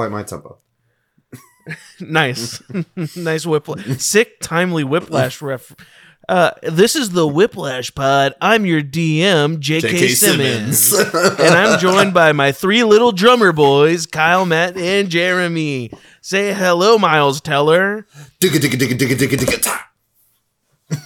Quite 0.00 0.12
my 0.12 0.22
tempo. 0.22 0.56
nice, 2.00 2.62
nice 3.16 3.44
whiplash. 3.44 3.84
Sick, 3.98 4.40
timely 4.40 4.82
whiplash 4.82 5.42
ref. 5.42 5.76
Uh, 6.26 6.52
this 6.62 6.96
is 6.96 7.10
the 7.10 7.28
Whiplash 7.28 7.94
Pod. 7.94 8.34
I'm 8.40 8.64
your 8.64 8.80
DM, 8.80 9.58
J.K. 9.58 9.90
J.K. 9.90 10.08
Simmons, 10.08 10.78
Simmons. 10.78 11.14
and 11.38 11.54
I'm 11.54 11.78
joined 11.78 12.14
by 12.14 12.32
my 12.32 12.50
three 12.50 12.82
little 12.82 13.12
drummer 13.12 13.52
boys, 13.52 14.06
Kyle, 14.06 14.46
Matt, 14.46 14.78
and 14.78 15.10
Jeremy. 15.10 15.90
Say 16.22 16.54
hello, 16.54 16.96
Miles 16.96 17.42
Teller. 17.42 18.06
Digga 18.40 18.58
digga 18.58 18.78
digga 18.78 18.96
digga 18.96 19.16
digga 19.18 19.36
digga. 19.36 20.98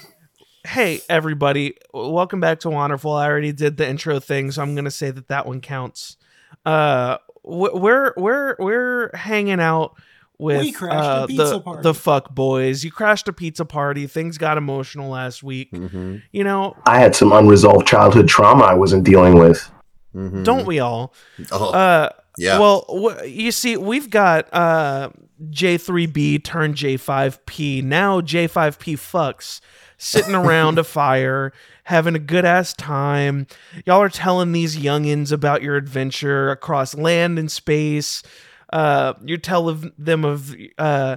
Hey, 0.64 1.00
everybody. 1.08 1.74
Welcome 1.92 2.38
back 2.38 2.60
to 2.60 2.70
Wanderful. 2.70 3.10
I 3.10 3.26
already 3.26 3.50
did 3.50 3.76
the 3.76 3.88
intro 3.88 4.20
thing, 4.20 4.52
so 4.52 4.62
I'm 4.62 4.76
going 4.76 4.84
to 4.84 4.90
say 4.92 5.10
that 5.10 5.26
that 5.26 5.46
one 5.46 5.60
counts. 5.60 6.16
Uh, 6.64 7.18
we're, 7.44 8.12
we're, 8.16 8.56
we're 8.58 9.10
hanging 9.14 9.60
out 9.60 9.94
with 10.38 10.60
We 10.60 10.72
crashed 10.72 10.94
a 10.96 10.98
uh, 10.98 11.26
pizza 11.26 11.44
the, 11.44 11.60
party. 11.60 11.82
the 11.82 11.94
fuck 11.94 12.34
boys. 12.34 12.82
You 12.84 12.90
crashed 12.90 13.28
a 13.28 13.32
pizza 13.32 13.64
party. 13.64 14.06
Things 14.08 14.36
got 14.38 14.58
emotional 14.58 15.10
last 15.10 15.42
week. 15.44 15.70
Mhm, 15.72 16.22
You 16.32 16.42
know, 16.44 16.76
I 16.86 16.98
had 16.98 17.14
some 17.14 17.32
unresolved 17.32 17.86
childhood 17.86 18.26
trauma 18.28 18.64
I 18.64 18.74
wasn't 18.74 19.04
dealing 19.04 19.38
with. 19.38 19.70
mhm. 20.14 20.42
don't 20.44 20.66
we 20.66 20.80
all? 20.80 21.14
Oh, 21.52 21.70
Uh, 21.70 22.08
yeah. 22.36 22.58
Well, 22.58 22.84
wh- 22.88 23.24
you 23.28 23.52
see, 23.52 23.76
we've 23.76 24.10
got 24.10 24.52
uh, 24.52 25.10
J3B 25.50 26.42
turned 26.44 26.74
J5P. 26.74 27.82
Now 27.84 28.20
J5P 28.20 28.94
fucks 28.96 29.60
sitting 29.98 30.34
around 30.34 30.78
a 30.78 30.84
fire, 30.84 31.52
having 31.84 32.14
a 32.14 32.18
good 32.18 32.44
ass 32.44 32.74
time. 32.74 33.46
Y'all 33.86 34.02
are 34.02 34.08
telling 34.08 34.52
these 34.52 34.76
youngins 34.76 35.32
about 35.32 35.62
your 35.62 35.76
adventure 35.76 36.50
across 36.50 36.94
land 36.94 37.38
and 37.38 37.50
space. 37.50 38.22
Uh, 38.72 39.14
you 39.24 39.38
tell 39.38 39.72
them 39.96 40.24
of. 40.24 40.54
Uh, 40.78 41.16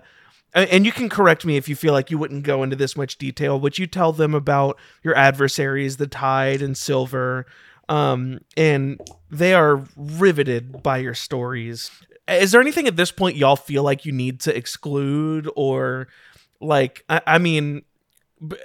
and 0.53 0.85
you 0.85 0.91
can 0.91 1.07
correct 1.09 1.45
me 1.45 1.57
if 1.57 1.69
you 1.69 1.75
feel 1.75 1.94
like 1.94 2.09
you 2.09 2.17
wouldn't 2.17 2.44
go 2.44 2.63
into 2.63 2.75
this 2.75 2.95
much 2.97 3.17
detail, 3.17 3.59
but 3.59 3.77
you 3.77 3.85
tell 3.85 4.11
them 4.11 4.33
about 4.33 4.79
your 5.03 5.16
adversaries, 5.16 5.97
the 5.97 6.07
Tide 6.07 6.63
and 6.63 6.75
Silver, 6.75 7.45
um, 7.89 8.39
and 8.56 9.00
they 9.29 9.53
are 9.53 9.85
riveted 9.95 10.81
by 10.81 10.97
your 10.97 11.13
stories. 11.13 11.91
Is 12.27 12.51
there 12.51 12.61
anything 12.61 12.88
at 12.88 12.95
this 12.95 13.11
point 13.11 13.35
y'all 13.35 13.56
feel 13.56 13.83
like 13.83 14.06
you 14.06 14.11
need 14.11 14.39
to 14.41 14.56
exclude, 14.56 15.47
or 15.56 16.07
like, 16.59 17.03
I, 17.07 17.22
I 17.27 17.38
mean, 17.38 17.83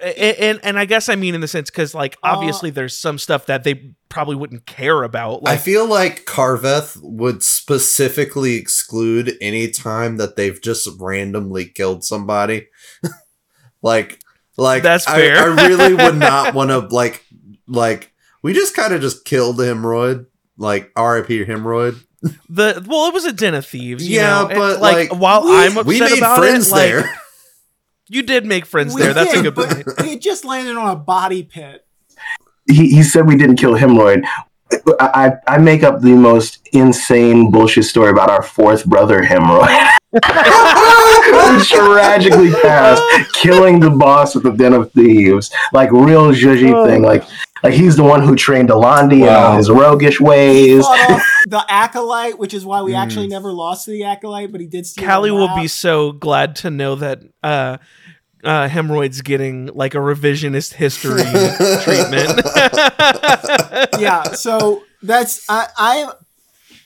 and 0.03 0.61
and 0.63 0.79
I 0.79 0.85
guess 0.85 1.09
I 1.09 1.15
mean 1.17 1.35
in 1.35 1.41
the 1.41 1.49
sense 1.49 1.71
because 1.71 1.95
like 1.95 2.17
Uh, 2.23 2.33
obviously 2.35 2.71
there's 2.71 2.97
some 2.97 3.17
stuff 3.19 3.47
that 3.47 3.65
they 3.65 3.95
probably 4.11 4.37
wouldn't 4.37 4.67
care 4.67 5.03
about. 5.03 5.43
Like, 5.43 5.55
I 5.55 5.57
feel 5.57 5.87
like 5.87 6.27
Carveth 6.27 6.99
would 7.03 7.43
specifically 7.43 8.57
exclude 8.57 9.35
any 9.41 9.71
time 9.71 10.19
that 10.19 10.37
they've 10.37 10.61
just 10.61 10.87
randomly 11.01 11.65
killed 11.65 12.05
somebody. 12.05 12.69
like, 13.83 14.21
like 14.59 14.83
That's 14.83 15.07
fair. 15.07 15.39
I, 15.59 15.67
really 15.67 15.95
would 15.95 16.17
not 16.19 16.55
want 16.55 16.71
to 16.71 16.81
like, 16.95 17.25
like 17.67 18.13
we 18.43 18.53
just 18.53 18.77
kind 18.77 18.93
of 18.93 19.01
just 19.01 19.25
killed 19.25 19.57
the 19.57 19.65
hemorrhoid, 19.65 20.27
like 20.59 20.93
R.I.P. 20.97 21.47
hemorrhoid. 21.47 21.97
the 22.51 22.85
well, 22.87 23.09
it 23.09 23.15
was 23.15 23.25
a 23.25 23.33
den 23.33 23.55
of 23.55 23.67
thieves. 23.67 24.07
you 24.07 24.17
Yeah, 24.17 24.43
know? 24.43 24.49
And, 24.49 24.59
but, 24.59 24.81
like, 24.81 25.11
like, 25.11 25.21
while 25.21 25.45
we- 25.45 25.57
I'm 25.57 25.71
upset 25.79 25.87
We 25.87 26.01
made 26.01 26.19
about 26.19 26.39
friends 26.39 26.69
it, 26.69 26.73
like, 26.73 26.83
there. 26.91 27.19
You 28.13 28.23
did 28.23 28.45
make 28.47 28.67
friends 28.67 28.95
We 28.95 29.03
there. 29.03 29.15
That's 29.15 29.35
a 29.35 29.43
good 29.43 29.55
point. 29.55 29.85
but 29.97 30.07
it 30.07 30.21
just 30.21 30.45
landed 30.45 30.77
on 30.77 30.91
a 30.91 30.97
body 30.97 31.43
pit. 31.43 31.85
He, 32.69 32.89
he 32.91 33.03
said 33.03 33.27
we 33.27 33.37
didn't 33.37 33.57
kill 33.57 33.75
hemorrhoid. 33.75 34.25
I, 35.01 35.33
I 35.47 35.55
I 35.55 35.59
make 35.59 35.83
up 35.83 36.01
the 36.01 36.15
most 36.15 36.59
insane 36.73 37.51
bullshit 37.51 37.85
story 37.85 38.11
about 38.11 38.31
our 38.31 38.43
fourth 38.43 38.87
brother 38.87 39.21
hemorrhoid. 39.21 39.89
Who 40.13 41.65
tragically 41.65 42.51
passed, 42.63 43.03
killing 43.35 43.81
the 43.81 43.91
boss 43.91 44.35
of 44.35 44.43
the 44.43 44.51
Den 44.53 44.73
of 44.73 44.91
Thieves. 44.93 45.51
Like 45.73 45.91
real 45.93 46.33
zhuzhy 46.33 46.73
Oh. 46.73 46.87
thing. 46.87 47.03
Like 47.03 47.25
like 47.63 47.75
he's 47.75 47.97
the 47.97 48.03
one 48.03 48.23
who 48.23 48.35
trained 48.35 48.71
Alandi 48.71 49.15
in 49.21 49.21
Wow. 49.21 49.51
all 49.53 49.57
his 49.57 49.71
roguish 49.71 50.21
ways. 50.21 50.85
the 51.47 51.65
acolyte, 51.69 52.39
which 52.39 52.55
is 52.55 52.65
why 52.65 52.83
we 52.83 52.93
Mm. 52.93 53.03
actually 53.03 53.27
never 53.29 53.53
lost 53.53 53.85
to 53.85 53.91
the 53.93 54.05
acolyte, 54.05 54.51
but 54.53 54.61
he 54.61 54.67
did 54.67 54.87
steal. 54.87 55.07
Callie 55.07 55.31
will 55.31 55.49
map. 55.49 55.57
be 55.61 55.69
so 55.69 56.13
glad 56.13 56.57
to 56.57 56.71
know 56.71 56.95
that 56.97 57.21
uh, 57.43 57.77
uh, 58.45 58.69
hemorrhoids 58.69 59.23
getting 59.23 59.67
like 59.67 59.95
a 59.95 59.99
revisionist 59.99 60.75
history 60.75 61.23
treatment. 61.83 62.41
yeah. 64.01 64.23
So 64.33 64.83
that's 65.03 65.45
I 65.49 65.67
I 65.77 66.13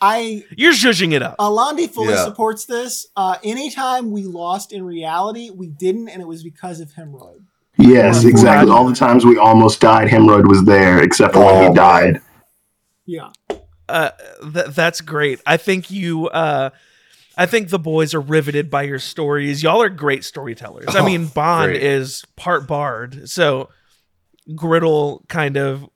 I 0.00 0.44
You're 0.56 0.72
zhuzhing 0.72 1.12
it 1.12 1.22
up. 1.22 1.36
Alandi 1.38 1.88
fully 1.90 2.14
Yeah. 2.14 2.24
supports 2.24 2.66
this. 2.66 3.06
Uh, 3.16 3.36
anytime 3.42 4.10
we 4.10 4.24
lost 4.24 4.72
in 4.72 4.84
reality, 4.84 5.50
we 5.50 5.68
didn't, 5.68 6.08
and 6.08 6.20
it 6.20 6.26
was 6.28 6.42
because 6.42 6.80
of 6.80 6.90
hemorrhoid. 6.92 7.44
Yes, 7.78 8.22
Yeah. 8.24 8.30
exactly. 8.30 8.70
All 8.72 8.86
the 8.86 8.94
times 8.94 9.24
we 9.24 9.36
almost 9.38 9.80
died, 9.80 10.08
hemorrhoid 10.08 10.48
was 10.48 10.64
there, 10.64 11.02
except 11.02 11.34
for 11.34 11.44
when 11.44 11.68
he 11.70 11.74
died. 11.74 12.20
Yeah. 13.06 13.30
Uh, 13.88 14.10
th- 14.52 14.66
that's 14.68 15.00
great. 15.00 15.40
I 15.46 15.56
think 15.56 15.90
you. 15.90 16.28
Uh, 16.28 16.70
I 17.36 17.46
think 17.46 17.68
the 17.68 17.78
boys 17.78 18.14
are 18.14 18.20
riveted 18.20 18.70
by 18.70 18.82
your 18.84 18.98
stories. 18.98 19.62
Y'all 19.62 19.82
are 19.82 19.90
great 19.90 20.24
storytellers. 20.24 20.86
I 20.94 21.00
Oh, 21.00 21.04
mean, 21.04 21.26
Bond 21.26 21.72
great. 21.72 21.82
is 21.82 22.24
part 22.36 22.66
bard, 22.66 23.28
so 23.28 23.68
Griddle 24.54 25.24
kind 25.28 25.56
of. 25.56 25.86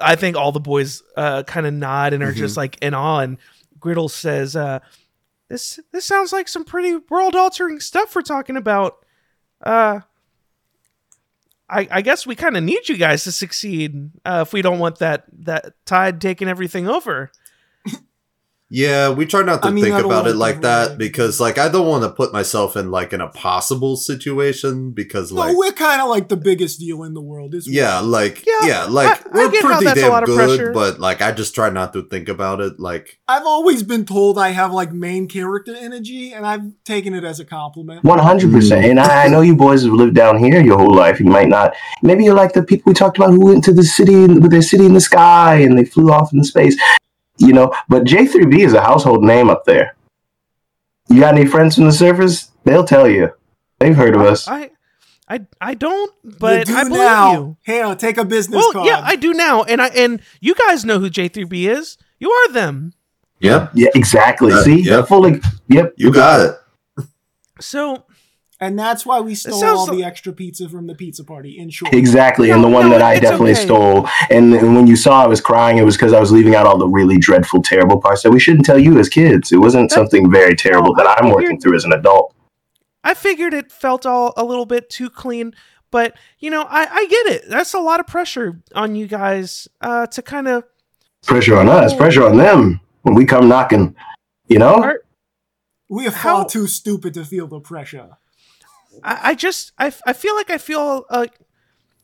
I 0.00 0.16
think 0.16 0.36
all 0.36 0.52
the 0.52 0.60
boys 0.60 1.02
uh, 1.16 1.42
kind 1.44 1.66
of 1.66 1.74
nod 1.74 2.12
and 2.12 2.22
are 2.22 2.32
just 2.32 2.56
like 2.56 2.78
in 2.82 2.94
awe. 2.94 3.20
And 3.20 3.38
Griddle 3.80 4.08
says, 4.08 4.54
uh, 4.56 4.80
"This 5.48 5.78
this 5.92 6.04
sounds 6.04 6.32
like 6.32 6.48
some 6.48 6.64
pretty 6.64 6.96
world 7.08 7.34
altering 7.36 7.80
stuff 7.80 8.14
we're 8.14 8.22
talking 8.22 8.56
about." 8.56 9.04
Uh, 9.62 10.00
I, 11.70 11.86
I 11.90 12.00
guess 12.02 12.26
we 12.26 12.34
kind 12.34 12.56
of 12.56 12.62
need 12.62 12.88
you 12.88 12.96
guys 12.96 13.24
to 13.24 13.32
succeed 13.32 14.10
uh, 14.24 14.44
if 14.46 14.52
we 14.52 14.62
don't 14.62 14.78
want 14.78 14.98
that 15.00 15.24
that 15.44 15.74
tide 15.84 16.20
taking 16.20 16.48
everything 16.48 16.88
over. 16.88 17.30
Yeah, 18.70 19.08
we 19.10 19.24
try 19.24 19.42
not 19.42 19.62
to 19.62 19.68
I 19.68 19.70
mean, 19.70 19.84
think 19.84 19.96
about 20.04 20.26
it 20.26 20.36
like 20.36 20.60
that 20.60 20.88
really- 20.88 20.96
because, 20.98 21.40
like, 21.40 21.56
I 21.56 21.70
don't 21.70 21.86
want 21.86 22.04
to 22.04 22.10
put 22.10 22.34
myself 22.34 22.76
in 22.76 22.90
like 22.90 23.14
an 23.14 23.22
impossible 23.22 23.96
situation 23.96 24.90
because, 24.90 25.32
like, 25.32 25.52
no, 25.52 25.58
we're 25.58 25.72
kind 25.72 26.02
of 26.02 26.10
like 26.10 26.28
the 26.28 26.36
biggest 26.36 26.78
deal 26.78 27.02
in 27.04 27.14
the 27.14 27.22
world. 27.22 27.54
Is 27.54 27.66
yeah, 27.66 28.00
like, 28.00 28.44
Yeah, 28.46 28.66
yeah, 28.66 28.84
like 28.84 29.08
I- 29.08 29.30
I 29.40 29.44
we're 29.44 29.50
get 29.50 29.62
how 29.62 29.68
pretty 29.70 29.84
that's 29.86 29.98
a 29.98 30.02
damn 30.02 30.10
lot 30.10 30.22
of 30.22 30.26
good, 30.26 30.36
pressure. 30.36 30.72
but 30.72 31.00
like, 31.00 31.22
I 31.22 31.32
just 31.32 31.54
try 31.54 31.70
not 31.70 31.94
to 31.94 32.02
think 32.02 32.28
about 32.28 32.60
it. 32.60 32.78
Like, 32.78 33.18
I've 33.26 33.46
always 33.46 33.82
been 33.82 34.04
told 34.04 34.38
I 34.38 34.50
have 34.50 34.70
like 34.70 34.92
main 34.92 35.28
character 35.28 35.74
energy, 35.74 36.34
and 36.34 36.46
I've 36.46 36.64
taken 36.84 37.14
it 37.14 37.24
as 37.24 37.40
a 37.40 37.46
compliment. 37.46 38.04
One 38.04 38.18
hundred 38.18 38.52
percent. 38.52 38.84
And 38.84 39.00
I, 39.00 39.24
I 39.24 39.28
know 39.28 39.40
you 39.40 39.56
boys 39.56 39.82
have 39.84 39.94
lived 39.94 40.14
down 40.14 40.36
here 40.38 40.60
your 40.60 40.76
whole 40.76 40.94
life. 40.94 41.20
You 41.20 41.26
might 41.26 41.48
not. 41.48 41.74
Maybe 42.02 42.24
you're 42.24 42.34
like 42.34 42.52
the 42.52 42.62
people 42.62 42.90
we 42.90 42.94
talked 42.94 43.16
about 43.16 43.30
who 43.30 43.46
went 43.46 43.64
to 43.64 43.72
the 43.72 43.82
city 43.82 44.26
with 44.26 44.50
their 44.50 44.60
city 44.60 44.84
in 44.84 44.92
the 44.92 45.00
sky 45.00 45.54
and 45.54 45.78
they 45.78 45.86
flew 45.86 46.12
off 46.12 46.34
in 46.34 46.44
space. 46.44 46.76
You 47.38 47.52
know, 47.52 47.72
but 47.88 48.04
J3B 48.04 48.60
is 48.60 48.72
a 48.74 48.80
household 48.80 49.22
name 49.24 49.48
up 49.50 49.64
there. 49.64 49.96
You 51.08 51.20
got 51.20 51.34
any 51.36 51.46
friends 51.46 51.76
from 51.76 51.84
the 51.84 51.92
surface? 51.92 52.50
They'll 52.64 52.84
tell 52.84 53.08
you. 53.08 53.30
They've 53.78 53.96
heard 53.96 54.14
of 54.16 54.22
us. 54.22 54.46
I 54.48 54.70
I 55.28 55.46
I 55.60 55.74
don't, 55.74 56.12
but 56.38 56.68
you 56.68 56.74
do 56.74 56.76
I 56.80 56.84
believe 56.84 56.98
now. 56.98 57.32
you. 57.32 57.56
Here, 57.64 57.94
take 57.94 58.18
a 58.18 58.24
business 58.24 58.56
Well, 58.58 58.72
card. 58.72 58.86
yeah, 58.86 59.00
I 59.04 59.14
do 59.16 59.32
now, 59.32 59.62
and 59.62 59.80
I 59.80 59.88
and 59.88 60.20
you 60.40 60.54
guys 60.54 60.84
know 60.84 60.98
who 60.98 61.08
J3B 61.10 61.68
is. 61.68 61.96
You 62.18 62.30
are 62.30 62.52
them. 62.52 62.92
yeah, 63.40 63.68
Yeah, 63.74 63.90
exactly. 63.94 64.52
Uh, 64.52 64.62
See, 64.62 64.80
yep. 64.82 65.06
fully. 65.06 65.40
Yep, 65.68 65.94
you 65.96 66.12
got 66.12 66.40
it. 66.40 67.04
So 67.60 68.04
and 68.60 68.78
that's 68.78 69.06
why 69.06 69.20
we 69.20 69.34
stole 69.34 69.64
all 69.64 69.86
like- 69.86 69.96
the 69.96 70.04
extra 70.04 70.32
pizza 70.32 70.68
from 70.68 70.86
the 70.86 70.94
pizza 70.94 71.24
party. 71.24 71.58
In 71.58 71.70
short, 71.70 71.94
Exactly, 71.94 72.50
and 72.50 72.62
the 72.62 72.68
one 72.68 72.86
no, 72.88 72.90
that 72.98 73.02
I 73.02 73.18
definitely 73.18 73.52
okay. 73.52 73.62
stole. 73.64 74.08
And, 74.30 74.52
and 74.54 74.74
when 74.74 74.86
you 74.86 74.96
saw 74.96 75.22
I 75.22 75.26
was 75.26 75.40
crying, 75.40 75.78
it 75.78 75.84
was 75.84 75.96
because 75.96 76.12
I 76.12 76.20
was 76.20 76.32
leaving 76.32 76.54
out 76.54 76.66
all 76.66 76.78
the 76.78 76.88
really 76.88 77.18
dreadful, 77.18 77.62
terrible 77.62 78.00
parts 78.00 78.22
that 78.22 78.30
we 78.30 78.40
shouldn't 78.40 78.64
tell 78.66 78.78
you 78.78 78.98
as 78.98 79.08
kids. 79.08 79.52
It 79.52 79.58
wasn't 79.58 79.90
That- 79.90 79.94
something 79.94 80.30
very 80.30 80.56
terrible 80.56 80.94
No, 80.94 81.02
that 81.04 81.06
I 81.06 81.24
I'm 81.24 81.30
working 81.32 81.60
through 81.60 81.76
as 81.76 81.84
an 81.84 81.92
adult. 81.92 82.34
I 83.04 83.14
figured 83.14 83.54
it 83.54 83.70
felt 83.70 84.04
all 84.04 84.34
a 84.36 84.44
little 84.44 84.66
bit 84.66 84.90
too 84.90 85.08
clean, 85.08 85.54
but 85.90 86.16
you 86.40 86.50
know, 86.50 86.62
I 86.68 86.86
I 86.90 87.06
get 87.06 87.26
it. 87.34 87.48
That's 87.48 87.72
a 87.74 87.78
lot 87.80 88.00
of 88.00 88.06
pressure 88.06 88.60
on 88.74 88.94
you 88.96 89.06
guys 89.06 89.68
uh, 89.80 90.06
to 90.08 90.20
kind 90.20 90.48
of. 90.48 90.64
Pressure 91.26 91.56
on 91.56 91.68
us, 91.68 91.94
pressure 91.94 92.24
on 92.24 92.36
them 92.36 92.80
when 93.02 93.14
we 93.14 93.24
come 93.24 93.48
knocking. 93.48 93.94
You 94.48 94.58
know, 94.58 94.74
Are- 94.82 95.00
we 95.88 96.06
are 96.06 96.10
How- 96.10 96.38
far 96.38 96.48
too 96.48 96.66
stupid 96.66 97.14
to 97.14 97.24
feel 97.24 97.46
the 97.46 97.60
pressure. 97.60 98.16
I, 99.02 99.30
I 99.30 99.34
just 99.34 99.72
I, 99.78 99.92
I 100.06 100.12
feel 100.12 100.34
like 100.34 100.50
I 100.50 100.58
feel 100.58 101.04
like 101.10 101.38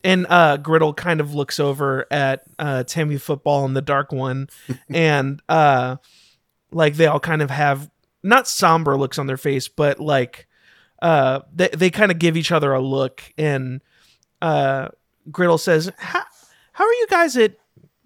and 0.03 0.27
uh 0.29 0.57
Griddle 0.59 0.95
kind 0.95 1.21
of 1.21 1.35
looks 1.35 1.59
over 1.59 2.07
at 2.11 2.43
uh 2.59 2.85
Tammy 2.85 3.17
football 3.17 3.65
and 3.65 3.77
the 3.77 3.83
dark 3.83 4.13
one 4.13 4.49
and 4.89 5.43
uh 5.49 5.97
like 6.71 6.95
they 6.95 7.07
all 7.07 7.21
kind 7.21 7.43
of 7.43 7.51
have 7.51 7.91
not 8.23 8.49
somber 8.49 8.97
looks 8.97 9.19
on 9.19 9.27
their 9.27 9.37
face 9.37 9.69
but 9.69 10.01
like 10.01 10.47
uh 11.03 11.41
they, 11.55 11.69
they 11.69 11.91
kind 11.91 12.11
of 12.11 12.19
give 12.19 12.37
each 12.37 12.53
other 12.53 12.73
a 12.73 12.81
look 12.81 13.23
and 13.39 13.81
uh 14.43 14.89
Griddle 15.31 15.59
says 15.59 15.91
how, 15.99 16.25
how 16.73 16.85
are 16.85 16.93
you 16.93 17.07
guys 17.09 17.37
at 17.37 17.57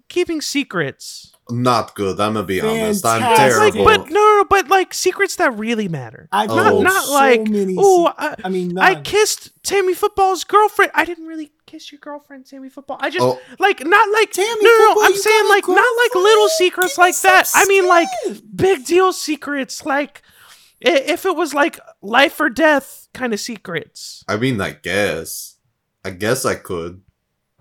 keeping 0.07 0.41
secrets 0.41 1.35
not 1.51 1.95
good. 1.95 2.19
I'm 2.19 2.33
gonna 2.33 2.45
be 2.45 2.61
honest. 2.61 3.05
I'm 3.05 3.21
Fantastic. 3.21 3.57
Like, 3.59 3.73
terrible. 3.73 3.85
but 3.85 4.09
no, 4.11 4.19
no, 4.19 4.37
no, 4.37 4.45
but 4.49 4.67
like 4.69 4.93
secrets 4.93 5.35
that 5.37 5.57
really 5.57 5.87
matter. 5.87 6.27
I've 6.31 6.49
Not- 6.49 6.69
told 6.69 6.83
not 6.83 7.03
so 7.05 7.13
like. 7.13 7.41
Oh, 7.77 8.13
I, 8.17 8.35
I 8.43 8.49
mean, 8.49 8.77
I 8.77 9.01
kissed 9.01 9.51
Tammy 9.63 9.93
Football's 9.93 10.43
girlfriend. 10.43 10.91
I 10.95 11.05
didn't 11.05 11.25
really 11.27 11.51
kiss 11.65 11.91
your 11.91 11.99
girlfriend, 11.99 12.45
Tammy 12.47 12.69
Football. 12.69 12.97
I 12.99 13.09
just 13.09 13.23
Oh. 13.23 13.39
like 13.59 13.85
not 13.85 14.09
like 14.11 14.31
Tammy 14.31 14.47
no, 14.63 14.69
no, 14.69 14.93
no. 14.95 15.03
I'm 15.05 15.15
saying 15.15 15.43
got 15.43 15.47
a 15.47 15.53
like 15.53 15.67
not 15.67 15.77
like 16.03 16.15
little 16.15 16.49
secrets 16.49 16.93
Give 16.93 16.97
like 17.03 17.19
that. 17.21 17.47
some 17.47 17.61
I 17.61 17.65
mean 17.65 17.87
like 17.87 18.07
big 18.55 18.85
deal 18.85 19.13
secrets. 19.13 19.85
Like 19.85 20.21
if 20.81 21.25
it 21.25 21.35
was 21.35 21.53
like 21.53 21.79
life 22.01 22.39
or 22.39 22.49
death 22.49 23.07
kind 23.13 23.33
of 23.33 23.39
secrets. 23.39 24.23
I 24.27 24.37
mean, 24.37 24.61
I 24.61 24.71
guess. 24.71 25.57
I 26.05 26.11
guess 26.11 26.45
I 26.45 26.55
could. 26.55 27.01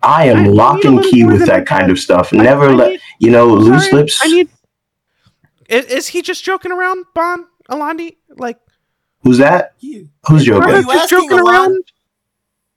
I 0.03 0.23
I 0.23 0.25
am 0.27 0.45
need 0.45 0.51
lock 0.51 0.85
and 0.85 1.03
key 1.03 1.25
with 1.25 1.47
that 1.47 1.67
kind 1.67 1.83
bad- 1.83 1.91
of 1.91 1.99
stuff. 1.99 2.33
I- 2.33 2.37
Never 2.39 2.69
I 2.69 2.73
let 2.73 2.91
need- 2.93 3.01
you 3.19 3.31
know 3.31 3.51
I'm 3.57 3.59
loose 3.63 3.85
sorry, 3.91 4.03
lips. 4.03 4.19
I 4.23 4.27
need. 4.29 4.49
Is, 5.69 5.85
is 5.87 6.07
he 6.09 6.23
just 6.23 6.45
joking 6.45 6.73
around, 6.73 7.05
Bon 7.15 7.47
Alandi? 7.71 8.17
Like 8.37 8.59
Who's 9.23 9.39
that? 9.39 9.75
Yeah. 9.81 10.03
Who's 10.29 10.45
joking? 10.45 10.71
Are 10.73 10.81
you 10.81 10.87
just 10.87 11.11
joking 11.11 11.39
around? 11.39 11.83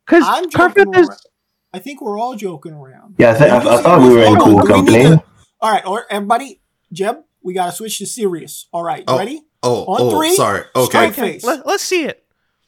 Because 0.06 0.24
I'm 0.26 0.50
joking 0.50 0.58
Garfield 0.60 0.96
around. 0.96 1.10
is. 1.12 1.28
I 1.74 1.80
think 1.80 2.02
we're 2.02 2.20
all 2.20 2.36
joking 2.36 2.74
around. 2.74 3.16
Yeah, 3.18 3.32
I, 3.32 3.38
th- 3.38 3.52
I, 3.52 3.64
You 3.64 3.70
I 3.70 3.82
thought 3.82 4.02
we 4.02 4.10
were 4.10 4.24
in 4.24 4.32
what's- 4.32 4.44
cool 4.44 4.60
hold 4.60 4.72
on, 4.72 4.86
do 4.86 4.92
we 4.92 4.98
need 4.98 5.04
company. 5.04 5.18
to- 5.18 5.24
All 5.62 5.72
right, 5.72 5.86
or 5.86 6.06
everybody, 6.12 6.60
Jeb, 6.92 7.20
we 7.44 7.54
gotta 7.54 7.72
switch 7.72 8.00
to 8.00 8.06
serious. 8.06 8.68
All 8.74 8.84
right, 8.84 9.04
Oh. 9.08 9.18
ready? 9.18 9.42
Oh, 9.64 9.84
On 9.86 10.02
oh, 10.02 10.18
three, 10.18 10.34
sorry. 10.36 10.64
Okay. 10.76 11.08
Okay, 11.10 11.40
let, 11.44 11.66
let's 11.68 11.84
see 11.84 12.04
it. 12.06 12.21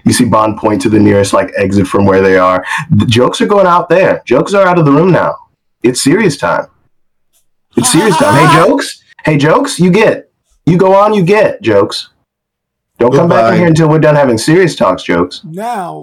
You 0.06 0.14
see 0.14 0.26
Bond 0.26 0.58
point 0.58 0.82
to 0.82 0.90
the 0.90 1.00
nearest 1.00 1.34
like 1.34 1.52
exit 1.58 1.88
from 1.88 2.06
where 2.06 2.22
they 2.22 2.38
are. 2.38 2.66
The 2.92 3.06
jokes 3.06 3.42
are 3.42 3.48
going 3.48 3.68
out 3.68 3.90
there. 3.90 4.22
Jokes 4.26 4.54
are 4.54 4.66
out 4.68 4.78
of 4.78 4.86
the 4.86 4.92
room 4.92 5.12
now. 5.12 5.36
It's 5.82 6.02
serious 6.04 6.38
time. 6.38 6.68
It's 7.76 7.92
serious 7.92 8.16
time. 8.18 8.34
Hey 8.36 8.64
jokes. 8.64 9.04
Hey 9.24 9.38
jokes. 9.38 9.80
You 9.80 9.92
get. 9.92 10.32
You 10.66 10.78
go 10.78 10.94
on. 10.94 11.14
You 11.14 11.24
get 11.24 11.62
jokes. 11.62 12.10
Don't 13.00 13.12
come 13.12 13.28
back 13.28 13.54
in 13.54 13.60
here 13.60 13.68
until 13.68 13.90
we're 13.90 14.00
done 14.00 14.16
having 14.16 14.38
serious 14.38 14.76
talks, 14.76 15.04
jokes. 15.04 15.42
Now 15.44 15.98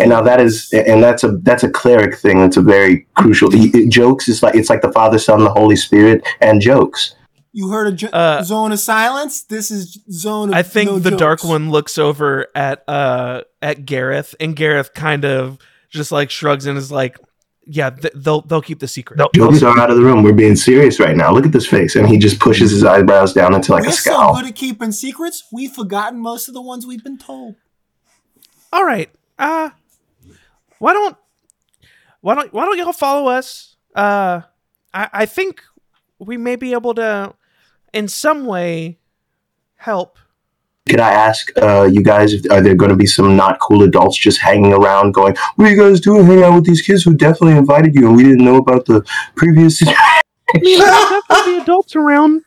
And 0.00 0.10
now 0.10 0.22
that 0.22 0.40
is, 0.40 0.72
and 0.72 1.02
that's 1.02 1.22
a 1.24 1.36
that's 1.38 1.62
a 1.62 1.70
cleric 1.70 2.18
thing. 2.18 2.40
That's 2.40 2.56
a 2.56 2.60
very 2.62 3.06
crucial. 3.14 3.50
he- 3.50 3.68
it- 3.68 3.88
jokes 3.90 4.28
is 4.28 4.42
like 4.42 4.54
it's 4.56 4.68
like 4.68 4.82
the 4.82 4.92
Father, 4.92 5.18
Son, 5.18 5.44
the 5.44 5.50
Holy 5.50 5.76
Spirit, 5.76 6.26
and 6.40 6.60
jokes. 6.60 7.14
You 7.52 7.68
heard 7.70 7.86
a 7.88 7.92
jo- 7.92 8.08
Uh, 8.12 8.42
zone 8.42 8.72
of 8.72 8.80
silence. 8.80 9.42
This 9.42 9.70
is 9.70 9.98
zone 10.10 10.48
of 10.50 10.54
I 10.54 10.62
think 10.62 10.90
no 10.90 10.98
the 10.98 11.10
dark 11.16 11.44
one 11.44 11.70
looks 11.70 11.98
over 11.98 12.46
at 12.54 12.82
uh 12.88 13.42
at 13.60 13.84
Gareth, 13.84 14.34
and 14.40 14.56
Gareth 14.56 14.94
kind 14.94 15.24
of 15.24 15.58
just 15.90 16.10
like 16.12 16.30
shrugs 16.30 16.64
and 16.66 16.78
is 16.78 16.90
like, 16.90 17.18
"Yeah, 17.66 17.90
th- 17.90 18.14
they'll 18.16 18.40
they'll 18.40 18.62
keep 18.62 18.78
the 18.80 18.88
secret." 18.88 19.20
Jokes 19.34 19.62
are 19.62 19.78
out 19.78 19.90
of 19.90 19.96
the 19.96 20.02
room. 20.02 20.22
We're 20.22 20.32
being 20.32 20.56
serious 20.56 20.98
right 20.98 21.14
now. 21.16 21.30
Look 21.32 21.44
at 21.44 21.52
this 21.52 21.66
face, 21.66 21.94
and 21.94 22.08
he 22.08 22.16
just 22.18 22.40
pushes 22.40 22.70
his 22.70 22.84
eyebrows 22.84 23.34
down 23.34 23.54
into 23.54 23.72
like 23.72 23.82
We're 23.82 23.90
a 23.90 23.92
so 23.92 24.32
good 24.32 24.46
at 24.46 24.54
keeping 24.56 24.90
secrets. 24.92 25.44
We've 25.52 25.72
forgotten 25.72 26.20
most 26.20 26.48
of 26.48 26.54
the 26.54 26.62
ones 26.62 26.86
we've 26.86 27.04
been 27.04 27.18
told. 27.18 27.56
All 28.72 28.84
right. 28.86 29.10
Uh 29.38 29.70
why 30.78 30.94
don't 30.94 31.16
why 32.22 32.34
don't 32.34 32.52
why 32.54 32.64
don't 32.64 32.78
y'all 32.78 32.92
follow 32.94 33.28
us? 33.28 33.76
Uh 33.94 34.40
I 34.94 35.08
I 35.12 35.26
think 35.26 35.62
we 36.18 36.36
may 36.38 36.56
be 36.56 36.72
able 36.72 36.94
to 36.94 37.34
in 37.92 38.08
some 38.08 38.46
way 38.46 38.98
help. 39.76 40.18
Could 40.88 41.00
I 41.00 41.12
ask 41.12 41.50
uh, 41.58 41.84
you 41.84 42.02
guys 42.02 42.32
if 42.32 42.50
are 42.50 42.60
there 42.60 42.74
going 42.74 42.90
to 42.90 42.96
be 42.96 43.06
some 43.06 43.36
not 43.36 43.60
cool 43.60 43.84
adults 43.84 44.16
just 44.16 44.40
hanging 44.40 44.72
around, 44.72 45.12
going, 45.12 45.36
"What 45.54 45.68
are 45.68 45.70
you 45.70 45.80
guys 45.80 46.00
doing? 46.00 46.26
Hanging 46.26 46.42
out 46.42 46.54
with 46.54 46.64
these 46.64 46.82
kids 46.82 47.04
who 47.04 47.14
definitely 47.14 47.56
invited 47.56 47.94
you, 47.94 48.08
and 48.08 48.16
we 48.16 48.24
didn't 48.24 48.44
know 48.44 48.56
about 48.56 48.86
the 48.86 49.04
previous." 49.36 49.80
I 49.86 50.58
mean, 50.60 50.78
there'll 50.80 51.44
be 51.44 51.58
adults 51.62 51.94
around, 51.94 52.42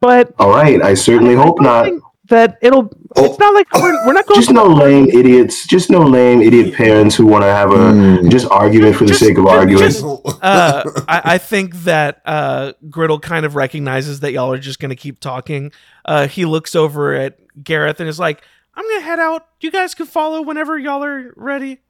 but 0.00 0.32
All 0.38 0.50
right, 0.50 0.80
I 0.80 0.94
certainly 0.94 1.34
hope 1.34 1.60
I 1.60 1.64
not. 1.64 1.92
that 2.28 2.58
it'll 2.62 2.92
Oh. 3.16 3.24
it's 3.24 3.38
not 3.38 3.54
like 3.54 3.72
we're, 3.74 4.06
we're 4.06 4.12
not 4.12 4.26
going 4.26 4.38
Just 4.38 4.48
to 4.48 4.54
no 4.54 4.66
lame 4.66 5.08
idiots. 5.08 5.66
Just 5.66 5.90
no 5.90 6.00
lame 6.00 6.40
idiot 6.42 6.74
parents 6.74 7.14
who 7.14 7.26
want 7.26 7.42
to 7.44 7.48
have 7.48 7.70
a 7.72 7.92
Hmm. 7.92 8.28
just 8.30 8.46
argument 8.50 8.96
for 8.96 9.04
the 9.04 9.08
Just- 9.08 9.20
sake 9.20 9.38
of 9.38 9.44
just- 9.44 9.56
arguing. 9.56 9.82
just- 9.82 10.04
uh, 10.42 10.82
I, 11.08 11.22
I 11.24 11.38
think 11.38 11.74
that 11.84 12.22
uh, 12.24 12.72
Griddle 12.90 13.20
kind 13.20 13.44
of 13.46 13.54
recognizes 13.56 14.20
that 14.20 14.32
y'all 14.32 14.52
are 14.52 14.58
just 14.58 14.78
going 14.80 14.90
to 14.90 14.96
keep 14.96 15.20
talking. 15.20 15.72
Uh, 16.04 16.26
he 16.26 16.44
looks 16.44 16.74
over 16.74 17.14
at 17.14 17.38
Gareth 17.62 18.00
and 18.00 18.08
is 18.08 18.18
like, 18.18 18.42
"I'm 18.74 18.84
going 18.84 19.00
to 19.00 19.04
head 19.04 19.18
out. 19.20 19.46
You 19.60 19.70
guys 19.70 19.94
can 19.94 20.06
follow 20.06 20.42
whenever 20.42 20.78
y'all 20.78 21.04
are 21.04 21.32
ready." 21.36 21.80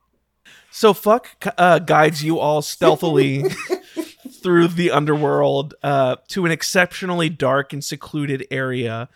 So 0.71 0.93
fuck 0.95 1.29
uh, 1.59 1.79
guides 1.79 2.25
you 2.25 2.38
all 2.38 2.62
stealthily 2.62 3.45
through 4.43 4.69
the 4.69 4.91
underworld 4.91 5.75
uh, 5.83 6.17
to 6.29 6.45
an 6.47 6.50
exceptionally 6.52 7.29
dark 7.29 7.73
and 7.73 7.85
secluded 7.85 8.47
area. 8.50 9.09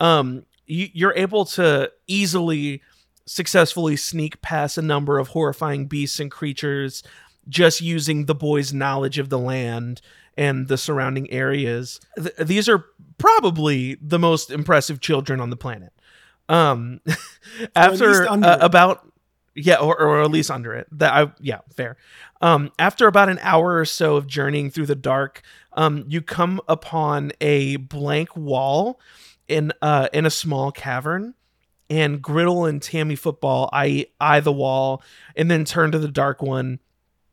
Um, 0.00 0.44
you, 0.66 0.88
you're 0.92 1.14
able 1.14 1.44
to 1.46 1.90
easily, 2.06 2.82
successfully 3.26 3.96
sneak 3.96 4.40
past 4.42 4.78
a 4.78 4.82
number 4.82 5.18
of 5.18 5.28
horrifying 5.28 5.86
beasts 5.86 6.20
and 6.20 6.30
creatures 6.30 7.02
just 7.48 7.80
using 7.80 8.26
the 8.26 8.34
boy's 8.34 8.72
knowledge 8.72 9.18
of 9.18 9.28
the 9.28 9.38
land 9.38 10.00
and 10.36 10.68
the 10.68 10.78
surrounding 10.78 11.30
areas. 11.30 12.00
Th- 12.16 12.34
these 12.36 12.68
are 12.68 12.86
probably 13.18 13.96
the 14.00 14.18
most 14.18 14.50
impressive 14.50 15.00
children 15.00 15.40
on 15.40 15.50
the 15.50 15.56
planet. 15.56 15.92
Um, 16.48 17.00
after 17.76 18.28
uh, 18.28 18.58
about 18.60 19.06
yeah, 19.54 19.76
or, 19.76 20.00
or 20.00 20.22
at 20.22 20.30
least 20.30 20.50
under 20.50 20.72
it. 20.74 20.86
That 20.92 21.12
I 21.12 21.32
yeah, 21.40 21.60
fair. 21.74 21.96
Um, 22.40 22.70
after 22.78 23.06
about 23.06 23.28
an 23.28 23.38
hour 23.42 23.76
or 23.76 23.84
so 23.84 24.16
of 24.16 24.26
journeying 24.26 24.70
through 24.70 24.86
the 24.86 24.94
dark, 24.94 25.42
um, 25.74 26.04
you 26.08 26.22
come 26.22 26.60
upon 26.68 27.32
a 27.40 27.76
blank 27.76 28.34
wall 28.36 28.98
in 29.48 29.72
uh 29.82 30.08
in 30.12 30.26
a 30.26 30.30
small 30.30 30.72
cavern. 30.72 31.34
And 31.90 32.22
Griddle 32.22 32.64
and 32.64 32.80
Tammy 32.80 33.16
Football 33.16 33.68
I 33.72 34.06
eye 34.18 34.40
the 34.40 34.52
wall 34.52 35.02
and 35.36 35.50
then 35.50 35.64
turn 35.64 35.92
to 35.92 35.98
the 35.98 36.08
dark 36.08 36.40
one. 36.40 36.78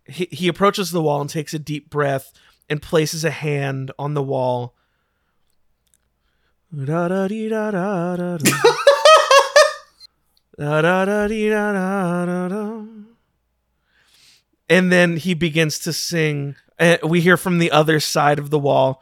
He, 0.05 0.27
he 0.31 0.47
approaches 0.47 0.91
the 0.91 1.01
wall 1.01 1.21
and 1.21 1.29
takes 1.29 1.53
a 1.53 1.59
deep 1.59 1.89
breath 1.89 2.33
and 2.69 2.81
places 2.81 3.23
a 3.23 3.31
hand 3.31 3.91
on 3.97 4.15
the 4.15 4.23
wall. 4.23 4.75
Da-da-dee-da-da-da-da. 6.73 8.51
Da-da-da-dee-da-da-da-da. 10.57 12.83
And 14.71 14.91
then 14.91 15.17
he 15.17 15.33
begins 15.33 15.79
to 15.79 15.91
sing. 15.91 16.55
And 16.77 16.99
we 17.01 17.21
hear 17.21 17.37
from 17.37 17.57
the 17.57 17.71
other 17.71 17.99
side 17.99 18.37
of 18.37 18.51
the 18.51 18.59
wall. 18.59 19.01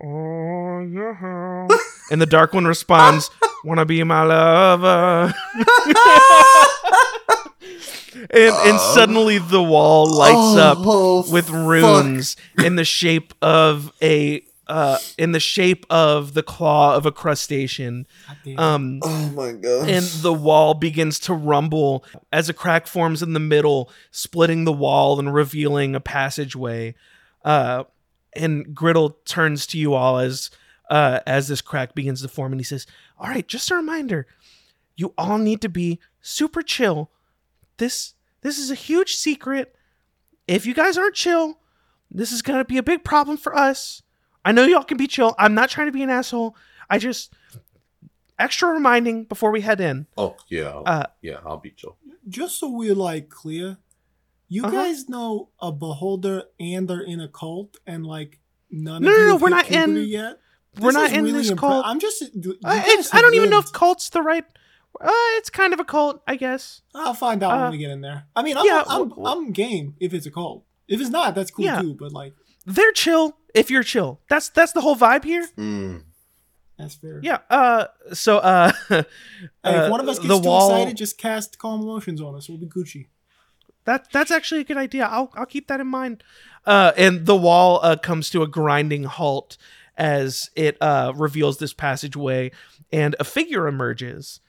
Oh, 0.00 0.78
yeah. 0.78 1.12
And 2.10 2.20
the 2.20 2.26
dark 2.26 2.52
one 2.52 2.64
responds, 2.66 3.30
Wanna 3.64 3.84
be 3.84 4.02
my 4.04 4.22
lover? 4.22 5.34
and, 8.14 8.30
and 8.32 8.78
Oh. 8.78 8.92
suddenly 8.94 9.38
the 9.38 9.62
wall 9.62 10.06
lights 10.10 10.56
up 10.58 10.78
Oh, 10.80 11.30
with 11.30 11.46
fuck. 11.46 11.54
runes 11.66 12.36
in 12.62 12.76
the 12.76 12.84
shape 12.84 13.34
of 13.42 13.92
a 14.02 14.42
uh 14.68 14.98
in 15.16 15.30
the 15.32 15.38
shape 15.40 15.86
of 15.90 16.34
the 16.34 16.42
claw 16.42 16.96
of 16.96 17.06
a 17.06 17.12
crustacean 17.12 18.04
um 18.56 18.98
Oh 19.02 19.30
my 19.34 19.52
god. 19.52 19.88
and 19.88 20.04
the 20.22 20.32
wall 20.32 20.74
begins 20.74 21.20
to 21.20 21.34
rumble 21.34 22.04
as 22.32 22.48
a 22.48 22.52
crack 22.54 22.88
forms 22.88 23.22
in 23.22 23.32
the 23.32 23.38
middle 23.40 23.90
splitting 24.10 24.64
the 24.64 24.72
wall 24.72 25.20
and 25.20 25.32
revealing 25.32 25.94
a 25.94 26.00
passageway 26.00 26.94
uh 27.44 27.84
and 28.34 28.74
griddle 28.74 29.10
turns 29.24 29.66
to 29.68 29.78
you 29.78 29.94
all 29.94 30.18
as 30.18 30.50
uh 30.90 31.20
as 31.26 31.48
this 31.48 31.60
crack 31.60 31.94
begins 31.94 32.22
to 32.22 32.28
form 32.28 32.52
and 32.52 32.60
he 32.60 32.64
says 32.64 32.86
all 33.18 33.28
right 33.28 33.48
just 33.48 33.70
a 33.70 33.74
reminder 33.74 34.26
you 34.96 35.12
all 35.18 35.38
need 35.38 35.60
to 35.60 35.68
be 35.68 35.98
super 36.20 36.62
chill 36.62 37.10
this 37.78 38.14
this 38.42 38.58
is 38.58 38.70
a 38.70 38.74
huge 38.74 39.14
secret 39.16 39.74
if 40.46 40.64
you 40.66 40.72
guys 40.74 40.96
aren't 40.96 41.14
chill 41.14 41.58
this 42.10 42.30
is 42.32 42.40
gonna 42.42 42.64
be 42.64 42.78
a 42.78 42.82
big 42.82 43.02
problem 43.04 43.36
for 43.36 43.54
us 43.56 44.02
i 44.44 44.52
know 44.52 44.64
y'all 44.64 44.84
can 44.84 44.96
be 44.96 45.06
chill 45.08 45.34
i'm 45.38 45.54
not 45.54 45.68
trying 45.68 45.86
to 45.88 45.92
be 45.92 46.02
an 46.02 46.10
asshole 46.10 46.54
i 46.88 46.98
just 46.98 47.32
extra 48.38 48.68
reminding 48.70 49.24
before 49.24 49.50
we 49.50 49.60
head 49.60 49.80
in 49.80 50.06
oh 50.16 50.36
yeah. 50.48 50.68
uh 50.68 51.06
yeah, 51.22 51.38
I'll 51.44 51.56
be 51.56 51.70
chill. 51.70 51.96
Just 52.28 52.58
so 52.60 52.70
we're 52.70 52.94
like 52.94 53.28
clear, 53.28 53.78
you 54.48 54.62
Uh-huh. 54.64 54.72
guys 54.72 55.08
know 55.08 55.48
a 55.60 55.72
beholder 55.72 56.44
and 56.60 56.90
are 56.90 57.00
in 57.00 57.20
a 57.20 57.28
cult, 57.28 57.76
and 57.86 58.06
like 58.06 58.38
none 58.70 59.02
No, 59.02 59.08
of 59.10 59.14
no, 59.14 59.18
you 59.20 59.26
no, 59.26 59.32
have 59.32 59.42
we're 59.42 59.48
not 59.48 59.70
in- 59.70 59.96
yet. 60.08 60.38
We're 60.80 60.92
not 60.92 61.12
in 61.12 61.24
really 61.24 61.38
this 61.38 61.50
impre- 61.50 61.58
cult. 61.58 61.86
I'm 61.86 62.00
just. 62.00 62.22
Uh, 62.22 62.28
it's, 62.86 63.14
I 63.14 63.20
don't 63.22 63.34
even 63.34 63.50
know 63.50 63.58
if 63.58 63.72
cult's 63.72 64.10
the 64.10 64.22
right. 64.22 64.44
Uh, 65.00 65.10
it's 65.38 65.50
kind 65.50 65.74
of 65.74 65.80
a 65.80 65.84
cult, 65.84 66.22
I 66.26 66.36
guess. 66.36 66.80
I'll 66.94 67.12
find 67.14 67.42
out 67.42 67.50
uh, 67.52 67.62
when 67.64 67.72
we 67.72 67.78
get 67.78 67.90
in 67.90 68.00
there. 68.00 68.24
I 68.34 68.42
mean, 68.42 68.56
I'm, 68.56 68.64
yeah, 68.64 68.82
I'm, 68.86 69.08
w- 69.10 69.26
I'm 69.28 69.52
game 69.52 69.94
if 70.00 70.14
it's 70.14 70.24
a 70.26 70.30
cult. 70.30 70.64
If 70.88 71.00
it's 71.00 71.10
not, 71.10 71.34
that's 71.34 71.50
cool 71.50 71.64
Yeah. 71.66 71.82
too. 71.82 71.94
But 71.94 72.12
like, 72.12 72.32
They're 72.64 72.92
chill 72.92 73.36
if 73.54 73.70
you're 73.70 73.82
chill. 73.82 74.20
That's 74.30 74.48
that's 74.48 74.72
the 74.72 74.80
whole 74.80 74.96
vibe 74.96 75.24
here. 75.24 75.46
Mm. 75.58 76.04
that's 76.78 76.94
fair. 76.94 77.20
Yeah. 77.22 77.38
Uh. 77.50 77.86
So. 78.14 78.38
Uh. 78.38 78.72
Hey, 78.88 79.04
uh, 79.64 79.84
if 79.86 79.90
one 79.90 80.00
of 80.00 80.08
us 80.08 80.18
gets 80.18 80.28
the 80.28 80.40
too 80.40 80.48
wall. 80.48 80.70
excited, 80.70 80.96
just 80.96 81.18
cast 81.18 81.58
calm 81.58 81.82
emotions 81.82 82.20
on 82.22 82.34
us. 82.34 82.48
We'll 82.48 82.56
be 82.58 82.66
Gucci. 82.66 83.08
That 83.84 84.08
that's 84.12 84.30
actually 84.30 84.62
a 84.62 84.64
good 84.64 84.76
idea. 84.78 85.06
I'll 85.06 85.30
I'll 85.34 85.44
keep 85.46 85.68
that 85.68 85.80
in 85.80 85.88
mind. 85.88 86.22
Uh. 86.64 86.92
And 86.96 87.26
the 87.26 87.36
wall 87.36 87.80
uh 87.82 87.96
comes 87.96 88.30
to 88.30 88.42
a 88.42 88.46
grinding 88.48 89.04
halt 89.04 89.58
as 89.96 90.50
it 90.54 90.76
uh, 90.80 91.12
reveals 91.16 91.58
this 91.58 91.72
passageway 91.72 92.50
and 92.92 93.16
a 93.18 93.24
figure 93.24 93.66
emerges. 93.66 94.40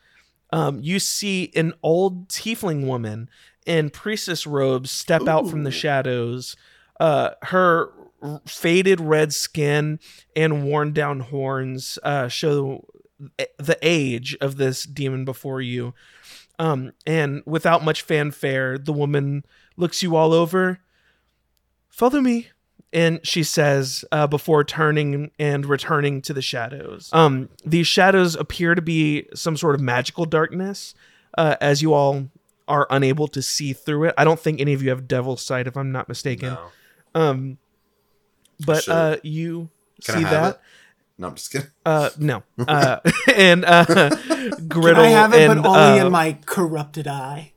Um, 0.52 0.80
you 0.82 1.00
see 1.00 1.52
an 1.56 1.74
old 1.84 2.30
tiefling 2.30 2.86
woman 2.86 3.30
in 3.66 3.90
priestess 3.90 4.48
robes 4.48 4.92
step 4.92 5.28
out 5.28 5.50
from 5.50 5.64
the 5.64 5.72
shadows. 5.72 6.56
Uh, 7.00 7.32
her 7.44 7.92
r- 8.22 8.42
faded 8.46 9.02
red 9.02 9.34
skin 9.34 10.00
and 10.36 10.64
worn 10.66 10.94
down 10.94 11.20
horns 11.20 12.00
uh, 12.04 12.28
show 12.28 12.86
the 13.58 13.78
age 13.82 14.38
of 14.40 14.58
this 14.58 14.84
demon 14.84 15.26
before 15.26 15.62
you. 15.62 15.94
Um, 16.60 16.94
and 17.06 17.44
without 17.46 17.84
much 17.84 18.02
fanfare, 18.02 18.78
the 18.78 18.94
woman 18.94 19.46
looks 19.76 20.02
you 20.02 20.16
all 20.16 20.34
over. 20.34 20.80
Follow 21.90 22.22
me. 22.22 22.48
And 22.94 23.20
she 23.24 23.44
says, 23.44 24.06
uh, 24.12 24.28
before 24.28 24.64
turning 24.64 25.32
and 25.38 25.66
returning 25.66 26.22
to 26.22 26.34
the 26.34 26.42
shadows. 26.42 27.10
Um, 27.12 27.50
these 27.66 27.86
shadows 27.86 28.36
appear 28.36 28.76
to 28.76 28.82
be 28.82 29.28
some 29.36 29.58
sort 29.58 29.76
of 29.76 29.82
magical 29.82 30.26
darkness, 30.26 30.96
uh, 31.38 31.58
as 31.60 31.82
you 31.82 31.94
all 31.94 32.30
are 32.68 32.88
unable 32.90 33.28
to 33.30 33.42
see 33.42 33.74
through 33.74 34.06
it. 34.06 34.14
I 34.18 34.24
don't 34.24 34.40
think 34.40 34.62
any 34.62 34.74
of 34.74 34.82
you 34.82 34.90
have 34.90 35.08
devil's 35.08 35.42
sight, 35.42 35.68
if 35.68 35.76
I'm 35.76 35.92
not 35.92 36.08
mistaken. 36.08 36.54
No. 36.54 36.70
Um, 37.14 37.58
but 38.66 38.84
Should. 38.84 38.92
uh, 38.92 39.18
you 39.24 39.70
Can 40.04 40.16
see 40.16 40.24
that? 40.24 40.56
it? 40.56 40.62
No, 41.18 41.28
I'm 41.28 41.36
just 41.36 41.52
kidding. 41.52 41.68
Uh, 41.86 42.10
no. 42.20 42.44
Uh, 42.60 43.00
and 43.36 43.66
uh, 43.66 43.84
Griddle 44.68 44.96
Can 44.96 45.06
I 45.06 45.08
have 45.10 45.34
it, 45.34 45.50
and 45.50 45.64
but 45.64 45.70
only 45.70 46.00
uh, 46.00 46.06
in 46.06 46.12
my 46.12 46.38
corrupted 46.46 47.08
eye? 47.08 47.54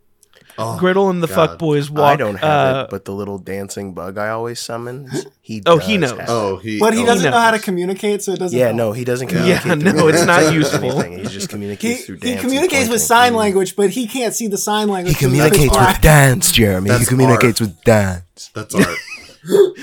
Oh, 0.63 0.79
Griddle 0.79 1.09
and 1.09 1.23
the 1.23 1.27
God. 1.27 1.59
fuckboys 1.59 1.89
walk. 1.89 2.05
I 2.13 2.17
don't 2.17 2.37
have 2.37 2.77
uh, 2.77 2.81
it, 2.85 2.91
but 2.91 3.05
the 3.07 3.13
little 3.13 3.39
dancing 3.39 3.95
bug 3.95 4.19
I 4.19 4.29
always 4.29 4.61
summon, 4.61 5.09
he 5.41 5.63
Oh, 5.65 5.79
he 5.79 5.97
knows. 5.97 6.11
have 6.11 6.27
oh, 6.29 6.57
he. 6.59 6.79
But 6.79 6.93
he 6.93 7.03
oh, 7.03 7.07
doesn't 7.07 7.31
know 7.31 7.39
how 7.39 7.51
to 7.53 7.59
communicate, 7.59 8.23
so 8.23 8.33
it 8.33 8.39
doesn't. 8.41 8.59
Yeah, 8.59 8.67
help. 8.67 8.77
no, 8.77 8.93
he 8.93 9.05
doesn't 9.05 9.29
communicate. 9.29 9.65
Yeah, 9.67 9.75
no, 9.93 10.09
it's 10.09 10.27
not 10.27 10.53
useful. 10.53 10.85
anything. 11.03 11.19
He 11.21 11.25
just 11.25 11.43
He, 11.43 11.47
communicates 11.49 12.05
through 12.05 12.19
dance. 12.19 12.41
he 12.43 12.47
communicates 12.47 12.89
with 12.91 13.01
sign 13.01 13.35
language, 13.35 13.75
but 13.75 13.91
he 13.91 14.07
can't 14.07 14.35
see 14.35 14.49
the 14.49 14.59
sign 14.59 14.89
language. 14.89 15.17
He 15.17 15.25
communicates 15.25 15.63
pitch 15.63 15.73
black. 15.73 15.95
with 15.97 16.03
dance, 16.03 16.53
Jeremy. 16.53 16.89
That's 16.91 17.01
he 17.03 17.07
communicates 17.07 17.61
with 17.61 17.83
dance. 17.85 18.51
That's 18.55 18.75
art. 18.75 18.87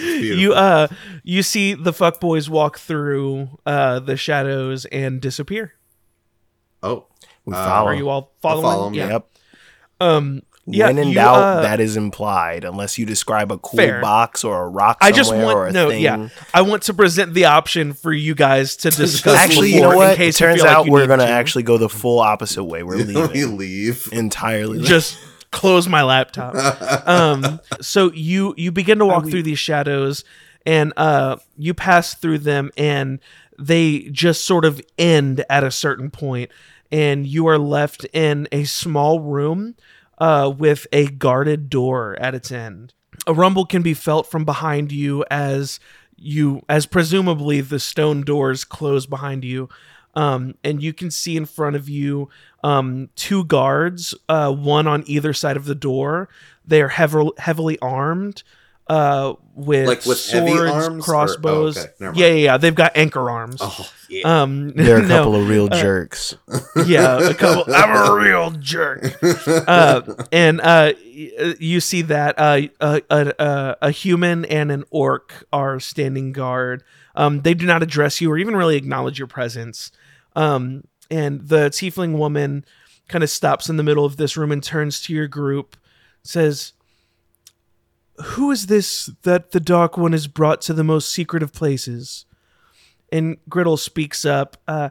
You 0.04 0.54
uh 0.54 0.88
you 1.24 1.42
see 1.42 1.74
the 1.74 1.92
fuck 1.92 2.20
boys 2.20 2.48
walk 2.48 2.78
through 2.78 3.50
uh 3.66 4.00
the 4.00 4.16
shadows 4.16 4.86
and 4.86 5.20
disappear. 5.20 5.74
oh, 6.84 7.08
We 7.46 7.56
Uh, 7.56 7.66
follow. 7.66 7.88
Are 7.88 7.96
you 7.96 8.10
all 8.10 8.22
I'll 8.22 8.42
following? 8.42 8.64
follow 8.64 8.88
'em, 8.88 8.94
yeah. 8.94 9.08
Yep. 9.10 9.28
Um 10.00 10.42
yeah, 10.70 10.88
when 10.88 10.98
in 10.98 11.08
you, 11.10 11.14
doubt, 11.16 11.36
uh, 11.36 11.62
that 11.62 11.80
is 11.80 11.96
implied, 11.96 12.66
unless 12.66 12.98
you 12.98 13.06
describe 13.06 13.52
a 13.52 13.58
cool 13.58 13.78
Fair. 13.78 14.02
box 14.02 14.44
or 14.44 14.64
a 14.64 14.68
rock 14.68 14.98
I 15.02 15.12
just 15.12 15.30
somewhere 15.30 15.56
or 15.56 15.60
want 15.60 15.70
a 15.70 15.74
no, 15.74 15.90
thing. 15.90 16.04
yeah. 16.04 16.30
I 16.54 16.62
want 16.62 16.84
to 16.84 16.94
present 16.94 17.34
the 17.34 17.46
option 17.46 17.94
for 17.94 18.12
you 18.12 18.36
guys 18.36 18.76
to 18.78 18.90
discuss. 18.92 19.38
Actually, 19.38 19.74
you 19.74 19.82
know 19.82 19.92
in 19.92 19.98
what? 19.98 20.12
It 20.12 20.18
case 20.18 20.40
you 20.40 20.46
turns 20.46 20.58
feel 20.62 20.66
like 20.70 20.78
out 20.78 20.88
we're 20.90 21.08
gonna 21.08 21.26
to. 21.26 21.32
actually 21.32 21.64
go 21.64 21.78
the 21.78 21.88
full 21.90 22.20
opposite 22.20 22.66
way. 22.66 22.84
We're 22.84 22.98
leaving. 22.98 23.16
we 23.34 23.46
leaving 23.46 23.58
leave. 23.58 24.10
entirely. 24.12 24.82
just 24.84 25.18
close 25.52 25.88
my 25.88 26.04
laptop. 26.04 27.08
um, 27.08 27.62
so 27.80 28.12
you 28.12 28.54
you 28.58 28.72
begin 28.72 29.00
to 29.00 29.06
walk 29.06 29.24
we- 29.24 29.32
through 29.32 29.44
these 29.44 29.60
shadows, 29.60 30.26
and 30.66 30.92
uh, 30.98 31.38
you 31.58 31.74
pass 31.74 32.14
through 32.14 32.40
them, 32.40 32.72
and 32.78 33.20
they 33.58 34.00
just 34.12 34.46
sort 34.46 34.66
of 34.66 34.82
end 34.98 35.46
at 35.50 35.64
a 35.64 35.72
certain 35.72 36.12
point, 36.12 36.52
and 36.92 37.26
you 37.26 37.48
are 37.48 37.58
left 37.58 38.06
in 38.12 38.48
a 38.52 38.66
small 38.66 39.22
room 39.22 39.76
uh, 40.18 40.54
with 40.56 40.88
a 40.92 41.08
guarded 41.08 41.70
door 41.70 42.18
at 42.20 42.36
its 42.36 42.52
end. 42.52 42.94
A 43.26 43.34
rumble 43.34 43.66
can 43.66 43.82
be 43.82 43.94
felt 43.94 44.30
from 44.30 44.46
behind 44.46 44.92
you 44.92 45.26
as 45.30 45.80
you 46.16 46.62
as 46.68 46.86
presumably 46.86 47.62
the 47.62 47.80
stone 47.80 48.22
doors 48.22 48.64
close 48.64 49.06
behind 49.06 49.44
you. 49.44 49.70
Um, 50.16 50.56
and 50.64 50.82
you 50.82 50.94
can 50.94 51.12
see 51.12 51.38
in 51.38 51.46
front 51.46 51.76
of 51.76 51.88
you 51.88 52.30
um, 52.64 53.10
two 53.16 53.46
guards 53.46 54.16
uh, 54.28 54.52
one 54.52 54.88
on 54.88 55.04
either 55.06 55.32
side 55.34 55.58
of 55.58 55.66
the 55.66 55.76
door. 55.76 56.30
They're 56.66 56.90
heavily 56.90 57.32
heavily 57.38 57.78
armed 57.80 58.44
uh, 58.90 59.34
with, 59.56 59.88
Like 59.88 60.06
with 60.06 60.30
heavy 60.30 60.52
swords 60.52 60.72
arms 60.72 60.86
or- 60.88 61.00
oh, 61.00 61.02
crossbows 61.02 61.78
okay, 61.78 61.92
yeah 62.00 62.12
yeah 62.28 62.34
yeah 62.36 62.58
they've 62.58 62.76
got 62.76 62.96
anchor 62.96 63.30
arms 63.30 63.58
Oh, 63.62 63.90
yeah. 64.10 64.42
um 64.44 64.70
They're 64.72 65.00
a 65.00 65.02
no, 65.08 65.08
couple 65.08 65.36
of 65.36 65.50
real 65.50 65.68
jerks. 65.68 66.36
yeah, 66.86 67.18
a 67.20 67.34
couple. 67.34 67.74
I'm 67.74 67.90
a 68.12 68.16
real 68.16 68.52
jerk. 68.52 69.04
Uh, 69.68 70.02
and 70.32 70.62
uh, 70.62 70.94
you 71.60 71.80
see 71.82 72.02
that 72.04 72.36
uh, 72.38 72.62
a, 72.80 73.02
a, 73.10 73.34
a, 73.40 73.78
a 73.84 73.92
human 73.92 74.46
and 74.46 74.72
an 74.72 74.84
orc 74.92 75.44
are 75.52 75.80
standing 75.80 76.32
guard. 76.32 76.84
Um, 77.16 77.42
they 77.42 77.54
do 77.54 77.66
not 77.66 77.82
address 77.84 78.22
you 78.22 78.32
or 78.32 78.38
even 78.38 78.56
really 78.56 78.78
acknowledge 78.78 79.18
your 79.20 79.28
presence. 79.28 79.92
Um, 80.36 80.84
and 81.10 81.42
the 81.48 81.70
tiefling 81.70 82.18
woman 82.18 82.64
kind 83.10 83.24
of 83.24 83.30
stops 83.30 83.70
in 83.70 83.78
the 83.78 83.84
middle 83.84 84.06
of 84.06 84.18
this 84.18 84.38
room 84.38 84.52
and 84.52 84.64
turns 84.64 85.02
to 85.04 85.14
your 85.14 85.28
group, 85.28 85.76
says, 86.24 86.74
"Who 88.24 88.52
is 88.52 88.68
this 88.68 89.10
that 89.24 89.52
the 89.52 89.60
dark 89.60 89.98
one 89.98 90.12
has 90.12 90.28
brought 90.28 90.62
to 90.62 90.74
the 90.74 90.84
most 90.84 91.10
secret 91.10 91.44
of 91.44 91.54
places?" 91.54 92.26
And 93.12 93.38
Griddle 93.50 93.78
speaks 93.78 94.26
up. 94.26 94.58
Uh, 94.68 94.90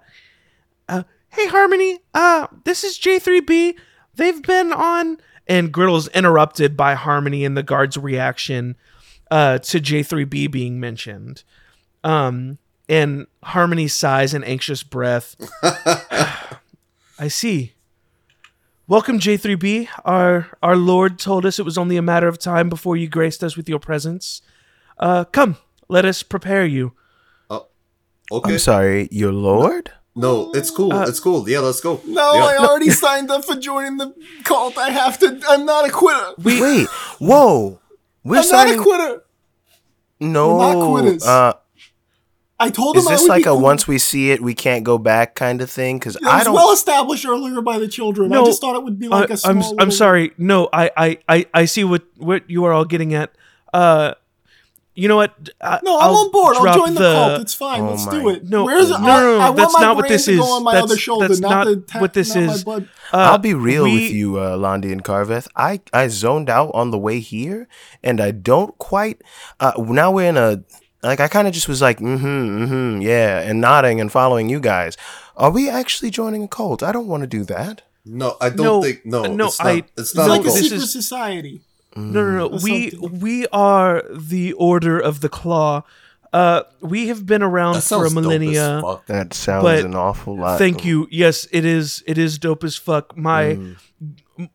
uh, 0.89 1.03
hey 1.29 1.49
Harmony, 1.49 1.99
uh, 2.15 2.47
this 2.65 2.85
is 2.85 2.99
J3B. 2.99 3.75
They've 4.15 4.43
been 4.43 4.73
on 4.73 5.19
and 5.47 5.73
Griddle's 5.73 6.09
interrupted 6.09 6.77
by 6.77 6.95
Harmony 6.95 7.45
and 7.45 7.57
the 7.57 7.63
guard's 7.63 7.97
reaction 7.97 8.77
uh 9.31 9.59
to 9.59 9.81
J3B 9.81 10.51
being 10.51 10.81
mentioned. 10.81 11.43
Um 12.05 12.59
and 12.89 13.27
Harmony 13.43 13.89
sighs 13.89 14.35
an 14.35 14.45
anxious 14.45 14.83
breath. 14.83 15.37
I 17.19 17.29
see. 17.29 17.73
Welcome 18.89 19.19
J3B. 19.19 19.89
Our 20.05 20.47
our 20.63 20.77
Lord 20.77 21.19
told 21.19 21.45
us 21.45 21.59
it 21.59 21.65
was 21.65 21.77
only 21.77 21.97
a 21.97 22.03
matter 22.03 22.29
of 22.29 22.39
time 22.39 22.69
before 22.69 22.97
you 22.97 23.09
graced 23.09 23.43
us 23.43 23.57
with 23.57 23.69
your 23.69 23.81
presence. 23.81 24.43
Uh 24.99 25.25
come, 25.25 25.57
let 25.89 26.05
us 26.05 26.23
prepare 26.23 26.65
you. 26.65 26.93
okay. 27.51 28.53
I'm 28.53 28.59
sorry, 28.59 29.09
your 29.11 29.33
lord? 29.33 29.91
No, 30.19 30.51
it's 30.55 30.71
cool. 30.71 30.93
Uh, 30.93 31.07
it's 31.07 31.21
cool. 31.21 31.49
Yeah, 31.49 31.61
let's 31.61 31.81
go. 31.81 32.01
No, 32.07 32.33
Yeah. 32.35 32.45
I 32.45 32.57
already 32.67 32.91
signed 32.91 33.31
up 33.31 33.45
for 33.45 33.57
joining 33.57 33.99
the 33.99 34.15
cult. 34.45 34.79
I 34.79 34.91
have 34.91 35.19
to. 35.19 35.41
I'm 35.49 35.67
not 35.67 35.87
a 35.89 35.93
quitter. 35.93 36.33
We 36.43 36.61
Wait, 36.63 36.89
whoa. 37.19 37.81
We're 38.25 38.39
I'm 38.39 38.45
signing. 38.45 38.77
not 38.77 38.81
a 38.81 38.83
quitter. 38.83 39.23
no, 40.21 40.57
We're 40.57 40.75
not 40.75 40.91
quitters. 40.91 41.27
uh, 41.27 41.53
I 42.59 42.71
told 42.71 42.97
is 42.97 43.05
him 43.05 43.09
I 43.09 43.13
this 43.13 43.23
would 43.23 43.29
like 43.29 43.45
be 43.45 43.51
a 43.51 43.53
cool. 43.53 43.61
once 43.61 43.87
we 43.87 43.99
see 43.99 44.31
it, 44.31 44.41
we 44.43 44.55
can't 44.55 44.83
go 44.83 44.97
back 44.97 45.35
kind 45.35 45.61
of 45.61 45.71
thing? 45.71 45.99
Because 45.99 46.17
It 46.17 46.25
I 46.25 46.37
was 46.37 46.45
don't. 46.45 46.55
well 46.55 46.73
established 46.73 47.27
earlier 47.27 47.61
by 47.61 47.79
the 47.79 47.87
children. 47.89 48.31
No, 48.31 48.43
I 48.43 48.47
just 48.47 48.61
thought 48.63 48.77
it 48.77 48.83
would 48.83 48.99
be 48.99 49.09
like 49.09 49.31
I, 49.31 49.35
a 49.35 49.37
small. 49.37 49.73
I'm 49.75 49.81
I'm 49.81 49.91
sorry. 49.91 50.33
No, 50.39 50.69
I, 50.73 50.91
I 50.97 51.19
I 51.29 51.47
I 51.53 51.65
see 51.67 51.85
what 51.85 52.03
what 52.17 52.49
you 52.49 52.65
are 52.65 52.73
all 52.73 52.87
getting 52.87 53.13
at. 53.15 53.31
Uh, 53.75 54.15
you 54.95 55.09
know 55.09 55.17
what? 55.17 55.51
I, 55.61 55.79
No, 55.83 55.99
I'm 55.99 56.05
I'll 56.05 56.17
on 56.17 56.31
board. 56.33 56.57
I'll 56.57 56.75
join 56.75 56.95
the, 56.95 57.13
cult. 57.13 57.41
It's 57.43 57.53
fine. 57.53 57.83
Oh 57.83 57.91
Let's 57.91 58.07
my- 58.07 58.13
do 58.13 58.29
it. 58.31 58.45
No, 58.45 58.65
Where's 58.65 58.89
no, 58.89 58.97
I, 58.97 59.01
no, 59.01 59.07
no, 59.21 59.39
I 59.39 59.45
want 59.45 59.57
that's 59.59 59.75
my 59.75 59.81
not 59.83 59.97
what 59.97 60.03
brain 60.05 60.13
this 60.13 60.25
to 60.25 60.33
is. 60.33 60.39
Go 60.39 60.45
on 60.57 60.65
my 60.65 60.73
That's- 60.73 60.91
other 60.91 60.97
shoulder, 60.99 61.29
that's 61.29 61.41
not, 61.41 61.51
not 61.51 61.65
the 61.67 61.77
ta- 61.83 62.01
what 62.01 62.15
this 62.15 62.35
not 62.35 62.45
is. 62.45 62.67
Uh, 62.67 62.83
I'll 63.13 63.37
be 63.37 63.53
real 63.53 63.85
we- 63.85 63.95
with 64.01 64.11
you, 64.13 64.39
uh, 64.39 64.57
Londi 64.57 64.91
and 64.91 65.05
Carveth. 65.05 65.47
I, 65.55 65.83
I 65.93 66.09
zoned 66.09 66.49
out 66.49 66.71
on 66.73 66.91
the 66.93 66.97
way 66.99 67.21
here, 67.21 67.69
and 68.03 68.19
I 68.23 68.31
don't 68.31 68.79
quite. 68.79 69.21
Uh, 69.61 69.73
now 69.87 70.11
we're 70.13 70.31
in 70.31 70.39
a 70.39 70.63
like. 71.03 71.21
I 71.21 71.29
kind 71.29 71.47
of 71.49 71.55
just 71.55 71.69
was 71.69 71.81
like, 71.83 71.99
mm-hmm, 71.99 72.27
mm-hmm, 72.27 73.01
yeah, 73.03 73.41
and 73.41 73.61
nodding 73.61 74.01
and 74.01 74.11
following 74.11 74.49
you 74.49 74.61
guys. 74.61 74.97
Are 75.37 75.51
we 75.51 75.69
actually 75.69 76.11
joining 76.11 76.43
a 76.45 76.49
cult? 76.49 76.83
I 76.83 76.93
don't 76.93 77.07
want 77.09 77.23
to 77.23 77.27
do 77.27 77.45
that. 77.45 77.83
No, 78.05 78.37
I 78.41 78.49
don't 78.51 78.59
No, 78.67 78.83
think. 78.83 79.05
No, 79.05 79.23
no, 79.25 79.47
it's 79.47 79.59
not, 79.59 79.67
I- 79.69 79.73
it's 79.77 79.91
It's 79.99 80.15
not 80.15 80.29
like 80.29 80.41
a 80.41 80.45
a 80.45 80.47
cult. 80.47 80.59
secret 80.59 80.83
is- 80.83 80.93
society. 80.93 81.61
No, 81.97 82.03
no, 82.23 82.31
no. 82.37 82.47
Or 82.49 82.59
We 82.63 82.91
something. 82.91 83.21
we 83.21 83.47
are 83.49 84.03
the 84.15 84.53
Order 84.55 84.99
of 85.01 85.21
the 85.23 85.29
Claw. 85.31 85.83
Uh, 86.33 86.63
we 86.83 87.09
have 87.09 87.25
been 87.25 87.43
around 87.43 87.75
That 87.77 87.85
for 87.85 88.05
a 88.05 88.11
sounds 88.11 88.15
millennia. 88.15 88.83
That 89.07 89.33
sounds 89.33 89.67
an 89.85 89.95
awful 89.95 90.37
lot. 90.37 90.59
Thank 90.59 90.85
you. 90.85 91.09
Yes, 91.11 91.47
it 91.53 91.65
is. 91.65 92.03
It 92.07 92.19
is 92.19 92.39
dope 92.39 92.65
as 92.65 92.77
fuck. 92.77 93.17
My 93.17 93.57
Mm. 93.57 93.77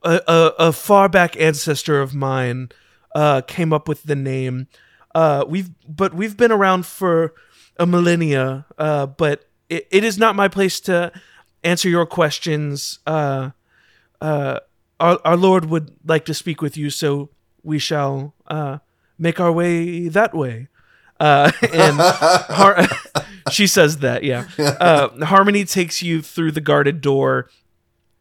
a, 0.03 0.21
a, 0.27 0.53
a 0.67 0.71
far 0.71 1.09
back 1.09 1.35
ancestor 1.39 1.99
of 1.99 2.13
mine 2.13 2.69
uh, 3.15 3.41
came 3.41 3.73
up 3.73 3.87
with 3.87 4.03
the 4.03 4.15
name. 4.15 4.67
Uh, 5.13 5.45
we've 5.47 5.69
but 5.87 6.13
we've 6.13 6.37
been 6.37 6.51
around 6.51 6.85
for 6.85 7.33
a 7.77 7.85
millennia. 7.85 8.65
Uh, 8.77 9.05
but 9.05 9.49
it, 9.69 9.87
it 9.91 10.03
is 10.03 10.17
not 10.17 10.35
my 10.35 10.47
place 10.47 10.79
to 10.81 11.11
answer 11.63 11.89
your 11.89 12.05
questions. 12.05 12.99
Uh, 13.05 13.51
uh, 14.19 14.59
our 14.99 15.19
our 15.25 15.37
Lord 15.37 15.65
would 15.65 15.95
like 16.05 16.25
to 16.25 16.33
speak 16.33 16.61
with 16.61 16.77
you, 16.77 16.89
so 16.89 17.29
we 17.63 17.79
shall 17.79 18.35
uh, 18.47 18.79
make 19.17 19.39
our 19.39 19.51
way 19.51 20.07
that 20.07 20.33
way. 20.33 20.67
Uh, 21.19 21.51
and 21.73 21.97
Har- 21.99 22.87
she 23.51 23.67
says 23.67 23.99
that, 23.99 24.23
yeah. 24.23 24.47
Uh, 24.57 25.25
Harmony 25.25 25.65
takes 25.65 26.01
you 26.01 26.21
through 26.21 26.51
the 26.51 26.61
guarded 26.61 27.01
door, 27.01 27.49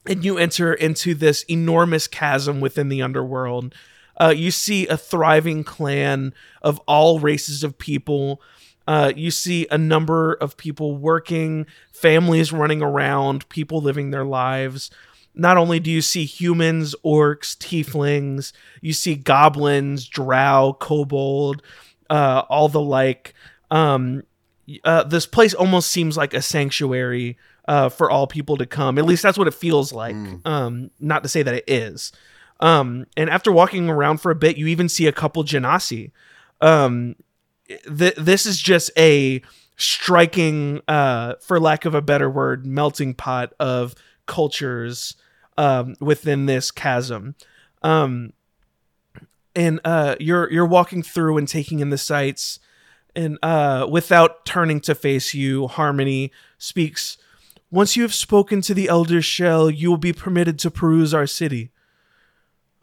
and 0.06 0.24
you 0.24 0.38
enter 0.38 0.72
into 0.72 1.14
this 1.14 1.42
enormous 1.44 2.06
chasm 2.06 2.60
within 2.60 2.88
the 2.88 3.02
underworld. 3.02 3.74
Uh, 4.20 4.34
you 4.36 4.50
see 4.50 4.86
a 4.88 4.96
thriving 4.96 5.64
clan 5.64 6.34
of 6.62 6.78
all 6.86 7.18
races 7.18 7.64
of 7.64 7.78
people 7.78 8.40
Uh, 8.86 9.12
you 9.14 9.30
see 9.30 9.68
a 9.70 9.78
number 9.78 10.32
of 10.34 10.56
people 10.56 10.96
working, 10.96 11.64
families 11.92 12.52
running 12.52 12.82
around, 12.82 13.48
people 13.48 13.80
living 13.80 14.10
their 14.10 14.24
lives. 14.24 14.90
Not 15.32 15.56
only 15.56 15.78
do 15.78 15.92
you 15.92 16.02
see 16.02 16.24
humans, 16.24 16.96
orcs, 17.04 17.56
tieflings, 17.56 18.52
you 18.80 18.92
see 18.92 19.14
goblins, 19.14 20.08
drow, 20.08 20.76
kobold, 20.80 21.62
uh, 22.08 22.42
all 22.48 22.68
the 22.68 22.80
like. 22.80 23.32
Um, 23.70 24.24
uh, 24.82 25.04
this 25.04 25.26
place 25.26 25.54
almost 25.54 25.90
seems 25.90 26.16
like 26.16 26.34
a 26.34 26.42
sanctuary 26.42 27.38
uh, 27.68 27.90
for 27.90 28.10
all 28.10 28.26
people 28.26 28.56
to 28.56 28.66
come. 28.66 28.98
At 28.98 29.04
least 29.04 29.22
that's 29.22 29.38
what 29.38 29.46
it 29.46 29.54
feels 29.54 29.92
like. 29.92 30.16
Mm. 30.16 30.44
Um, 30.44 30.90
not 30.98 31.22
to 31.22 31.28
say 31.28 31.44
that 31.44 31.54
it 31.54 31.64
is. 31.68 32.10
Um, 32.60 33.06
and 33.16 33.30
after 33.30 33.50
walking 33.50 33.88
around 33.88 34.18
for 34.18 34.30
a 34.30 34.34
bit, 34.34 34.56
you 34.56 34.66
even 34.66 34.88
see 34.88 35.06
a 35.06 35.12
couple 35.12 35.42
genasi. 35.44 36.12
Um, 36.60 37.16
th- 37.68 38.16
this 38.16 38.46
is 38.46 38.60
just 38.60 38.90
a 38.96 39.42
striking, 39.76 40.82
uh, 40.86 41.34
for 41.40 41.58
lack 41.58 41.84
of 41.86 41.94
a 41.94 42.02
better 42.02 42.28
word, 42.28 42.66
melting 42.66 43.14
pot 43.14 43.54
of 43.58 43.94
cultures 44.26 45.16
um, 45.56 45.96
within 46.00 46.46
this 46.46 46.70
chasm. 46.70 47.34
Um, 47.82 48.34
and 49.54 49.80
uh, 49.84 50.16
you're 50.20 50.50
you're 50.52 50.66
walking 50.66 51.02
through 51.02 51.38
and 51.38 51.48
taking 51.48 51.80
in 51.80 51.90
the 51.90 51.98
sights, 51.98 52.60
and 53.16 53.38
uh, 53.42 53.86
without 53.90 54.44
turning 54.44 54.80
to 54.80 54.94
face 54.94 55.34
you, 55.34 55.66
Harmony 55.66 56.30
speaks. 56.58 57.16
Once 57.70 57.96
you 57.96 58.02
have 58.02 58.14
spoken 58.14 58.60
to 58.60 58.74
the 58.74 58.88
Elder 58.88 59.22
Shell, 59.22 59.70
you 59.70 59.90
will 59.90 59.96
be 59.96 60.12
permitted 60.12 60.58
to 60.60 60.70
peruse 60.70 61.14
our 61.14 61.26
city. 61.26 61.70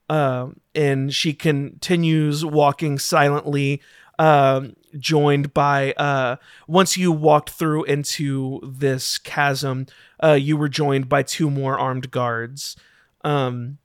Um, 0.09 0.59
and 0.73 1.13
she 1.13 1.33
continues 1.33 2.45
walking 2.45 2.97
silently, 2.97 3.81
um, 4.19 4.75
joined 4.97 5.53
by. 5.53 5.93
Uh, 5.93 6.37
once 6.67 6.97
you 6.97 7.11
walked 7.11 7.49
through 7.49 7.83
into 7.85 8.61
this 8.63 9.17
chasm, 9.17 9.87
uh, 10.23 10.33
you 10.33 10.55
were 10.57 10.69
joined 10.69 11.09
by 11.09 11.23
two 11.23 11.49
more 11.49 11.77
armed 11.77 12.09
guards. 12.11 12.75
Um, 13.23 13.79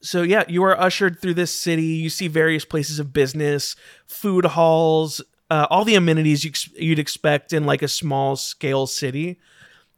so 0.00 0.22
yeah, 0.22 0.44
you 0.48 0.62
are 0.64 0.78
ushered 0.78 1.20
through 1.20 1.34
this 1.34 1.54
city. 1.54 1.82
You 1.82 2.10
see 2.10 2.28
various 2.28 2.64
places 2.64 2.98
of 2.98 3.12
business, 3.12 3.76
food 4.06 4.44
halls, 4.44 5.22
uh, 5.50 5.66
all 5.70 5.84
the 5.84 5.94
amenities 5.94 6.44
you, 6.44 6.52
you'd 6.76 6.98
expect 6.98 7.52
in 7.52 7.64
like 7.64 7.82
a 7.82 7.88
small 7.88 8.36
scale 8.36 8.86
city. 8.86 9.38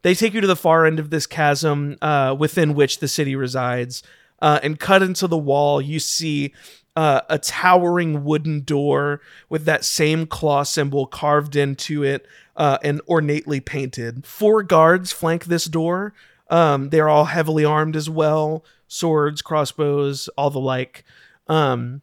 They 0.02 0.14
take 0.14 0.32
you 0.32 0.40
to 0.40 0.46
the 0.46 0.56
far 0.56 0.86
end 0.86 0.98
of 0.98 1.10
this 1.10 1.26
chasm 1.26 1.96
uh, 2.00 2.34
within 2.38 2.74
which 2.74 3.00
the 3.00 3.08
city 3.08 3.36
resides, 3.36 4.02
uh, 4.40 4.60
and 4.62 4.78
cut 4.78 5.02
into 5.02 5.26
the 5.26 5.38
wall. 5.38 5.80
You 5.80 5.98
see 6.00 6.52
uh, 6.96 7.22
a 7.28 7.38
towering 7.38 8.24
wooden 8.24 8.62
door 8.62 9.20
with 9.48 9.64
that 9.64 9.84
same 9.84 10.26
claw 10.26 10.62
symbol 10.62 11.06
carved 11.06 11.56
into 11.56 12.02
it 12.02 12.26
uh, 12.56 12.78
and 12.82 13.00
ornately 13.06 13.60
painted. 13.60 14.26
Four 14.26 14.62
guards 14.62 15.12
flank 15.12 15.44
this 15.44 15.66
door. 15.66 16.14
Um, 16.48 16.90
they're 16.90 17.08
all 17.08 17.26
heavily 17.26 17.64
armed 17.64 17.96
as 17.96 18.10
well 18.10 18.64
swords, 18.88 19.40
crossbows, 19.40 20.28
all 20.36 20.50
the 20.50 20.58
like. 20.58 21.04
Um, 21.46 22.02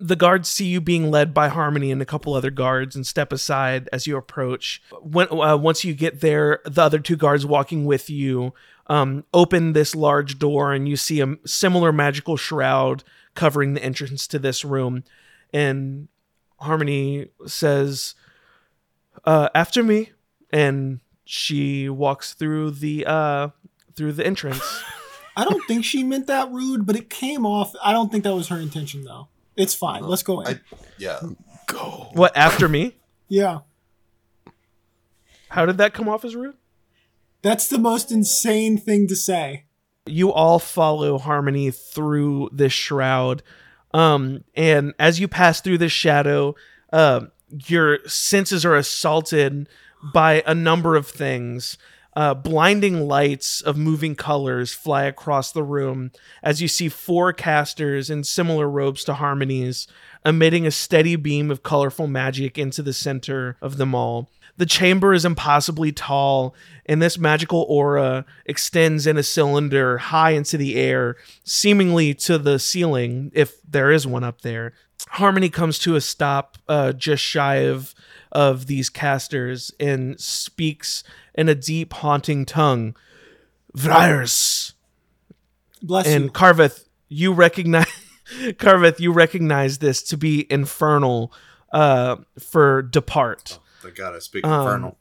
the 0.00 0.16
guards 0.16 0.48
see 0.48 0.66
you 0.66 0.80
being 0.80 1.10
led 1.10 1.34
by 1.34 1.48
Harmony 1.48 1.90
and 1.90 2.00
a 2.00 2.06
couple 2.06 2.34
other 2.34 2.50
guards 2.50 2.94
and 2.94 3.06
step 3.06 3.32
aside 3.32 3.88
as 3.92 4.06
you 4.06 4.16
approach. 4.16 4.80
When, 5.02 5.28
uh, 5.30 5.56
once 5.56 5.84
you 5.84 5.92
get 5.92 6.20
there, 6.20 6.60
the 6.64 6.82
other 6.82 7.00
two 7.00 7.16
guards 7.16 7.44
walking 7.44 7.84
with 7.84 8.08
you 8.08 8.52
um, 8.86 9.24
open 9.34 9.72
this 9.72 9.94
large 9.94 10.38
door 10.38 10.72
and 10.72 10.88
you 10.88 10.96
see 10.96 11.20
a 11.20 11.36
similar 11.44 11.92
magical 11.92 12.36
shroud 12.36 13.02
covering 13.34 13.74
the 13.74 13.82
entrance 13.82 14.26
to 14.28 14.38
this 14.38 14.64
room. 14.64 15.04
And 15.52 16.08
Harmony 16.58 17.28
says, 17.46 18.14
uh, 19.24 19.48
"After 19.54 19.82
me," 19.82 20.10
and 20.50 21.00
she 21.24 21.88
walks 21.88 22.34
through 22.34 22.72
the 22.72 23.06
uh, 23.06 23.48
through 23.94 24.12
the 24.12 24.26
entrance. 24.26 24.82
I 25.36 25.44
don't 25.44 25.64
think 25.68 25.84
she 25.84 26.02
meant 26.02 26.26
that 26.26 26.50
rude, 26.50 26.84
but 26.84 26.96
it 26.96 27.08
came 27.08 27.46
off. 27.46 27.72
I 27.82 27.92
don't 27.92 28.10
think 28.10 28.24
that 28.24 28.34
was 28.34 28.48
her 28.48 28.58
intention, 28.58 29.04
though. 29.04 29.28
It's 29.58 29.74
fine. 29.74 30.02
Let's 30.04 30.22
go 30.22 30.40
in. 30.40 30.46
I- 30.56 30.60
Yeah. 30.96 31.20
Go. 31.66 32.08
what 32.14 32.34
after 32.34 32.66
me? 32.68 32.94
yeah. 33.28 33.58
How 35.50 35.64
did 35.66 35.78
that 35.78 35.94
come 35.94 36.08
off 36.08 36.24
as 36.24 36.36
rude? 36.36 36.56
That's 37.42 37.68
the 37.68 37.78
most 37.78 38.10
insane 38.12 38.76
thing 38.78 39.06
to 39.08 39.16
say. 39.16 39.64
you 40.06 40.32
all 40.32 40.58
follow 40.58 41.18
Harmony 41.18 41.70
through 41.70 42.48
this 42.52 42.72
shroud. 42.72 43.42
Um, 43.92 44.44
and 44.54 44.94
as 44.98 45.20
you 45.20 45.28
pass 45.28 45.60
through 45.60 45.78
this 45.78 45.92
shadow, 45.92 46.54
uh, 46.92 47.26
your 47.66 47.98
senses 48.06 48.64
are 48.64 48.74
assaulted 48.76 49.68
by 50.14 50.42
a 50.46 50.54
number 50.54 50.96
of 50.96 51.06
things. 51.06 51.76
Uh, 52.18 52.34
blinding 52.34 53.06
lights 53.06 53.60
of 53.60 53.76
moving 53.76 54.16
colors 54.16 54.74
fly 54.74 55.04
across 55.04 55.52
the 55.52 55.62
room 55.62 56.10
as 56.42 56.60
you 56.60 56.66
see 56.66 56.88
four 56.88 57.32
casters 57.32 58.10
in 58.10 58.24
similar 58.24 58.68
robes 58.68 59.04
to 59.04 59.14
Harmony's, 59.14 59.86
emitting 60.26 60.66
a 60.66 60.72
steady 60.72 61.14
beam 61.14 61.48
of 61.48 61.62
colorful 61.62 62.08
magic 62.08 62.58
into 62.58 62.82
the 62.82 62.92
center 62.92 63.56
of 63.62 63.76
them 63.76 63.94
all. 63.94 64.28
The 64.56 64.66
chamber 64.66 65.14
is 65.14 65.24
impossibly 65.24 65.92
tall, 65.92 66.56
and 66.86 67.00
this 67.00 67.18
magical 67.18 67.64
aura 67.68 68.24
extends 68.44 69.06
in 69.06 69.16
a 69.16 69.22
cylinder 69.22 69.98
high 69.98 70.32
into 70.32 70.56
the 70.56 70.74
air, 70.74 71.14
seemingly 71.44 72.14
to 72.14 72.36
the 72.36 72.58
ceiling, 72.58 73.30
if 73.32 73.62
there 73.62 73.92
is 73.92 74.08
one 74.08 74.24
up 74.24 74.40
there. 74.40 74.72
Harmony 75.10 75.50
comes 75.50 75.78
to 75.78 75.94
a 75.94 76.00
stop 76.00 76.58
uh, 76.66 76.90
just 76.92 77.22
shy 77.22 77.58
of 77.58 77.94
of 78.32 78.66
these 78.66 78.88
casters 78.90 79.72
and 79.80 80.18
speaks 80.20 81.02
in 81.34 81.48
a 81.48 81.54
deep, 81.54 81.92
haunting 81.94 82.44
tongue. 82.44 82.94
Vriers. 83.76 84.72
Bless 85.82 86.06
And 86.06 86.24
you. 86.24 86.30
Carveth, 86.30 86.88
you 87.08 87.32
recognize 87.32 87.86
Carveth, 88.58 89.00
you 89.00 89.12
recognize 89.12 89.78
this 89.78 90.02
to 90.04 90.16
be 90.16 90.46
infernal 90.50 91.32
uh, 91.72 92.16
for 92.38 92.82
depart. 92.82 93.58
Thank 93.80 93.96
God 93.96 94.14
I 94.14 94.18
speak 94.18 94.44
Um, 94.44 94.60
infernal. 94.60 94.98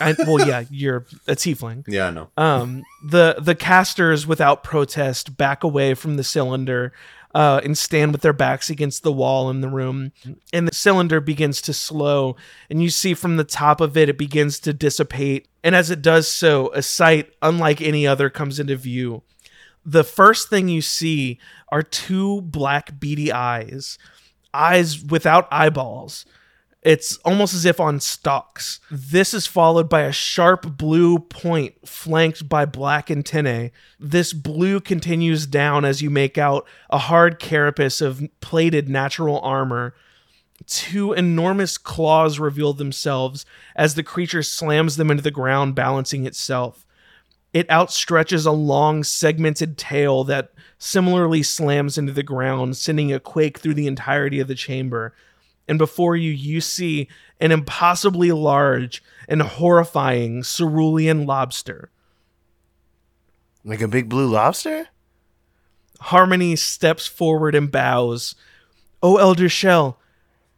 I, 0.00 0.14
well, 0.18 0.40
yeah, 0.48 0.64
you're 0.70 1.06
a 1.28 1.34
tiefling. 1.34 1.84
Yeah, 1.86 2.06
I 2.08 2.10
know. 2.10 2.30
Um, 2.36 2.82
the 3.06 3.36
the 3.38 3.54
casters, 3.54 4.26
without 4.26 4.64
protest, 4.64 5.36
back 5.36 5.62
away 5.62 5.94
from 5.94 6.16
the 6.16 6.24
cylinder 6.24 6.92
uh, 7.34 7.60
and 7.62 7.76
stand 7.76 8.12
with 8.12 8.22
their 8.22 8.32
backs 8.32 8.70
against 8.70 9.02
the 9.02 9.12
wall 9.12 9.50
in 9.50 9.60
the 9.60 9.68
room. 9.68 10.12
And 10.52 10.66
the 10.66 10.74
cylinder 10.74 11.20
begins 11.20 11.62
to 11.62 11.72
slow, 11.72 12.36
and 12.68 12.82
you 12.82 12.90
see 12.90 13.14
from 13.14 13.36
the 13.36 13.44
top 13.44 13.80
of 13.80 13.96
it, 13.96 14.08
it 14.08 14.18
begins 14.18 14.58
to 14.60 14.72
dissipate. 14.72 15.48
And 15.62 15.74
as 15.74 15.90
it 15.90 16.02
does 16.02 16.28
so, 16.28 16.72
a 16.72 16.82
sight 16.82 17.32
unlike 17.42 17.80
any 17.80 18.06
other 18.06 18.30
comes 18.30 18.58
into 18.58 18.76
view. 18.76 19.22
The 19.84 20.04
first 20.04 20.50
thing 20.50 20.68
you 20.68 20.82
see 20.82 21.38
are 21.70 21.82
two 21.82 22.42
black 22.42 22.98
beady 23.00 23.32
eyes, 23.32 23.98
eyes 24.52 25.02
without 25.02 25.48
eyeballs. 25.50 26.26
It's 26.82 27.18
almost 27.18 27.52
as 27.52 27.66
if 27.66 27.78
on 27.78 28.00
stalks. 28.00 28.80
This 28.90 29.34
is 29.34 29.46
followed 29.46 29.90
by 29.90 30.02
a 30.02 30.12
sharp 30.12 30.78
blue 30.78 31.18
point 31.18 31.86
flanked 31.86 32.48
by 32.48 32.64
black 32.64 33.10
antennae. 33.10 33.72
This 33.98 34.32
blue 34.32 34.80
continues 34.80 35.46
down 35.46 35.84
as 35.84 36.00
you 36.00 36.08
make 36.08 36.38
out 36.38 36.66
a 36.88 36.96
hard 36.96 37.38
carapace 37.38 38.00
of 38.00 38.26
plated 38.40 38.88
natural 38.88 39.40
armor. 39.40 39.94
Two 40.66 41.12
enormous 41.12 41.76
claws 41.76 42.38
reveal 42.38 42.72
themselves 42.72 43.44
as 43.76 43.94
the 43.94 44.02
creature 44.02 44.42
slams 44.42 44.96
them 44.96 45.10
into 45.10 45.22
the 45.22 45.30
ground, 45.30 45.74
balancing 45.74 46.24
itself. 46.24 46.86
It 47.52 47.68
outstretches 47.68 48.46
a 48.46 48.52
long, 48.52 49.04
segmented 49.04 49.76
tail 49.76 50.24
that 50.24 50.52
similarly 50.78 51.42
slams 51.42 51.98
into 51.98 52.12
the 52.12 52.22
ground, 52.22 52.78
sending 52.78 53.12
a 53.12 53.20
quake 53.20 53.58
through 53.58 53.74
the 53.74 53.86
entirety 53.88 54.40
of 54.40 54.48
the 54.48 54.54
chamber 54.54 55.14
and 55.70 55.78
before 55.78 56.16
you 56.16 56.32
you 56.32 56.60
see 56.60 57.08
an 57.40 57.52
impossibly 57.52 58.32
large 58.32 59.02
and 59.28 59.40
horrifying 59.40 60.42
cerulean 60.42 61.24
lobster. 61.26 61.90
Like 63.64 63.80
a 63.80 63.88
big 63.88 64.08
blue 64.08 64.26
lobster? 64.28 64.88
Harmony 66.00 66.56
steps 66.56 67.06
forward 67.06 67.54
and 67.54 67.70
bows. 67.70 68.34
O 69.02 69.16
Elder 69.16 69.48
Shell, 69.48 69.98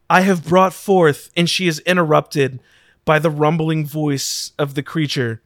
I 0.08 0.22
have 0.22 0.44
brought 0.46 0.72
forth, 0.72 1.30
and 1.36 1.48
she 1.48 1.68
is 1.68 1.80
interrupted 1.80 2.60
by 3.04 3.18
the 3.18 3.30
rumbling 3.30 3.84
voice 3.84 4.52
of 4.58 4.74
the 4.74 4.82
creature. 4.82 5.42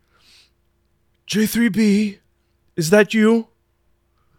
J3B, 1.28 2.18
is 2.76 2.90
that 2.90 3.12
you? 3.14 3.48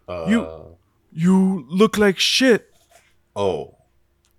Uh, 0.07 0.25
You- 0.29 0.63
You 1.11 1.65
look 1.67 1.97
like 1.97 2.17
shit. 2.19 2.71
Oh. 3.35 3.75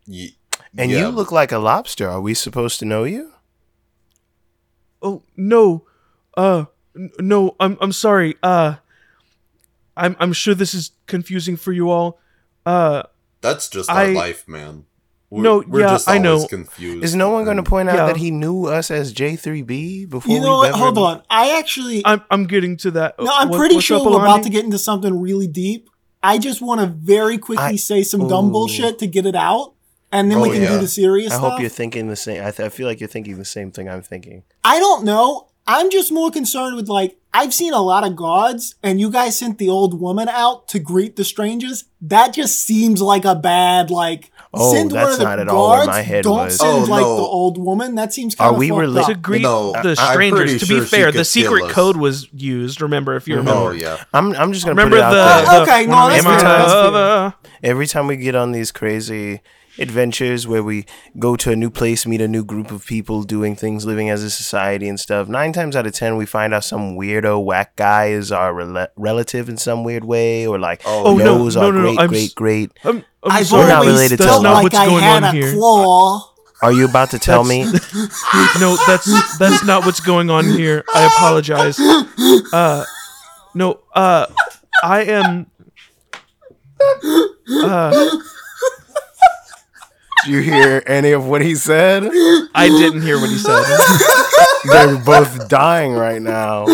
Ye- 0.07 0.38
And 0.77 0.91
yeah. 0.91 0.99
you 0.99 1.09
look 1.09 1.33
like 1.33 1.51
a 1.53 1.59
lobster. 1.59 2.09
Are 2.09 2.21
we 2.21 2.35
supposed 2.35 2.79
to 2.81 2.85
know 2.85 3.05
you? 3.05 3.33
Oh 5.01 5.23
no, 5.37 5.85
uh, 6.37 6.65
n- 6.97 7.11
no, 7.21 7.55
I'm 7.61 7.79
I'm 7.81 7.93
sorry. 7.93 8.35
Uh, 8.43 8.77
I'm 9.97 10.17
I'm 10.19 10.33
sure 10.33 10.55
this 10.55 10.75
is 10.75 10.91
confusing 11.07 11.57
for 11.57 11.73
you 11.73 11.91
all. 11.91 12.19
Uh, 12.67 13.05
That's 13.41 13.69
just 13.69 13.91
I- 13.91 14.09
our 14.09 14.13
life, 14.13 14.47
man. 14.49 14.85
We're, 15.31 15.43
No, 15.43 15.63
we're 15.69 15.81
yeah, 15.81 15.89
just 15.89 16.09
I 16.09 16.17
know. 16.17 16.37
always 16.37 16.49
confused. 16.49 17.05
Is 17.05 17.15
no 17.15 17.29
one 17.29 17.45
going 17.45 17.59
to 17.59 17.63
point 17.63 17.91
out 17.91 17.97
Yeah. 17.97 18.07
that 18.07 18.17
he 18.17 18.31
knew 18.31 18.65
us 18.65 18.91
as 18.91 19.13
J3B 19.13 20.09
before 20.09 20.35
You 20.35 20.41
know 20.41 20.53
we've 20.53 20.59
what? 20.61 20.69
ever- 20.71 20.79
Hold 20.79 20.97
on. 20.99 21.23
I 21.29 21.59
actually 21.59 22.01
I'm 22.07 22.23
I'm 22.31 22.47
getting 22.47 22.79
to 22.79 22.91
that. 22.93 23.15
no. 23.21 23.31
I'm 23.35 23.51
What- 23.51 23.59
pretty 23.59 23.79
sure 23.81 23.99
up, 24.01 24.07
we're 24.07 24.23
about 24.25 24.43
to 24.45 24.49
get 24.49 24.65
into 24.65 24.79
something 24.79 25.21
really 25.21 25.47
deep. 25.47 25.91
I 26.23 26.39
just 26.39 26.63
want 26.63 26.81
to 26.81 26.87
very 26.87 27.37
quickly 27.37 27.63
I- 27.63 27.77
say 27.77 28.03
some 28.03 28.27
dumb 28.27 28.47
Ooh. 28.49 28.53
bullshit 28.53 28.99
to 29.01 29.07
get 29.07 29.27
it 29.27 29.35
out, 29.37 29.75
and 30.13 30.31
then 30.31 30.41
we 30.41 30.49
Oh, 30.49 30.53
can 30.53 30.63
yeah. 30.63 30.69
do 30.71 30.79
the 30.79 30.89
serious 30.89 31.33
I 31.33 31.37
stuff. 31.37 31.53
hope 31.53 31.61
you're 31.61 31.69
thinking 31.71 32.09
the 32.09 32.17
same. 32.17 32.41
I, 32.45 32.51
th- 32.51 32.67
I 32.67 32.69
feel 32.71 32.87
like 32.87 33.01
you're 33.01 33.09
thinking 33.09 33.39
the 33.39 33.45
same 33.45 33.71
thing 33.71 33.89
I'm 33.89 34.03
thinking. 34.03 34.43
I 34.65 34.79
don't 34.79 35.05
know. 35.05 35.47
I'm 35.67 35.91
just 35.91 36.11
more 36.11 36.31
concerned 36.31 36.77
with 36.77 36.89
like 36.89 37.17
I've 37.35 37.53
seen 37.53 37.75
a 37.75 37.83
lot 37.83 38.03
of 38.07 38.17
gods, 38.17 38.77
and 38.83 38.99
you 38.99 39.11
guys 39.11 39.39
sent 39.39 39.59
the 39.59 39.69
old 39.69 40.01
woman 40.01 40.27
out 40.31 40.67
to 40.69 40.79
greet 40.79 41.17
the 41.17 41.25
strangers. 41.25 41.85
That 42.01 42.33
just 42.33 42.59
seems 42.65 43.03
like 43.03 43.25
a 43.27 43.35
bad 43.35 43.91
like. 43.91 44.31
Oh, 44.55 44.73
send 44.73 44.93
one 44.93 45.01
that's 45.03 45.13
of 45.13 45.19
the 45.19 45.25
not 45.25 45.39
at 45.41 45.49
all 45.49 45.69
where 45.69 45.77
guards. 45.81 45.89
my 45.89 46.01
head 46.01 46.25
Don't 46.25 46.39
was. 46.39 46.57
send 46.57 46.73
Oh, 46.73 46.91
like 46.91 47.03
no. 47.03 47.17
the 47.17 47.23
old 47.23 47.59
woman. 47.59 47.97
That 47.97 48.15
seems 48.15 48.35
Are 48.37 48.39
kind 48.39 48.55
of 48.55 48.59
we 48.59 48.71
fucked 48.71 48.81
rela- 48.81 49.07
to 49.09 49.15
greet 49.15 49.43
No, 49.43 49.73
the 49.73 49.95
strangers. 49.95 50.61
To 50.61 50.67
be 50.67 50.81
she 50.81 50.87
fair, 50.87 51.13
the 51.13 51.23
secret 51.27 51.69
code 51.69 51.99
was 51.99 52.33
used. 52.33 52.81
Remember, 52.81 53.15
if 53.17 53.29
you 53.29 53.37
remember. 53.37 53.61
Oh 53.61 53.71
yeah. 53.73 54.03
I'm, 54.15 54.33
I'm 54.37 54.55
just 54.55 54.65
going 54.65 54.75
to 54.75 54.83
put 54.83 54.91
Remember 54.91 54.97
it 54.97 55.03
out 55.03 55.11
the, 55.45 55.51
there. 55.51 55.67
the 55.67 55.71
Okay, 55.71 55.87
no, 55.87 55.97
one 55.97 56.11
that's 56.13 56.25
of 56.25 56.33
fair, 56.33 56.41
that's 56.41 56.73
fair. 56.73 56.95
Uh, 56.95 57.33
Every 57.63 57.87
time 57.87 58.07
we 58.07 58.17
get 58.17 58.35
on 58.35 58.53
these 58.53 58.73
crazy 58.73 59.43
adventures 59.79 60.47
where 60.47 60.63
we 60.63 60.85
go 61.19 61.37
to 61.37 61.51
a 61.53 61.57
new 61.57 61.71
place, 61.71 62.07
meet 62.07 62.21
a 62.21 62.29
new 62.29 62.45
group 62.45 62.71
of 62.71 62.85
people 62.87 63.23
doing 63.23 63.55
things, 63.57 63.85
living 63.87 64.11
as 64.11 64.23
a 64.23 64.31
society 64.31 64.89
and 64.89 64.99
stuff, 64.99 65.29
nine 65.29 65.53
times 65.53 65.77
out 65.77 65.87
of 65.87 65.93
ten, 65.93 66.17
we 66.17 66.27
find 66.27 66.53
out 66.55 66.65
some 66.65 66.97
weirdo 66.97 67.43
whack 67.45 67.77
guy 67.77 68.07
is 68.07 68.33
our 68.33 68.53
rela- 68.53 68.89
relative 68.97 69.49
in 69.49 69.57
some 69.57 69.85
weird 69.85 70.05
way, 70.05 70.47
or 70.47 70.59
like 70.59 70.83
Oh, 70.85 71.17
no, 71.17 71.25
knows 71.25 71.57
no, 71.57 71.67
our 71.67 71.73
no, 71.73 71.79
no, 71.81 71.85
great, 71.95 71.99
I'm 72.01 72.09
great, 72.11 72.35
great. 72.35 72.73
I'm, 72.85 72.97
I'm 73.23 73.33
I've 73.33 73.47
sorry. 73.47 73.69
not 73.69 73.85
related 73.87 74.17
to 74.19 74.25
felt 74.25 74.43
them. 74.43 74.53
like 74.53 74.63
What's 74.65 74.77
I 74.77 74.87
going 74.87 75.03
had 75.03 75.25
on 75.25 75.31
a 75.31 75.33
here. 75.33 75.53
claw. 75.53 76.35
Are 76.61 76.73
you 76.73 76.87
about 76.89 77.11
to 77.11 77.21
tell 77.21 77.45
me? 77.45 77.63
no, 78.61 78.77
that's 78.89 79.39
that's 79.39 79.65
not 79.65 79.85
what's 79.87 80.01
going 80.01 80.29
on 80.29 80.45
here. 80.45 80.85
I 80.93 81.07
apologize. 81.07 81.79
Uh, 82.53 82.85
no, 83.55 83.79
uh, 83.95 84.27
I 84.83 85.03
am. 85.05 85.47
Uh, 87.51 87.91
Did 87.91 88.23
you 90.29 90.41
hear 90.41 90.83
any 90.87 91.13
of 91.13 91.27
what 91.27 91.43
he 91.43 91.55
said? 91.55 92.05
I 92.55 92.69
didn't 92.69 93.03
hear 93.03 93.19
what 93.21 93.31
he 93.31 93.39
said. 93.39 93.65
They're 94.65 94.99
both 94.99 95.49
dying 95.49 95.93
right 95.95 96.21
now. 96.23 96.65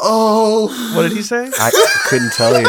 Oh, 0.00 0.92
What 0.94 1.02
did 1.08 1.12
he 1.12 1.22
say? 1.22 1.50
I 1.58 1.70
couldn't 2.08 2.32
tell 2.32 2.60
you. 2.60 2.66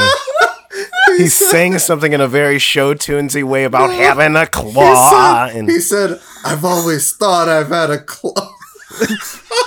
He's 1.17 1.35
saying 1.37 1.79
something 1.79 2.13
in 2.13 2.21
a 2.21 2.27
very 2.27 2.59
show 2.59 2.93
tunesy 2.93 3.43
way 3.43 3.63
about 3.65 3.91
having 3.91 4.35
a 4.35 4.41
he 4.41 4.45
claw. 4.47 5.47
said, 5.47 5.55
and 5.57 5.69
he 5.69 5.79
said, 5.79 6.19
"I've 6.45 6.63
always 6.63 7.11
thought 7.15 7.49
I've 7.49 7.69
had 7.69 7.89
a 7.89 7.99
claw." 7.99 8.55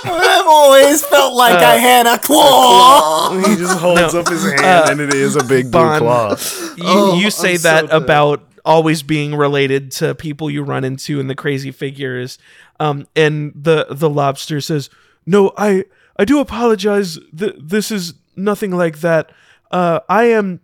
I've 0.05 0.47
always 0.47 1.03
felt 1.05 1.33
like 1.35 1.55
I 1.55 1.75
had 1.77 2.05
a 2.07 2.17
claw. 2.17 3.37
he 3.39 3.55
just 3.55 3.77
holds 3.79 4.13
up 4.15 4.27
his 4.29 4.43
hand, 4.53 4.65
uh, 4.65 4.87
and 4.91 4.99
it 5.01 5.13
is 5.13 5.35
a 5.35 5.43
big 5.43 5.69
blue 5.71 5.97
claw. 5.97 6.31
You, 6.77 6.83
Oh, 6.85 7.19
you 7.19 7.29
say 7.29 7.51
I'm 7.53 7.57
so 7.57 7.69
that 7.69 7.81
dead. 7.89 8.01
about 8.01 8.41
always 8.65 9.03
being 9.03 9.35
related 9.35 9.91
to 9.91 10.15
people 10.15 10.49
you 10.49 10.63
run 10.63 10.83
into 10.83 11.19
and 11.19 11.29
the 11.29 11.35
crazy 11.35 11.71
figures. 11.71 12.37
Um, 12.79 13.07
and 13.15 13.51
the 13.55 13.87
the 13.89 14.09
lobster 14.09 14.61
says, 14.61 14.89
"No, 15.25 15.51
I 15.57 15.85
I 16.17 16.25
do 16.25 16.39
apologize. 16.39 17.17
Th- 17.37 17.55
this 17.59 17.91
is 17.91 18.13
nothing 18.35 18.71
like 18.71 18.99
that. 19.01 19.31
Uh, 19.71 19.99
I 20.09 20.25
am. 20.25 20.59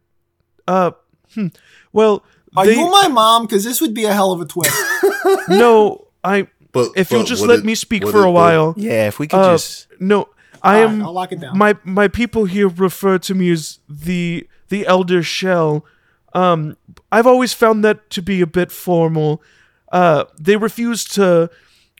Uh, 0.68 0.92
hmm, 1.34 1.48
well, 1.94 2.24
Are 2.56 2.66
they, 2.66 2.76
you 2.76 2.90
my 2.92 3.08
mom? 3.08 3.46
Because 3.46 3.64
this 3.64 3.82
would 3.82 3.94
be 3.94 4.06
a 4.06 4.14
hell 4.14 4.32
of 4.32 4.42
a 4.42 4.46
twist. 4.46 4.76
no, 5.50 6.08
I. 6.24 6.48
But 6.72 6.92
If 6.96 7.10
you'll 7.12 7.24
just 7.24 7.44
let 7.44 7.58
did- 7.58 7.66
me 7.66 7.74
speak 7.74 8.04
for 8.06 8.12
did 8.12 8.20
a 8.20 8.22
the- 8.22 8.30
while. 8.32 8.74
Yeah, 8.78 9.08
if 9.08 9.18
we 9.18 9.28
could 9.28 9.40
Uh, 9.40 9.54
just. 9.54 9.88
no, 10.00 10.30
I 10.62 10.82
All 10.82 10.86
right, 10.86 10.94
am. 10.94 11.02
I'll 11.04 11.14
lock 11.14 11.32
it 11.32 11.40
down. 11.40 11.58
my 11.58 11.76
my 11.84 12.08
people 12.08 12.46
here 12.46 12.68
refer 12.68 13.18
to 13.18 13.34
me 13.34 13.50
as 13.52 13.80
the 13.90 14.48
the 14.70 14.86
elder 14.86 15.24
shell 15.24 15.84
um 16.34 16.76
i've 17.12 17.26
always 17.28 17.54
found 17.54 17.84
that 17.84 18.10
to 18.10 18.22
be 18.22 18.42
a 18.42 18.48
bit 18.48 18.72
formal 18.72 19.42
uh 19.92 20.24
they 20.40 20.56
refuse 20.58 21.04
to 21.04 21.50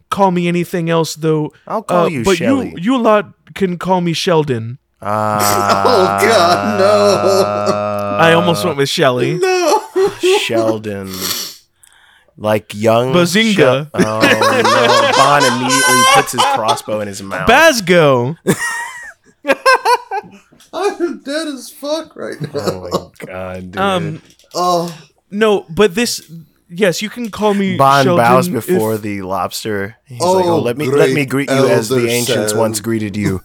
call 0.10 0.32
me 0.32 0.48
anything 0.48 0.90
else 0.90 1.16
though 1.16 1.52
I'll 1.68 1.84
call 1.84 2.06
uh, 2.06 2.10
you 2.10 2.24
but 2.24 2.38
Shelly. 2.38 2.70
you 2.76 2.78
you 2.78 2.98
lot 2.98 3.34
can 3.56 3.78
call 3.78 4.02
me 4.02 4.14
sheldon 4.14 4.78
Ah, 5.02 6.20
Oh, 6.22 6.28
God, 6.28 6.80
no. 6.80 8.18
i 8.20 8.34
almost 8.34 8.66
went 8.66 8.78
with 8.78 8.90
shelly 8.90 9.38
No. 9.40 9.82
Sheldon. 10.44 11.10
Like 12.38 12.74
young 12.74 13.14
Bazinga. 13.14 13.56
Shel- 13.56 13.90
oh 13.94 14.00
no! 14.00 15.12
Bond 15.18 15.46
immediately 15.46 16.02
puts 16.16 16.32
his 16.34 16.42
crossbow 16.56 17.00
in 17.02 17.08
his 17.08 17.22
mouth. 17.22 17.48
basgo 17.50 18.38
I'm 20.74 21.20
dead 21.24 21.48
as 21.48 21.70
fuck 21.70 22.16
right 22.16 22.40
now. 22.42 22.50
oh 22.56 23.12
my 23.20 23.26
god, 23.26 23.72
dude! 23.72 23.78
um 23.78 24.22
Oh, 24.56 24.96
no 25.32 25.66
but 25.70 25.94
this 25.96 26.32
yes 26.70 27.02
you 27.02 27.10
can 27.10 27.30
call 27.32 27.54
me 27.54 27.78
Bond 27.78 28.06
sheldon 28.06 28.26
bows 28.26 28.48
if- 28.48 28.54
before 28.68 28.98
the 28.98 29.22
lobster. 29.22 29.96
He's 30.06 30.20
Oh, 30.22 30.34
like, 30.34 30.46
"Oh, 30.46 30.60
let 30.60 30.78
me 30.78 30.88
let 30.88 31.12
me 31.14 31.26
greet 31.26 31.50
you 31.50 31.68
as 31.68 31.90
the 31.90 32.08
ancients 32.08 32.52
Shen. 32.52 32.60
once 32.60 32.82
greeted 32.82 33.16
you, 33.16 33.42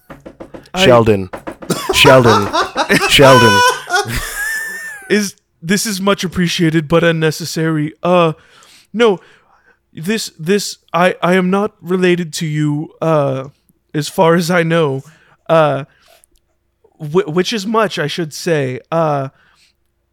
I- 0.75 0.85
Sheldon, 0.85 1.29
Sheldon, 1.95 2.49
Sheldon." 3.11 3.61
is 5.11 5.37
this 5.61 5.87
is 5.87 6.01
much 6.01 6.25
appreciated 6.25 6.89
but 6.89 7.05
unnecessary 7.05 7.93
uh 8.03 8.33
no 8.93 9.21
this 9.93 10.33
this 10.39 10.79
i 10.93 11.15
i 11.23 11.35
am 11.35 11.51
not 11.51 11.75
related 11.81 12.33
to 12.33 12.47
you 12.47 12.91
uh 13.03 13.49
as 13.93 14.09
far 14.09 14.35
as 14.35 14.51
i 14.51 14.63
know 14.63 15.03
uh 15.49 15.85
wh- 16.99 17.29
which 17.29 17.53
is 17.53 17.67
much 17.67 17.99
i 17.99 18.07
should 18.07 18.33
say 18.33 18.81
uh 18.91 19.29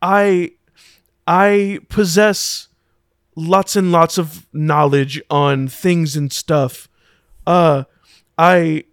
i 0.01 0.51
i 1.27 1.79
possess 1.89 2.67
lots 3.35 3.75
and 3.75 3.91
lots 3.91 4.17
of 4.17 4.45
knowledge 4.53 5.21
on 5.29 5.67
things 5.67 6.15
and 6.15 6.31
stuff. 6.33 6.89
Uh 7.47 7.83
i 8.37 8.83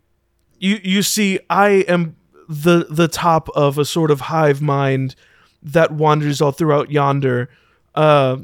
you 0.59 0.79
you 0.83 1.03
see 1.03 1.39
i 1.51 1.69
am 1.89 2.17
the 2.49 2.87
the 2.89 3.09
top 3.09 3.49
of 3.51 3.79
a 3.79 3.85
sort 3.85 4.11
of 4.11 4.23
hive 4.23 4.63
mind 4.63 5.15
that 5.63 5.91
wanders 5.93 6.41
all 6.41 6.53
throughout 6.53 6.91
yonder. 6.91 7.49
Uh 7.95 8.39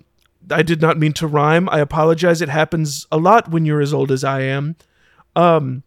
i 0.50 0.62
did 0.62 0.80
not 0.82 0.98
mean 0.98 1.12
to 1.12 1.26
rhyme. 1.26 1.68
I 1.70 1.78
apologize. 1.78 2.42
It 2.42 2.48
happens 2.48 3.06
a 3.12 3.16
lot 3.16 3.50
when 3.50 3.64
you're 3.64 3.80
as 3.80 3.94
old 3.94 4.10
as 4.10 4.24
i 4.24 4.40
am. 4.40 4.76
Um 5.36 5.84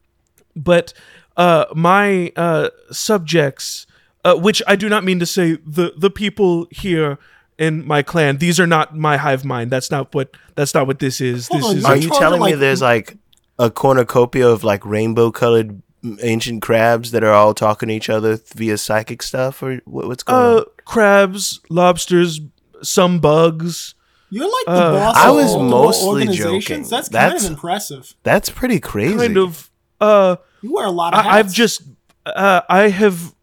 but 0.56 0.94
uh 1.38 1.66
my 1.76 2.32
uh 2.36 2.70
subjects 2.92 3.86
uh, 4.26 4.36
which 4.36 4.62
i 4.68 4.76
do 4.76 4.90
not 4.90 5.04
mean 5.04 5.20
to 5.20 5.26
say 5.26 5.58
the 5.66 5.94
the 5.98 6.10
people 6.10 6.68
here 6.72 7.18
in 7.58 7.86
my 7.88 8.02
clan 8.04 8.38
these 8.38 8.60
are 8.60 8.68
not 8.68 8.96
my 8.96 9.18
hive 9.18 9.46
mind 9.46 9.72
that's 9.72 9.90
not 9.90 10.14
what 10.14 10.36
that's 10.56 10.74
not 10.74 10.86
what 10.88 11.00
this 11.00 11.22
is 11.22 11.48
Hold 11.48 11.62
this 11.62 11.70
on, 11.70 11.78
is 11.78 11.86
Are 11.86 11.96
You're 11.96 12.04
you 12.04 12.10
talking 12.10 12.22
telling 12.22 12.44
me 12.44 12.54
there's 12.54 12.82
like 12.82 13.18
a 13.60 13.70
cornucopia 13.72 14.48
of 14.48 14.64
like 14.64 14.86
rainbow 14.86 15.32
colored 15.32 15.82
ancient 16.22 16.62
crabs 16.62 17.12
that 17.12 17.24
are 17.24 17.34
all 17.34 17.54
talking 17.54 17.90
to 17.90 17.96
each 17.96 18.10
other 18.10 18.40
via 18.56 18.78
psychic 18.78 19.24
stuff, 19.24 19.62
or 19.64 19.82
what, 19.86 20.08
what's 20.08 20.24
going 20.24 20.40
uh 20.58 20.58
on? 20.60 20.66
crabs 20.86 21.60
lobsters 21.70 22.40
some 22.84 23.20
bugs 23.20 23.96
You're 24.30 24.46
like 24.46 24.66
the 24.68 24.72
uh, 24.72 24.94
boss 24.94 25.16
I 25.18 25.30
of 25.30 25.36
was 25.36 25.56
mostly 25.56 26.28
joking. 26.28 26.84
That's, 26.84 27.10
kind 27.10 27.14
That's- 27.14 27.46
of 27.46 27.52
impressive. 27.52 28.14
That's 28.24 28.50
pretty 28.52 28.80
crazy. 28.80 29.18
kind 29.18 29.38
of 29.38 29.72
uh 30.00 30.38
You 30.62 30.74
wear 30.74 30.86
a 30.86 30.92
lot 30.92 31.14
of 31.14 31.24
hats. 31.24 31.28
I, 31.28 31.40
I've 31.40 31.54
just 31.54 31.82
uh, 32.26 32.62
I 32.70 32.90
have 32.90 33.34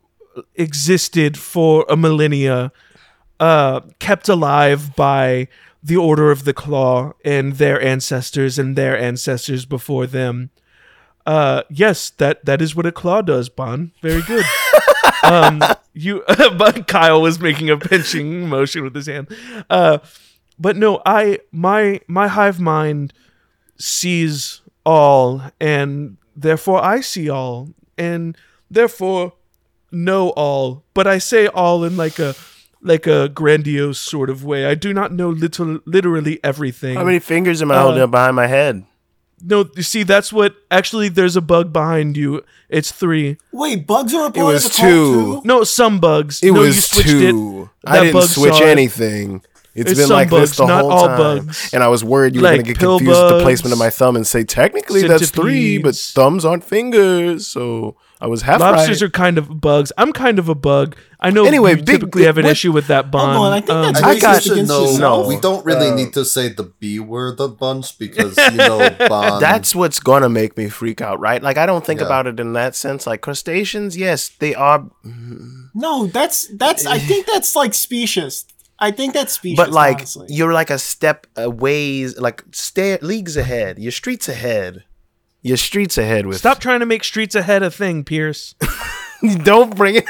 existed 0.54 1.38
for 1.38 1.86
a 1.88 1.96
millennia, 1.96 2.72
uh, 3.40 3.80
kept 3.98 4.28
alive 4.28 4.94
by 4.96 5.48
the 5.82 5.96
Order 5.96 6.30
of 6.30 6.44
the 6.44 6.54
Claw 6.54 7.12
and 7.24 7.54
their 7.54 7.80
ancestors 7.80 8.58
and 8.58 8.76
their 8.76 8.98
ancestors 8.98 9.66
before 9.66 10.06
them. 10.06 10.50
Uh, 11.26 11.62
yes, 11.70 12.10
that 12.10 12.44
that 12.44 12.60
is 12.60 12.74
what 12.76 12.84
a 12.86 12.92
claw 12.92 13.22
does, 13.22 13.48
Bon. 13.48 13.92
Very 14.02 14.22
good. 14.22 14.44
um, 15.22 15.62
you, 15.94 16.22
but 16.58 16.86
Kyle 16.86 17.22
was 17.22 17.40
making 17.40 17.70
a 17.70 17.78
pinching 17.78 18.48
motion 18.48 18.82
with 18.82 18.94
his 18.94 19.06
hand. 19.06 19.28
Uh, 19.70 19.98
but 20.58 20.76
no, 20.76 21.00
I 21.06 21.38
my 21.50 22.00
my 22.06 22.28
hive 22.28 22.60
mind 22.60 23.12
sees 23.78 24.60
all, 24.84 25.42
and 25.60 26.18
therefore 26.36 26.82
I 26.84 27.00
see 27.00 27.28
all, 27.30 27.70
and 27.98 28.36
therefore 28.70 29.32
know 29.90 30.30
all. 30.30 30.84
But 30.94 31.06
I 31.06 31.18
say 31.18 31.46
all 31.46 31.84
in 31.84 31.96
like 31.96 32.18
a 32.18 32.34
like 32.82 33.06
a 33.06 33.28
grandiose 33.30 33.98
sort 33.98 34.28
of 34.30 34.44
way. 34.44 34.66
I 34.66 34.74
do 34.74 34.92
not 34.92 35.12
know 35.12 35.30
little, 35.30 35.78
literally 35.86 36.38
everything. 36.44 36.96
How 36.96 37.04
many 37.04 37.18
fingers 37.18 37.62
am 37.62 37.70
I 37.70 37.76
Uh, 37.76 37.82
holding 37.82 38.02
up 38.02 38.10
behind 38.10 38.36
my 38.36 38.46
head? 38.46 38.84
no, 39.46 39.68
you 39.76 39.82
see, 39.82 40.02
that's 40.04 40.32
what 40.32 40.54
actually. 40.70 41.08
There's 41.08 41.36
a 41.36 41.40
bug 41.40 41.72
behind 41.72 42.16
you. 42.16 42.42
It's 42.68 42.92
three. 42.92 43.36
Wait, 43.52 43.86
bugs 43.86 44.14
are 44.14 44.26
a 44.26 44.28
It 44.28 44.34
part 44.34 44.46
was 44.46 44.64
of 44.66 44.72
the 44.72 44.76
cult 44.78 44.90
two. 44.90 45.40
too? 45.40 45.42
No, 45.44 45.64
some 45.64 45.98
bugs. 46.00 46.42
It 46.42 46.52
no, 46.52 46.60
you 46.60 46.66
was 46.68 46.84
switched 46.86 47.08
two. 47.08 47.70
It. 47.84 47.90
I 47.90 48.00
didn't 48.00 48.12
bug 48.14 48.28
switch 48.28 48.60
anything. 48.60 49.36
it. 49.36 49.46
Anything. 49.76 49.90
It's, 49.92 49.98
It's 50.00 50.08
been 50.08 50.16
like 50.16 50.30
bugs, 50.30 50.50
this 50.50 50.56
the 50.58 50.66
not 50.66 50.82
whole 50.82 50.92
all 50.92 51.06
time. 51.08 51.18
bugs. 51.46 51.72
And 51.74 51.82
I 51.82 51.88
was 51.88 52.04
worried 52.04 52.34
you 52.34 52.40
were 52.42 52.48
going 52.48 52.58
to 52.58 52.64
get 52.64 52.78
pill 52.78 52.98
confused 52.98 53.20
with 53.20 53.30
the 53.38 53.42
placement 53.42 53.72
of 53.72 53.78
my 53.78 53.90
thumb 53.90 54.16
and 54.16 54.26
say, 54.26 54.44
technically 54.44 55.02
that's 55.06 55.30
three, 55.30 55.78
but 55.78 55.94
thumbs 55.96 56.44
aren't 56.44 56.64
fingers. 56.64 57.46
So 57.46 57.96
I 58.20 58.26
was 58.28 58.42
half 58.42 58.60
Lobsters 58.60 59.02
right. 59.02 59.08
are 59.08 59.10
kind 59.10 59.36
of 59.38 59.60
bugs. 59.60 59.92
I'm 59.98 60.12
kind 60.12 60.38
of 60.38 60.48
a 60.48 60.54
bug. 60.54 60.96
I 61.20 61.30
know 61.30 61.44
Anyway, 61.44 61.70
you 61.70 61.76
big- 61.78 61.86
typically 61.86 62.20
big- 62.20 62.26
have 62.26 62.38
an 62.38 62.44
what- 62.44 62.52
issue 62.52 62.70
with 62.72 62.86
that 62.86 63.10
bun. 63.10 63.30
on, 63.36 63.52
I 63.52 63.60
think 63.60 63.66
that's 63.68 64.02
I 64.02 64.10
I 64.10 64.18
got- 64.18 64.46
you 64.46 64.56
should 64.56 64.68
know. 64.68 65.26
We 65.26 65.38
don't 65.40 65.64
really 65.64 65.88
Uh, 65.88 65.94
need 65.94 66.12
to 66.14 66.24
say 66.24 66.48
the 66.50 66.64
B 66.78 67.00
word 67.00 67.40
a 67.40 67.48
bunch 67.48 67.98
because 67.98 68.36
you 68.36 68.56
know 68.56 68.88
Bond. 69.08 69.42
That's 69.42 69.74
what's 69.74 69.98
gonna 70.00 70.28
make 70.28 70.56
me 70.56 70.68
freak 70.68 71.00
out, 71.00 71.18
right? 71.20 71.42
Like 71.42 71.58
I 71.58 71.66
don't 71.66 71.84
think 71.84 72.00
Yeah. 72.00 72.06
about 72.06 72.26
it 72.26 72.38
in 72.38 72.52
that 72.52 72.76
sense. 72.76 73.06
Like 73.06 73.20
crustaceans, 73.22 73.96
yes, 73.96 74.30
they 74.38 74.54
are, 74.54 74.84
No, 75.74 76.06
that's 76.06 76.46
that's. 76.56 76.86
I 76.86 76.98
think 76.98 77.26
that's 77.26 77.56
like 77.56 77.74
specious. 77.74 78.44
I 78.84 78.90
think 78.90 79.14
that's 79.14 79.32
specious. 79.32 79.56
but 79.56 79.70
like 79.70 79.96
honestly. 79.96 80.26
you're 80.28 80.52
like 80.52 80.68
a 80.70 80.78
step 80.78 81.26
a 81.36 81.48
ways, 81.48 82.18
like 82.18 82.44
stair 82.52 82.98
leagues 83.00 83.36
ahead. 83.36 83.78
Your 83.78 83.92
streets 83.92 84.28
ahead. 84.28 84.84
Your 85.40 85.56
streets 85.56 85.96
ahead 85.98 86.26
with. 86.26 86.36
Stop 86.38 86.58
trying 86.58 86.80
to 86.80 86.86
make 86.86 87.02
streets 87.04 87.34
ahead 87.34 87.62
a 87.62 87.70
thing, 87.70 88.04
Pierce. 88.04 88.54
don't 89.44 89.74
bring 89.74 89.96
it. 89.96 90.04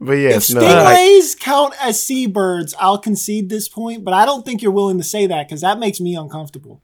but 0.00 0.12
if 0.18 0.20
yes, 0.22 0.50
no. 0.50 0.60
I- 0.60 0.94
stingrays 0.96 1.38
count 1.38 1.74
as 1.80 2.02
seabirds, 2.02 2.74
I'll 2.80 2.98
concede 2.98 3.48
this 3.48 3.68
point. 3.68 4.04
But 4.04 4.14
I 4.14 4.24
don't 4.26 4.44
think 4.44 4.60
you're 4.62 4.72
willing 4.72 4.98
to 4.98 5.04
say 5.04 5.26
that 5.26 5.46
because 5.48 5.60
that 5.60 5.78
makes 5.78 6.00
me 6.00 6.16
uncomfortable. 6.16 6.82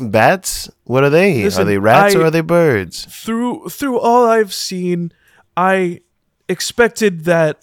bats. 0.00 0.70
What 0.84 1.04
are 1.04 1.10
they? 1.10 1.44
are 1.44 1.64
they 1.64 1.78
rats 1.78 2.14
I- 2.14 2.18
or 2.18 2.24
are 2.24 2.30
they 2.30 2.40
birds? 2.40 3.04
through 3.10 3.68
through 3.68 3.98
all 3.98 4.26
I've 4.26 4.54
seen, 4.54 5.12
I 5.56 6.00
expected 6.48 7.24
that 7.24 7.62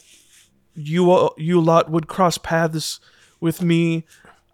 you 0.75 1.11
all- 1.11 1.33
you 1.37 1.59
lot 1.61 1.89
would 1.91 2.07
cross 2.07 2.37
paths 2.37 2.99
with 3.39 3.61
me 3.61 4.03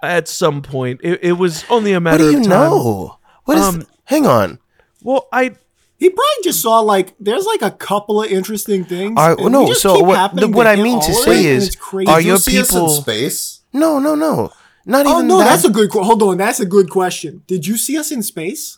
at 0.01 0.27
some 0.27 0.62
point. 0.62 0.99
It, 1.03 1.19
it 1.23 1.32
was 1.34 1.63
only 1.69 1.93
a 1.93 1.99
matter 1.99 2.23
What 2.23 2.32
matter 2.32 2.32
do 2.32 2.32
you 2.32 2.38
of 2.39 2.43
time. 2.43 2.49
know? 2.71 3.17
What 3.45 3.58
is? 3.58 3.65
Um, 3.65 3.88
hang 4.05 4.25
on. 4.25 4.60
Well, 5.03 5.27
I 5.32 5.51
He 5.97 6.10
probably 6.10 6.43
just 6.43 6.62
saw 6.62 6.79
like 6.79 7.13
there's 7.19 7.45
like 7.45 7.62
a 7.62 7.71
couple 7.71 8.21
of 8.23 8.32
interesting 8.32 8.86
things. 8.86 9.15
Are- 9.17 9.36
and 9.39 9.51
no, 9.51 9.67
just 9.67 9.82
so 9.82 9.97
keep 9.97 10.05
what- 10.05 10.36
the- 10.36 10.47
what 10.47 10.67
I 10.67 10.75
mean 10.77 10.99
to 11.01 11.13
say 11.13 11.45
is, 11.45 11.75
crazy. 11.75 12.10
are 12.10 12.17
Did 12.19 12.25
you 12.25 12.29
your 12.32 12.38
see 12.39 12.60
us 12.60 12.69
in 12.71 12.75
people- 12.79 12.89
space? 12.89 13.60
No, 13.73 13.99
no, 13.99 14.15
no. 14.15 14.51
Not 14.86 15.01
even. 15.01 15.12
Oh 15.12 15.15
even 15.17 15.27
no, 15.27 15.38
that. 15.39 15.43
that's 15.45 15.65
a 15.65 15.69
good. 15.69 15.91
Hold 15.91 16.23
on, 16.23 16.38
that's 16.38 16.60
a 16.60 16.65
good 16.65 16.89
question. 16.89 17.43
Did 17.47 17.67
you 17.67 17.77
see 17.77 17.97
us 17.97 18.12
in 18.12 18.23
space? 18.23 18.77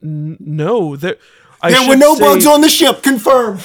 no 0.00 0.94
there. 0.96 1.16
I 1.60 1.70
there 1.72 1.88
were 1.88 1.96
no 1.96 2.14
say- 2.14 2.20
bugs 2.20 2.46
on 2.46 2.60
the 2.60 2.68
ship. 2.68 3.02
Confirmed. 3.02 3.60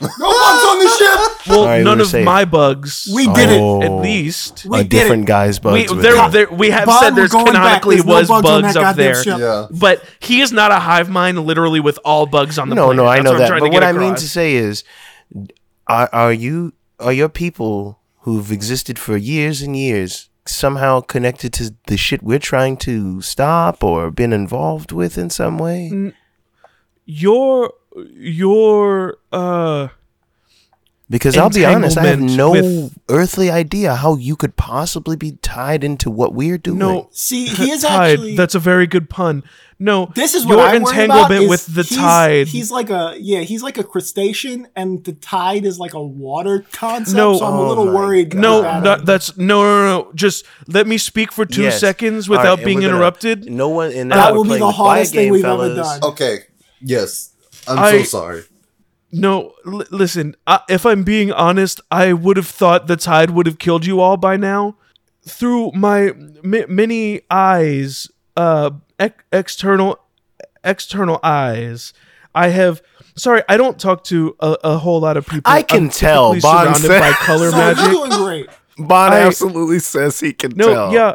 No 0.00 0.08
bugs 0.08 0.64
on 0.64 0.78
the 0.78 0.88
ship. 0.98 1.46
Well, 1.48 1.60
All 1.60 1.66
right, 1.66 1.82
none 1.82 1.98
we're 1.98 2.04
of 2.04 2.10
safe. 2.10 2.24
my 2.24 2.44
bugs. 2.44 3.08
We 3.12 3.26
did 3.32 3.50
it. 3.50 3.60
Oh. 3.60 3.82
at 3.82 3.90
least. 4.02 4.64
We 4.66 4.78
a 4.78 4.82
did 4.82 4.90
different 4.90 5.22
it. 5.24 5.26
guy's 5.26 5.58
We, 5.60 5.62
bugs. 5.86 5.92
with 5.94 6.02
there, 6.02 6.26
it. 6.26 6.30
there, 6.32 6.50
we 6.50 6.70
have 6.70 6.86
Bond, 6.86 7.00
said 7.00 7.10
we're 7.10 7.16
there's 7.16 7.32
going 7.32 7.46
back. 7.46 7.54
canonically 7.82 7.94
There's 7.96 8.06
no 8.06 8.14
was 8.14 8.28
bugs 8.28 8.46
on 8.48 8.62
bugs 8.62 8.74
that 8.74 8.80
up 8.80 8.82
goddamn 8.96 9.04
there. 9.14 9.22
ship. 9.24 9.38
Yeah. 9.38 9.66
But 9.70 10.04
he 10.20 10.40
is 10.40 10.52
not 10.52 10.70
a 10.70 10.76
hive 10.80 11.08
mind, 11.10 11.38
literally 11.44 11.80
with 11.80 11.98
all 12.04 12.26
bugs 12.26 12.58
on 12.58 12.68
the 12.68 12.74
no, 12.76 12.86
planet. 12.86 12.96
no, 12.96 13.06
I 13.06 13.16
That's 13.16 13.24
know 13.24 13.30
what 13.32 13.34
I'm 13.36 13.40
that. 13.40 13.48
trying 13.48 13.60
But 13.60 13.66
to 13.66 13.72
what 13.72 13.82
I 13.84 13.92
mean 13.92 14.02
across. 14.02 14.20
to 14.22 14.28
say 14.28 14.54
is, 14.54 14.84
are 15.88 16.08
are 16.12 16.32
you 16.32 16.72
are 17.00 17.12
your 17.12 17.28
people 17.28 17.98
who've 18.20 18.52
existed 18.52 18.98
for 18.98 19.16
years 19.16 19.62
and 19.62 19.76
years 19.76 20.28
somehow 20.46 21.00
connected 21.00 21.52
to 21.54 21.74
the 21.88 21.96
shit 21.96 22.22
we're 22.22 22.38
trying 22.38 22.76
to 22.78 23.20
stop 23.20 23.82
or 23.84 24.10
been 24.10 24.32
involved 24.32 24.92
with 24.92 25.18
in 25.18 25.28
some 25.30 25.58
way? 25.58 26.12
your 27.04 27.72
your 28.14 29.16
uh 29.32 29.88
Because 31.10 31.36
I'll 31.38 31.48
be 31.50 31.64
honest, 31.64 31.96
I 31.96 32.06
have 32.06 32.20
no 32.20 32.50
with- 32.52 32.98
earthly 33.08 33.50
idea 33.50 33.94
how 33.96 34.16
you 34.16 34.36
could 34.36 34.56
possibly 34.56 35.16
be 35.16 35.32
tied 35.42 35.82
into 35.82 36.10
what 36.10 36.34
we're 36.34 36.58
doing. 36.58 36.78
no 36.78 37.08
See, 37.12 37.46
he 37.60 37.70
is 37.70 37.82
tied. 37.82 38.12
actually. 38.12 38.36
That's 38.36 38.54
a 38.54 38.58
very 38.60 38.86
good 38.86 39.08
pun. 39.08 39.42
No, 39.80 40.10
this 40.16 40.34
is 40.34 40.44
what 40.44 40.54
your 40.58 40.60
I 40.62 40.72
worry 40.72 40.76
about 40.82 40.90
entanglement 40.90 41.42
is 41.44 41.48
with 41.50 41.66
the 41.66 41.82
he's- 41.84 41.94
tide. 42.00 42.48
He's 42.48 42.70
like 42.72 42.90
a 42.90 43.14
yeah, 43.18 43.40
he's 43.42 43.62
like 43.62 43.78
a 43.78 43.84
crustacean, 43.84 44.66
and 44.74 45.04
the 45.04 45.12
tide 45.12 45.64
is 45.64 45.78
like 45.78 45.94
a 45.94 46.02
water 46.02 46.66
concept. 46.72 47.16
No. 47.16 47.38
so 47.38 47.44
I'm 47.46 47.54
a 47.54 47.60
Oh 47.62 47.68
little 47.68 47.86
my 47.86 47.92
worried. 47.94 48.34
no, 48.34 48.58
about 48.58 48.82
no, 48.82 48.96
that's 49.04 49.36
no, 49.38 49.62
no, 49.62 49.86
no. 49.86 50.12
Just 50.14 50.44
let 50.66 50.88
me 50.88 50.98
speak 50.98 51.30
for 51.32 51.46
two 51.46 51.62
Yes. 51.62 51.78
seconds 51.78 52.28
without 52.28 52.58
and 52.58 52.64
being 52.66 52.78
we're 52.78 52.82
gonna- 52.88 52.94
interrupted. 52.96 53.48
No 53.48 53.68
one 53.68 53.92
in 53.92 54.08
That 54.08 54.32
we're 54.32 54.38
will 54.38 54.44
be 54.44 54.50
the 54.50 54.58
the 54.58 54.72
hardest 54.72 55.12
thing 55.14 55.26
game, 55.26 55.32
we've 55.32 55.44
ever 55.44 55.72
done. 55.76 56.00
Okay. 56.02 56.40
Yes. 56.82 57.30
I'm 57.68 57.78
I- 57.78 57.98
so 57.98 58.02
sorry. 58.04 58.42
No, 59.10 59.54
l- 59.66 59.84
listen. 59.90 60.36
I, 60.46 60.60
if 60.68 60.84
I'm 60.84 61.02
being 61.02 61.32
honest, 61.32 61.80
I 61.90 62.12
would 62.12 62.36
have 62.36 62.46
thought 62.46 62.88
the 62.88 62.96
tide 62.96 63.30
would 63.30 63.46
have 63.46 63.58
killed 63.58 63.86
you 63.86 64.00
all 64.00 64.18
by 64.18 64.36
now. 64.36 64.76
Through 65.26 65.72
my 65.72 66.08
m- 66.10 66.64
many 66.68 67.22
eyes, 67.30 68.08
uh, 68.36 68.70
ec- 68.98 69.24
external, 69.32 69.98
external 70.62 71.20
eyes, 71.22 71.92
I 72.34 72.48
have. 72.48 72.82
Sorry, 73.16 73.42
I 73.48 73.56
don't 73.56 73.78
talk 73.80 74.04
to 74.04 74.36
a, 74.40 74.56
a 74.62 74.78
whole 74.78 75.00
lot 75.00 75.16
of 75.16 75.26
people. 75.26 75.50
I 75.50 75.62
can 75.62 75.84
I'm 75.84 75.90
tell, 75.90 76.34
typically 76.34 76.50
Bond 76.50 76.76
surrounded 76.76 77.00
by 77.00 77.12
color 77.12 77.50
So 77.50 77.56
magic. 77.56 77.82
you're 77.84 77.92
doing 77.92 78.10
great. 78.22 78.46
Bond 78.78 79.14
I- 79.14 79.20
absolutely 79.20 79.78
says 79.80 80.20
he 80.20 80.32
can 80.34 80.52
No, 80.54 80.66
tell. 80.72 80.92
yeah. 80.92 81.14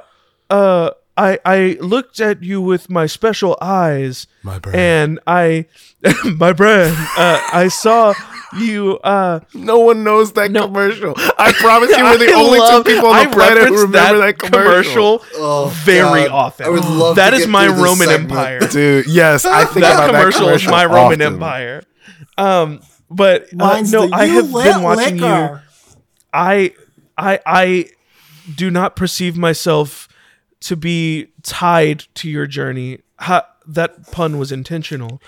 Uh, 0.50 0.90
I 1.16 1.38
I 1.46 1.78
looked 1.80 2.20
at 2.20 2.42
you 2.44 2.60
with 2.62 2.90
my 2.90 3.06
special 3.06 3.56
eyes, 3.62 4.26
My 4.42 4.58
brain. 4.60 4.76
and 4.76 5.20
I, 5.28 5.66
my 6.38 6.54
brain. 6.54 6.92
Uh, 7.18 7.40
I 7.54 7.68
saw 7.70 8.14
you. 8.58 8.98
Uh, 9.04 9.42
No 9.54 9.78
one 9.80 10.04
knows 10.04 10.34
that 10.34 10.50
No. 10.52 10.66
commercial. 10.66 11.14
I 11.38 11.52
promise 11.54 11.90
you, 11.98 12.04
we're 12.04 12.18
the 12.18 12.30
I 12.32 12.34
only 12.34 12.58
love- 12.60 12.84
two 12.86 12.94
people 12.96 13.10
on 13.10 13.16
I 13.16 13.26
the 13.26 13.32
planet 13.36 13.58
who 13.58 13.64
reference 13.76 13.82
remember 13.84 14.18
that, 14.26 14.40
commercial. 14.40 15.24
Oh, 15.36 15.68
very 15.86 16.24
God. 16.24 16.32
often. 16.32 16.66
I 16.66 16.70
would 16.70 16.86
love 16.86 17.16
That 17.18 17.30
to 17.32 17.36
is 17.38 17.48
my 17.48 17.68
Roman 17.68 18.08
segment. 18.08 18.32
Empire. 18.32 18.60
Dude, 18.62 19.06
yes, 19.08 19.46
I 19.46 19.66
think 19.66 19.82
that 19.82 19.94
about 19.94 20.08
commercial, 20.08 20.48
that 20.48 20.56
is 20.56 20.64
commercial 20.66 20.72
my 20.72 20.86
Roman 20.86 21.22
often. 21.22 21.34
Empire. 21.34 21.84
Um, 22.40 22.82
but 23.12 23.44
uh, 23.54 23.56
Mine's 23.58 23.92
no, 23.94 24.08
the 24.08 24.16
I 24.16 24.26
have 24.26 24.52
been 24.52 24.82
watching 24.82 25.18
you. 25.20 25.60
I, 26.34 26.74
I, 27.16 27.40
I 27.46 27.90
do 28.56 28.72
not 28.72 28.96
perceive 28.96 29.38
myself 29.38 30.08
to 30.64 30.76
be 30.76 31.28
tied 31.44 32.06
to 32.16 32.30
your 32.30 32.48
journey. 32.48 33.00
Ha, 33.20 33.48
that 33.68 34.12
pun 34.12 34.38
was 34.38 34.52
intentional. 34.52 35.22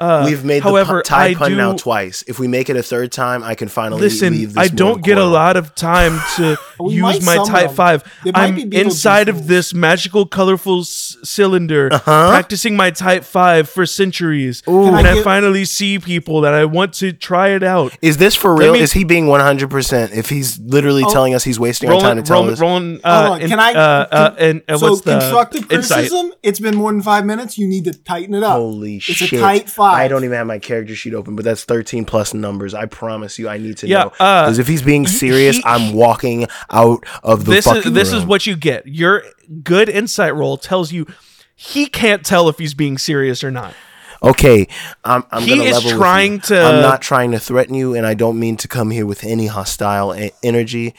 Uh, 0.00 0.22
We've 0.26 0.44
made 0.44 0.62
however, 0.62 0.98
the 0.98 1.02
pu- 1.02 1.08
tie 1.08 1.26
I 1.30 1.34
pun 1.34 1.50
do, 1.50 1.56
now 1.56 1.72
twice. 1.76 2.22
If 2.28 2.38
we 2.38 2.46
make 2.46 2.70
it 2.70 2.76
a 2.76 2.82
third 2.84 3.10
time, 3.10 3.42
I 3.42 3.54
can 3.56 3.66
finally 3.68 4.00
Listen, 4.00 4.32
leave 4.32 4.54
this 4.54 4.64
I 4.64 4.68
don't 4.68 4.88
mortal 4.98 5.02
get 5.02 5.18
a 5.18 5.24
lot 5.24 5.56
of 5.56 5.74
time 5.74 6.20
to 6.36 6.56
use 6.88 7.24
my 7.24 7.34
summon 7.36 7.46
Type 7.46 7.66
them. 7.68 7.74
5. 7.76 8.22
They 8.24 8.30
I'm 8.34 8.72
inside 8.72 9.28
of 9.28 9.48
this 9.48 9.74
magical, 9.74 10.24
colorful 10.26 10.82
s- 10.82 11.16
cylinder, 11.24 11.88
Uh-huh. 11.92 12.30
practicing 12.30 12.76
my 12.76 12.90
Type 12.92 13.24
5 13.24 13.68
for 13.68 13.86
centuries. 13.86 14.60
Can 14.60 14.94
and 14.94 15.06
I 15.06 15.18
I, 15.18 15.22
finally 15.22 15.64
see 15.64 15.98
people 15.98 16.42
that 16.42 16.54
I 16.54 16.64
want 16.64 16.92
to 16.94 17.12
try 17.12 17.48
it 17.48 17.64
out. 17.64 17.96
Is 18.00 18.18
this 18.18 18.36
for 18.36 18.54
real? 18.54 18.74
me- 18.74 18.80
Is 18.80 18.92
he 18.92 19.02
being 19.02 19.26
100%? 19.26 20.12
If 20.16 20.28
he's 20.28 20.58
literally 20.60 21.02
Oh. 21.04 21.12
telling 21.12 21.34
us 21.34 21.42
he's 21.42 21.58
wasting 21.58 21.90
our 21.90 22.00
time 22.00 22.16
to 22.16 22.22
tell 22.22 22.36
rolling, 22.38 22.52
us. 22.52 22.60
rolling, 22.60 22.90
Hold 22.90 23.04
uh, 23.04 23.30
on, 23.32 23.40
can 23.40 23.58
I? 23.58 23.72
uh, 23.72 24.06
uh, 24.12 24.34
and, 24.38 24.62
uh, 24.68 24.78
so 24.78 24.90
what's 24.90 25.00
the 25.02 25.18
constructive 25.18 25.72
insight? 25.72 26.08
criticism. 26.08 26.32
It's 26.44 26.60
been 26.60 26.76
more 26.76 26.92
than 26.92 27.02
five 27.02 27.26
minutes. 27.26 27.58
You 27.58 27.66
need 27.66 27.84
to 27.84 27.92
tighten 27.92 28.34
it 28.34 28.44
up. 28.44 28.52
Holy 28.52 28.96
it's 28.96 29.04
shit. 29.06 29.32
It's 29.32 29.32
a 29.32 29.40
tight 29.40 29.68
five. 29.68 29.87
I 29.88 30.08
don't 30.08 30.24
even 30.24 30.36
have 30.36 30.46
my 30.46 30.58
character 30.58 30.94
sheet 30.94 31.14
open, 31.14 31.36
but 31.36 31.44
that's 31.44 31.64
13 31.64 32.04
plus 32.04 32.34
numbers. 32.34 32.74
I 32.74 32.86
promise 32.86 33.38
you, 33.38 33.48
I 33.48 33.58
need 33.58 33.76
to 33.78 33.88
Yeah, 33.88 34.04
know. 34.04 34.12
uh, 34.20 34.44
Because 34.46 34.58
if 34.58 34.68
he's 34.68 34.82
being 34.82 35.06
serious, 35.06 35.56
he- 35.56 35.62
I'm 35.64 35.92
walking 35.92 36.46
out 36.70 37.04
of 37.22 37.44
the 37.44 37.52
This 37.52 37.66
is 37.66 37.92
this 37.92 38.12
is 38.12 38.24
what 38.24 38.46
you 38.46 38.56
get. 38.56 38.86
Your 38.86 39.24
good 39.62 39.88
insight 39.88 40.34
roll 40.34 40.56
tells 40.56 40.92
you 40.92 41.06
he 41.54 41.86
can't 41.86 42.24
tell 42.24 42.48
if 42.48 42.58
he's 42.58 42.74
being 42.74 42.98
serious 42.98 43.42
or 43.42 43.50
not. 43.50 43.74
Okay, 44.22 44.66
I'm, 45.04 45.22
I'm 45.30 45.42
He 45.42 45.50
gonna 45.50 45.62
is 45.64 45.80
trying 45.84 46.40
to- 46.40 46.60
I'm 46.60 46.80
not 46.82 47.00
trying 47.02 47.30
to 47.32 47.38
threaten 47.38 47.74
you, 47.74 47.94
and 47.94 48.04
I 48.04 48.14
don't 48.14 48.38
mean 48.38 48.56
to 48.58 48.66
come 48.68 48.90
here 48.90 49.06
with 49.06 49.22
any 49.22 49.46
hostile 49.46 50.12
energy. 50.42 50.94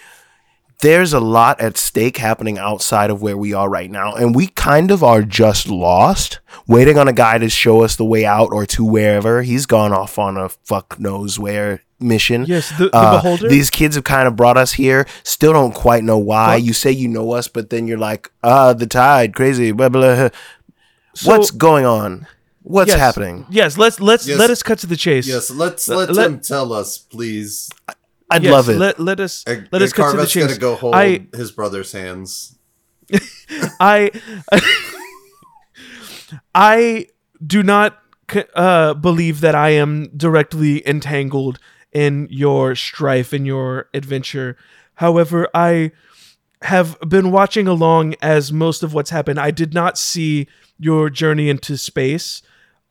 There's 0.82 1.12
a 1.12 1.20
lot 1.20 1.60
at 1.60 1.78
stake 1.78 2.16
happening 2.18 2.58
outside 2.58 3.10
of 3.10 3.22
where 3.22 3.38
we 3.38 3.54
are 3.54 3.70
right 3.70 3.92
now, 3.92 4.14
and 4.16 4.34
we 4.34 4.48
kind 4.48 4.92
of 4.92 5.04
are 5.04 5.24
just 5.24 5.68
lost, 5.68 6.40
waiting 6.68 6.98
on 6.98 7.10
a 7.10 7.14
guy 7.14 7.38
to 7.38 7.50
show 7.50 7.84
us 7.84 7.98
the 7.98 8.06
way 8.06 8.26
out 8.26 8.54
or 8.54 8.66
to 8.68 8.86
wherever. 8.86 9.42
He's 9.42 9.66
gone 9.66 9.92
off 9.92 10.18
on 10.18 10.38
a 10.38 10.48
fuck 10.48 10.98
knows 10.98 11.38
where 11.38 11.82
mission. 12.00 12.46
Yes, 12.46 12.70
the, 12.78 12.86
the 12.90 12.96
Uh, 12.96 13.18
beholder. 13.22 13.50
These 13.50 13.70
kids 13.70 13.96
have 13.96 14.06
kind 14.06 14.26
of 14.26 14.38
brought 14.38 14.56
us 14.56 14.72
here. 14.72 15.06
Still 15.24 15.52
don't 15.52 15.76
quite 15.76 16.06
know 16.06 16.18
why. 16.18 16.56
Fuck. 16.60 16.66
You 16.68 16.72
say 16.74 16.92
you 16.92 17.10
know 17.10 17.32
us, 17.34 17.50
but 17.50 17.70
then 17.72 17.86
you're 17.86 17.98
like, 17.98 18.32
ah, 18.42 18.72
the 18.72 18.88
tide, 18.88 19.36
crazy, 19.36 19.74
blah 19.74 19.90
blah. 19.90 20.30
So- 21.14 21.30
What's 21.30 21.52
going 21.52 21.86
on? 21.86 22.26
What's 22.64 22.90
yes, 22.90 23.00
happening? 23.00 23.46
Yes, 23.50 23.78
let's 23.78 24.00
let's 24.00 24.26
Yes. 24.28 24.38
let 24.40 24.50
us 24.50 24.64
cut 24.64 24.80
to 24.80 24.88
the 24.88 24.96
chase. 24.96 25.28
Yes, 25.28 25.52
let's 25.52 25.90
Let- 25.90 26.08
let, 26.10 26.16
let- 26.16 26.26
him 26.28 26.40
tell 26.40 26.72
us, 26.72 26.98
please. 26.98 27.70
I'd 28.30 28.44
Yes, 28.44 28.52
love 28.52 28.70
it. 28.70 28.78
Let, 28.78 29.00
let 29.00 29.20
us 29.20 29.44
And, 29.48 29.68
let 29.72 29.82
us 29.82 29.90
and 29.92 29.96
cut 29.96 30.12
to 30.12 30.18
the 30.18 30.26
chase. 30.28 30.46
gonna 30.48 30.60
go 30.60 30.76
hold 30.76 30.96
I 30.96 31.28
his 31.34 31.52
brother's 31.52 31.92
hands. 31.92 32.58
I 33.80 34.12
I 36.56 37.08
do 37.46 37.64
not 37.64 37.98
uh, 38.56 38.94
believe 38.94 39.42
that 39.42 39.56
I 39.56 39.70
am 39.70 40.10
directly 40.16 40.88
entangled 40.88 41.60
in 41.92 42.28
your 42.30 42.76
strife 42.76 43.34
in 43.34 43.46
your 43.46 43.90
adventure. 43.94 44.58
However, 44.96 45.48
I 45.54 45.92
have 46.64 47.00
been 47.08 47.32
watching 47.32 47.68
along 47.68 48.16
as 48.22 48.52
most 48.52 48.84
of 48.84 48.94
what's 48.94 49.10
happened. 49.10 49.40
I 49.40 49.50
did 49.52 49.74
not 49.74 49.98
see 49.98 50.48
your 50.78 51.10
journey 51.10 51.50
into 51.50 51.78
space. 51.78 52.42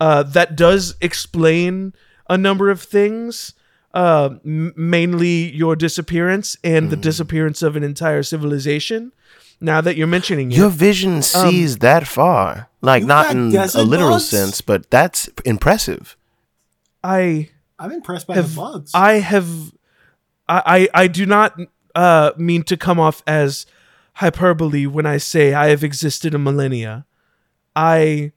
Uh, 0.00 0.22
that 0.22 0.56
does 0.56 0.96
explain 1.00 1.92
a 2.30 2.36
number 2.38 2.70
of 2.70 2.80
things, 2.82 3.52
uh, 3.98 4.30
m- 4.44 4.72
mainly 4.76 5.50
your 5.62 5.74
disappearance 5.74 6.56
and 6.62 6.88
the 6.90 6.96
disappearance 6.96 7.62
of 7.62 7.74
an 7.76 7.82
entire 7.82 8.22
civilization. 8.22 9.12
Now 9.60 9.80
that 9.80 9.96
you're 9.96 10.06
mentioning 10.18 10.52
it, 10.52 10.56
Your 10.56 10.68
vision 10.70 11.20
sees 11.20 11.78
that 11.78 12.06
far. 12.06 12.68
Like, 12.80 13.02
not 13.02 13.32
in 13.32 13.52
a 13.56 13.82
literal 13.82 14.10
bugs? 14.12 14.28
sense, 14.28 14.60
but 14.60 14.88
that's 14.88 15.28
impressive. 15.44 16.16
I 17.02 17.50
I'm 17.78 17.90
impressed 17.90 18.26
by 18.28 18.34
have 18.36 18.54
the 18.54 18.60
bugs. 18.60 18.92
I 18.94 19.14
have 19.14 19.48
I, 20.48 20.62
I 20.94 21.02
I 21.02 21.06
do 21.08 21.26
not 21.26 21.58
uh 21.94 22.30
mean 22.36 22.62
to 22.70 22.76
come 22.76 23.00
off 23.00 23.22
as 23.26 23.66
hyperbole 24.14 24.86
when 24.86 25.06
I 25.06 25.18
say 25.18 25.54
I 25.54 25.68
have 25.70 25.82
existed 25.82 26.34
a 26.34 26.38
millennia. 26.38 27.04
I 27.74 28.32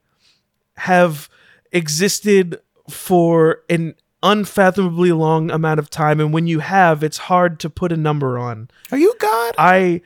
have 0.76 1.28
existed 1.70 2.60
for 2.90 3.62
an 3.68 3.94
unfathomably 4.22 5.10
long 5.12 5.50
amount 5.50 5.80
of 5.80 5.90
time 5.90 6.20
and 6.20 6.32
when 6.32 6.46
you 6.46 6.60
have 6.60 7.02
it's 7.02 7.18
hard 7.18 7.58
to 7.60 7.68
put 7.70 7.90
a 7.92 7.96
number 7.96 8.38
on. 8.38 8.68
Are 8.90 8.98
you 8.98 9.14
god? 9.18 9.54
I 9.58 10.02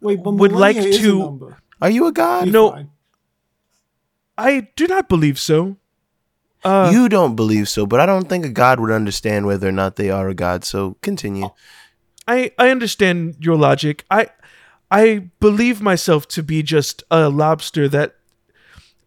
Wait, 0.00 0.22
but 0.22 0.32
would 0.34 0.52
like 0.52 0.76
millennia 0.76 0.98
is 0.98 0.98
a 0.98 1.10
to- 1.10 1.56
Are 1.80 1.90
you 1.90 2.06
a 2.06 2.12
god? 2.12 2.46
You're 2.46 2.52
No. 2.52 2.70
fine. 2.72 2.90
I 4.36 4.68
do 4.76 4.86
not 4.86 5.08
believe 5.08 5.38
so. 5.38 5.76
Uh 6.64 6.90
you 6.92 7.08
don't 7.08 7.34
believe 7.36 7.68
so, 7.68 7.86
but 7.86 8.00
I 8.00 8.06
don't 8.06 8.28
think 8.28 8.44
a 8.44 8.48
god 8.48 8.80
would 8.80 8.90
understand 8.90 9.46
whether 9.46 9.68
or 9.68 9.72
not 9.72 9.96
they 9.96 10.10
are 10.10 10.28
a 10.28 10.34
god. 10.34 10.64
So 10.64 10.96
continue. 11.02 11.50
I 12.26 12.52
I 12.58 12.70
understand 12.70 13.36
your 13.40 13.56
logic. 13.56 14.04
I 14.10 14.28
I 14.90 15.30
believe 15.40 15.80
myself 15.82 16.28
to 16.28 16.42
be 16.42 16.62
just 16.62 17.02
a 17.10 17.28
lobster 17.28 17.88
that 17.88 18.16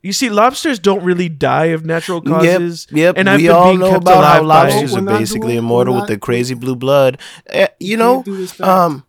you 0.06 0.13
see 0.13 0.30
lobsters 0.30 0.78
don't 0.80 1.04
really 1.04 1.30
die 1.30 1.65
of 1.76 1.84
natural 1.86 2.22
causes. 2.22 2.88
Yep, 2.91 2.98
yep. 2.98 3.15
And 3.18 3.30
I've 3.30 3.38
we 3.39 3.48
been 3.48 3.56
all 3.56 3.65
being 3.70 3.80
know 3.80 3.89
kept 3.91 4.04
about 4.04 4.24
how 4.24 4.44
lobsters 4.44 4.94
We're 4.94 5.02
basically 5.02 5.48
doing- 5.54 5.58
immortal 5.60 5.96
with 5.96 6.08
their 6.08 6.18
crazy 6.20 6.54
blue 6.54 6.76
blood. 6.76 7.20
Eh, 7.48 7.68
you 7.80 7.98
know, 7.98 8.15
Can't 8.18 8.26
do 8.26 8.38
this 8.38 8.54
back. 8.56 8.68
um, 8.68 9.04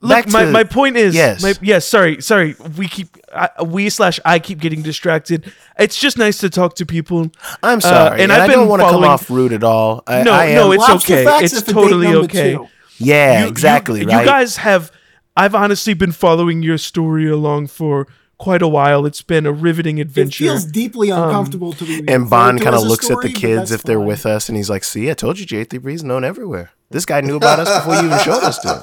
Look, 0.00 0.28
my, 0.28 0.44
to- 0.44 0.50
my 0.50 0.64
point 0.64 0.96
is, 0.98 1.14
Yes. 1.14 1.42
my, 1.42 1.54
yes, 1.62 1.86
sorry, 1.86 2.20
sorry. 2.20 2.54
We 2.76 2.88
keep, 2.88 3.08
I, 3.34 3.48
we 3.64 3.88
slash 3.88 4.20
I 4.24 4.38
keep 4.38 4.58
getting 4.60 4.82
distracted. 4.82 5.50
It's 5.78 5.98
just 5.98 6.18
nice 6.18 6.38
to 6.38 6.50
talk 6.50 6.74
to 6.76 6.84
people. 6.86 7.30
I'm 7.62 7.80
sorry, 7.80 8.20
and 8.20 8.30
and, 8.30 8.32
I've 8.32 8.42
I 8.42 8.46
been 8.48 8.58
don't 8.58 8.68
want 8.68 8.82
to 8.82 8.88
come 8.90 9.02
off 9.02 9.30
rude 9.30 9.52
at 9.54 9.64
all. 9.64 10.02
I, 10.06 10.22
No, 10.22 10.32
I 10.32 10.44
am, 10.46 10.54
no, 10.56 10.72
it's 10.72 10.86
Lobster 10.86 11.14
okay. 11.14 11.44
It's 11.44 11.54
is 11.54 11.60
for 11.62 11.66
date 11.68 11.72
totally 11.74 12.06
okay. 12.08 12.52
two. 12.52 12.68
yeah, 12.98 13.42
You- 13.44 13.48
exactly 13.48 14.00
you, 14.02 14.06
right. 14.06 14.20
You 14.20 14.26
guys 14.26 14.58
have, 14.58 14.92
I've 15.36 15.54
honestly 15.54 15.94
been 15.94 16.12
following 16.12 16.62
your 16.62 16.76
story 16.78 17.26
along 17.28 17.68
for 17.68 18.06
quite 18.44 18.60
a 18.60 18.68
while. 18.68 19.06
It's 19.06 19.22
been 19.22 19.46
a 19.46 19.52
riveting 19.52 19.98
adventure. 20.00 20.44
It 20.44 20.48
feels 20.48 20.64
deeply 20.66 21.08
uncomfortable 21.08 21.72
to 21.72 21.84
be. 21.84 22.04
and 22.06 22.28
Bond 22.28 22.60
kind 22.60 22.76
of 22.76 22.82
as 22.82 22.84
a 22.84 22.88
looks 22.88 23.10
at 23.10 23.18
the 23.22 23.32
kids 23.32 23.72
if 23.72 23.82
they're 23.82 23.98
fine. 23.98 24.06
with 24.06 24.26
us, 24.26 24.50
and 24.50 24.56
he's 24.56 24.68
like, 24.68 24.84
"See, 24.84 25.10
I 25.10 25.14
told 25.14 25.38
you, 25.38 25.46
J3B's 25.46 26.04
known 26.04 26.24
everywhere. 26.24 26.70
This 26.90 27.06
guy 27.06 27.22
knew 27.22 27.36
about 27.36 27.58
us 27.58 27.74
before 27.78 27.94
you 27.94 28.06
even 28.06 28.18
showed 28.18 28.44
us 28.44 28.58
to 28.58 28.68
him." 28.74 28.82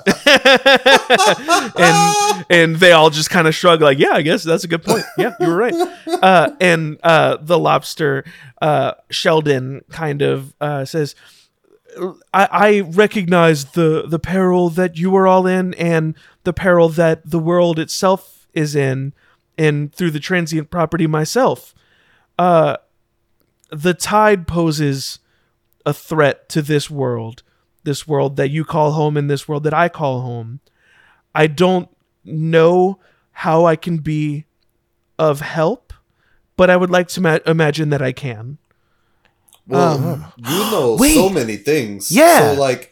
and 1.77 2.45
and 2.49 2.75
they 2.77 2.91
all 2.91 3.11
just 3.11 3.29
kind 3.29 3.47
of 3.47 3.53
shrug 3.53 3.81
like 3.81 3.99
yeah 3.99 4.13
i 4.13 4.21
guess 4.21 4.43
that's 4.43 4.63
a 4.63 4.67
good 4.67 4.83
point 4.83 5.03
yeah 5.17 5.33
you 5.39 5.47
were 5.47 5.55
right 5.55 5.73
uh, 6.07 6.51
and 6.59 6.99
uh, 7.03 7.37
the 7.39 7.57
lobster 7.57 8.23
uh, 8.61 8.93
sheldon 9.09 9.81
kind 9.89 10.21
of 10.21 10.53
uh, 10.61 10.85
says 10.85 11.15
I, 12.33 12.47
I 12.51 12.79
recognize 12.81 13.65
the 13.71 14.05
the 14.07 14.19
peril 14.19 14.69
that 14.69 14.97
you 14.97 15.15
are 15.15 15.27
all 15.27 15.45
in 15.45 15.73
and 15.75 16.15
the 16.43 16.53
peril 16.53 16.89
that 16.89 17.29
the 17.29 17.39
world 17.39 17.77
itself 17.79 18.47
is 18.53 18.75
in 18.75 19.13
and 19.57 19.93
through 19.93 20.11
the 20.11 20.19
transient 20.19 20.69
property 20.69 21.07
myself 21.07 21.73
uh 22.39 22.77
the 23.69 23.93
tide 23.93 24.47
poses 24.47 25.19
a 25.85 25.93
threat 25.93 26.47
to 26.49 26.61
this 26.61 26.89
world 26.89 27.43
this 27.83 28.07
world 28.07 28.35
that 28.37 28.49
you 28.49 28.63
call 28.63 28.91
home 28.91 29.17
and 29.17 29.29
this 29.29 29.47
world 29.47 29.63
that 29.63 29.73
I 29.73 29.89
call 29.89 30.21
home 30.21 30.59
I 31.33 31.47
don't 31.47 31.89
know 32.23 32.99
how 33.31 33.65
I 33.65 33.75
can 33.77 33.97
be 33.97 34.45
of 35.17 35.39
help, 35.39 35.93
but 36.57 36.69
I 36.69 36.75
would 36.75 36.89
like 36.89 37.07
to 37.09 37.21
ma- 37.21 37.39
imagine 37.47 37.89
that 37.91 38.01
I 38.01 38.11
can. 38.11 38.57
Well, 39.65 39.97
Um, 39.97 40.33
you 40.37 40.59
know 40.71 40.97
Wait. 40.99 41.13
so 41.15 41.29
many 41.29 41.55
things. 41.55 42.11
Yeah. 42.11 42.53
So 42.55 42.59
like, 42.59 42.91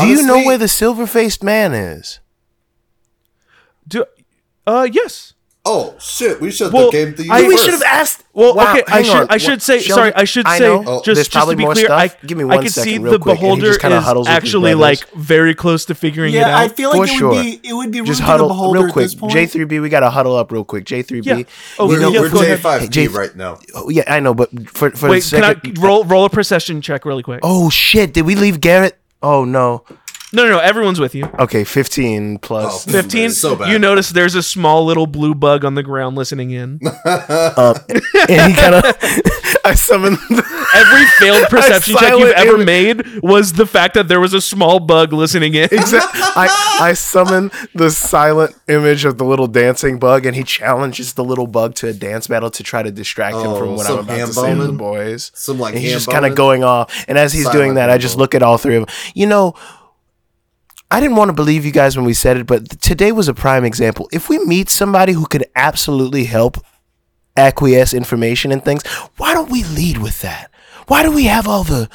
Do 0.00 0.06
you 0.08 0.26
know 0.26 0.42
where 0.44 0.56
the 0.58 0.66
silver 0.68 1.06
faced 1.06 1.42
man 1.44 1.74
is? 1.74 2.20
Do 3.86 4.04
uh 4.66 4.88
yes. 4.90 5.33
Oh 5.66 5.94
shit! 5.98 6.42
We 6.42 6.50
should 6.50 6.74
Well, 6.74 6.84
have 6.84 6.92
came 6.92 7.14
to 7.14 7.24
you 7.24 7.32
I- 7.32 7.38
first. 7.40 7.48
we 7.48 7.56
should 7.56 7.72
have 7.72 7.82
asked. 7.84 8.22
Well, 8.34 8.54
Wow, 8.54 8.72
okay, 8.72 8.82
I 8.86 9.00
should 9.02 9.16
on. 9.16 9.26
I 9.30 9.38
should 9.38 9.50
What- 9.52 9.62
say 9.62 9.78
Sheldon, 9.78 9.94
sorry. 9.94 10.14
I 10.14 10.24
should 10.24 10.46
I 10.46 10.58
say. 10.58 10.66
Oh, 10.68 11.00
just 11.02 11.30
just 11.32 11.48
to 11.48 11.56
be 11.56 11.64
clear. 11.64 11.86
stuff. 11.86 11.90
I 12.22 12.26
Give 12.26 12.36
me 12.36 12.44
I 12.54 12.58
can 12.58 12.68
see 12.68 12.98
the 12.98 13.04
real 13.04 13.18
quick, 13.18 13.40
beholder 13.40 13.74
kinda 13.78 13.96
is 13.96 14.04
huddles 14.04 14.26
with 14.28 14.34
his 14.34 14.44
actually 14.44 14.74
like 14.74 15.08
very 15.14 15.54
close 15.54 15.86
to 15.86 15.94
figuring 15.94 16.34
it 16.34 16.42
out. 16.42 16.48
Yeah, 16.48 16.58
I 16.58 16.68
feel 16.68 16.90
like 16.90 16.98
For 16.98 17.04
it 17.14 17.18
sure. 17.18 17.30
would 17.30 17.42
be 17.42 17.60
it 17.64 17.72
would 17.72 17.90
be 17.92 18.00
rude 18.00 18.08
Just 18.08 18.18
to 18.20 18.24
the 18.26 18.30
huddle 18.30 18.48
beholder 18.48 18.80
real 18.84 18.92
quick. 18.92 19.08
J3B, 19.08 19.80
we 19.80 19.88
gotta 19.88 20.10
huddle 20.10 20.36
up 20.36 20.52
real 20.52 20.64
quick. 20.64 20.84
J3B. 20.84 21.46
Oh, 21.78 21.88
We're, 21.88 22.00
yeah, 22.10 22.20
we're 22.20 22.28
go. 22.28 22.40
J5P 22.42 22.80
Hey, 22.80 22.88
J- 22.88 23.06
right 23.08 23.34
now. 23.34 23.58
Oh, 23.74 23.88
yeah, 23.88 24.02
I 24.06 24.20
know, 24.20 24.34
but 24.34 24.50
for 24.68 24.90
for 24.90 25.08
Wait, 25.08 25.22
the 25.22 25.36
can 25.36 25.44
I 25.44 25.54
second, 25.54 25.78
roll 25.78 26.04
roll 26.04 26.26
a 26.26 26.30
perception 26.30 26.82
check 26.82 27.06
really 27.06 27.22
quick? 27.22 27.40
Oh 27.42 27.70
shit! 27.70 28.12
Did 28.12 28.26
we 28.26 28.34
leave 28.34 28.60
Garrett? 28.60 28.98
Oh 29.22 29.46
no. 29.46 29.84
No, 30.34 30.44
no, 30.44 30.50
no, 30.50 30.58
everyone's 30.58 31.00
with 31.00 31.14
you. 31.14 31.28
Okay, 31.38 31.64
fifteen 31.64 32.38
plus. 32.38 32.86
Oh. 32.88 32.90
15 32.90 33.30
So 33.30 33.56
bad. 33.56 33.70
you 33.70 33.78
notice 33.78 34.10
there's 34.10 34.34
a 34.34 34.42
small 34.42 34.84
little 34.84 35.06
blue 35.06 35.34
bug 35.34 35.64
on 35.64 35.74
the 35.74 35.82
ground 35.82 36.16
listening 36.16 36.50
in 36.50 36.80
Um, 36.84 37.76
and 38.28 38.52
he 38.52 38.54
kind 38.60 38.74
of. 38.74 38.84
I 39.66 39.72
summoned. 39.74 40.18
every 40.74 41.06
failed 41.18 41.44
perception 41.48 41.96
check 41.96 42.18
you've 42.18 42.32
ever 42.32 42.56
image. 42.60 42.66
made 42.66 43.22
was 43.22 43.54
the 43.54 43.64
fact 43.64 43.94
that 43.94 44.08
there 44.08 44.20
was 44.20 44.34
a 44.34 44.40
small 44.42 44.78
bug 44.78 45.12
listening 45.14 45.54
in 45.54 45.64
Exactly. 45.64 46.20
I 46.22 46.78
I 46.82 46.92
summon 46.92 47.50
the 47.74 47.90
silent 47.90 48.54
image 48.68 49.06
of 49.06 49.16
the 49.16 49.24
little 49.24 49.46
dancing 49.46 49.98
bug, 49.98 50.26
and 50.26 50.36
he 50.36 50.42
challenges 50.42 51.14
the 51.14 51.24
little 51.24 51.46
bug 51.46 51.74
to 51.76 51.88
a 51.88 51.94
dance 51.94 52.26
battle 52.26 52.50
to 52.50 52.62
try 52.62 52.82
to 52.82 52.90
distract 52.90 53.36
him 53.36 53.46
Oh, 53.52 53.58
from 53.58 53.70
what 53.76 53.86
I'm 53.86 53.92
some 53.92 53.98
about 54.00 54.16
hand 54.18 54.28
to 54.28 54.34
say 54.34 54.54
to 54.54 54.66
the 54.66 54.72
boys. 54.72 55.30
Some 55.34 55.58
like 55.58 55.74
and 55.74 55.82
he's 55.82 55.92
just 55.92 56.10
kind 56.10 56.26
of 56.26 56.34
going 56.34 56.62
off. 56.62 56.92
And 57.08 57.16
as 57.16 57.32
he's 57.32 57.48
doing 57.48 57.74
that, 57.74 57.88
I 57.88 57.96
just 57.96 58.18
look 58.18 58.34
at 58.34 58.42
all 58.42 58.58
three 58.58 58.76
of 58.76 58.86
them. 58.86 58.94
You 59.14 59.26
know, 59.28 59.54
I 60.90 61.00
didn't 61.00 61.16
want 61.16 61.28
to 61.30 61.32
believe 61.32 61.64
you 61.64 61.72
guys 61.72 61.96
when 61.96 62.06
we 62.06 62.14
said 62.14 62.36
it, 62.36 62.46
but 62.46 62.80
today 62.80 63.10
was 63.10 63.28
a 63.28 63.34
prime 63.34 63.64
example. 63.64 64.08
If 64.12 64.28
we 64.28 64.38
meet 64.44 64.68
somebody 64.68 65.12
who 65.12 65.26
could 65.26 65.46
absolutely 65.56 66.24
help 66.24 66.58
acquiesce 67.36 67.94
information 67.94 68.52
and 68.52 68.64
things, 68.64 68.86
why 69.16 69.34
don't 69.34 69.50
we 69.50 69.64
lead 69.64 69.98
with 69.98 70.20
that? 70.22 70.50
Why 70.86 71.02
do 71.02 71.10
we 71.10 71.24
have 71.24 71.48
all 71.48 71.64
the 71.64 71.88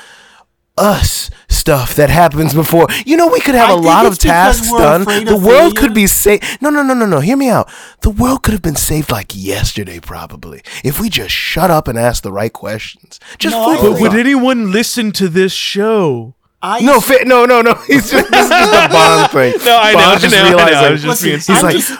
us 0.77 1.29
stuff 1.47 1.95
that 1.95 2.09
happens 2.09 2.53
before? 2.53 2.87
You 3.05 3.15
know, 3.15 3.27
we 3.27 3.39
could 3.39 3.55
have 3.55 3.69
I 3.69 3.73
a 3.73 3.75
lot 3.75 4.05
of 4.05 4.13
it's 4.13 4.23
tasks 4.23 4.69
done. 4.69 5.03
The 5.03 5.35
world 5.35 5.45
failure. 5.45 5.73
could 5.75 5.93
be 5.93 6.07
saved. 6.07 6.61
No, 6.61 6.69
no, 6.69 6.81
no, 6.81 6.93
no, 6.93 7.05
no. 7.05 7.19
Hear 7.19 7.37
me 7.37 7.49
out. 7.49 7.69
The 8.01 8.09
world 8.09 8.43
could 8.43 8.53
have 8.53 8.61
been 8.61 8.75
saved 8.75 9.11
like 9.11 9.31
yesterday, 9.35 9.99
probably, 9.99 10.61
if 10.83 10.99
we 10.99 11.09
just 11.09 11.31
shut 11.33 11.69
up 11.69 11.87
and 11.87 11.97
ask 11.97 12.23
the 12.23 12.31
right 12.31 12.51
questions. 12.51 13.19
Just 13.37 13.55
No, 13.55 13.65
food 13.65 13.73
I 13.73 13.77
for 13.77 13.91
but 13.91 14.01
would 14.01 14.19
anyone 14.19 14.71
listen 14.71 15.11
to 15.13 15.27
this 15.29 15.53
show 15.53 16.35
I 16.61 16.81
No, 16.81 16.99
fa- 16.99 17.23
no, 17.25 17.45
no, 17.45 17.61
no. 17.61 17.73
He's 17.87 18.11
just 18.11 18.29
this 18.31 18.43
is 18.43 18.49
just 18.49 18.73
a 18.73 18.89
Bond 18.93 19.31
thing. 19.31 19.53
No, 19.65 19.77
I 19.79 19.91
know, 19.93 19.97
Bond 19.99 20.25
I 20.25 20.49
know, 20.51 20.57
I 20.57 20.71
know. 20.71 20.77
I 20.79 20.91
was 20.91 21.01
just 21.03 21.23
Listen, 21.23 21.25
being 21.27 21.37
He's 21.39 21.49
I'm 21.49 21.63
like- 21.63 21.75
just, 21.75 21.99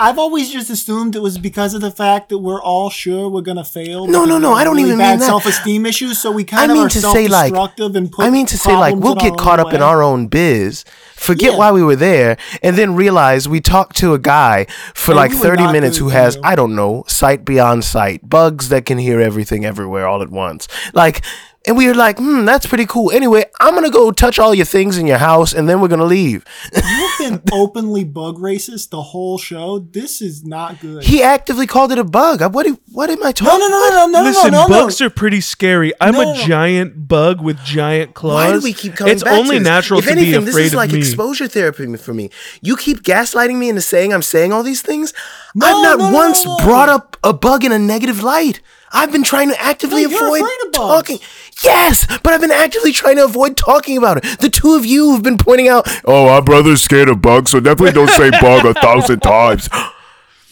I've 0.00 0.18
always 0.18 0.50
just 0.50 0.68
assumed 0.68 1.14
it 1.14 1.20
was 1.22 1.38
because 1.38 1.74
of 1.74 1.80
the 1.80 1.92
fact 1.92 2.28
that 2.30 2.38
we're 2.38 2.60
all 2.60 2.90
sure 2.90 3.28
we're 3.28 3.40
gonna 3.42 3.62
fail. 3.62 4.08
No, 4.08 4.24
no, 4.24 4.36
no, 4.36 4.52
I 4.52 4.64
don't 4.64 4.74
really 4.74 4.88
even 4.88 4.98
bad 4.98 5.10
mean 5.12 5.18
that. 5.20 5.26
self-esteem 5.26 5.86
issues. 5.86 6.18
So 6.18 6.32
we 6.32 6.42
kind 6.42 6.62
I 6.62 6.64
of 6.64 6.70
mean 6.78 6.86
are 6.86 6.88
to 6.88 7.00
say 7.00 7.28
like 7.28 7.54
self-destructive 7.54 7.94
and 7.94 8.10
put 8.10 8.24
I 8.24 8.30
mean 8.30 8.46
to 8.46 8.58
say 8.58 8.74
like 8.74 8.96
we'll 8.96 9.14
get 9.14 9.36
caught 9.36 9.60
own 9.60 9.66
up 9.68 9.74
in 9.74 9.80
our 9.80 10.02
own 10.02 10.26
biz, 10.26 10.84
forget 11.14 11.52
Yeah. 11.52 11.58
why 11.58 11.70
we 11.70 11.84
were 11.84 11.94
there, 11.94 12.36
and 12.64 12.76
then 12.76 12.96
realize 12.96 13.48
we 13.48 13.60
talked 13.60 13.94
to 13.98 14.12
a 14.12 14.18
guy 14.18 14.64
for 14.92 15.12
And 15.12 15.18
like 15.18 15.30
we 15.30 15.36
30 15.36 15.70
minutes 15.70 15.98
who 15.98 16.08
has 16.08 16.34
you. 16.34 16.40
I 16.42 16.56
don't 16.56 16.74
know, 16.74 17.04
sight 17.06 17.44
beyond 17.44 17.84
sight, 17.84 18.28
bugs 18.28 18.70
that 18.70 18.84
can 18.86 18.98
hear 18.98 19.20
everything 19.20 19.64
everywhere 19.64 20.08
all 20.08 20.20
at 20.20 20.30
once. 20.30 20.66
Like 20.94 21.22
and 21.66 21.76
we 21.76 21.86
were 21.86 21.94
like, 21.94 22.18
hmm, 22.18 22.44
that's 22.44 22.66
pretty 22.66 22.86
cool. 22.86 23.10
Anyway, 23.12 23.44
I'm 23.60 23.74
gonna 23.74 23.90
go 23.90 24.10
touch 24.10 24.38
all 24.38 24.54
your 24.54 24.66
things 24.66 24.98
in 24.98 25.06
your 25.06 25.18
house, 25.18 25.52
and 25.52 25.68
then 25.68 25.80
we're 25.80 25.88
gonna 25.88 26.04
leave. 26.04 26.44
You've 26.74 27.18
been 27.18 27.42
openly 27.52 28.04
bug 28.04 28.36
racist 28.38 28.90
the 28.90 29.00
whole 29.02 29.38
show. 29.38 29.78
This 29.78 30.20
is 30.20 30.44
not 30.44 30.80
good. 30.80 31.04
He 31.04 31.22
actively 31.22 31.66
called 31.66 31.92
it 31.92 31.98
a 31.98 32.04
bug. 32.04 32.42
I- 32.42 32.46
What? 32.48 32.66
What 32.90 33.08
am 33.10 33.22
I 33.22 33.26
no, 33.26 33.32
talking? 33.32 33.58
no, 33.58 33.68
no, 33.68 33.88
no, 33.90 34.06
no, 34.06 34.22
Listen, 34.24 34.52
no, 34.52 34.62
no, 34.62 34.68
bugs 34.68 35.00
no. 35.00 35.06
are 35.06 35.10
pretty 35.10 35.40
scary. 35.40 35.92
I'm 36.00 36.14
No, 36.14 36.20
a 36.20 36.24
no, 36.26 36.32
no. 36.34 36.42
giant 36.46 37.08
bug 37.08 37.40
with 37.40 37.58
giant 37.64 38.14
claws. 38.14 38.34
Why 38.34 38.52
do 38.52 38.60
we 38.60 38.72
keep 38.72 38.94
coming 38.96 39.12
It's 39.14 39.22
back 39.22 39.32
only 39.32 39.58
to 39.58 39.64
this? 39.64 39.64
It's 39.64 39.64
only 39.64 39.70
natural 39.70 39.98
if 40.00 40.04
to 40.06 40.10
anything, 40.12 40.40
be 40.40 40.44
this 40.46 40.56
is 40.56 40.74
like 40.74 40.90
me. 40.92 40.98
exposure 40.98 41.48
therapy 41.48 41.96
for 41.96 42.12
me. 42.12 42.30
You 42.60 42.76
keep 42.76 43.02
gaslighting 43.02 43.56
me 43.56 43.68
into 43.70 43.80
saying 43.82 44.12
I'm 44.12 44.22
saying 44.22 44.52
all 44.52 44.62
these 44.62 44.82
things. 44.82 45.14
No, 45.54 45.66
I've 45.66 45.82
not 45.82 45.98
no, 46.00 46.10
no, 46.10 46.14
once 46.16 46.44
no, 46.44 46.56
no. 46.56 46.64
brought 46.64 46.88
up 46.88 47.16
a 47.22 47.32
bug 47.32 47.64
in 47.64 47.72
a 47.72 47.78
negative 47.78 48.22
light. 48.22 48.60
I've 48.92 49.10
been 49.12 49.22
trying 49.22 49.48
to 49.50 49.60
actively 49.60 50.06
No, 50.06 50.16
avoid 50.16 50.40
afraid 50.42 50.58
of 50.66 50.72
bugs. 50.72 51.08
talking. 51.08 51.18
Yes, 51.64 52.06
but 52.22 52.32
I've 52.32 52.40
been 52.40 52.50
actively 52.50 52.92
trying 52.92 53.16
to 53.16 53.24
avoid 53.24 53.56
talking 53.56 53.96
about 53.96 54.18
it. 54.24 54.38
The 54.40 54.50
two 54.50 54.74
of 54.74 54.84
you 54.84 55.12
have 55.12 55.22
been 55.22 55.38
pointing 55.38 55.68
out, 55.68 55.86
oh, 56.04 56.28
our 56.28 56.42
brother's 56.42 56.82
scared 56.82 57.08
of 57.08 57.22
bugs, 57.22 57.50
so 57.52 57.60
definitely 57.60 57.92
don't 57.92 58.10
say 58.10 58.30
bug 58.40 58.64
a 58.66 58.74
thousand 58.74 59.20
times. 59.20 59.68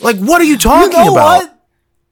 Like, 0.03 0.17
what 0.17 0.41
are 0.41 0.45
you 0.45 0.53
You 0.53 0.59
talking 0.59 0.93
know 0.93 1.13
about? 1.13 1.43
what? 1.43 1.60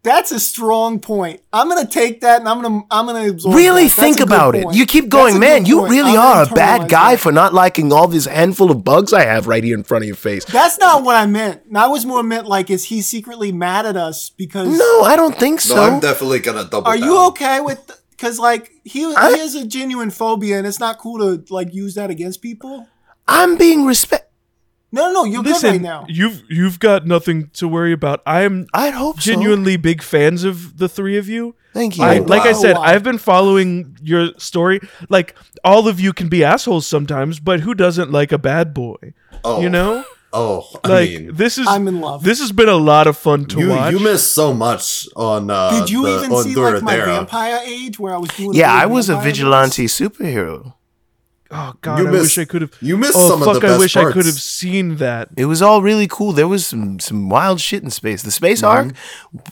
That's 0.09 0.33
a 0.33 0.41
strong 0.41 1.01
point. 1.01 1.43
I'm 1.53 1.69
gonna 1.69 1.87
take 1.87 2.23
that 2.23 2.41
and 2.41 2.49
I'm 2.49 2.63
gonna 2.63 2.83
I'm 2.91 3.05
gonna 3.05 3.29
absorb. 3.29 3.55
Really 3.55 3.85
that. 3.85 3.93
Think 3.93 4.21
about 4.21 4.55
it. 4.55 4.65
point. 4.65 4.75
You 4.77 4.87
keep 4.87 5.11
going, 5.11 5.39
man. 5.39 5.67
You 5.67 5.81
point. 5.81 5.91
really 5.91 6.13
I'm 6.13 6.19
are 6.19 6.43
a 6.45 6.55
bad 6.55 6.89
guy 6.89 7.11
that. 7.13 7.21
for 7.21 7.31
not 7.31 7.53
liking 7.53 7.93
all 7.93 8.09
this 8.09 8.25
handful 8.25 8.71
of 8.71 8.83
bugs 8.83 9.13
I 9.13 9.27
have 9.27 9.47
right 9.47 9.63
here 9.63 9.77
in 9.77 9.85
front 9.85 10.05
of 10.05 10.07
your 10.07 10.17
face. 10.17 10.47
That's 10.47 10.79
not 10.79 11.05
what 11.05 11.15
I 11.17 11.27
meant. 11.27 11.61
I 11.75 11.89
was 11.89 12.07
more 12.07 12.23
meant 12.23 12.47
like, 12.47 12.71
is 12.71 12.85
he 12.85 13.03
secretly 13.03 13.53
mad 13.53 13.85
at 13.85 13.99
us 13.99 14.31
because? 14.31 14.79
No, 14.79 15.03
I 15.03 15.15
don't 15.15 15.37
think 15.39 15.57
No, 15.69 15.75
so. 15.75 15.83
I'm 15.83 16.01
definitely 16.01 16.39
gonna 16.39 16.65
double. 16.65 16.87
Are 16.89 16.97
down. 16.97 17.07
you 17.07 17.27
okay 17.29 17.61
with? 17.61 18.03
Because 18.11 18.39
like 18.39 18.73
he 18.85 19.05
I- 19.05 19.33
he 19.35 19.39
has 19.41 19.55
a 19.57 19.67
genuine 19.67 20.11
phobia, 20.11 20.57
and 20.57 20.67
it's 20.67 20.81
not 20.81 20.99
cool 20.99 21.19
to 21.19 21.45
like 21.53 21.75
use 21.75 21.97
that 21.97 22.09
against 22.09 22.41
people. 22.41 22.89
I'm 23.27 23.59
being 23.59 23.85
respect. 23.85 24.28
No, 24.91 25.07
no, 25.13 25.13
no 25.13 25.25
you're 25.25 25.43
good 25.43 25.53
Listen, 25.53 25.71
right 25.73 25.81
now. 25.83 26.07
you've 26.09 26.43
you've 26.49 26.79
got 26.81 27.07
nothing 27.07 27.51
to 27.55 27.69
worry 27.69 27.93
about. 27.93 28.23
I'm 28.27 28.67
I'd 28.73 28.95
hope 28.95 29.17
so. 29.21 29.31
genuinely 29.33 29.77
big 29.77 30.03
fans 30.03 30.45
of 30.45 30.79
the 30.79 30.89
three 30.89 31.19
of 31.19 31.29
you. 31.29 31.55
Thank 31.75 31.99
you. 31.99 32.05
I, 32.05 32.19
Oh, 32.19 32.23
like 32.23 32.43
I 32.43 32.53
said, 32.53 32.77
Wow. 32.77 32.83
I've 32.83 33.03
been 33.03 33.19
following 33.19 33.99
your 34.03 34.31
story. 34.39 34.81
Like 35.11 35.35
all 35.63 35.89
of 35.89 36.01
you 36.01 36.13
can 36.15 36.29
be 36.29 36.43
assholes 36.43 36.87
sometimes, 36.87 37.39
but 37.39 37.61
who 37.61 37.75
doesn't 37.75 38.11
like 38.11 38.33
a 38.33 38.39
bad 38.39 38.73
boy? 38.73 39.13
Oh, 39.45 39.61
You 39.61 39.69
know, 39.69 40.05
Oh, 40.33 40.67
I 40.85 40.89
like 40.89 41.11
mean, 41.11 41.35
this 41.35 41.57
is 41.59 41.67
I'm 41.69 41.87
in 41.89 42.01
love. 42.01 42.23
this 42.25 42.39
has 42.41 42.53
been 42.53 42.69
a 42.69 42.77
lot 42.77 43.07
of 43.07 43.17
fun 43.17 43.45
to 43.47 43.61
you 43.61 43.69
watch. 43.71 43.93
you 43.93 43.99
missed 44.01 44.33
so 44.35 44.53
much 44.55 45.07
on. 45.17 45.51
Uh, 45.51 45.71
Did 45.81 45.91
you 45.91 46.03
the, 46.05 46.17
even 46.25 46.37
see 46.43 46.55
like 46.55 46.83
my 46.83 46.97
vampire 46.97 47.61
age 47.65 47.99
where 47.99 48.15
I 48.15 48.19
was 48.19 48.31
doing? 48.31 48.55
yeah, 48.55 48.73
I 48.73 48.87
was 48.87 49.09
a 49.09 49.13
vampire 49.15 49.31
vigilante 49.33 49.85
superhero. 49.87 50.75
Oh 51.51 51.75
God, 51.81 51.99
You 52.01 52.09
I 52.09 52.11
missed- 52.11 52.23
wish 52.23 52.39
I 52.39 52.45
could 52.45 52.63
have. 52.63 52.73
You 52.81 52.97
missed 52.97 53.15
Oh 53.17 53.29
some 53.29 53.41
fuck! 53.41 53.57
of 53.57 53.61
the 53.63 53.67
I 53.67 53.71
best 53.71 53.81
wish 53.81 53.97
I 53.97 54.01
parts. 54.03 54.15
could 54.15 54.27
have 54.27 54.35
seen 54.41 54.97
that. 54.97 55.29
It 55.37 55.47
was 55.47 55.63
all 55.63 55.83
really 55.83 56.07
cool. 56.09 56.33
There 56.33 56.49
was 56.49 56.67
some 56.67 56.99
some 57.01 57.29
wild 57.29 57.61
shit 57.61 57.83
in 57.83 57.91
space. 57.91 58.23
The 58.23 58.31
space 58.31 58.63
Mm-hmm. 58.63 58.89
arc, 58.89 58.95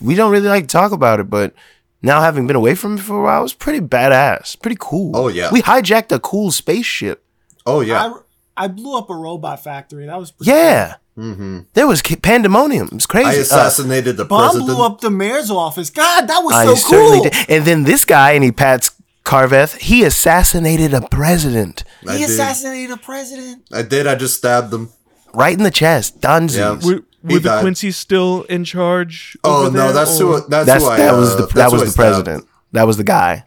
we 0.01 0.15
don't 0.15 0.31
really 0.31 0.47
like 0.49 0.63
to 0.63 0.67
talk 0.73 0.91
about 0.91 1.19
it, 1.19 1.29
but 1.29 1.53
now 2.01 2.21
having 2.21 2.45
been 2.47 2.55
away 2.55 2.75
from 2.75 2.95
it 2.97 3.01
for 3.01 3.19
a 3.19 3.23
while, 3.23 3.39
it 3.39 3.43
was 3.43 3.53
pretty 3.53 3.79
badass. 3.79 4.59
Pretty 4.61 4.77
cool. 4.79 5.15
Oh, 5.17 5.27
yeah. 5.29 5.49
We 5.51 5.61
hijacked 5.63 6.11
a 6.11 6.19
cool 6.19 6.51
spaceship. 6.51 7.23
Oh 7.65 7.81
yeah. 7.81 8.13
I, 8.57 8.65
I 8.65 8.67
blew 8.67 8.97
up 8.97 9.09
a 9.09 9.15
robot 9.15 9.63
factory. 9.63 10.05
That 10.05 10.19
was 10.19 10.31
pretty 10.31 10.51
Yeah. 10.51 10.95
mm-hmm. 11.17 11.59
There 11.73 11.87
was 11.87 12.01
pandemonium. 12.01 12.87
It 12.87 12.93
was 12.93 13.05
crazy. 13.05 13.27
I 13.29 13.37
Uh, 13.37 13.41
assassinated 13.41 14.17
the 14.17 14.25
Bomb 14.25 14.41
president. 14.51 14.69
blew 14.69 14.85
up 14.85 15.01
the 15.01 15.09
mayor's 15.09 15.49
office. 15.51 15.89
God, 15.89 16.27
that 16.27 16.39
was 16.43 16.53
I 16.53 16.73
so 16.75 16.89
cool. 16.89 17.23
did. 17.23 17.33
And 17.49 17.65
then 17.65 17.83
this 17.83 18.05
guy, 18.05 18.31
and 18.33 18.43
he 18.43 18.51
pats 18.51 18.91
Carveth, 19.27 19.75
he 19.75 20.03
assassinated 20.03 20.93
a 20.93 21.01
president 21.09 21.83
I 22.07 22.13
He 22.13 22.19
did. 22.19 22.29
assassinated 22.29 22.91
a 22.91 22.97
president. 22.97 23.63
I 23.71 23.81
did. 23.81 24.07
I 24.07 24.15
just 24.15 24.37
stabbed 24.37 24.71
them. 24.71 24.89
right 25.33 25.55
in 25.57 25.63
the 25.63 25.71
chest. 25.71 26.21
Dunsies. 26.21 26.57
Yeah. 26.57 26.71
Were, 26.87 27.03
He 27.27 27.33
were 27.33 27.39
the 27.39 27.49
died. 27.49 27.61
Quincy 27.61 27.91
still 27.91 28.43
in 28.43 28.63
charge? 28.63 29.35
Oh 29.43 29.65
over 29.67 29.71
no, 29.77 29.83
there, 29.85 29.93
that's 29.93 30.19
or- 30.21 30.39
who. 30.41 30.47
That's, 30.49 30.65
That's, 30.67 30.83
who 30.83 30.89
I. 30.89 30.97
that 30.97 31.13
was 31.13 31.33
uh, 31.35 31.45
the 31.45 31.47
that 31.55 31.71
was 31.71 31.81
I 31.81 31.85
the 31.85 31.91
stabbed. 31.91 32.23
president. 32.23 32.47
That 32.71 32.83
was 32.87 32.97
the 32.97 33.03
guy. 33.03 33.43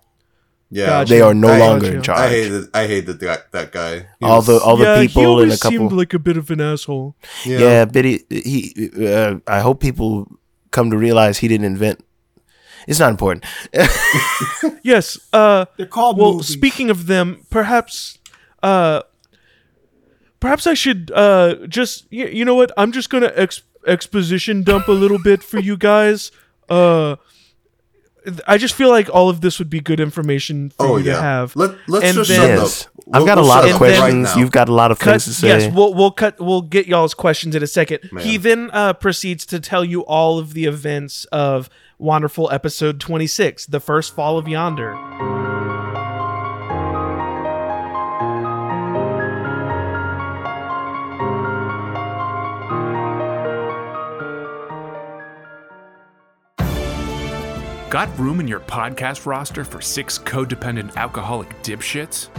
Yeah. 0.73 0.87
Gotcha. 0.87 1.11
They 1.15 1.21
are 1.21 1.35
no 1.35 1.49
I- 1.49 1.59
longer 1.59 1.87
Gotcha. 1.87 1.97
in 1.97 2.03
charge. 2.03 2.19
I 2.21 2.29
hated. 2.29 2.65
I 2.75 2.87
hated 2.87 3.21
that 3.21 3.51
that 3.53 3.73
guy. 3.73 3.95
He 4.21 4.27
all 4.27 4.37
was- 4.37 4.47
the 4.47 4.59
all 4.61 4.77
the 4.77 4.85
yeah, 4.85 5.01
he 5.01 5.09
people 5.09 5.27
always 5.27 5.53
and 5.53 5.59
a 5.59 5.63
couple. 5.63 5.79
seemed 5.79 5.93
like 5.93 6.13
a 6.15 6.19
bit 6.19 6.37
of 6.37 6.51
an 6.51 6.61
asshole. 6.61 7.17
yeah, 7.47 7.87
but 7.87 8.05
he, 8.05 8.23
he 8.29 8.91
uh, 9.07 9.37
I 9.47 9.61
hope 9.61 9.81
people 9.81 10.29
come 10.73 10.91
to 10.91 10.99
realize 10.99 11.39
he 11.39 11.49
didn't 11.49 11.67
invent. 11.67 12.05
It's 12.91 12.99
not 12.99 13.11
important. 13.11 13.45
Yes. 14.83 15.19
Uh. 15.33 15.67
They're 15.77 15.87
called 15.87 16.19
Well, 16.19 16.33
movies. 16.35 16.49
speaking 16.49 16.91
of 16.91 17.07
them, 17.07 17.47
perhaps, 17.51 18.19
uh, 18.63 19.03
perhaps 20.41 20.67
I 20.67 20.75
should 20.75 21.11
uh 21.15 21.67
just 21.69 22.07
you, 22.11 22.27
you 22.27 22.45
know 22.45 22.55
what? 22.55 22.73
I'm 22.77 22.93
just 22.93 23.11
gonna 23.11 23.33
ex- 23.37 23.63
exposition 23.87 24.63
dump 24.63 24.89
a 24.89 24.93
little 24.93 25.19
bit 25.23 25.43
for 25.43 25.59
you 25.59 25.77
guys. 25.77 26.31
Uh, 26.69 27.17
I 28.47 28.59
just 28.59 28.75
feel 28.75 28.91
like 28.91 29.09
all 29.13 29.29
of 29.31 29.41
this 29.41 29.59
would 29.59 29.71
be 29.71 29.81
good 29.81 29.99
information 29.99 30.71
for 30.71 30.87
Oh 30.87 30.97
you 30.99 31.07
yeah. 31.07 31.17
to 31.17 31.23
have. 31.23 31.57
Let 31.57 31.77
Let's 31.89 32.05
And 32.07 32.15
just 32.17 32.29
then- 32.31 32.41
shut 32.41 32.49
yes, 32.59 32.87
up. 32.87 32.93
I've 33.13 33.23
We'll- 33.23 33.27
got 33.27 33.39
a 33.39 33.41
we'll 33.41 33.49
lot 33.49 33.65
of 33.65 33.75
up 33.77 33.81
right 33.81 33.97
questions. 33.99 34.37
You've 34.37 34.51
got 34.53 34.69
a 34.69 34.75
lot 34.75 34.91
of 34.91 34.99
Cut, 34.99 35.11
things 35.13 35.25
to 35.25 35.33
say. 35.33 35.49
yes, 35.49 35.73
we'll 35.75 35.95
we'll 35.95 36.11
cut. 36.13 36.39
We'll 36.41 36.63
get 36.63 36.87
y'all's 36.87 37.15
questions 37.15 37.55
in 37.57 37.63
a 37.63 37.67
second. 37.67 38.01
Man. 38.13 38.25
He 38.25 38.37
then 38.37 38.71
uh, 38.73 38.93
proceeds 38.93 39.45
to 39.47 39.59
tell 39.61 39.85
you 39.85 40.03
all 40.03 40.39
of 40.39 40.53
the 40.55 40.67
events 40.67 41.25
of 41.27 41.69
Wanderful 42.01 42.51
episode 42.51 42.99
26, 42.99 43.67
the 43.67 43.79
first 43.79 44.15
fall 44.15 44.39
of 44.39 44.49
yonder. 44.49 44.95
Got 57.91 58.09
room 58.19 58.41
in 58.41 58.49
your 58.49 58.61
podcast 58.61 59.27
roster 59.27 59.67
for 59.67 59.83
six 59.83 60.19
codependent 60.19 60.97
alcoholic 60.97 61.51
dipshits? 61.63 62.31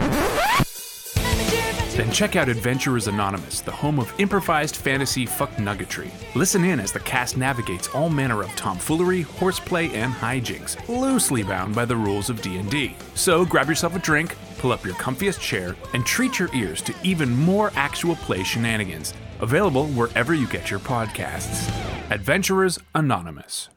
Then 1.96 2.10
check 2.10 2.38
out 2.38 2.48
Adventurers 2.48 3.08
Anonymous, 3.08 3.60
the 3.60 3.72
home 3.72 4.00
of 4.00 4.14
improvised 4.18 4.78
fantasy 4.78 5.26
fuck 5.26 5.52
nuggetry. 5.58 6.10
Listen 6.36 6.64
in 6.64 6.80
as 6.80 6.94
the 6.94 7.02
cast 7.02 7.36
navigates 7.36 7.90
all 7.90 8.10
manner 8.10 8.42
of 8.42 8.56
tomfoolery, 8.56 9.24
horseplay, 9.24 9.90
and 9.90 10.14
hijinks, 10.14 10.78
loosely 10.88 11.44
bound 11.44 11.76
by 11.76 11.84
the 11.84 11.96
rules 11.96 12.30
of 12.30 12.42
D&D. 12.42 12.96
So 13.16 13.46
grab 13.46 13.68
yourself 13.68 13.96
a 13.96 14.00
drink, 14.00 14.38
pull 14.58 14.72
up 14.72 14.86
your 14.86 14.96
comfiest 14.96 15.42
chair, 15.42 15.76
and 15.94 16.06
treat 16.06 16.40
your 16.40 16.54
ears 16.56 16.82
to 16.84 16.96
even 17.04 17.36
more 17.36 17.72
actual 17.76 18.16
play 18.16 18.44
shenanigans. 18.44 19.14
Available 19.42 19.88
wherever 19.88 20.34
you 20.34 20.48
get 20.48 20.72
your 20.72 20.80
podcasts. 20.80 21.70
Adventurers 22.10 22.80
Anonymous. 22.96 23.68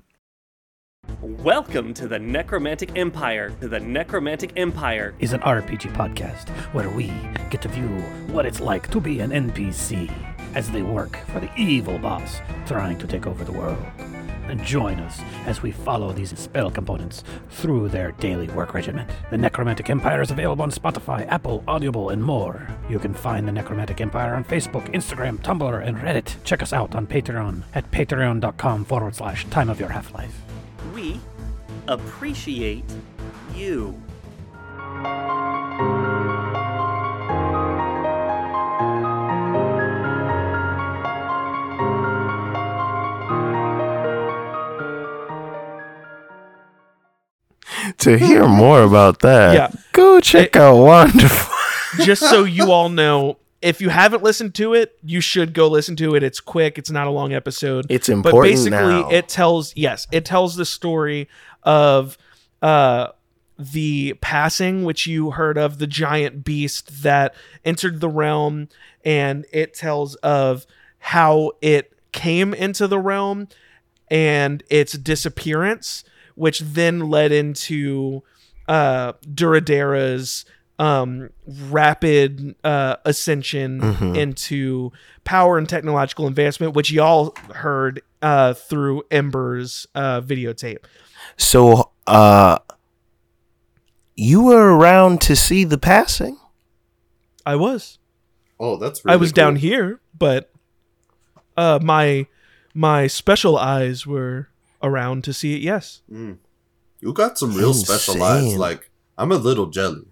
Welcome 1.24 1.94
to 1.94 2.06
the 2.06 2.18
Necromantic 2.18 2.98
Empire. 2.98 3.48
To 3.62 3.68
the 3.68 3.80
Necromantic 3.80 4.52
Empire. 4.58 5.14
is 5.20 5.32
an 5.32 5.40
RPG 5.40 5.94
podcast 5.94 6.50
where 6.74 6.90
we 6.90 7.06
get 7.48 7.62
to 7.62 7.68
view 7.68 7.88
what 8.30 8.44
it's 8.44 8.60
like 8.60 8.90
to 8.90 9.00
be 9.00 9.20
an 9.20 9.30
NPC 9.30 10.12
as 10.54 10.70
they 10.70 10.82
work 10.82 11.16
for 11.28 11.40
the 11.40 11.48
evil 11.56 11.98
boss 11.98 12.42
trying 12.66 12.98
to 12.98 13.06
take 13.06 13.26
over 13.26 13.42
the 13.42 13.52
world. 13.52 13.82
And 14.48 14.62
join 14.62 15.00
us 15.00 15.18
as 15.46 15.62
we 15.62 15.70
follow 15.70 16.12
these 16.12 16.38
spell 16.38 16.70
components 16.70 17.24
through 17.48 17.88
their 17.88 18.12
daily 18.12 18.48
work 18.48 18.74
regimen. 18.74 19.06
The 19.30 19.38
Necromantic 19.38 19.88
Empire 19.88 20.20
is 20.20 20.30
available 20.30 20.64
on 20.64 20.72
Spotify, 20.72 21.26
Apple, 21.28 21.64
Audible, 21.66 22.10
and 22.10 22.22
more. 22.22 22.68
You 22.90 22.98
can 22.98 23.14
find 23.14 23.48
the 23.48 23.52
Necromantic 23.52 24.02
Empire 24.02 24.34
on 24.34 24.44
Facebook, 24.44 24.92
Instagram, 24.92 25.38
Tumblr, 25.38 25.86
and 25.86 25.96
Reddit. 25.96 26.36
Check 26.44 26.60
us 26.60 26.74
out 26.74 26.94
on 26.94 27.06
Patreon 27.06 27.62
at 27.72 27.90
patreon.com 27.90 28.84
forward 28.84 29.14
slash 29.14 29.46
time 29.46 29.70
of 29.70 29.80
your 29.80 29.88
half 29.88 30.12
life. 30.12 30.42
We 30.92 31.20
appreciate 31.88 32.84
you. 33.54 34.00
to 47.98 48.18
hear 48.18 48.46
more 48.46 48.82
about 48.82 49.20
that, 49.20 49.54
Yeah. 49.54 49.68
go 49.92 50.20
check 50.20 50.56
out 50.56 50.76
Wanderful. 50.76 51.54
just 52.04 52.22
so 52.28 52.44
you 52.44 52.70
all 52.70 52.88
know, 52.88 53.38
if 53.64 53.80
you 53.80 53.88
haven't 53.88 54.22
listened 54.22 54.54
to 54.56 54.74
it, 54.74 54.98
you 55.02 55.22
should 55.22 55.54
go 55.54 55.68
listen 55.68 55.96
to 55.96 56.14
it. 56.14 56.22
It's 56.22 56.38
quick. 56.38 56.76
It's 56.76 56.90
not 56.90 57.06
a 57.06 57.10
long 57.10 57.32
episode. 57.32 57.86
It's 57.88 58.10
important. 58.10 58.42
but 58.42 58.46
basically, 58.46 58.70
now. 58.70 59.08
it 59.08 59.26
tells 59.26 59.74
yes, 59.74 60.06
it 60.12 60.26
tells 60.26 60.54
the 60.56 60.66
story 60.66 61.28
of 61.62 62.18
uh 62.60 63.08
the 63.58 64.12
passing 64.20 64.84
which 64.84 65.06
you 65.06 65.30
heard 65.30 65.56
of 65.56 65.78
the 65.78 65.86
giant 65.86 66.44
beast 66.44 67.02
that 67.02 67.34
entered 67.64 68.00
the 68.00 68.08
realm 68.08 68.68
and 69.04 69.46
it 69.50 69.72
tells 69.72 70.16
of 70.16 70.66
how 70.98 71.52
it 71.62 71.92
came 72.12 72.52
into 72.52 72.86
the 72.86 72.98
realm 72.98 73.48
and 74.10 74.62
its 74.68 74.92
disappearance 74.92 76.04
which 76.34 76.60
then 76.60 77.08
led 77.08 77.32
into 77.32 78.22
uh 78.68 79.12
Duradera's 79.22 80.44
um 80.78 81.30
rapid 81.46 82.54
uh 82.64 82.96
ascension 83.04 83.80
Mhm. 83.80 84.16
into 84.16 84.90
power 85.22 85.56
and 85.56 85.68
technological 85.68 86.26
advancement 86.26 86.74
which 86.74 86.90
y'all 86.90 87.34
heard 87.54 88.02
uh 88.22 88.54
through 88.54 89.02
Ember's 89.10 89.86
uh 89.94 90.20
videotape. 90.20 90.78
So, 91.36 91.90
uh, 92.06 92.58
you 94.16 94.42
were 94.42 94.76
around 94.76 95.20
to 95.22 95.34
see 95.36 95.64
the 95.64 95.78
passing? 95.78 96.38
I 97.46 97.56
was. 97.56 97.98
Oh, 98.60 98.76
that's. 98.76 99.04
Really 99.04 99.14
I 99.14 99.16
was 99.16 99.30
cool. 99.32 99.34
down 99.36 99.56
here, 99.56 100.00
but 100.18 100.50
uh 101.56 101.78
my 101.82 102.26
my 102.74 103.06
special 103.06 103.56
eyes 103.56 104.06
were 104.06 104.48
around 104.82 105.24
to 105.24 105.32
see 105.32 105.54
it. 105.54 105.62
Yes. 105.62 106.02
Mm. 106.12 106.38
You 107.00 107.12
got 107.12 107.38
some 107.38 107.54
real 107.54 107.74
special 107.74 108.22
eyes. 108.22 108.56
Like 108.56 108.90
I'm 109.18 109.32
a 109.32 109.36
little 109.36 109.66
jelly. 109.66 110.06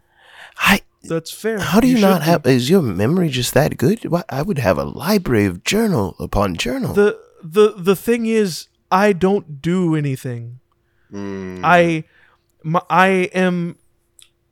I 0.64 0.80
That's 1.02 1.30
fair. 1.32 1.58
how 1.58 1.80
do 1.80 1.88
you, 1.88 1.96
should 1.96 2.02
not 2.02 2.20
be. 2.20 2.26
have? 2.26 2.46
Is 2.46 2.70
your 2.70 2.82
memory 2.82 3.28
just 3.28 3.52
that 3.54 3.76
good? 3.76 4.06
I 4.28 4.42
would 4.42 4.58
have 4.58 4.78
a 4.78 4.84
library 4.84 5.46
of 5.46 5.64
journal 5.64 6.14
upon 6.20 6.56
journal. 6.56 6.94
the 6.94 7.18
the 7.42 7.74
the 7.76 7.96
thing 7.96 8.26
is 8.26 8.68
I 8.90 9.12
don't 9.12 9.60
do 9.60 9.96
anything. 9.96 10.60
Mm. 11.12 11.60
I 11.64 12.04
my, 12.62 12.80
I 12.88 13.08
am 13.34 13.76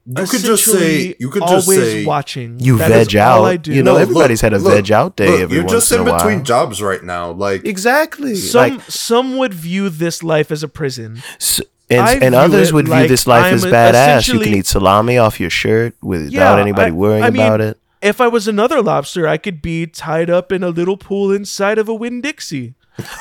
you 0.07 0.27
could 0.27 0.41
just 0.43 0.65
say 0.65 1.15
you 1.21 1.29
could 1.31 1.43
always 1.43 1.67
just 1.67 1.91
say 1.93 2.05
watching. 2.05 2.59
you 2.59 2.79
That 2.79 2.91
is 2.91 3.07
veg 3.09 3.17
all 3.17 3.45
out. 3.45 3.49
I 3.53 3.57
do. 3.57 3.73
You 3.73 3.83
know, 3.85 3.93
No, 3.95 3.99
everybody's 4.01 4.43
look, 4.43 4.53
had 4.53 4.61
a 4.61 4.63
look, 4.63 4.75
veg 4.75 4.91
out 4.91 5.15
day 5.17 5.29
Look, 5.31 5.41
every 5.41 5.55
you're 5.57 5.65
once 5.65 5.73
just 5.73 5.93
in 5.93 6.01
in 6.01 6.09
a 6.09 6.11
while. 6.11 6.19
between 6.19 6.43
jobs 6.45 6.83
right 6.83 7.05
now. 7.05 7.31
Like 7.31 7.65
Exactly. 7.65 8.35
some 8.35 8.79
like, 8.79 8.91
some 8.91 9.37
would 9.37 9.55
view 9.55 9.89
this 9.89 10.23
life 10.25 10.51
as 10.51 10.63
a 10.65 10.69
prison. 10.69 11.23
s- 11.37 11.61
and, 11.91 12.01
I 12.01 12.15
and 12.15 12.35
others 12.35 12.69
it 12.69 12.75
would 12.75 12.89
view 12.89 13.09
this 13.09 13.27
life 13.27 13.47
I'm 13.47 13.55
as 13.55 13.65
badass. 13.65 14.33
You 14.33 14.41
can 14.41 14.55
eat 14.55 14.67
salami 14.67 15.19
off 15.19 15.41
your 15.41 15.51
shirt 15.51 15.95
without 16.01 16.33
Yeah, 16.33 16.57
anybody 16.57 16.89
I- 16.91 16.95
worrying 16.95 17.25
I 17.25 17.31
mean, 17.31 17.43
about 17.43 17.61
it. 17.61 17.79
If 18.03 18.21
I 18.21 18.29
was 18.29 18.49
another 18.49 18.81
lobster, 18.81 19.29
I 19.29 19.37
could 19.37 19.61
be 19.61 19.87
tied 19.87 20.31
up 20.31 20.53
in 20.53 20.63
a 20.63 20.71
little 20.71 20.97
pool 20.97 21.31
inside 21.33 21.79
of 21.79 21.89
a 21.89 21.95
Winn 21.95 22.21
Dixie. 22.23 22.75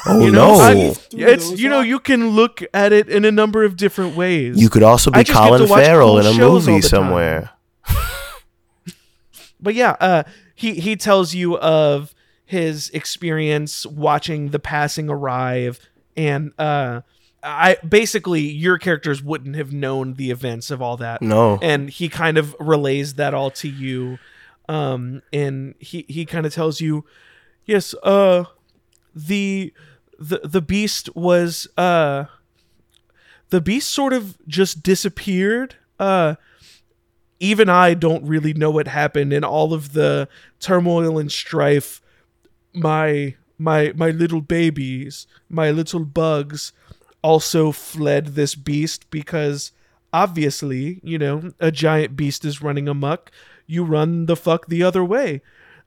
Oh 0.06 0.20
you 0.24 0.32
know, 0.32 0.56
no! 0.58 0.62
I- 0.62 0.96
it's 1.14 1.52
you 1.60 1.70
know 1.70 1.82
you 1.82 2.00
can 2.00 2.30
look 2.30 2.62
at 2.74 2.92
it 2.94 3.08
in 3.10 3.26
a 3.26 3.32
number 3.32 3.64
of 3.64 3.76
different 3.78 4.16
ways. 4.16 4.62
you 4.62 4.70
could 4.70 4.84
also 4.84 5.12
be 5.12 5.24
just 5.24 5.30
get 5.30 5.34
to 5.34 5.66
Colin 5.66 5.68
Farrell 5.68 6.08
cool 6.10 6.20
in 6.20 6.26
a 6.26 6.34
movie 6.38 6.82
somewhere. 6.82 7.52
but 9.62 9.74
yeah, 9.76 9.96
uh, 10.00 10.24
he 10.56 10.76
he 10.76 10.96
tells 10.96 11.34
you 11.34 11.58
of 11.58 12.14
his 12.46 12.90
experience 12.92 13.86
watching 13.86 14.50
the 14.50 14.60
passing 14.60 15.10
arrive, 15.10 15.80
and 16.18 16.52
uh, 16.58 17.02
I 17.44 17.78
basically 17.88 18.42
your 18.42 18.78
characters 18.78 19.24
wouldn't 19.24 19.56
have 19.56 19.72
known 19.72 20.16
the 20.16 20.30
events 20.32 20.72
of 20.72 20.82
all 20.82 20.98
that, 20.98 21.22
No. 21.22 21.58
and 21.62 21.90
he 21.90 22.10
kind 22.10 22.38
of 22.38 22.56
relays 22.60 23.14
that 23.16 23.34
all 23.34 23.50
to 23.52 23.70
you, 23.70 24.20
um, 24.68 25.22
and 25.32 25.76
he 25.80 26.06
he 26.10 26.26
kind 26.26 26.46
of 26.46 26.54
tells 26.54 26.82
you, 26.82 27.06
yes, 27.66 27.94
uh, 28.04 28.44
the 29.16 29.74
the 30.20 30.42
the 30.44 30.62
beast 30.62 31.16
was 31.16 31.66
uh 31.78 32.26
the 33.52 33.62
beast 33.62 33.90
sort 33.90 34.12
of 34.14 34.38
just 34.48 34.84
disappeared 34.84 35.76
uh 35.98 36.36
even 37.40 37.70
I 37.70 37.94
don't 37.94 38.26
really 38.26 38.54
know 38.54 38.70
what 38.70 38.88
happened 38.90 39.32
in 39.32 39.46
all 39.46 39.74
of 39.74 39.94
the 39.94 40.28
turmoil 40.60 41.18
and 41.18 41.32
strife. 41.32 42.02
My 42.74 43.36
my 43.58 43.94
my 43.96 44.10
little 44.12 44.42
babies, 44.42 45.26
my 45.50 45.72
little 45.72 46.04
bugs, 46.04 46.74
also 47.22 47.72
fled 47.72 48.28
this 48.28 48.56
beast 48.56 49.10
because 49.12 49.72
obviously, 50.14 51.00
you 51.04 51.18
know, 51.18 51.52
a 51.60 51.72
giant 51.72 52.16
beast 52.16 52.46
is 52.46 52.62
running 52.62 52.88
amok. 52.88 53.32
You 53.68 53.84
run 53.84 54.26
the 54.26 54.36
fuck 54.36 54.68
the 54.68 54.84
other 54.84 55.04
way. 55.04 55.42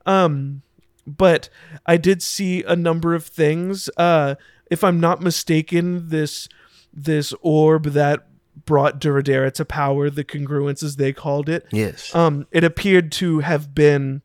Um, 0.05 0.61
but 1.05 1.49
I 1.85 1.97
did 1.97 2.21
see 2.23 2.63
a 2.63 2.75
number 2.75 3.13
of 3.13 3.25
things. 3.25 3.89
Uh, 3.97 4.35
if 4.71 4.83
I'm 4.83 4.99
not 4.99 5.21
mistaken, 5.21 6.09
this 6.09 6.47
this 6.93 7.33
orb 7.41 7.85
that 7.85 8.27
brought 8.65 9.01
Duradera 9.01 9.51
to 9.53 9.65
power, 9.65 10.09
the 10.09 10.23
congruence 10.23 10.83
as 10.83 10.95
they 10.97 11.11
called 11.11 11.49
it, 11.49 11.65
Yes. 11.71 12.13
um, 12.15 12.45
it 12.51 12.63
appeared 12.63 13.11
to 13.13 13.39
have 13.39 13.73
been 13.73 14.21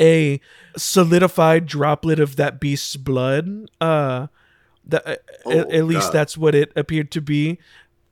a 0.00 0.40
solidified 0.78 1.66
droplet 1.66 2.18
of 2.18 2.36
that 2.36 2.58
beast's 2.58 2.96
blood. 2.96 3.70
Uh, 3.80 4.28
that 4.90 5.06
at, 5.06 5.22
Oh, 5.46 5.50
at 5.50 5.84
least 5.84 6.08
God. 6.08 6.12
that's 6.12 6.36
what 6.38 6.54
it 6.54 6.72
appeared 6.76 7.10
to 7.12 7.20
be. 7.20 7.58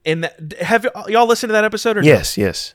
And 0.04 0.24
that, 0.24 0.54
have 0.62 0.86
y'all 1.08 1.26
listened 1.26 1.50
to 1.50 1.52
that 1.52 1.64
episode 1.64 1.96
or 1.98 2.02
no? 2.02 2.06
yes. 2.08 2.38
Yes. 2.38 2.74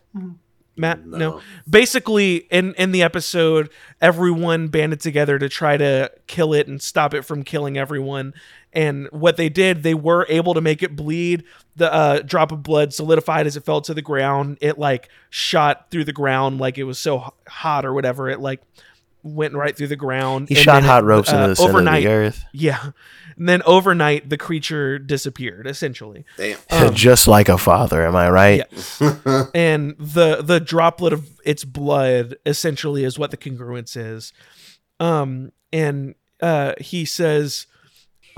Matt? 0.75 1.05
No. 1.05 1.17
No. 1.17 1.41
Basically, 1.69 2.37
in 2.49 2.73
in 2.75 2.91
the 2.91 3.03
episode, 3.03 3.69
everyone 4.01 4.67
banded 4.69 4.99
together 5.01 5.37
to 5.37 5.47
try 5.47 5.77
to 5.77 6.11
kill 6.27 6.53
it 6.53 6.67
and 6.67 6.81
stop 6.81 7.13
it 7.13 7.21
from 7.23 7.43
killing 7.43 7.77
everyone. 7.77 8.33
And 8.75 9.07
what 9.11 9.37
they 9.37 9.49
did, 9.49 9.83
they 9.83 9.93
were 9.93 10.25
able 10.29 10.55
to 10.55 10.61
make 10.61 10.81
it 10.81 10.95
bleed. 10.95 11.43
The 11.75 11.93
uh, 11.93 12.19
drop 12.21 12.51
of 12.51 12.63
blood 12.63 12.91
solidified 12.91 13.45
as 13.45 13.55
it 13.55 13.65
fell 13.65 13.81
to 13.81 13.93
the 13.93 14.01
ground. 14.01 14.57
It 14.61 14.79
like 14.79 15.09
shot 15.29 15.91
through 15.91 16.05
the 16.05 16.13
ground 16.13 16.59
like 16.59 16.79
it 16.79 16.85
was 16.85 16.97
so 16.97 17.33
hot 17.47 17.85
or 17.85 17.93
whatever. 17.93 18.29
It 18.29 18.39
like 18.39 18.61
went 19.23 19.53
right 19.53 19.75
through 19.75 19.87
the 19.87 19.95
ground. 19.95 20.49
He 20.49 20.55
And 20.55 20.63
shot 20.63 20.73
then 20.75 20.83
hot 20.83 21.03
ropes 21.03 21.31
uh, 21.31 21.37
into 21.37 21.47
the 21.49 21.55
center 21.55 21.69
overnight. 21.71 21.97
of 21.99 22.03
the 22.03 22.09
earth, 22.09 22.45
Yeah. 22.53 22.91
And 23.35 23.49
then 23.49 23.63
overnight, 23.65 24.29
the 24.29 24.37
creature 24.37 24.99
disappeared. 24.99 25.65
Essentially. 25.65 26.23
damn. 26.37 26.59
Um, 26.69 26.93
just 26.93 27.27
like 27.27 27.49
a 27.49 27.57
father. 27.57 28.05
Am 28.05 28.15
I 28.15 28.29
right? 28.29 28.63
Yeah. 28.99 29.45
and 29.55 29.95
the 29.97 30.41
the 30.43 30.59
droplet 30.59 31.13
of 31.13 31.39
its 31.43 31.63
blood 31.65 32.35
essentially 32.45 33.03
is 33.03 33.17
what 33.17 33.31
the 33.31 33.37
congruence 33.37 33.97
is 33.97 34.31
um 34.99 35.51
and 35.73 36.13
uh 36.41 36.73
he 36.79 37.03
says 37.03 37.65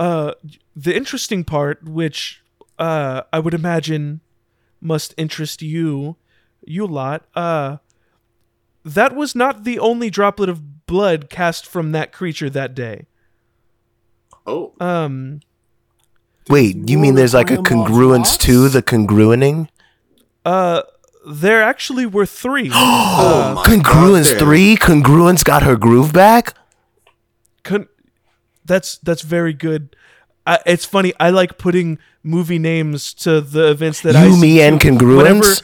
uh 0.00 0.32
the 0.74 0.96
interesting 0.96 1.44
part 1.44 1.84
which 1.84 2.42
uh 2.78 3.20
i 3.32 3.38
would 3.38 3.52
imagine 3.54 4.20
must 4.80 5.12
interest 5.18 5.60
you 5.60 6.16
you 6.64 6.86
lot 6.86 7.26
uh 7.34 7.76
that 8.86 9.14
was 9.14 9.34
not 9.34 9.64
the 9.64 9.78
only 9.78 10.08
droplet 10.08 10.48
of 10.48 10.86
blood 10.86 11.28
cast 11.28 11.66
from 11.66 11.92
that 11.92 12.12
creature 12.12 12.48
that 12.48 12.74
day 12.74 13.06
Oh, 14.46 14.72
um 14.80 15.40
Wait, 16.48 16.88
you 16.88 16.96
mean 16.96 17.16
there's 17.16 17.34
like 17.34 17.50
a 17.50 17.56
congruence 17.56 18.38
to 18.40 18.68
the 18.68 18.82
congruening? 18.82 19.68
uh 20.44 20.82
there 21.28 21.60
actually 21.60 22.06
were 22.06 22.24
three. 22.24 22.70
uh, 22.72 23.54
my 23.56 23.64
Congruence 23.64 24.30
God, 24.30 24.38
three. 24.38 24.76
Congruence 24.76 25.44
got 25.44 25.64
her 25.64 25.76
groove 25.76 26.12
back. 26.12 26.54
Con- 27.64 27.88
that's 28.64 28.98
that's 28.98 29.22
very 29.22 29.52
good. 29.52 29.96
I, 30.46 30.60
it's 30.64 30.84
funny. 30.84 31.12
I 31.18 31.30
like 31.30 31.58
putting 31.58 31.98
movie 32.22 32.60
names 32.60 33.12
to 33.14 33.40
the 33.40 33.70
events 33.72 34.02
that 34.02 34.14
I 34.14 34.26
You, 34.26 34.34
see 34.34 34.40
me, 34.40 34.60
and 34.60 34.80
congruence. 34.80 35.16
Whenever, 35.16 35.54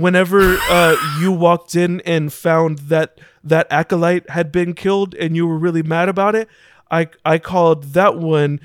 whenever 0.00 0.56
uh, 0.70 0.96
you 1.20 1.32
walked 1.32 1.74
in 1.74 2.00
and 2.02 2.32
found 2.32 2.78
that 2.90 3.18
that 3.44 3.66
acolyte 3.70 4.30
had 4.30 4.52
been 4.52 4.74
killed, 4.74 5.14
and 5.14 5.36
you 5.36 5.46
were 5.46 5.58
really 5.58 5.82
mad 5.82 6.08
about 6.08 6.34
it, 6.34 6.48
I 6.90 7.08
I 7.24 7.38
called 7.38 7.94
that 7.94 8.16
one 8.16 8.60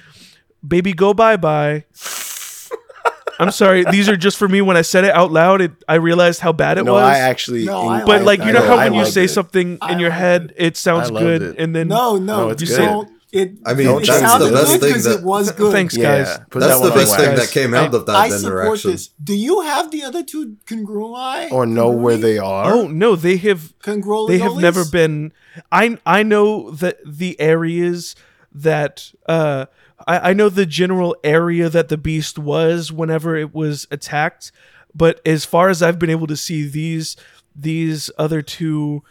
"Baby 0.68 0.94
Go 0.94 1.14
Bye 1.14 1.38
Bye." 1.38 1.86
I'm 3.40 3.52
sorry. 3.52 3.84
These 3.84 4.10
are 4.10 4.16
just 4.16 4.38
for 4.38 4.48
me. 4.48 4.62
When 4.62 4.78
I 4.78 4.84
said 4.84 5.06
it 5.06 5.14
out 5.14 5.32
loud, 5.32 5.62
it, 5.62 5.72
I 5.88 5.96
realized 5.96 6.40
how 6.40 6.52
bad 6.54 6.78
it 6.78 6.84
no, 6.86 6.94
was. 6.94 7.04
I 7.04 7.20
actually. 7.20 7.66
No, 7.66 7.88
I 7.88 8.06
but 8.06 8.22
like 8.24 8.40
you 8.40 8.52
know 8.52 8.60
know, 8.60 8.68
how 8.68 8.76
I 8.76 8.90
when 8.90 9.00
you 9.00 9.06
say 9.06 9.24
it. 9.26 9.30
something 9.30 9.80
I 9.82 9.94
in 9.94 10.00
your 10.00 10.12
head, 10.12 10.54
it 10.56 10.78
sounds 10.78 11.10
good, 11.10 11.42
it. 11.42 11.60
and 11.60 11.76
then 11.76 11.88
No, 11.88 12.18
no, 12.18 12.46
No, 12.46 12.50
it's 12.50 12.62
you 12.62 12.68
good. 12.68 13.08
Don't. 13.34 13.42
It, 13.42 13.58
I 13.66 13.74
mean, 13.74 13.88
it 13.88 14.06
that's 14.06 14.38
the 14.40 14.52
best 14.52 14.72
good 14.74 14.82
thing 14.82 14.94
'cause 14.94 15.04
that- 15.06 15.20
it 15.20 15.24
was 15.24 15.52
good. 15.52 15.72
Thanks, 15.72 15.98
Yeah, 15.98 16.24
guys. 16.24 16.40
put 16.50 16.60
That's 16.60 16.80
that 16.82 16.90
the 16.90 16.96
best 16.96 17.16
thing 17.18 17.36
that 17.36 17.50
came 17.52 17.74
I- 17.74 17.78
out 17.80 17.94
of 17.96 18.06
that 18.06 18.16
I 18.16 18.30
support 18.30 18.54
interaction. 18.64 18.92
this. 18.92 19.10
Do 19.24 19.34
you 19.36 19.62
have 19.62 19.92
the 19.92 20.04
other 20.04 20.24
two 20.24 20.58
congrui? 20.68 21.52
or 21.52 21.66
know 21.66 21.90
where 21.90 22.18
they 22.18 22.38
are. 22.38 22.74
Oh 22.74 22.88
no, 22.88 23.16
they 23.16 23.38
have 23.38 23.74
Congroli 23.80 24.28
they 24.28 24.38
have 24.40 24.56
never 24.58 24.86
been 24.86 25.32
i 25.72 25.98
i 26.06 26.24
know 26.24 26.72
that 26.72 26.98
the 27.06 27.40
areas 27.40 28.16
that 28.54 29.12
uh 29.28 29.66
I, 30.08 30.30
I 30.30 30.34
know 30.34 30.50
the 30.50 30.66
general 30.66 31.16
area 31.24 31.70
that 31.70 31.90
the 31.90 31.98
beast 31.98 32.40
was 32.40 32.92
whenever 32.92 33.36
it 33.36 33.54
was 33.54 33.86
attacked 33.92 34.52
but 34.96 35.20
as 35.26 35.46
far 35.46 35.70
as 35.70 35.82
i've 35.84 36.00
been 36.00 36.10
able 36.10 36.28
to 36.28 36.36
see 36.38 36.68
these 36.68 37.16
these 37.56 38.10
other 38.18 38.42
two 38.42 39.04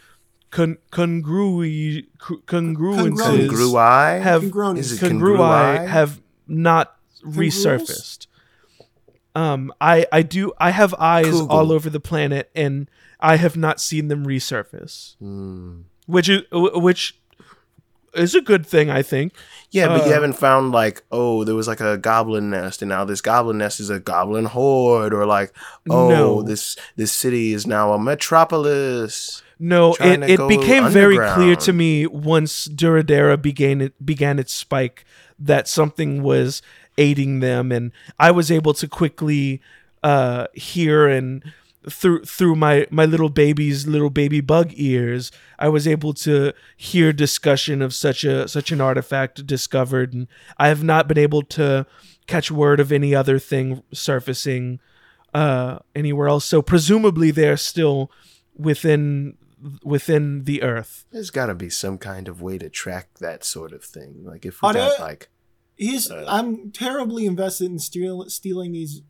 con- 0.53 0.77
congrui 0.91 2.05
congruences 2.45 3.19
Congruences. 3.19 3.49
Congrui. 3.49 4.21
have 4.21 4.41
Congruences. 4.43 4.99
Congrui 4.99 5.37
congrui? 5.37 5.87
have 5.87 6.21
not 6.47 6.95
resurfaced 7.25 8.27
um 9.35 9.71
i 9.81 10.05
i 10.11 10.21
do 10.21 10.51
i 10.59 10.69
have 10.71 10.93
eyes 10.99 11.25
Kugel. 11.33 11.49
all 11.49 11.71
over 11.71 11.89
the 11.89 11.99
planet 11.99 12.49
and 12.55 12.89
i 13.19 13.35
have 13.37 13.55
not 13.57 13.79
seen 13.81 14.07
them 14.09 14.25
resurface 14.27 15.15
Hmm. 15.19 15.81
which 16.05 16.27
is 16.29 16.41
which 16.51 17.17
is 18.13 18.35
a 18.35 18.41
good 18.41 18.65
thing 18.65 18.89
i 18.91 19.01
think 19.01 19.33
Yeah, 19.71 19.87
but 19.87 20.05
you 20.05 20.11
Uh, 20.11 20.13
haven't 20.13 20.33
found 20.37 20.71
like, 20.71 21.01
oh, 21.11 21.43
there 21.45 21.55
was 21.55 21.67
like 21.67 21.81
a 21.81 21.97
goblin 21.97 22.51
nest, 22.51 22.83
and 22.83 22.89
now 22.89 23.03
this 23.05 23.21
goblin 23.21 23.57
nest 23.57 23.79
is 23.79 23.89
a 23.89 23.99
goblin 23.99 24.45
horde, 24.45 25.13
or 25.15 25.25
like, 25.25 25.51
oh, 25.89 26.09
No. 26.09 26.43
this 26.43 26.77
this 26.95 27.11
city 27.11 27.53
is 27.57 27.65
now 27.65 27.91
a 27.93 27.97
metropolis. 27.97 29.41
No 29.59 29.95
it, 29.99 30.23
it 30.29 30.47
became 30.47 30.89
very 30.89 31.17
clear 31.33 31.55
to 31.55 31.73
me 31.73 32.05
once 32.07 32.67
duradera 32.67 33.39
began 33.41 33.81
it 33.81 34.05
began 34.05 34.39
its 34.39 34.53
spike 34.53 35.05
that 35.39 35.67
something 35.67 36.21
was 36.23 36.61
aiding 36.97 37.39
them 37.39 37.71
and 37.71 37.91
i 38.19 38.31
was 38.31 38.51
able 38.51 38.73
to 38.73 38.87
quickly 38.87 39.61
uh 40.03 40.47
hear 40.53 41.07
and 41.07 41.43
through 41.89 42.23
through 42.23 42.55
my 42.55 42.87
my 42.89 43.05
little 43.05 43.29
baby's 43.29 43.85
little 43.87 44.09
baby 44.09 44.39
bug 44.39 44.71
ears 44.75 45.31
i 45.59 45.67
was 45.67 45.87
able 45.87 46.13
to 46.13 46.53
hear 46.77 47.11
discussion 47.11 47.81
of 47.81 47.93
such 47.93 48.23
a 48.23 48.47
such 48.47 48.71
an 48.71 48.79
artifact 48.79 49.45
discovered 49.45 50.13
and 50.13 50.27
i 50.57 50.69
have 50.69 50.83
not 50.83 51.07
been 51.07 51.17
able 51.17 51.41
to 51.41 51.85
catch 52.27 52.49
word 52.49 52.79
of 52.79 52.91
any 52.91 53.13
other 53.13 53.37
thing 53.37 53.83
surfacing 53.91 54.79
uh, 55.33 55.79
anywhere 55.95 56.27
else. 56.27 56.45
So 56.45 56.61
presumably 56.61 57.31
they're 57.31 57.57
still 57.57 58.11
within 58.55 59.37
within 59.83 60.43
the 60.45 60.61
Earth. 60.63 61.05
There's 61.11 61.29
got 61.29 61.47
to 61.47 61.55
be 61.55 61.69
some 61.69 61.97
kind 61.97 62.27
of 62.27 62.41
way 62.41 62.57
to 62.57 62.69
track 62.69 63.09
that 63.19 63.43
sort 63.43 63.73
of 63.73 63.83
thing. 63.83 64.23
Like 64.23 64.45
if 64.45 64.61
we 64.61 64.69
Are 64.69 64.73
got 64.73 64.97
there- 64.97 65.07
like, 65.07 65.29
He's 65.75 66.11
Uh, 66.11 66.23
I'm 66.27 66.71
terribly 66.71 67.25
invested 67.25 67.65
in 67.71 67.79
steal, 67.79 68.29
stealing 68.29 68.73
these 68.73 69.01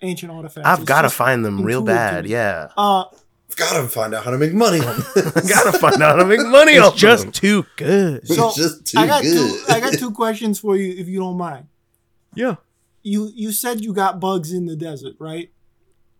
ancient 0.00 0.32
artifacts. 0.32 0.66
I've 0.66 0.86
got 0.86 1.02
to 1.02 1.10
find 1.10 1.44
them 1.44 1.62
real 1.62 1.80
intuitive. 1.80 1.96
bad. 2.24 2.26
Yeah, 2.26 2.68
Uh, 2.76 3.04
I've 3.50 3.56
got 3.56 3.80
to 3.82 3.86
find 3.88 4.14
out 4.14 4.24
how 4.24 4.30
to 4.30 4.38
make 4.38 4.54
money 4.54 4.80
on 4.80 4.96
this. 5.14 5.50
got 5.54 5.70
to 5.72 5.78
find 5.78 6.02
out 6.02 6.16
how 6.16 6.22
to 6.22 6.24
make 6.24 6.40
money 6.46 6.72
It's 6.72 6.86
off 6.86 6.94
of 6.94 6.98
just 6.98 7.22
them. 7.24 7.32
too 7.32 7.66
good. 7.76 8.16
It's 8.24 8.34
so 8.34 8.50
just 8.56 8.86
too 8.86 8.98
I 8.98 9.06
got 9.06 9.22
good. 9.22 9.34
two. 9.66 9.72
I 9.72 9.78
got 9.80 9.92
two 9.92 10.10
questions 10.10 10.58
for 10.58 10.74
you, 10.76 10.94
if 10.98 11.06
you 11.08 11.20
don't 11.20 11.36
mind. 11.36 11.66
Yeah. 12.34 12.56
You 13.02 13.30
you 13.34 13.52
said 13.52 13.82
you 13.84 13.92
got 13.92 14.18
bugs 14.18 14.52
in 14.52 14.66
the 14.66 14.74
desert, 14.76 15.14
right? 15.18 15.50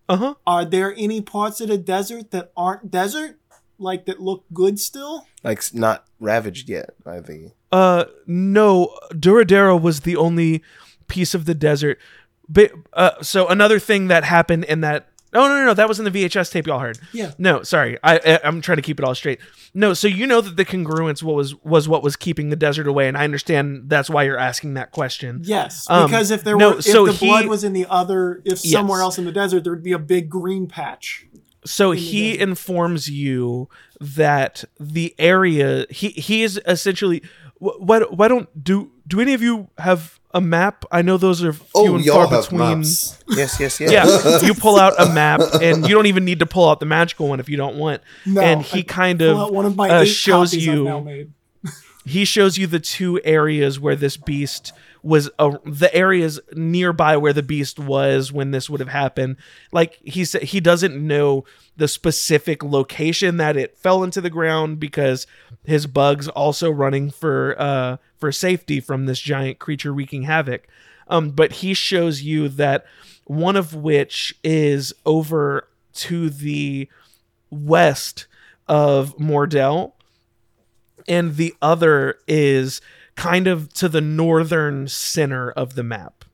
Uh 0.08 0.16
huh. 0.16 0.34
Are 0.46 0.64
there 0.64 0.94
any 0.96 1.20
parts 1.20 1.60
of 1.60 1.68
the 1.68 1.78
desert 1.78 2.30
that 2.30 2.52
aren't 2.56 2.90
desert, 2.90 3.40
like 3.78 4.06
that 4.06 4.20
look 4.20 4.44
good 4.52 4.78
still? 4.80 5.26
like 5.44 5.62
not 5.74 6.04
ravaged 6.20 6.68
yet 6.68 6.90
by 7.04 7.20
the. 7.20 7.52
Uh, 7.72 8.04
no, 8.26 8.96
Duradera 9.12 9.80
was 9.80 10.00
the 10.00 10.16
only 10.16 10.62
piece 11.08 11.34
of 11.34 11.44
the 11.44 11.54
desert. 11.54 11.98
But, 12.48 12.72
uh, 12.92 13.22
so 13.22 13.48
another 13.48 13.78
thing 13.78 14.08
that 14.08 14.24
happened 14.24 14.64
in 14.64 14.80
that. 14.82 15.08
Oh 15.34 15.48
no, 15.48 15.58
no, 15.58 15.64
no, 15.66 15.74
that 15.74 15.88
was 15.88 15.98
in 15.98 16.04
the 16.06 16.10
VHS 16.10 16.50
tape 16.50 16.66
y'all 16.66 16.78
heard. 16.78 16.98
Yeah. 17.12 17.32
No, 17.36 17.62
sorry, 17.62 17.98
I, 18.02 18.16
I 18.18 18.40
I'm 18.44 18.62
trying 18.62 18.76
to 18.76 18.82
keep 18.82 18.98
it 18.98 19.04
all 19.04 19.14
straight. 19.14 19.38
No, 19.74 19.92
so 19.92 20.08
you 20.08 20.26
know 20.26 20.40
that 20.40 20.56
the 20.56 20.64
congruence 20.64 21.22
what 21.22 21.34
was 21.34 21.54
was 21.62 21.88
what 21.88 22.02
was 22.02 22.16
keeping 22.16 22.48
the 22.48 22.56
desert 22.56 22.86
away, 22.86 23.06
and 23.08 23.18
I 23.18 23.24
understand 23.24 23.90
that's 23.90 24.08
why 24.08 24.22
you're 24.22 24.38
asking 24.38 24.74
that 24.74 24.92
question. 24.92 25.40
Yes, 25.44 25.84
Um, 25.90 26.06
because 26.08 26.30
if 26.30 26.42
there 26.44 26.56
no, 26.56 26.70
were, 26.70 26.78
if 26.78 26.84
so 26.84 27.06
the 27.06 27.12
he- 27.12 27.26
blood 27.26 27.46
was 27.48 27.64
in 27.64 27.72
the 27.74 27.86
other, 27.90 28.40
if 28.46 28.58
somewhere 28.60 29.00
Yes. 29.00 29.02
else 29.04 29.18
in 29.18 29.24
the 29.26 29.32
desert, 29.32 29.64
there 29.64 29.72
would 29.74 29.82
be 29.82 29.92
a 29.92 29.98
big 29.98 30.30
green 30.30 30.68
patch. 30.68 31.26
So 31.66 31.90
he 31.90 32.38
informs 32.38 33.10
you 33.10 33.68
that 34.00 34.64
the 34.78 35.14
area 35.18 35.86
he 35.90 36.08
he 36.10 36.42
is 36.42 36.60
essentially. 36.66 37.22
wh- 37.58 37.80
Why 37.80 38.00
why 38.00 38.28
don't 38.28 38.48
do 38.62 38.90
do 39.06 39.20
any 39.20 39.34
of 39.34 39.42
you 39.42 39.68
have 39.78 40.18
a 40.32 40.40
map? 40.40 40.84
I 40.92 41.02
know 41.02 41.16
those 41.16 41.42
are 41.42 41.52
few 41.52 41.66
oh, 41.74 41.94
and 41.96 42.04
far 42.04 42.28
between. 42.28 42.58
maps. 42.58 43.18
Yes, 43.28 43.58
yes, 43.58 43.80
yes. 43.80 43.90
Yeah, 43.90 44.40
you 44.46 44.54
pull 44.54 44.78
out 44.78 44.94
a 44.98 45.12
map, 45.12 45.40
and 45.62 45.88
you 45.88 45.94
don't 45.94 46.06
even 46.06 46.24
need 46.24 46.40
to 46.40 46.46
pull 46.46 46.68
out 46.68 46.80
the 46.80 46.86
magical 46.86 47.28
one 47.28 47.40
if 47.40 47.48
you 47.48 47.56
don't 47.56 47.76
want. 47.76 48.02
No, 48.26 48.40
and 48.40 48.62
he 48.62 48.80
I 48.80 48.82
kind 48.82 49.22
of 49.22 49.50
one 49.50 49.64
of 49.64 49.76
my 49.76 49.88
uh, 49.88 50.04
shows 50.04 50.54
you 50.54 51.30
he 52.04 52.24
shows 52.24 52.58
you 52.58 52.66
the 52.66 52.80
two 52.80 53.20
areas 53.24 53.80
where 53.80 53.96
this 53.96 54.16
beast 54.16 54.72
was 55.06 55.30
the 55.38 55.90
areas 55.92 56.40
nearby 56.54 57.16
where 57.16 57.32
the 57.32 57.42
beast 57.42 57.78
was 57.78 58.32
when 58.32 58.50
this 58.50 58.68
would 58.68 58.80
have 58.80 58.88
happened. 58.88 59.36
Like 59.70 60.00
he 60.04 60.24
said 60.24 60.42
he 60.42 60.58
doesn't 60.58 60.96
know 60.96 61.44
the 61.76 61.86
specific 61.86 62.64
location 62.64 63.36
that 63.36 63.56
it 63.56 63.78
fell 63.78 64.02
into 64.02 64.20
the 64.20 64.30
ground 64.30 64.80
because 64.80 65.28
his 65.64 65.86
bugs 65.86 66.26
also 66.28 66.70
running 66.70 67.10
for 67.10 67.54
uh 67.56 67.98
for 68.18 68.32
safety 68.32 68.80
from 68.80 69.06
this 69.06 69.20
giant 69.20 69.60
creature 69.60 69.94
wreaking 69.94 70.22
havoc. 70.22 70.66
Um 71.06 71.30
but 71.30 71.52
he 71.52 71.72
shows 71.72 72.22
you 72.22 72.48
that 72.48 72.84
one 73.26 73.54
of 73.54 73.74
which 73.74 74.34
is 74.42 74.92
over 75.04 75.68
to 75.94 76.30
the 76.30 76.88
west 77.50 78.26
of 78.66 79.16
Mordell 79.18 79.92
and 81.06 81.36
the 81.36 81.54
other 81.62 82.18
is 82.26 82.80
kind 83.16 83.46
of 83.46 83.72
to 83.74 83.88
the 83.88 84.00
northern 84.00 84.86
center 84.88 85.50
of 85.50 85.74
the 85.74 85.82
map. 85.82 86.24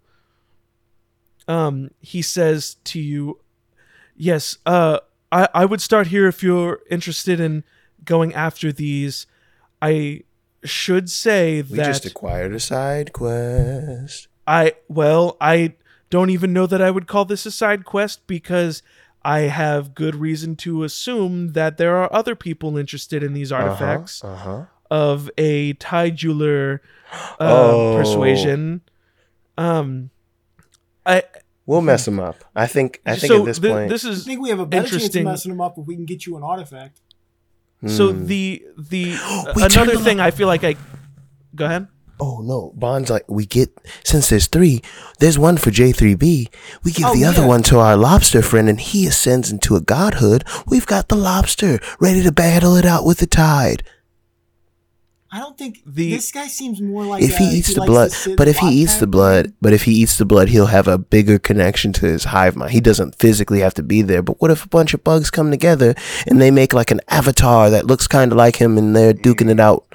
Um, 1.48 1.90
he 2.00 2.22
says 2.22 2.76
to 2.84 3.00
you, 3.00 3.40
"Yes, 4.16 4.58
uh, 4.66 4.98
I 5.30 5.48
I 5.54 5.64
would 5.64 5.80
start 5.80 6.08
here 6.08 6.28
if 6.28 6.42
you're 6.42 6.80
interested 6.90 7.40
in 7.40 7.64
going 8.04 8.34
after 8.34 8.72
these. 8.72 9.26
I 9.80 10.22
should 10.64 11.10
say 11.10 11.62
We 11.62 11.76
that 11.78 11.86
just 11.86 12.06
acquired 12.06 12.52
a 12.52 12.60
side 12.60 13.12
quest. 13.12 14.28
I 14.46 14.74
well, 14.88 15.36
I 15.40 15.74
don't 16.10 16.30
even 16.30 16.52
know 16.52 16.66
that 16.66 16.80
I 16.82 16.90
would 16.90 17.06
call 17.08 17.24
this 17.24 17.46
a 17.46 17.50
side 17.50 17.84
quest 17.84 18.26
because 18.26 18.82
I 19.24 19.40
have 19.42 19.94
good 19.94 20.14
reason 20.14 20.56
to 20.56 20.84
assume 20.84 21.52
that 21.52 21.76
there 21.78 21.96
are 21.96 22.12
other 22.12 22.34
people 22.36 22.76
interested 22.76 23.22
in 23.22 23.32
these 23.32 23.50
artifacts 23.50 24.22
Uh 24.22 24.36
huh. 24.36 24.64
Of 24.92 25.30
a 25.38 25.72
titular 25.74 26.82
uh, 27.12 27.16
Oh. 27.40 27.96
persuasion. 27.96 28.82
Um, 29.56 30.10
I 31.06 31.22
We'll 31.64 31.80
mess 31.80 32.04
them 32.04 32.18
up. 32.20 32.44
I 32.56 32.66
think. 32.66 33.00
I 33.06 33.14
think 33.16 33.32
so 33.32 33.40
at 33.40 33.44
this 33.46 33.58
thi- 33.58 33.68
point. 33.68 33.88
this 33.88 34.04
is. 34.04 34.22
I 34.22 34.24
think 34.28 34.40
we 34.42 34.50
have 34.50 34.58
a 34.58 34.66
better 34.66 34.98
chance 34.98 35.14
of 35.14 35.22
messing 35.24 35.50
them 35.52 35.60
up 35.60 35.78
if 35.78 35.86
we 35.86 35.94
can 35.94 36.04
get 36.04 36.26
you 36.26 36.36
an 36.36 36.42
artifact. 36.42 37.00
so 37.86 38.12
Hmm. 38.12 38.26
the 38.26 38.62
the 38.76 39.04
We 39.56 39.62
turned 39.62 39.72
another 39.74 39.92
them 39.94 40.02
thing 40.04 40.20
I 40.20 40.30
feel 40.32 40.46
like 40.48 40.64
I 40.64 40.74
go 41.54 41.64
ahead. 41.66 41.86
Oh 42.20 42.40
no, 42.42 42.72
Bond's 42.76 43.10
like 43.10 43.24
we 43.28 43.46
get 43.46 43.70
since 44.04 44.28
there's 44.28 44.46
three, 44.48 44.82
there's 45.20 45.38
one 45.38 45.56
for 45.56 45.70
J3B. 45.70 46.48
We 46.84 46.92
give 46.92 47.06
Oh, 47.06 47.14
the 47.14 47.24
other 47.24 47.46
one 47.46 47.62
to 47.64 47.78
our 47.78 47.96
lobster 47.96 48.42
friend 48.42 48.68
and 48.68 48.80
he 48.80 49.06
ascends 49.06 49.50
into 49.50 49.74
a 49.76 49.80
godhood. 49.80 50.44
We've 50.66 50.86
got 50.86 51.08
the 51.08 51.16
lobster 51.16 51.80
ready 52.00 52.22
to 52.22 52.30
battle 52.32 52.76
it 52.76 52.84
out 52.84 53.04
with 53.06 53.18
the 53.18 53.26
tide. 53.26 53.82
I 55.34 55.38
don't 55.38 55.56
think 55.56 55.80
The- 55.86 56.10
this 56.10 56.30
guy 56.30 56.46
seems 56.46 56.78
more 56.82 57.04
like 57.06 57.22
if 57.22 57.38
he 57.38 57.46
uh, 57.46 57.50
eats 57.52 57.74
the 57.74 57.80
blood, 57.80 58.10
but 58.36 58.48
if 58.48 58.58
he 58.58 58.68
eats 58.68 58.96
the 58.96 59.06
blood, 59.06 59.46
thing. 59.46 59.54
but 59.62 59.72
if 59.72 59.84
he 59.84 59.92
eats 59.92 60.18
the 60.18 60.26
blood, 60.26 60.50
he'll 60.50 60.66
have 60.66 60.86
a 60.86 60.98
bigger 60.98 61.38
connection 61.38 61.92
to 61.94 62.06
his 62.06 62.24
hive 62.24 62.54
mind. 62.54 62.72
He 62.72 62.82
doesn't 62.82 63.14
physically 63.18 63.60
have 63.60 63.72
to 63.74 63.82
be 63.82 64.02
there. 64.02 64.20
But 64.22 64.42
what 64.42 64.50
if 64.50 64.62
a 64.64 64.68
bunch 64.68 64.92
of 64.92 65.02
bugs 65.02 65.30
come 65.30 65.50
together 65.50 65.94
and 66.26 66.38
they 66.40 66.50
make 66.50 66.74
like 66.74 66.90
an 66.90 67.00
avatar 67.08 67.70
that 67.70 67.86
looks 67.86 68.06
kind 68.06 68.30
of 68.30 68.36
like 68.36 68.56
him 68.56 68.76
and 68.76 68.94
they're 68.94 69.14
duking 69.14 69.48
it 69.50 69.58
out? 69.58 69.86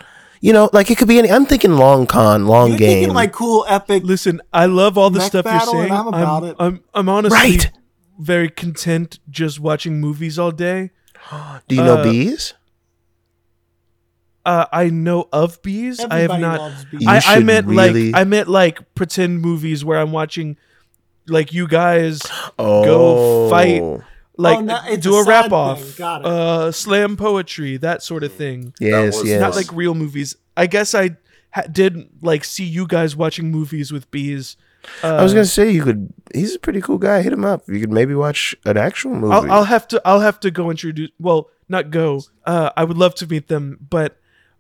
You 0.42 0.54
know, 0.54 0.72
like 0.74 0.90
it 0.90 0.98
could 0.98 1.08
be 1.08 1.20
any. 1.20 1.30
I'm 1.32 1.46
thinking 1.46 1.78
long 1.78 2.08
con, 2.08 2.48
long 2.48 2.70
You're 2.70 2.78
game. 2.80 2.98
thinking 3.02 3.14
like 3.14 3.32
cool 3.32 3.64
epic. 3.68 4.04
Listen, 4.04 4.42
I 4.52 4.66
love 4.66 4.98
all 4.98 5.12
the 5.12 5.22
stuff 5.22 5.46
you're 5.46 5.54
battle, 5.54 5.74
and 5.80 5.90
saying. 5.90 5.92
I'm 6.00 6.08
about 6.08 6.44
it. 6.46 6.56
I'm, 6.60 6.84
I'm 6.96 7.10
honestly 7.10 7.38
Right. 7.38 7.72
very 8.20 8.50
content 8.50 9.20
just 9.30 9.60
watching 9.60 10.00
movies 10.02 10.40
all 10.40 10.52
day. 10.52 10.90
Do 11.68 11.76
you 11.76 11.84
know 11.84 11.98
uh, 11.98 12.04
bees? 12.04 12.54
Uh, 14.48 14.66
I 14.72 14.90
know 14.90 15.28
of 15.34 15.62
bees. 15.62 16.00
I 16.00 16.20
have 16.20 16.40
not. 16.40 16.60
loves 16.62 16.86
bees. 16.86 17.06
I, 17.08 17.22
I 17.36 17.40
meant 17.40 17.68
really- 17.68 18.12
like 18.14 18.22
I 18.22 18.24
meant 18.24 18.48
like 18.48 18.96
pretend 18.96 19.42
movies 19.42 19.84
where 19.86 20.00
I'm 20.00 20.12
watching, 20.12 20.58
like 21.28 21.52
you 21.54 21.68
guys 21.68 22.22
Oh, 22.58 22.84
go 22.86 23.50
fight, 23.50 23.84
like 24.38 24.60
Oh, 24.60 24.62
no, 24.62 24.96
do 24.96 25.16
a 25.16 25.22
a, 25.22 25.26
rap 25.26 25.52
off, 25.52 25.82
thing. 25.82 25.94
Got 25.98 26.22
it. 26.22 26.28
uh, 26.28 26.72
slam 26.72 27.18
poetry, 27.18 27.78
that 27.78 28.02
sort 28.04 28.24
of 28.24 28.32
thing. 28.34 28.74
Yes, 28.80 29.22
yes. 29.26 29.42
Not 29.42 29.56
like 29.56 29.72
real 29.74 29.94
movies. 29.94 30.36
I 30.56 30.66
guess 30.68 30.96
I 30.96 31.18
ha- 31.52 31.64
did 31.72 32.08
like 32.22 32.44
see 32.46 32.64
you 32.64 32.88
guys 32.88 33.16
watching 33.16 33.52
movies 33.52 33.92
with 33.92 34.10
bees. 34.12 34.56
Uh, 35.04 35.16
I 35.16 35.24
was 35.24 35.34
gonna 35.34 35.46
say 35.46 35.70
you 35.70 35.84
could. 35.84 36.14
He's 36.34 36.56
a 36.56 36.60
pretty 36.60 36.80
cool 36.80 36.98
guy. 37.00 37.22
Hit 37.22 37.34
him 37.34 37.44
up. 37.44 37.68
You 37.68 37.82
could 37.82 37.92
maybe 37.92 38.16
watch 38.16 38.56
an 38.64 38.78
actual 38.78 39.14
movie. 39.16 39.34
I'll, 39.34 39.52
I'll 39.52 39.64
have 39.66 39.86
to. 39.90 40.02
I'll 40.06 40.22
have 40.22 40.40
to 40.40 40.52
go 40.52 40.70
introduce. 40.72 41.10
Well, 41.20 41.50
not 41.68 41.90
go. 41.92 42.22
Uh, 42.46 42.70
I 42.78 42.86
would 42.86 42.98
love 42.98 43.14
to 43.16 43.28
meet 43.28 43.50
them, 43.50 43.86
but 43.90 44.18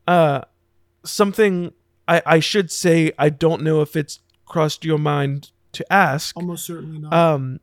uh, 0.08 0.41
something 1.03 1.74
I, 2.08 2.22
I 2.26 2.39
should 2.39 2.72
say. 2.72 3.12
I 3.18 3.30
don't 3.30 3.62
know 3.64 3.82
if 3.82 3.95
it's 3.95 4.20
crossed 4.45 4.86
your 4.86 4.97
mind 4.97 5.51
to 5.74 5.93
ask. 5.93 6.36
Almost 6.38 6.66
certainly 6.66 6.99
not. 6.99 7.14
Um, 7.14 7.60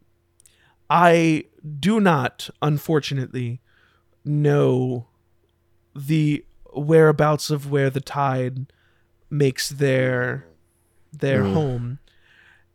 I 0.90 1.44
do 1.80 1.98
not, 2.00 2.50
unfortunately, 2.60 3.60
know 4.24 5.06
the 5.96 6.44
whereabouts 6.74 7.50
of 7.50 7.70
where 7.70 7.88
the 7.90 8.00
tide 8.00 8.66
makes 9.30 9.68
their 9.68 10.46
their 11.12 11.44
Hmm. 11.44 11.52
home, 11.54 11.98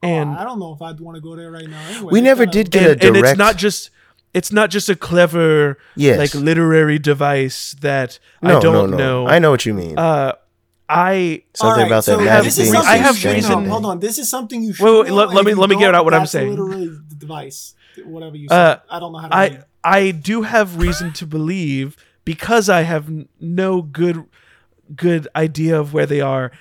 Oh, 0.02 0.08
and 0.08 0.30
I 0.32 0.46
don't 0.46 0.60
know 0.60 0.72
if 0.74 0.82
I'd 0.82 1.00
want 1.02 1.16
to 1.16 1.22
go 1.22 1.36
there 1.36 1.52
right 1.52 1.68
now. 1.70 1.82
Anyway, 1.90 2.10
we 2.12 2.22
never 2.22 2.46
did 2.46 2.72
get 2.72 2.90
and, 2.92 3.04
a 3.04 3.08
and 3.08 3.18
it's 3.18 3.38
not 3.38 3.58
just 3.58 3.90
it's 4.34 4.52
not 4.52 4.70
just 4.70 4.90
a 4.90 4.96
clever 4.96 5.78
yes. 5.96 6.18
like 6.20 6.34
literary 6.36 7.00
device 7.00 7.76
that 7.82 8.20
no, 8.42 8.58
I 8.58 8.62
don't 8.62 8.74
no, 8.74 8.86
no. 8.86 8.98
know. 8.98 9.28
I 9.28 9.40
know 9.40 9.52
what 9.52 9.66
you 9.66 9.74
mean. 9.74 9.98
Uh, 9.98 10.34
I 10.88 11.44
Something 11.54 11.72
All 11.72 11.78
right, 11.78 11.88
about 11.88 12.04
so 12.04 12.18
that 12.18 12.28
have 12.28 12.44
this 12.44 12.58
magic 12.58 12.68
is 12.68 12.72
reason- 12.72 12.74
something 12.74 12.90
I 12.92 12.98
have 12.98 13.18
should 13.18 13.34
reason- 13.36 13.66
Hold 13.66 13.86
on, 13.86 14.00
this 14.00 14.18
is 14.18 14.30
something 14.30 14.64
you 14.64 14.74
should. 14.74 14.84
Wait, 14.84 14.92
wait, 15.02 15.08
know, 15.10 15.16
let- 15.16 15.30
let 15.34 15.46
me- 15.46 15.52
if 15.52 15.56
you 15.58 15.62
let 15.62 15.70
me 15.70 15.76
get 15.78 15.94
out 15.96 16.04
what 16.06 16.14
I'm 16.14 16.26
saying. 16.26 16.50
Literally 16.50 16.88
the 16.88 17.16
device, 17.16 17.76
whatever 18.06 18.36
you 18.38 18.48
said. 18.50 18.56
Uh, 18.58 18.78
I 18.90 19.00
don't 19.00 19.12
know 19.12 19.20
how 19.20 19.28
to. 19.28 19.36
I 19.36 19.48
read. 19.50 19.64
I 19.84 20.12
do 20.12 20.42
have 20.42 20.78
reason 20.78 21.14
to 21.14 21.26
believe 21.26 21.96
because 22.26 22.70
I 22.70 22.82
have 22.82 23.10
no 23.40 23.82
good 23.82 24.26
good 24.96 25.28
idea 25.36 25.80
of 25.80 25.94
where 25.94 26.06
they 26.08 26.22
are 26.22 26.52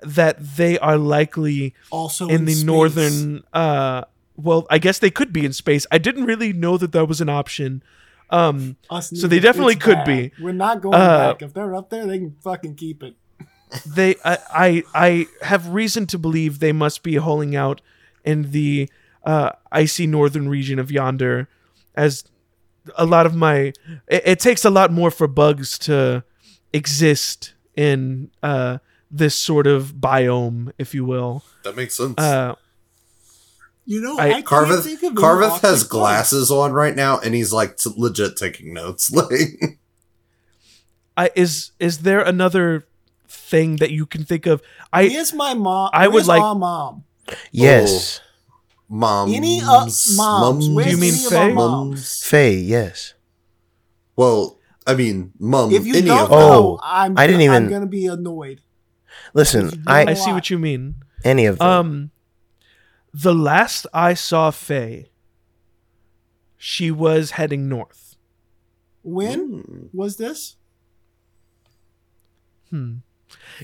that 0.00 0.56
they 0.56 0.78
are 0.78 0.98
likely 0.98 1.74
Also 1.90 2.28
in 2.28 2.44
the 2.44 2.52
space. 2.54 2.64
northern 2.64 3.42
uh 3.54 4.02
well 4.36 4.66
I 4.70 4.78
guess 4.78 4.98
they 4.98 5.10
could 5.10 5.32
be 5.32 5.44
in 5.44 5.52
space. 5.52 5.86
I 5.90 5.98
didn't 5.98 6.24
really 6.24 6.52
know 6.52 6.76
that 6.78 6.92
that 6.92 7.06
was 7.06 7.20
an 7.20 7.28
option. 7.28 7.82
Um 8.30 8.76
Us 8.90 9.10
so 9.14 9.26
they 9.28 9.40
definitely 9.40 9.76
could 9.76 9.98
bad. 10.04 10.06
be. 10.06 10.32
We're 10.42 10.52
not 10.52 10.80
going 10.80 10.94
Uh, 10.94 11.32
back. 11.32 11.42
If 11.42 11.52
they're 11.54 11.74
up 11.74 11.90
there, 11.90 12.06
they 12.06 12.18
can 12.18 12.36
fucking 12.42 12.76
keep 12.76 13.02
it. 13.02 13.14
they 13.86 14.16
I, 14.24 14.38
I 14.54 14.82
I 14.94 15.26
have 15.42 15.68
reason 15.68 16.06
to 16.08 16.18
believe 16.18 16.58
they 16.58 16.72
must 16.72 17.02
be 17.02 17.16
holding 17.16 17.54
out 17.56 17.80
in 18.24 18.50
the 18.52 18.88
uh, 19.24 19.50
icy 19.70 20.06
northern 20.06 20.48
region 20.48 20.78
of 20.78 20.90
yonder, 20.90 21.48
as 21.94 22.24
a 22.96 23.04
lot 23.06 23.24
of 23.26 23.34
my 23.34 23.72
it, 24.08 24.22
it 24.24 24.40
takes 24.40 24.64
a 24.64 24.70
lot 24.70 24.90
more 24.92 25.10
for 25.10 25.26
bugs 25.28 25.78
to 25.78 26.22
exist 26.72 27.54
in 27.76 28.30
uh, 28.42 28.78
this 29.10 29.34
sort 29.34 29.66
of 29.66 29.94
biome, 30.00 30.72
if 30.78 30.94
you 30.94 31.04
will. 31.04 31.42
That 31.64 31.76
makes 31.76 31.94
sense. 31.96 32.14
Uh, 32.18 32.54
You 33.84 34.00
know, 34.00 34.16
I- 34.18 34.26
I, 34.26 34.32
can't 34.34 34.46
Carveth, 34.46 34.84
think 34.84 35.02
of 35.02 35.14
Carveth 35.14 35.60
has 35.62 35.82
bugs. 35.82 35.84
glasses 35.84 36.50
on 36.50 36.72
right 36.72 36.94
now, 36.94 37.18
and 37.18 37.34
he's 37.34 37.52
like 37.52 37.76
t- 37.76 37.90
legit 37.96 38.36
taking 38.36 38.72
notes. 38.74 39.10
Like, 39.14 39.78
I, 41.16 41.30
is 41.34 41.72
is 41.78 41.98
there 41.98 42.20
another 42.20 42.84
thing 43.28 43.76
that 43.76 43.90
you 43.90 44.06
can 44.06 44.24
think 44.24 44.46
of? 44.46 44.62
I 44.92 45.02
is 45.02 45.34
my 45.34 45.52
mom? 45.54 45.90
I 45.92 46.08
would 46.08 46.26
like- 46.26 46.40
our 46.42 46.54
mom. 46.54 47.04
Yes. 47.50 48.20
moms, 48.88 49.32
Any 49.32 49.60
uh, 49.62 49.88
moms? 50.16 50.68
Where's 50.68 50.86
Do 50.86 50.92
you 50.92 50.98
mean 50.98 51.14
any 51.14 51.26
of 51.26 51.32
our 51.32 51.48
Faye? 51.48 51.52
moms? 51.54 52.22
Faye, 52.24 52.56
yes. 52.56 53.14
Well, 54.16 54.58
I 54.86 54.94
mean, 54.94 55.32
mum. 55.38 55.70
If 55.72 55.86
you 55.86 55.94
any 55.96 56.06
don't 56.06 56.20
of 56.24 56.30
know, 56.30 56.36
Oh, 56.38 56.80
I'm 56.82 57.16
I 57.18 57.26
didn't 57.26 57.42
even. 57.42 57.56
I'm 57.56 57.62
even- 57.64 57.72
gonna 57.74 57.86
be 57.86 58.06
annoyed. 58.06 58.60
Listen, 59.34 59.82
I 59.86 60.06
I 60.10 60.14
see 60.14 60.32
what 60.32 60.50
you 60.50 60.58
mean. 60.58 60.96
any 61.24 61.46
of 61.46 61.58
them. 61.58 61.66
Um, 61.68 62.10
the 63.14 63.34
last 63.34 63.86
I 63.92 64.14
saw 64.14 64.50
Faye, 64.50 65.10
she 66.56 66.90
was 66.90 67.32
heading 67.32 67.68
north. 67.68 68.16
When 69.02 69.90
was 69.92 70.16
this? 70.16 70.56
Hmm. 72.70 72.96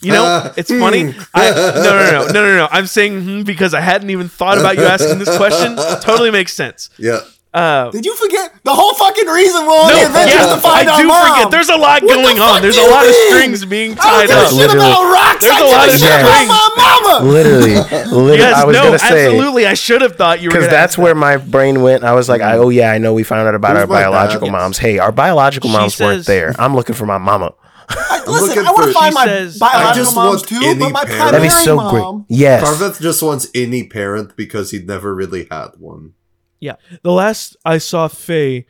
You 0.03 0.13
know, 0.13 0.25
Uh, 0.25 0.53
it's 0.57 0.71
funny. 0.71 1.13
hmm. 1.13 1.21
I, 1.35 1.51
no, 1.51 1.57
no, 1.57 1.83
no, 1.83 2.11
no, 2.11 2.27
no, 2.27 2.33
no, 2.33 2.57
no. 2.57 2.69
I'm 2.71 2.87
saying 2.87 3.23
hmm 3.23 3.43
because 3.43 3.73
I 3.75 3.81
hadn't 3.81 4.11
even 4.11 4.29
thought 4.29 4.59
about 4.59 4.77
you 4.77 4.85
asking 4.85 5.19
this 5.19 5.35
question. 5.37 5.77
Totally 6.03 6.31
makes 6.31 6.53
sense. 6.55 6.91
yeah. 6.99 7.21
Uh, 7.55 7.91
Did 7.91 8.05
you 8.05 8.15
forget 8.15 8.53
the 8.63 8.75
whole 8.75 8.93
fucking 8.95 9.27
reason 9.27 9.65
we're 9.65 9.73
on 9.73 9.89
no, 9.89 9.99
the 9.99 10.07
adventure 10.07 10.35
yeah, 10.37 10.47
is 10.49 10.55
to 10.55 10.61
find 10.61 10.87
I 10.89 10.93
our 10.93 11.01
do 11.01 11.09
mom? 11.09 11.27
forget. 11.35 11.51
There's 11.51 11.69
a 11.71 11.77
lot 11.77 12.03
What 12.03 12.15
going 12.15 12.37
fuck 12.37 12.57
on. 12.57 12.63
There's 12.63 12.77
a 12.77 12.81
you 12.83 12.91
lot 12.91 13.07
of 13.09 13.15
strings 13.15 13.65
being 13.65 13.93
I 13.93 14.27
tied 14.27 14.29
don't 14.29 14.29
give 14.29 14.37
a 14.37 14.43
up. 14.45 14.49
shit 14.51 14.59
Literally. 14.59 14.91
about 14.93 15.13
rocks. 15.13 15.41
There's 15.43 15.55
I 15.55 15.57
a 15.57 15.65
give 15.65 15.73
lot 15.73 15.89
of 15.89 15.95
shit 15.97 16.09
about 16.09 16.29
strings. 16.29 16.49
my 16.49 17.01
mama. 17.09 17.31
literally, 17.33 17.75
literally, 18.13 18.39
Yes, 18.39 18.55
I 18.55 18.65
was 18.67 18.77
no, 18.77 18.83
gonna 18.85 18.99
say 18.99 19.27
absolutely. 19.27 19.67
I 19.67 19.75
should 19.75 20.03
have 20.03 20.17
thought 20.17 20.43
you 20.43 20.49
were 20.49 20.53
because 20.53 20.67
gonna 20.67 20.77
that's 20.77 20.93
ask 20.93 20.99
where 20.99 21.15
that. 21.15 21.21
my 21.21 21.37
brain 21.39 21.81
went. 21.83 22.05
I 22.05 22.13
was 22.13 22.29
like, 22.29 22.43
I, 22.43 22.59
oh 22.59 22.69
yeah, 22.69 22.91
I 22.93 22.99
know 22.99 23.15
we 23.15 23.23
found 23.25 23.49
out 23.49 23.55
about 23.55 23.73
Who's 23.77 23.81
our 23.81 23.87
my 23.87 23.95
dad? 24.01 24.05
biological 24.11 24.47
Yes. 24.49 24.53
moms. 24.53 24.79
Hey, 24.79 24.99
our 24.99 25.11
biological 25.13 25.71
She 25.71 25.77
moms 25.77 25.99
weren't 25.99 26.17
says- 26.19 26.27
there. 26.27 26.55
I'm 26.59 26.75
looking 26.77 26.95
for 26.95 27.07
my 27.07 27.19
mama. 27.19 27.55
I, 27.91 28.23
listen, 28.27 28.49
looking 28.49 28.67
I 28.67 28.71
want 28.73 28.83
for- 28.83 28.87
to 28.89 28.93
find 28.93 29.13
She 29.13 29.19
my 29.21 29.25
says- 29.25 29.63
I 29.63 29.73
biological 29.73 30.05
just 30.05 30.15
moms 30.15 30.29
want 30.43 30.49
too, 30.49 30.61
any 30.63 30.79
but 30.81 30.93
my 30.93 31.05
parent. 31.07 31.19
primary 31.21 31.49
That'd 31.49 31.59
be 31.59 31.65
so 31.65 31.77
mom. 31.77 32.17
great. 32.29 32.39
Yes. 32.39 32.63
Carveth 32.63 33.01
just 33.01 33.23
wants 33.23 33.49
any 33.55 33.85
parent 33.85 34.37
because 34.37 34.71
he 34.71 34.81
never 34.81 35.15
really 35.15 35.49
had 35.51 35.69
one. 35.79 36.13
Yeah. 36.61 36.77
The 37.03 37.13
last 37.13 37.57
I 37.65 37.79
saw 37.79 38.09
Faye, 38.09 38.67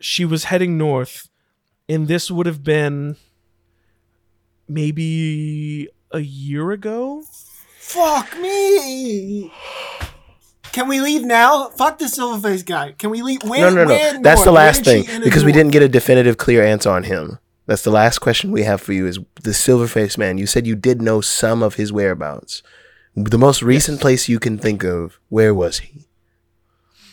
she 0.00 0.24
was 0.24 0.44
heading 0.44 0.76
north, 0.78 1.28
and 1.88 2.08
this 2.08 2.30
would 2.30 2.46
have 2.46 2.64
been 2.64 3.16
maybe 4.68 5.88
a 6.10 6.20
year 6.20 6.70
ago. 6.70 7.22
Fuck 7.78 8.38
me. 8.38 9.52
Can 10.72 10.86
we 10.86 11.00
leave 11.00 11.22
now? 11.24 11.68
Fuck 11.70 11.98
the 11.98 12.08
silver 12.08 12.48
face 12.48 12.62
guy. 12.62 12.92
Can 12.92 13.10
we 13.10 13.22
leave? 13.22 13.42
Where, 13.42 13.70
no, 13.70 13.76
no, 13.76 13.84
no. 13.84 13.90
where 13.90 14.20
That's 14.20 14.38
north? 14.38 14.44
the 14.44 14.52
last 14.52 14.84
thing 14.84 15.04
because 15.24 15.44
we 15.44 15.50
north? 15.50 15.54
didn't 15.58 15.72
get 15.72 15.82
a 15.82 15.88
definitive, 15.88 16.36
clear 16.36 16.64
answer 16.64 16.90
on 16.90 17.04
him. 17.04 17.38
That's 17.66 17.82
the 17.82 17.90
last 17.90 18.18
question 18.20 18.52
we 18.52 18.62
have 18.62 18.80
for 18.80 18.92
you. 18.92 19.06
Is 19.06 19.18
the 19.42 19.54
silver 19.54 19.86
face 19.88 20.16
man? 20.16 20.38
You 20.38 20.46
said 20.46 20.66
you 20.66 20.76
did 20.76 21.02
know 21.02 21.20
some 21.20 21.62
of 21.62 21.74
his 21.74 21.92
whereabouts. 21.92 22.62
The 23.16 23.38
most 23.38 23.62
recent 23.62 24.00
place 24.00 24.28
you 24.28 24.38
can 24.38 24.58
think 24.58 24.84
of. 24.84 25.18
Where 25.28 25.52
was 25.52 25.80
he? 25.80 26.06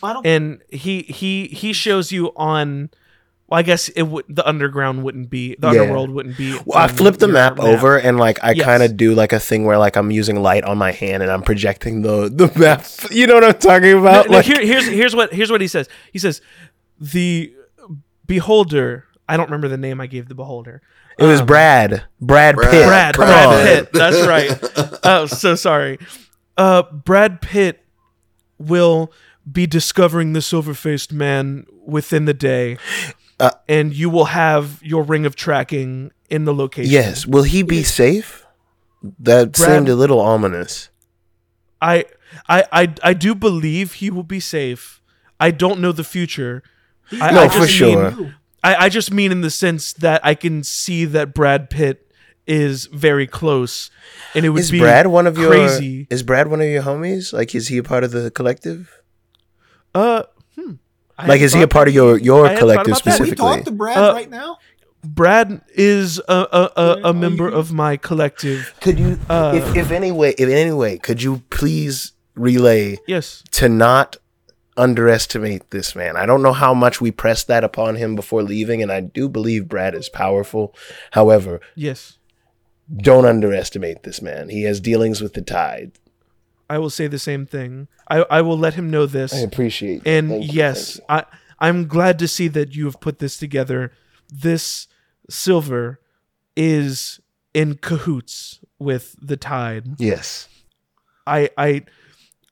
I 0.02 0.12
don't. 0.12 0.26
and 0.26 0.60
he 0.68 1.02
he 1.02 1.46
he 1.48 1.72
shows 1.72 2.12
you 2.12 2.32
on 2.36 2.90
well 3.48 3.58
i 3.58 3.62
guess 3.62 3.88
it 3.90 4.02
would 4.02 4.24
the 4.28 4.46
underground 4.46 5.02
wouldn't 5.04 5.30
be 5.30 5.56
the 5.58 5.70
Yeah. 5.70 5.80
underworld 5.82 6.10
wouldn't 6.10 6.36
be 6.36 6.52
Well, 6.66 6.78
I 6.78 6.82
on 6.84 6.88
flipped 6.90 7.20
the 7.20 7.26
your 7.26 7.32
map, 7.34 7.58
over 7.60 7.96
and 7.98 8.18
like 8.18 8.38
I 8.42 8.52
Yes. 8.52 8.64
kind 8.66 8.82
of 8.82 8.96
do 8.96 9.14
like 9.14 9.32
a 9.32 9.40
thing 9.40 9.64
where 9.64 9.78
like 9.78 9.96
I'm 9.96 10.10
using 10.10 10.40
light 10.42 10.64
on 10.64 10.76
my 10.78 10.92
hand 10.92 11.22
and 11.22 11.32
I'm 11.32 11.42
projecting 11.42 12.02
the 12.02 12.28
the 12.28 12.50
map. 12.58 12.84
You 13.10 13.26
know 13.26 13.34
what 13.34 13.44
I'm 13.44 13.58
talking 13.58 13.92
about? 13.98 14.28
no, 14.28 14.36
Like- 14.36 14.44
here, 14.46 14.60
here's 14.60 14.86
here's 14.86 15.14
what 15.16 15.32
here's 15.32 15.50
what 15.50 15.60
he 15.60 15.68
says 15.68 15.88
he 16.12 16.18
says 16.18 16.40
the 17.00 17.54
beholder 18.26 19.04
i 19.28 19.36
don't 19.36 19.46
remember 19.46 19.68
the 19.68 19.76
name 19.78 20.00
i 20.00 20.06
gave 20.06 20.28
the 20.28 20.34
beholder 20.34 20.82
it 21.18 21.24
was 21.24 21.40
um, 21.40 21.46
Brad. 21.46 22.04
Brad, 22.20 22.54
Brad. 22.54 22.70
Pitt. 22.70 22.86
brad 22.86 23.14
Come 23.14 23.26
brad 23.26 23.66
pitt 23.66 23.92
that's 23.92 24.26
right 24.26 25.00
oh 25.04 25.26
so 25.26 25.54
sorry 25.54 25.98
uh 26.56 26.82
brad 26.82 27.40
pitt 27.40 27.80
will 28.58 29.12
be 29.50 29.66
discovering 29.66 30.32
the 30.32 30.42
silver-faced 30.42 31.12
man 31.12 31.64
within 31.86 32.24
the 32.26 32.34
day 32.34 32.76
Uh, 33.40 33.50
and 33.68 33.94
you 33.94 34.10
will 34.10 34.26
have 34.26 34.80
your 34.82 35.02
ring 35.04 35.24
of 35.24 35.36
tracking 35.36 36.10
in 36.28 36.44
the 36.44 36.52
location 36.52 36.90
Yes. 36.92 37.24
Will 37.26 37.44
he 37.44 37.62
be 37.62 37.82
safe? 37.84 38.44
That 39.20 39.52
Brad- 39.52 39.56
seemed 39.56 39.88
a 39.88 39.94
little 39.94 40.18
ominous. 40.20 40.88
I, 41.80 42.04
I, 42.48 42.64
I, 42.72 42.94
I 43.04 43.12
do 43.14 43.34
believe 43.36 43.94
he 43.94 44.10
will 44.10 44.24
be 44.24 44.40
safe. 44.40 45.00
I 45.38 45.52
don't 45.52 45.80
know 45.80 45.92
the 45.92 46.02
future. 46.04 46.64
I, 47.12 47.30
No, 47.30 47.42
I 47.44 47.48
for 47.48 47.60
just 47.60 47.72
sure. 47.72 48.10
mean- 48.10 48.34
I, 48.64 48.74
I 48.74 48.88
just 48.88 49.12
mean 49.12 49.30
in 49.30 49.40
the 49.42 49.50
sense 49.50 49.92
that 49.94 50.20
I 50.26 50.34
can 50.34 50.64
see 50.64 51.04
that 51.04 51.32
Brad 51.32 51.70
Pitt 51.70 52.10
is 52.44 52.86
very 52.86 53.26
close, 53.28 53.88
and 54.34 54.44
it 54.44 54.48
would 54.48 54.60
Is 54.62 54.70
be 54.72 54.80
Brad 54.80 55.06
one 55.06 55.28
of 55.28 55.38
your 55.38 55.48
crazy. 55.50 56.08
Is 56.10 56.24
Brad 56.24 56.48
one 56.48 56.60
of 56.60 56.66
your 56.66 56.82
homies? 56.82 57.32
Like, 57.32 57.54
is 57.54 57.68
he 57.68 57.78
a 57.78 57.84
part 57.84 58.02
of 58.02 58.10
the 58.10 58.32
collective? 58.32 58.97
Uh, 59.98 60.22
hmm. 60.56 60.72
I 61.18 61.26
Like, 61.26 61.40
is 61.40 61.52
he 61.52 61.62
a 61.62 61.68
part 61.68 61.88
of 61.88 61.94
your 61.94 62.18
your 62.30 62.46
I 62.46 62.54
collective 62.56 62.92
about 62.92 63.04
that. 63.04 63.16
Can 63.16 63.24
we 63.24 63.30
specifically? 63.32 63.56
talk 63.56 63.64
to 63.64 63.72
Brad 63.72 63.96
Uh, 63.98 64.12
right 64.14 64.30
now? 64.30 64.58
Brad 65.04 65.60
is 65.74 66.18
a 66.28 66.40
a, 66.60 66.64
a, 66.84 67.00
a 67.10 67.12
member 67.14 67.48
you? 67.48 67.54
of 67.60 67.72
my 67.72 67.96
collective. 67.96 68.74
Could 68.80 68.98
you, 68.98 69.18
Uh, 69.28 69.52
if, 69.58 69.76
if 69.76 69.90
any 69.90 70.12
way, 70.12 70.30
if 70.38 70.48
in 70.48 70.56
any 70.66 70.72
way, 70.72 70.98
could 70.98 71.22
you 71.22 71.42
please 71.50 72.12
relay 72.34 72.98
Yes. 73.06 73.42
to 73.58 73.68
not 73.68 74.16
underestimate 74.76 75.70
this 75.70 75.94
man? 75.96 76.16
I 76.16 76.26
don't 76.26 76.42
know 76.42 76.52
how 76.52 76.74
much 76.74 77.00
we 77.00 77.10
pressed 77.10 77.46
that 77.48 77.64
upon 77.64 77.96
him 77.96 78.14
before 78.14 78.42
leaving, 78.42 78.82
and 78.82 78.90
I 78.92 79.00
do 79.00 79.28
believe 79.28 79.68
Brad 79.68 79.94
is 79.94 80.08
powerful. 80.08 80.74
However, 81.12 81.60
Yes. 81.74 82.18
don't 83.08 83.24
underestimate 83.26 84.02
this 84.02 84.22
man. 84.22 84.48
He 84.50 84.62
has 84.64 84.80
dealings 84.80 85.20
with 85.20 85.34
the 85.34 85.42
tide. 85.42 85.92
I 86.70 86.78
will 86.78 86.90
say 86.90 87.06
the 87.06 87.18
same 87.18 87.46
thing. 87.46 87.88
I, 88.08 88.24
I 88.30 88.40
will 88.42 88.58
let 88.58 88.74
him 88.74 88.90
know 88.90 89.06
this. 89.06 89.34
I 89.34 89.38
appreciate. 89.38 90.02
And 90.06 90.28
Thank 90.28 90.44
you, 90.44 90.50
yes, 90.52 91.00
I 91.08 91.24
I'm 91.58 91.86
glad 91.86 92.18
to 92.20 92.28
see 92.28 92.48
that 92.48 92.74
you 92.74 92.84
have 92.84 93.00
put 93.00 93.18
this 93.18 93.36
together. 93.36 93.92
This 94.28 94.86
silver 95.28 96.00
is 96.56 97.20
in 97.54 97.74
cahoots 97.76 98.60
with 98.78 99.16
the 99.20 99.36
tide. 99.36 99.96
Yes. 99.98 100.48
I 101.26 101.50
I 101.56 101.84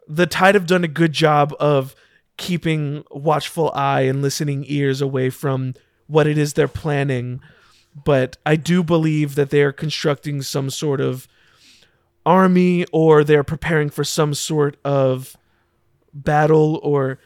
the 0.08 0.26
tide 0.26 0.54
have 0.54 0.66
done 0.66 0.84
a 0.84 0.88
good 0.88 1.12
job 1.12 1.54
of 1.58 1.94
keeping 2.36 3.04
watchful 3.10 3.70
eye 3.74 4.02
and 4.02 4.22
listening 4.22 4.64
ears 4.66 5.00
away 5.00 5.30
from 5.30 5.74
what 6.06 6.26
it 6.26 6.38
is 6.38 6.52
they're 6.52 6.68
planning. 6.68 7.40
But 8.04 8.36
I 8.44 8.56
do 8.56 8.82
believe 8.82 9.36
that 9.36 9.50
they 9.50 9.62
are 9.62 9.72
constructing 9.72 10.42
some 10.42 10.68
sort 10.68 11.00
of 11.00 11.26
army 12.26 12.84
or 12.92 13.24
they're 13.24 13.44
preparing 13.44 13.88
for 13.88 14.04
some 14.04 14.34
sort 14.34 14.76
of 14.84 15.36
battle 16.12 16.80
or 16.82 17.18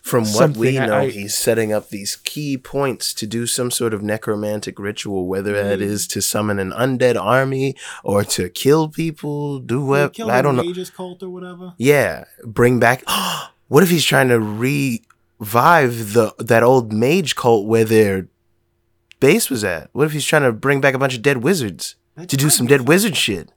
From 0.00 0.22
what 0.22 0.32
something 0.32 0.60
we 0.60 0.78
know, 0.78 1.00
I- 1.00 1.10
he's 1.10 1.36
setting 1.36 1.72
up 1.72 1.90
these 1.90 2.16
key 2.16 2.56
points 2.56 3.12
to 3.14 3.26
do 3.26 3.46
some 3.46 3.70
sort 3.70 3.92
of 3.92 4.02
necromantic 4.02 4.78
ritual, 4.78 5.26
whether 5.26 5.52
that 5.52 5.78
mm. 5.80 5.82
is 5.82 6.06
to 6.08 6.22
summon 6.22 6.58
an 6.58 6.72
undead 6.72 7.20
army 7.20 7.76
or 8.02 8.24
to 8.24 8.48
kill 8.48 8.88
people, 8.88 9.58
do 9.58 9.84
what 9.84 10.14
Kill 10.14 10.30
I 10.30 10.40
don't 10.42 10.56
know. 10.56 10.64
Magus 10.64 10.90
cult 10.90 11.22
or 11.22 11.28
whatever. 11.28 11.74
Yeah, 11.76 12.24
bring 12.44 12.80
back. 12.80 13.04
what 13.68 13.82
if 13.82 13.90
he's 13.90 14.04
trying 14.04 14.28
to 14.28 14.40
revive 14.40 16.14
the 16.14 16.34
that 16.38 16.62
old 16.62 16.92
mage 16.92 17.36
cult 17.36 17.66
where 17.66 17.84
their 17.84 18.28
base 19.20 19.50
was 19.50 19.64
at? 19.64 19.90
What 19.92 20.06
if 20.06 20.12
he's 20.12 20.24
trying 20.24 20.42
to 20.42 20.52
bring 20.52 20.80
back 20.80 20.94
a 20.94 20.98
bunch 20.98 21.14
of 21.14 21.22
dead 21.22 21.38
wizards 21.38 21.96
That's 22.14 22.28
to 22.28 22.36
do 22.36 22.48
some 22.48 22.66
dead 22.66 22.88
wizard 22.88 23.16
shit? 23.16 23.52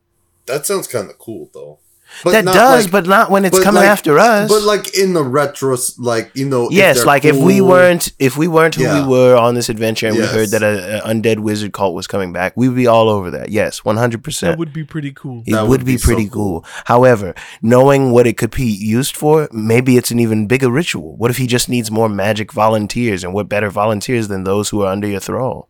That 0.49 0.65
sounds 0.65 0.87
kind 0.87 1.09
of 1.09 1.17
cool, 1.17 1.49
though. 1.53 1.79
But 2.23 2.31
that 2.31 2.45
does, 2.45 2.85
like- 2.85 2.91
but 2.91 3.05
not 3.05 3.29
when 3.29 3.45
it's 3.45 3.59
coming 3.63 3.83
like- 3.83 3.87
after 3.89 4.17
us. 4.17 4.49
But 4.49 4.63
like 4.63 4.97
in 4.97 5.13
the 5.13 5.23
retro, 5.23 5.77
like 5.99 6.31
you 6.33 6.47
know, 6.49 6.67
yes, 6.71 6.97
they're 6.97 7.05
like 7.05 7.23
if 7.23 7.35
we 7.37 7.61
weren't 7.61 8.11
if 8.17 8.35
we 8.35 8.47
weren't 8.47 8.73
who 8.73 8.81
Yeah. 8.81 9.03
we 9.03 9.07
were 9.07 9.35
on 9.37 9.53
this 9.53 9.69
adventure 9.69 10.07
and 10.07 10.15
Yes. 10.17 10.31
we 10.33 10.39
heard 10.39 10.49
that 10.49 10.63
a, 10.63 11.05
a 11.05 11.07
undead 11.07 11.37
wizard 11.37 11.71
cult 11.71 11.93
was 11.93 12.07
coming 12.07 12.33
back, 12.33 12.53
we'd 12.57 12.73
be 12.75 12.87
all 12.87 13.09
over 13.09 13.29
that. 13.29 13.49
Yes, 13.49 13.85
one 13.85 13.95
hundred 13.97 14.23
percent. 14.23 14.53
that 14.53 14.57
would 14.57 14.73
be 14.73 14.83
pretty 14.83 15.11
cool. 15.11 15.43
It 15.45 15.53
would, 15.53 15.69
would 15.69 15.85
be, 15.85 15.93
be 15.93 15.97
so 15.99 16.05
pretty 16.07 16.27
cool. 16.27 16.61
cool. 16.61 16.65
However, 16.85 17.35
knowing 17.61 18.09
what 18.09 18.25
it 18.25 18.37
could 18.37 18.55
be 18.55 18.65
used 18.65 19.15
for, 19.15 19.47
maybe 19.51 19.95
it's 19.95 20.09
an 20.09 20.19
even 20.19 20.47
bigger 20.47 20.71
ritual. 20.71 21.15
What 21.15 21.29
if 21.29 21.37
he 21.37 21.45
just 21.45 21.69
needs 21.69 21.91
more 21.91 22.09
magic 22.09 22.51
volunteers? 22.51 23.23
And 23.23 23.35
what 23.35 23.47
better 23.47 23.69
volunteers 23.69 24.29
than 24.29 24.45
those 24.45 24.69
who 24.69 24.81
are 24.81 24.91
under 24.91 25.07
your 25.07 25.19
thrall? 25.19 25.69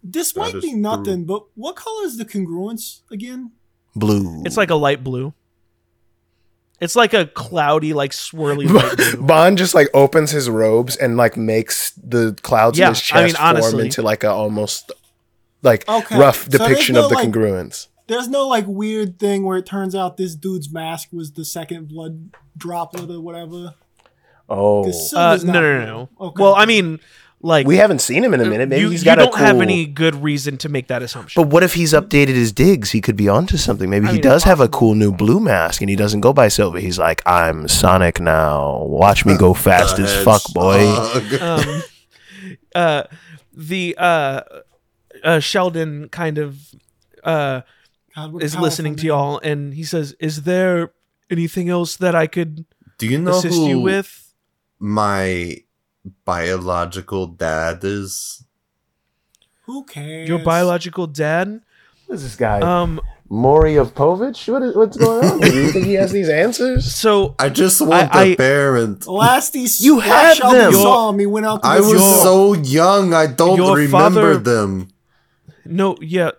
This 0.00 0.30
That 0.32 0.40
might 0.40 0.60
be 0.62 0.74
nothing, 0.74 1.24
but 1.24 1.42
what 1.56 1.74
color 1.74 2.04
is 2.04 2.18
the 2.18 2.24
congruence 2.24 3.00
again? 3.10 3.50
Blue. 3.94 4.42
It's 4.44 4.56
like 4.56 4.70
a 4.70 4.74
light 4.74 5.02
blue. 5.04 5.34
It's 6.80 6.96
like 6.96 7.14
a 7.14 7.26
cloudy, 7.26 7.92
like 7.92 8.10
swirly. 8.10 8.66
Bond 9.26 9.56
just 9.58 9.74
like 9.74 9.88
opens 9.94 10.30
his 10.32 10.50
robes 10.50 10.96
and 10.96 11.16
like 11.16 11.36
makes 11.36 11.92
the 11.92 12.36
clouds 12.42 12.76
Yeah, 12.78 12.88
in 12.88 12.92
his 12.94 13.00
chest 13.02 13.14
I 13.14 13.24
mean, 13.24 13.34
form 13.34 13.48
honestly. 13.48 13.84
into 13.84 14.02
like 14.02 14.24
a 14.24 14.30
almost 14.30 14.90
like 15.62 15.88
Okay, 15.88 16.18
rough 16.18 16.44
so 16.44 16.58
depiction 16.58 16.94
no, 16.96 17.04
of 17.04 17.08
the 17.10 17.14
like- 17.16 17.28
congruence. 17.28 17.86
There's 18.08 18.26
no 18.28 18.48
like 18.48 18.66
weird 18.66 19.20
thing 19.20 19.44
where 19.44 19.56
it 19.58 19.64
turns 19.64 19.94
out 19.94 20.16
this 20.16 20.34
dude's 20.34 20.72
mask 20.72 21.10
was 21.12 21.32
the 21.32 21.44
second 21.44 21.88
blood 21.88 22.30
droplet 22.58 23.08
or 23.10 23.20
whatever. 23.20 23.74
Oh, 24.48 24.82
Uh, 25.14 25.38
no, 25.44 25.52
no, 25.52 25.60
no, 25.78 25.84
no. 25.86 26.08
Okay. 26.20 26.42
Well, 26.42 26.54
I 26.56 26.66
mean, 26.66 26.98
like 27.42 27.66
we 27.66 27.76
haven't 27.76 28.00
seen 28.00 28.22
him 28.24 28.32
in 28.34 28.40
a 28.40 28.44
minute. 28.46 28.68
Maybe 28.68 28.82
you, 28.82 28.90
he's 28.90 29.02
you 29.02 29.04
got 29.04 29.18
a 29.18 29.24
don't 29.24 29.36
have 29.36 29.54
cool- 29.56 29.62
any 29.62 29.84
good 29.86 30.14
reason 30.22 30.56
to 30.58 30.68
make 30.68 30.86
that 30.88 31.02
assumption. 31.02 31.42
But 31.42 31.52
what 31.52 31.62
if 31.62 31.74
he's 31.74 31.92
updated 31.92 32.28
his 32.34 32.52
digs? 32.52 32.92
He 32.92 33.00
could 33.00 33.16
be 33.16 33.28
onto 33.28 33.56
something. 33.56 33.90
Maybe 33.90 34.06
I 34.06 34.10
he 34.10 34.14
mean, 34.14 34.22
does 34.22 34.44
have 34.44 34.60
a 34.60 34.68
cool 34.68 34.94
new 34.94 35.12
blue 35.12 35.40
mask 35.40 35.80
and 35.80 35.90
he 35.90 35.96
doesn't 35.96 36.20
go 36.20 36.32
by 36.32 36.48
silver. 36.48 36.78
He's 36.78 36.98
like, 36.98 37.20
I'm 37.26 37.66
Sonic 37.68 38.20
now. 38.20 38.84
Watch 38.84 39.26
me 39.26 39.36
go 39.36 39.54
fast 39.68 39.98
as 39.98 40.14
fuck, 40.24 40.42
boy. 40.54 40.86
um, 41.40 41.82
uh, 42.74 43.02
the 43.52 43.94
uh, 43.98 44.40
uh, 45.24 45.40
Sheldon 45.40 46.08
kind 46.08 46.38
of 46.38 46.58
uh, 47.24 47.62
God, 48.14 48.42
is 48.42 48.56
listening 48.56 48.96
to 48.96 49.06
y'all, 49.06 49.38
and 49.42 49.74
he 49.74 49.84
says, 49.84 50.14
"Is 50.20 50.42
there 50.42 50.92
anything 51.30 51.68
else 51.68 51.96
that 51.96 52.14
I 52.14 52.26
could 52.26 52.64
Do 52.98 53.06
you 53.06 53.18
know 53.18 53.30
assist 53.38 53.56
who 53.56 53.68
you 53.68 53.80
with?" 53.80 54.34
my 54.78 55.58
biological 56.24 57.26
dad 57.26 57.80
is? 57.82 58.44
Who 59.62 59.84
cares? 59.84 60.28
Your 60.28 60.40
biological 60.40 61.06
dad? 61.06 61.60
What 62.06 62.16
is 62.16 62.22
this 62.24 62.36
guy? 62.36 62.60
Um, 62.60 63.00
Maury 63.28 63.76
of 63.76 63.94
Povich? 63.94 64.52
What 64.52 64.62
is, 64.62 64.74
what's 64.76 64.96
going 64.96 65.24
on? 65.24 65.40
Do 65.40 65.54
you 65.54 65.70
think 65.72 65.86
he 65.86 65.94
has 65.94 66.12
these 66.12 66.28
answers? 66.28 66.92
so 67.04 67.34
I 67.38 67.48
just 67.48 67.80
want 67.80 68.14
I- 68.14 68.24
the 68.24 68.32
I- 68.32 68.36
parent. 68.36 69.06
Last 69.06 69.54
he 69.54 69.66
You 69.78 70.00
had 70.00 70.36
Sheldon 70.36 70.58
them. 70.58 70.72
saw 70.72 71.10
him. 71.10 71.18
He 71.18 71.26
went 71.26 71.46
out. 71.46 71.62
To 71.62 71.68
I 71.68 71.76
the 71.76 71.82
was 71.84 71.92
zoo. 72.02 72.22
so 72.22 72.52
young, 72.54 73.14
I 73.14 73.26
don't 73.28 73.56
Your 73.56 73.76
remember 73.76 74.34
father- 74.34 74.38
them. 74.38 74.88
no, 75.64 75.96
yeah, 76.00 76.32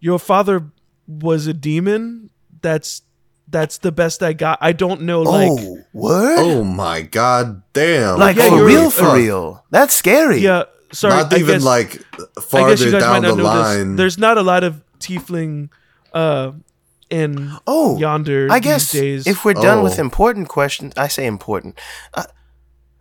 your 0.00 0.18
father 0.18 0.70
was 1.06 1.46
a 1.46 1.54
demon. 1.54 2.30
That's 2.62 3.02
that's 3.50 3.78
the 3.78 3.92
best 3.92 4.22
I 4.22 4.32
got. 4.34 4.58
I 4.60 4.72
don't 4.72 5.02
know, 5.02 5.22
like, 5.22 5.50
oh, 5.50 5.78
word? 5.92 6.38
Oh 6.38 6.64
my 6.64 7.02
god 7.02 7.62
damn. 7.72 8.18
like 8.18 8.36
yeah, 8.36 8.48
for 8.48 8.56
you're- 8.56 8.66
real, 8.74 8.90
for 8.90 9.04
fuck. 9.04 9.16
real. 9.16 9.64
That's 9.70 9.94
scary. 9.94 10.38
yeah. 10.40 10.64
Sorry, 10.92 11.14
Not 11.14 11.32
I 11.34 11.36
even 11.38 11.54
guess, 11.56 11.64
like 11.64 12.02
I 12.14 12.18
guess 12.34 12.44
farther 12.44 12.74
you 12.84 12.92
guys 12.92 13.02
down 13.02 13.10
might 13.22 13.28
the 13.28 13.28
not 13.28 13.36
know 13.36 13.44
line. 13.44 13.88
this. 13.90 13.96
There's 13.98 14.18
not 14.18 14.38
a 14.38 14.42
lot 14.42 14.64
of 14.64 14.82
tiefling 14.98 15.68
uh 16.14 16.52
in 17.10 17.52
Oh, 17.66 17.98
yonder 17.98 18.48
I 18.50 18.58
guess 18.58 18.92
these 18.92 19.24
days. 19.24 19.26
if 19.26 19.44
we're 19.44 19.52
done 19.52 19.82
with 19.82 19.98
Oh. 19.98 20.02
important 20.02 20.48
questions, 20.48 20.94
I 20.96 21.08
say 21.08 21.26
important. 21.26 21.78
Uh, 22.14 22.24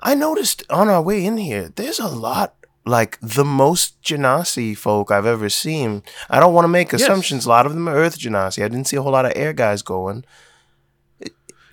I 0.01 0.15
noticed 0.15 0.63
on 0.69 0.89
our 0.89 1.01
way 1.01 1.23
in 1.25 1.37
here, 1.37 1.71
there's 1.75 1.99
a 1.99 2.07
lot 2.07 2.55
like 2.87 3.17
the 3.21 3.43
most 3.45 4.01
Genasi 4.01 4.75
folk 4.77 5.11
I've 5.11 5.25
ever 5.25 5.49
seen. 5.49 6.01
I 6.29 6.39
don't 6.39 6.53
want 6.53 6.65
to 6.65 6.69
make 6.79 6.91
Yes. 6.91 7.01
assumptions. 7.01 7.45
A 7.45 7.49
lot 7.49 7.65
of 7.65 7.73
them 7.73 7.87
are 7.89 7.95
Earth 7.95 8.17
Genasi. 8.17 8.63
I 8.63 8.67
didn't 8.69 8.87
see 8.87 8.97
a 8.97 9.01
whole 9.01 9.11
lot 9.11 9.25
of 9.25 9.33
air 9.35 9.53
guys 9.53 9.81
going. 9.83 10.23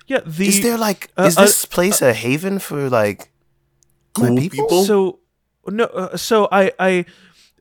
yeah, 0.07 0.19
the 0.25 0.47
is 0.47 0.61
there 0.61 0.77
like 0.77 1.09
uh, 1.17 1.23
is 1.23 1.37
uh, 1.37 1.41
this 1.41 1.65
place 1.65 2.01
a 2.01 2.13
haven 2.13 2.59
for 2.59 2.89
like 2.89 3.31
my 4.17 4.27
Cool 4.27 4.37
people? 4.37 4.57
people? 4.65 4.83
so 4.85 5.19
no 5.67 5.85
uh, 5.85 6.15
so 6.15 6.47
i 6.51 6.71
i 6.79 7.05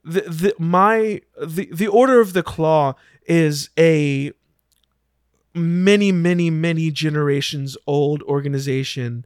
the, 0.04 0.20
the 0.42 0.54
my 0.58 1.20
the 1.40 1.68
the 1.72 1.86
order 1.88 2.20
of 2.20 2.32
the 2.34 2.42
claw 2.42 2.94
is 3.26 3.70
a 3.78 4.30
many 5.54 6.12
many 6.12 6.50
many 6.50 6.90
generations 6.90 7.76
old 7.86 8.22
organization 8.24 9.24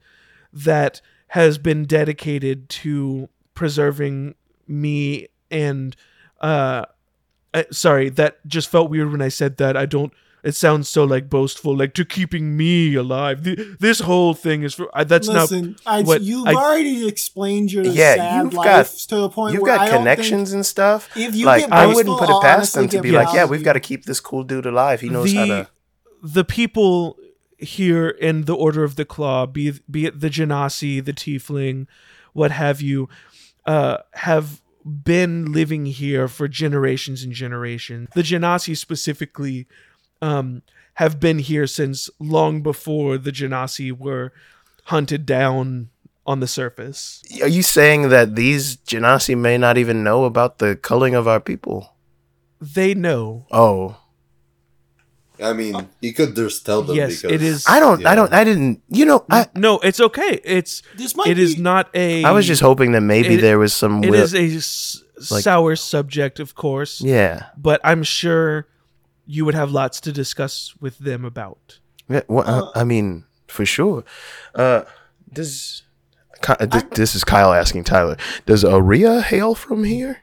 that 0.53 1.01
has 1.29 1.59
been 1.59 1.85
dedicated 1.85 2.69
to 2.69 3.29
preserving 3.59 4.35
me 4.69 5.27
and 5.51 5.97
uh 6.41 6.85
uh, 7.53 7.63
sorry 7.73 8.09
that 8.09 8.39
just 8.47 8.69
felt 8.71 8.89
weird 8.89 9.11
when 9.11 9.21
i 9.21 9.29
said 9.29 9.57
that 9.57 9.77
i 9.77 9.85
don't 9.85 10.13
it 10.45 10.55
sounds 10.55 10.89
so 10.89 11.03
like 11.03 11.29
boastful 11.29 11.77
like 11.77 11.93
to 11.93 12.05
keeping 12.05 12.57
me 12.57 12.95
alive 12.95 13.43
Th- 13.43 13.59
this 13.81 13.99
whole 13.99 14.33
thing 14.35 14.63
is 14.63 14.75
for 14.75 14.89
uh, 14.97 15.03
that's 15.03 15.27
not 15.27 15.51
Listen, 15.51 15.75
I, 15.85 16.03
what 16.03 16.21
you've 16.23 16.47
I- 16.47 16.55
already 16.55 17.09
explained 17.09 17.73
your 17.73 17.85
Yeah, 17.85 18.15
sad 18.15 18.45
you've 18.45 18.55
life 18.55 18.65
got- 18.67 18.87
to 19.09 19.17
the 19.17 19.29
point 19.31 19.55
You've 19.55 19.63
where 19.63 19.77
got 19.77 19.89
I 19.89 19.91
don't 19.91 19.99
connections 19.99 20.53
and 20.53 20.65
stuff. 20.65 21.09
If 21.17 21.35
you 21.35 21.45
like 21.47 21.63
get 21.63 21.73
I 21.73 21.87
wouldn't 21.87 22.17
put 22.21 22.31
it 22.31 22.41
past 22.41 22.75
them 22.75 22.89
to 22.91 23.01
be 23.03 23.11
like, 23.11 23.35
yeah, 23.35 23.47
we've 23.47 23.65
got 23.65 23.73
to 23.73 23.81
keep 23.81 24.05
this 24.05 24.21
cool 24.21 24.45
dude 24.45 24.65
alive. 24.67 25.01
He 25.01 25.09
knows 25.09 25.33
how 25.35 25.47
to. 25.47 25.69
the 26.23 26.45
people 26.45 27.19
here 27.59 28.09
in 28.09 28.45
the 28.45 28.55
Order 28.55 28.85
of 28.85 28.95
the 28.95 29.05
Claw, 29.05 29.45
be 29.47 29.73
be 29.91 30.07
it 30.07 30.21
the 30.21 30.31
Genasi, 30.31 31.05
the 31.05 31.13
Tiefling, 31.13 31.87
what 32.33 32.53
have 32.53 32.81
you, 32.81 33.09
uh, 33.69 33.99
have 34.15 34.63
been 34.83 35.53
living 35.53 35.85
here 35.85 36.27
for 36.27 36.49
generations 36.49 37.23
and 37.23 37.35
generations. 37.35 38.09
The 38.15 38.23
Genasi 38.23 38.75
specifically 38.75 39.67
um, 40.23 40.63
have 40.95 41.21
been 41.21 41.39
here 41.39 41.67
since 41.67 42.09
long 42.19 42.63
before 42.63 43.19
the 43.19 43.31
Genasi 43.31 43.93
were 43.93 44.33
hunted 44.85 45.27
down 45.27 45.91
on 46.27 46.41
the 46.41 46.47
surface. 46.47 47.23
Are 47.43 47.47
you 47.49 47.63
saying 47.63 48.09
that 48.09 48.37
these 48.37 48.79
Genasi 48.79 49.37
may 49.37 49.59
not 49.59 49.77
even 49.77 50.03
know 50.03 50.25
about 50.25 50.59
the 50.59 50.75
culling 50.75 51.15
of 51.15 51.29
our 51.29 51.39
people? 51.39 51.93
They 52.61 52.95
know. 52.95 53.47
Oh, 53.51 53.99
I 55.43 55.53
mean, 55.53 55.89
you 56.01 56.13
could 56.15 56.35
just 56.35 56.65
tell 56.67 56.83
them 56.83 56.97
Yes, 56.97 57.23
because 57.23 57.33
it 57.35 57.43
is. 57.43 57.65
I 57.69 57.81
don't. 57.81 58.05
I 58.07 58.15
don't. 58.15 58.33
I 58.33 58.45
didn't. 58.45 58.83
You 58.89 59.05
know, 59.05 59.25
I. 59.31 59.47
no, 59.55 59.79
it's 59.81 60.01
okay. 60.01 60.41
It's 60.45 60.83
This 60.97 61.15
might 61.17 61.29
it 61.29 61.39
is 61.39 61.57
be- 61.57 61.63
not 61.63 61.89
a. 61.95 62.25
I 62.25 62.33
was 62.33 62.47
just 62.47 62.61
hoping 62.63 62.93
that 62.93 63.03
maybe 63.03 63.35
It- 63.35 63.41
there 63.41 63.59
was 63.59 63.73
some. 63.73 63.99
It 64.03 64.09
wi- 64.09 64.23
is 64.25 64.35
a 64.35 64.45
s- 64.57 65.03
like- 65.31 65.43
sour 65.45 65.77
subject, 65.77 66.41
of 66.41 66.55
course. 66.55 67.01
Yeah. 67.01 67.47
but 67.57 67.81
I'm 67.85 68.03
sure 68.03 68.67
you 69.27 69.45
would 69.45 69.55
have 69.55 69.71
lots 69.71 70.01
to 70.01 70.13
discuss 70.13 70.75
with 70.81 70.99
them 70.99 71.25
about. 71.25 71.79
Yeah, 72.09 72.23
well, 72.29 72.45
uh, 72.49 72.71
I 72.75 72.85
mean, 72.85 73.25
for 73.47 73.67
sure. 73.67 74.03
Uh, 74.55 74.83
does 75.33 75.83
Ky- 76.41 76.55
uh, 76.61 76.67
this, 76.67 76.85
this 76.95 77.15
is 77.15 77.25
Kyle 77.25 77.53
asking 77.53 77.85
Tyler? 77.85 78.17
Does 78.47 78.65
Aria 78.65 79.21
hail 79.21 79.55
from 79.55 79.85
here? 79.85 80.23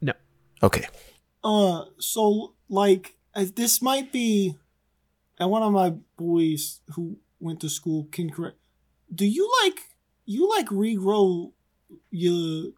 No. 0.00 0.12
Okay. 0.62 0.86
Uh, 1.44 1.84
so 1.98 2.54
like 2.68 3.14
uh, 3.14 3.17
this 3.34 3.80
might 3.82 4.12
be, 4.12 4.56
and 5.38 5.50
one 5.50 5.62
of 5.62 5.72
my 5.72 5.94
boys 6.16 6.80
who 6.94 7.18
went 7.40 7.60
to 7.60 7.68
school 7.68 8.08
can 8.10 8.30
correct. 8.30 8.56
Do 9.14 9.24
you 9.26 9.50
like 9.64 9.80
you 10.26 10.48
like 10.48 10.66
regrow 10.66 11.52
your 12.10 12.72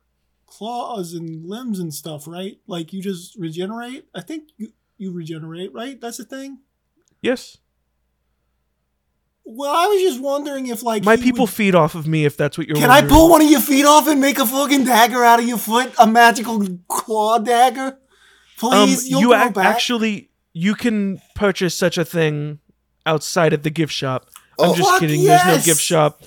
claws 0.46 1.12
and 1.14 1.46
limbs 1.46 1.78
and 1.78 1.92
stuff, 1.94 2.26
right? 2.28 2.58
Like 2.66 2.92
you 2.92 3.02
just 3.02 3.36
regenerate. 3.36 4.06
I 4.14 4.20
think 4.20 4.50
you 4.56 4.72
you 4.98 5.12
regenerate, 5.12 5.72
right? 5.72 6.00
That's 6.00 6.18
the 6.18 6.24
thing. 6.24 6.58
Yes, 7.22 7.58
Well, 9.44 9.72
I 9.74 9.86
was 9.88 10.00
just 10.02 10.20
wondering 10.20 10.68
if 10.68 10.82
like 10.82 11.04
my 11.04 11.16
people 11.16 11.44
would- 11.46 11.50
feed 11.54 11.74
off 11.74 11.94
of 11.94 12.06
me. 12.06 12.24
If 12.24 12.36
that's 12.36 12.56
what 12.56 12.66
you're. 12.68 12.76
Can 12.76 12.90
I 12.90 13.02
pull 13.02 13.28
one 13.30 13.42
of 13.42 13.50
your 13.50 13.60
feet 13.60 13.84
off 13.84 14.06
and 14.06 14.20
make 14.20 14.38
a 14.38 14.46
fucking 14.46 14.84
dagger 14.84 15.24
out 15.24 15.40
of 15.40 15.46
your 15.48 15.58
foot? 15.58 15.92
A 15.98 16.06
magical 16.06 16.64
claw 16.88 17.38
dagger? 17.38 17.98
Um, 18.62 18.70
Please, 18.86 19.08
you'll 19.08 19.20
you 19.22 19.34
ac- 19.34 19.54
actually 19.58 20.29
you 20.52 20.74
can 20.74 21.20
purchase 21.34 21.74
such 21.74 21.96
a 21.98 22.04
thing 22.04 22.58
outside 23.06 23.52
of 23.52 23.62
the 23.62 23.70
gift 23.70 23.92
shop. 23.92 24.26
Oh, 24.58 24.70
I'm 24.72 24.76
just 24.76 24.90
fuck 24.90 25.00
kidding. 25.00 25.24
There's 25.24 25.46
no 25.46 25.58
gift 25.62 25.80
shop, 25.80 26.22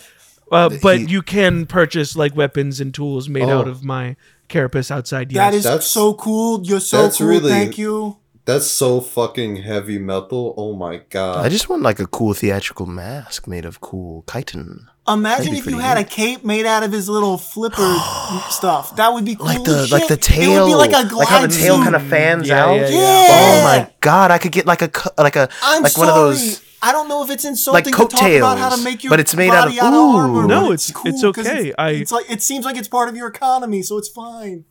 uh, 0.51 0.69
but 0.81 0.99
He- 0.99 1.05
you 1.07 1.21
can 1.21 1.65
purchase 1.65 2.15
like 2.15 2.35
weapons 2.35 2.79
and 2.79 2.93
tools 2.93 3.29
made 3.29 3.43
out 3.49 3.67
Oh. 3.67 3.71
of 3.71 3.83
my 3.83 4.15
carapace 4.47 4.89
outside. 4.91 5.31
Yes. 5.31 5.39
That 5.51 5.53
is 5.57 5.63
That's- 5.63 5.87
so 5.87 6.13
cool. 6.15 6.61
You're 6.65 6.79
so 6.79 7.03
that's 7.03 7.17
cool. 7.17 7.27
really- 7.27 7.49
Thank 7.51 7.77
you. 7.77 8.17
That's 8.45 8.67
so 8.67 8.99
fucking 8.99 9.57
heavy 9.57 9.97
metal. 9.99 10.53
Oh 10.57 10.73
my 10.73 10.97
god. 11.09 11.45
I 11.45 11.49
just 11.49 11.69
want 11.69 11.81
like 11.81 11.99
a 11.99 12.07
cool 12.07 12.33
theatrical 12.33 12.85
mask 12.85 13.47
made 13.47 13.63
of 13.65 13.79
cool 13.81 14.25
chitin. 14.31 14.87
Imagine 15.05 15.49
if 15.55 15.65
you 15.65 15.73
pretty 15.73 15.79
had 15.81 15.97
a 15.97 16.03
cape 16.05 16.45
made 16.45 16.65
out 16.65 16.83
of 16.83 16.91
his 16.93 17.09
little 17.09 17.37
flipper 17.37 17.75
stuff. 18.49 18.95
That 18.95 19.13
would 19.13 19.25
be 19.25 19.35
cool. 19.35 19.47
Like 19.47 19.63
the 19.65 19.71
as 19.79 19.91
like 19.91 20.07
the 20.07 20.15
shit. 20.21 20.37
It 20.37 20.47
would 20.47 20.53
tail, 20.53 20.65
be 20.67 20.75
like 20.75 20.91
a 20.93 21.13
like 21.13 21.27
how 21.27 21.41
the 21.41 21.49
tail 21.49 21.75
suit. 21.75 21.83
kind 21.83 21.95
of 21.95 22.03
fans 22.07 22.47
Yeah, 22.47 22.65
out. 22.65 22.75
yeah, 22.79 22.87
yeah. 22.89 23.27
Oh 23.29 23.61
my 23.65 23.91
god! 23.99 24.31
I 24.31 24.37
could 24.37 24.53
get 24.53 24.65
like 24.65 24.81
a 24.81 24.89
like 25.21 25.35
a 25.35 25.49
I'm 25.61 25.83
like 25.83 25.91
sorry. 25.91 26.07
one 26.07 26.17
of 26.17 26.23
those. 26.23 26.63
I 26.81 26.91
don't 26.93 27.09
know 27.09 27.21
if 27.23 27.29
it's 27.29 27.43
insulting 27.43 27.75
like 27.75 27.85
to 27.85 27.91
talk 27.91 28.31
about 28.31 28.57
how 28.57 28.69
to 28.69 28.75
coattails, 28.75 28.83
make 28.85 29.03
your 29.03 29.09
but 29.09 29.19
it's 29.19 29.35
made 29.35 29.49
out 29.49 29.65
body 29.65 29.77
of- 29.79 29.85
out 29.85 29.93
Ooh. 29.93 30.15
armor. 30.17 30.47
No, 30.47 30.61
but 30.67 30.71
it's- 30.73 30.91
cool 30.91 31.11
it's 31.11 31.21
'cause 31.21 31.47
okay. 31.47 31.67
It's, 31.69 31.75
I- 31.77 31.89
it's 31.91 32.11
like 32.13 32.29
it 32.31 32.41
seems 32.41 32.63
like 32.63 32.77
it's 32.77 32.87
part 32.87 33.09
of 33.09 33.15
your 33.17 33.27
economy, 33.27 33.81
so 33.81 33.97
it's 33.97 34.07
fine. 34.09 34.63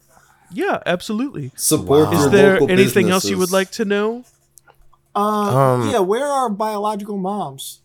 yeah, 0.51 0.78
absolutely. 0.87 1.53
Support 1.57 2.14
Is 2.14 2.30
there 2.30 2.53
local 2.55 2.70
anything 2.70 3.11
else 3.11 3.26
you 3.26 3.37
would 3.37 3.51
like 3.53 3.70
to 3.72 3.85
know? 3.85 4.24
Uh, 5.14 5.20
Um, 5.20 5.91
yeah. 5.91 5.99
Where 5.99 6.26
are 6.26 6.49
biological 6.49 7.18
moms? 7.18 7.80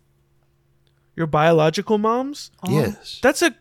Your 1.18 1.28
biological 1.28 1.98
moms? 1.98 2.52
Yes. 2.66 3.20
That's 3.22 3.42
a 3.42 3.54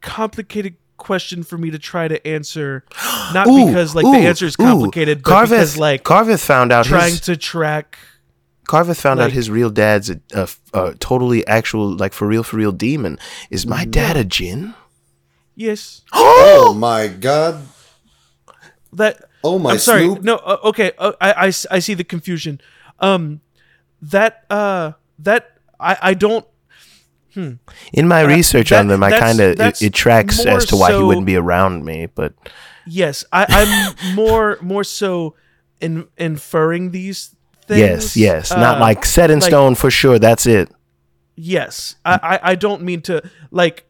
complicated 0.00 0.76
question 0.96 1.42
for 1.42 1.58
me 1.58 1.70
to 1.70 1.78
try 1.78 2.08
to 2.08 2.26
answer. 2.26 2.84
Not 3.34 3.46
Ooh, 3.48 3.66
because 3.66 3.94
like 3.94 4.06
ooh, 4.06 4.12
the 4.12 4.18
answer 4.26 4.46
is 4.46 4.54
ooh. 4.58 4.64
complicated, 4.64 5.22
but 5.22 5.30
Carveth, 5.30 5.50
because 5.50 5.76
like 5.76 6.04
Carveth 6.04 6.42
found 6.42 6.72
out 6.72 6.86
trying 6.86 7.10
his 7.10 7.20
to 7.22 7.36
track 7.36 7.98
Carveth 8.68 9.00
found 9.00 9.18
out 9.18 9.32
his 9.32 9.50
real 9.50 9.70
dad's 9.70 10.10
a, 10.10 10.20
a, 10.34 10.48
a 10.74 10.94
totally 10.96 11.44
actual, 11.46 11.96
like 11.96 12.12
for 12.12 12.28
real, 12.28 12.42
for 12.42 12.58
real 12.58 12.70
demon. 12.70 13.18
Is 13.50 13.66
my 13.66 13.86
dad 13.86 14.16
a 14.16 14.24
jinn? 14.24 14.74
Yes. 15.56 16.02
Oh 16.40 16.74
my 16.74 17.08
god. 17.08 17.62
That 18.92 19.22
Oh 19.42 19.58
my 19.58 19.72
I'm 19.72 19.78
sorry. 19.78 20.04
Snoop. 20.04 20.22
No, 20.22 20.36
uh, 20.36 20.58
okay. 20.64 20.92
Uh, 20.98 21.12
I, 21.20 21.32
I 21.32 21.48
s- 21.48 21.66
I 21.70 21.78
see 21.78 21.94
the 21.94 22.04
confusion. 22.04 22.60
Um, 23.00 23.40
that 24.02 24.44
uh 24.50 24.92
that 25.20 25.58
I 25.80 25.96
I 26.00 26.14
don't. 26.14 26.46
In 27.92 28.08
my 28.08 28.24
Uh, 28.24 28.28
research 28.28 28.70
that- 28.70 28.80
on 28.80 28.88
them, 28.88 29.02
I 29.02 29.10
kind 29.18 29.40
of 29.40 29.60
it, 29.60 29.82
it 29.82 29.94
tracks 29.94 30.44
as 30.44 30.66
to 30.66 30.76
why 30.76 30.92
he 30.92 31.02
wouldn't 31.02 31.26
be 31.26 31.36
around 31.36 31.84
me. 31.84 32.06
But 32.14 32.34
Yes, 32.86 33.24
I, 33.32 33.46
I'm 33.48 34.14
more 34.14 34.58
more 34.60 34.82
so 34.84 35.34
in, 35.80 36.06
inferring 36.16 36.90
these 36.90 37.34
things. 37.66 37.80
yes, 37.80 38.16
yes, 38.16 38.50
not 38.50 38.78
uh, 38.78 38.80
like 38.80 39.04
set 39.04 39.30
in 39.30 39.40
like- 39.40 39.48
stone 39.50 39.74
for 39.74 39.90
sure. 39.90 40.18
That's 40.18 40.46
it. 40.46 40.70
Yes, 41.36 41.94
I, 42.04 42.18
I, 42.22 42.40
I 42.50 42.54
don't 42.56 42.82
mean 42.82 43.00
to 43.02 43.22
like. 43.50 43.84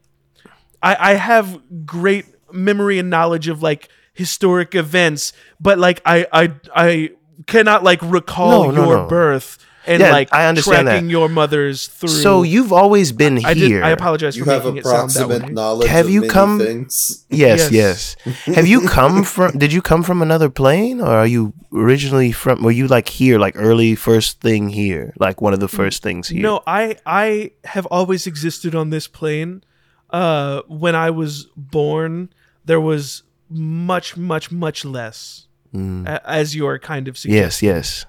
I 0.83 1.11
I 1.11 1.13
have 1.15 1.59
great 1.85 2.25
memory 2.51 2.99
and 2.99 3.09
knowledge 3.09 3.47
of 3.47 3.63
like 3.63 3.89
historic 4.13 4.75
events, 4.75 5.33
but 5.59 5.79
like 5.79 6.01
I 6.05 6.27
I 6.31 6.53
I 6.75 7.09
cannot 7.47 7.83
like 7.83 7.99
recall 8.03 8.65
No, 8.65 8.71
no, 8.71 8.85
your 8.85 8.97
no. 8.97 9.07
birth 9.07 9.57
and 9.89 9.99
Yeah, 10.01 10.11
like 10.11 10.29
I 10.31 10.45
understand 10.47 10.87
that. 10.87 11.03
your 11.03 11.27
mother's 11.27 11.87
through. 11.87 12.09
So 12.25 12.43
you've 12.43 12.71
always 12.71 13.11
been 13.11 13.43
I 13.43 13.53
here. 13.53 13.79
did. 13.79 13.83
I 13.83 13.89
apologize 13.89 14.37
You 14.37 14.45
for 14.45 14.51
have 14.51 14.63
making 14.63 14.77
it 14.77 14.85
sound 14.85 15.09
that 15.11 15.27
way. 15.27 15.39
knowledge 15.51 15.89
Have 15.89 16.05
of 16.05 16.11
you 16.13 16.21
many 16.21 16.33
come- 16.33 16.59
things. 16.59 17.25
Yes, 17.29 17.71
Yes. 17.71 18.15
yes. 18.25 18.55
Have 18.57 18.67
you 18.67 18.87
come 18.87 19.23
from? 19.33 19.57
Did 19.57 19.73
you 19.73 19.81
come 19.81 20.03
from 20.03 20.21
another 20.21 20.49
plane, 20.49 21.01
or 21.01 21.09
are 21.21 21.27
you 21.27 21.53
originally 21.73 22.31
from? 22.31 22.61
Were 22.63 22.71
you 22.81 22.87
like 22.87 23.09
here, 23.09 23.37
like 23.39 23.55
early 23.57 23.95
first 23.95 24.39
thing 24.41 24.69
here, 24.69 25.13
like 25.19 25.41
one 25.41 25.53
of 25.53 25.59
the 25.59 25.67
first 25.79 26.03
things 26.03 26.27
here? 26.29 26.41
No, 26.41 26.61
I 26.67 26.95
I 27.05 27.51
have 27.75 27.85
always 27.87 28.27
existed 28.27 28.75
on 28.75 28.89
this 28.91 29.07
plane. 29.07 29.63
Uh, 30.11 30.61
when 30.67 30.95
I 30.95 31.09
was 31.11 31.47
born, 31.55 32.29
there 32.65 32.81
was 32.81 33.23
much, 33.49 34.17
much, 34.17 34.51
much 34.51 34.83
less, 34.85 35.47
a- 35.73 36.21
as 36.25 36.55
you're 36.55 36.79
kind 36.79 37.07
of 37.07 37.15
suggesting. 37.17 37.39
Mm. 37.39 37.45
Yes, 37.45 37.61
yes. 37.61 38.05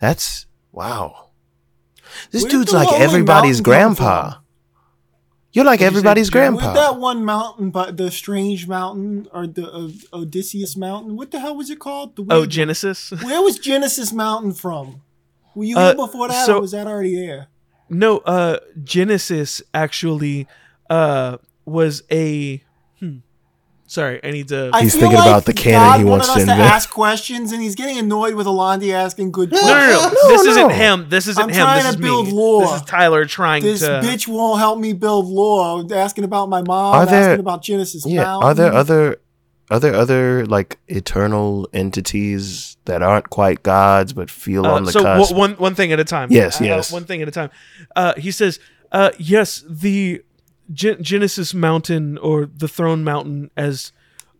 That's 0.00 0.46
wow. 0.74 1.30
This 2.30 2.42
Where'd 2.42 2.50
dude's 2.52 2.72
like 2.72 2.92
everybody's 3.00 3.60
grandpa. 3.60 4.34
You're 5.52 5.64
like 5.64 5.78
Did 5.78 5.84
you 5.84 5.90
say 5.90 5.96
everybody's 5.98 6.30
Jim? 6.30 6.56
With 6.56 6.64
that 6.64 6.98
one 6.98 7.24
mountain, 7.24 7.70
but 7.70 7.96
the 7.96 8.10
strange 8.10 8.66
mountain 8.66 9.28
or 9.32 9.46
the 9.46 9.70
uh, 9.70 9.88
Odysseus 10.18 10.76
mountain. 10.76 11.16
What 11.16 11.30
the 11.30 11.38
hell 11.38 11.56
was 11.56 11.70
it 11.70 11.78
called? 11.78 12.16
The 12.16 12.26
Oh, 12.28 12.44
Genesis. 12.44 13.12
Where 13.22 13.40
was 13.40 13.58
Genesis 13.60 14.12
Mountain 14.12 14.54
from? 14.54 15.02
Were 15.54 15.62
you 15.64 15.76
Uh, 15.76 15.86
here 15.86 15.94
before 15.94 16.26
that, 16.28 16.44
so- 16.46 16.58
or 16.58 16.60
was 16.60 16.72
that 16.72 16.88
already 16.88 17.14
there? 17.14 17.48
No, 17.88 18.18
uh 18.18 18.58
Genesis 18.82 19.62
actually 19.72 20.48
uh 20.90 21.36
was 21.64 22.02
a 22.10 22.62
hmm. 22.98 23.18
Sorry, 23.94 24.18
I 24.24 24.30
need 24.32 24.48
to 24.48 24.70
I 24.72 24.82
He's 24.82 24.94
thinking 24.94 25.18
like 25.18 25.28
about 25.28 25.44
the 25.44 25.52
canon 25.52 25.78
God 25.80 25.98
he 26.00 26.04
wants 26.04 26.28
wanted 26.28 26.46
to 26.46 26.52
us 26.52 26.58
to 26.58 26.64
ask 26.64 26.90
questions, 26.90 27.52
and 27.52 27.62
he's 27.62 27.76
getting 27.76 27.96
annoyed 27.98 28.34
with 28.34 28.46
Alandi 28.48 28.92
asking 28.92 29.30
good 29.30 29.50
questions. 29.50 29.70
no, 29.72 30.08
no. 30.08 30.08
No, 30.08 30.28
this 30.30 30.44
no. 30.44 30.50
isn't 30.50 30.70
him. 30.70 31.06
This 31.08 31.28
isn't 31.28 31.40
I'm 31.42 31.48
him. 31.48 31.54
trying 31.62 31.76
This 31.84 31.92
to 31.94 31.98
is 32.00 32.04
build 32.04 32.26
me. 32.26 32.32
lore. 32.32 32.62
This 32.62 32.74
is 32.80 32.82
Tyler 32.82 33.24
trying 33.24 33.62
This 33.62 33.80
to 33.80 33.86
This 34.02 34.06
bitch 34.06 34.26
won't 34.28 34.58
help 34.58 34.80
me 34.80 34.94
build 34.94 35.26
lore. 35.28 35.86
Asking 35.94 36.24
about 36.24 36.48
my 36.48 36.62
mom, 36.62 36.94
Are 36.96 37.06
there- 37.06 37.30
asking 37.30 37.40
about 37.40 37.62
Genesis 37.62 38.04
yeah. 38.04 38.24
Mountain. 38.24 38.48
Are 38.50 38.54
there 38.54 38.72
other 38.72 39.20
are 39.70 39.78
there 39.80 39.94
other 39.94 40.44
like 40.46 40.78
eternal 40.88 41.68
entities 41.72 42.76
that 42.86 43.00
aren't 43.00 43.30
quite 43.30 43.62
gods 43.62 44.12
but 44.12 44.28
feel 44.28 44.66
Uh, 44.66 44.72
on 44.74 44.84
the 44.84 44.92
so 44.92 45.02
cusp? 45.02 45.30
w- 45.30 45.38
one 45.38 45.52
one 45.54 45.74
thing 45.74 45.92
at 45.92 46.00
a 46.00 46.04
time. 46.04 46.28
Yes, 46.32 46.60
Uh, 46.60 46.64
yes. 46.64 46.92
one 46.92 47.04
thing 47.04 47.22
at 47.22 47.28
a 47.28 47.30
time. 47.30 47.50
Uh, 47.96 48.12
he 48.16 48.30
says, 48.30 48.58
uh, 48.92 49.10
"Yes, 49.18 49.64
the 49.68 50.22
Gen- 50.72 51.02
Genesis 51.02 51.54
Mountain 51.54 52.18
or 52.18 52.46
the 52.46 52.68
Throne 52.68 53.04
Mountain, 53.04 53.50
as 53.56 53.92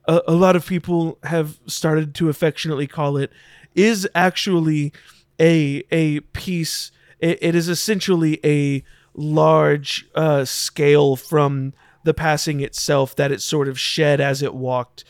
a, 0.06 0.22
a 0.28 0.34
lot 0.34 0.56
of 0.56 0.66
people 0.66 1.18
have 1.24 1.58
started 1.66 2.14
to 2.16 2.28
affectionately 2.28 2.86
call 2.86 3.16
it, 3.16 3.32
is 3.74 4.08
actually 4.14 4.92
a 5.40 5.82
a 5.90 6.20
piece. 6.20 6.90
It, 7.18 7.38
it 7.42 7.54
is 7.54 7.68
essentially 7.68 8.40
a 8.44 8.84
large 9.14 10.06
uh, 10.14 10.44
scale 10.44 11.16
from 11.16 11.72
the 12.04 12.14
passing 12.14 12.60
itself 12.60 13.16
that 13.16 13.32
it 13.32 13.40
sort 13.40 13.68
of 13.68 13.78
shed 13.78 14.20
as 14.20 14.42
it 14.42 14.54
walked. 14.54 15.04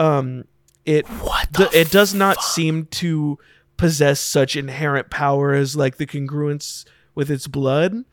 Um, 0.00 0.44
it 0.84 1.06
What 1.06 1.52
the, 1.52 1.64
the 1.64 1.80
it 1.80 1.90
does 1.90 2.14
not 2.14 2.42
seem 2.42 2.86
to 2.86 3.38
possess 3.76 4.20
such 4.20 4.56
inherent 4.56 5.10
power 5.10 5.52
as 5.52 5.76
like 5.76 5.96
the 5.98 6.06
congruence 6.06 6.84
with 7.14 7.30
its 7.30 7.46
blood. 7.46 8.04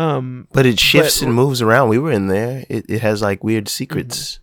Um, 0.00 0.46
But 0.52 0.66
it 0.66 0.78
shifts 0.80 1.18
But- 1.20 1.26
and 1.26 1.34
moves 1.34 1.60
around. 1.60 1.88
We 1.88 1.98
were 1.98 2.12
in 2.12 2.28
there. 2.28 2.64
It, 2.68 2.86
it 2.88 3.00
has 3.02 3.20
like 3.22 3.42
weird 3.44 3.68
secrets, 3.68 4.40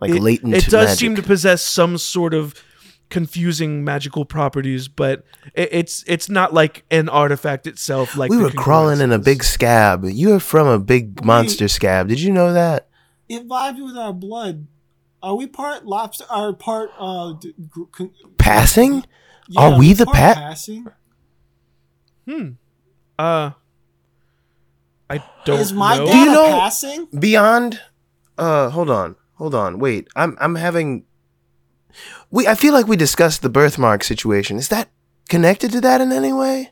like 0.00 0.12
it, 0.12 0.22
latent. 0.22 0.54
it 0.54 0.64
does 0.66 0.86
magic. 0.86 0.98
seem 0.98 1.14
to 1.16 1.22
possess 1.22 1.60
some 1.62 1.98
sort 1.98 2.32
of 2.34 2.54
confusing 3.10 3.84
magical 3.84 4.24
properties, 4.24 4.88
but 4.88 5.24
it, 5.54 5.68
it's 5.70 6.04
it's 6.06 6.28
not 6.30 6.54
like 6.54 6.84
an 6.90 7.08
artifact 7.08 7.66
itself. 7.66 8.16
Like 8.16 8.30
we 8.30 8.38
were 8.38 8.50
crawling 8.50 9.00
in 9.00 9.12
a 9.12 9.18
big 9.18 9.44
scab. 9.44 10.04
You're 10.04 10.40
from 10.40 10.66
a 10.66 10.78
big 10.78 11.24
monster 11.24 11.68
scab. 11.68 12.08
Did 12.08 12.20
you 12.20 12.32
know 12.32 12.52
that? 12.54 12.88
It 13.28 13.46
vibes 13.48 13.84
with 13.84 13.96
our 13.96 14.12
blood. 14.12 14.66
Are 15.22 15.34
we 15.34 15.46
part 15.46 15.84
lobster? 15.86 16.24
Are 16.30 16.52
part 16.52 16.90
uh? 16.98 17.32
d- 17.40 17.54
gr- 17.68 17.84
con- 17.92 18.12
Passing? 18.38 19.04
yeah, 19.48 19.60
Are 19.60 19.78
we 19.78 19.92
the 19.94 20.04
part 20.06 20.16
pat- 20.16 20.36
passing? 20.36 20.86
Uh, 23.18 23.50
I 25.10 25.22
don't 25.44 25.60
Is 25.60 25.72
my 25.72 25.98
know. 25.98 26.06
dad 26.06 26.12
Do 26.12 26.18
you 26.18 26.26
know- 26.32 26.58
passing? 26.60 27.08
Beyond. 27.18 27.80
Uh, 28.38 28.70
hold 28.70 28.90
on, 28.90 29.16
hold 29.34 29.54
on. 29.54 29.78
Wait, 29.78 30.08
I'm 30.16 30.36
I'm 30.40 30.54
having. 30.56 31.04
We 32.30 32.46
I 32.48 32.54
feel 32.54 32.72
like 32.72 32.86
we 32.88 32.96
discussed 32.96 33.42
the 33.42 33.48
birthmark 33.48 34.02
situation. 34.02 34.56
Is 34.56 34.68
that 34.68 34.88
connected 35.28 35.70
to 35.72 35.80
that 35.82 36.00
in 36.00 36.10
any 36.12 36.32
way? 36.32 36.70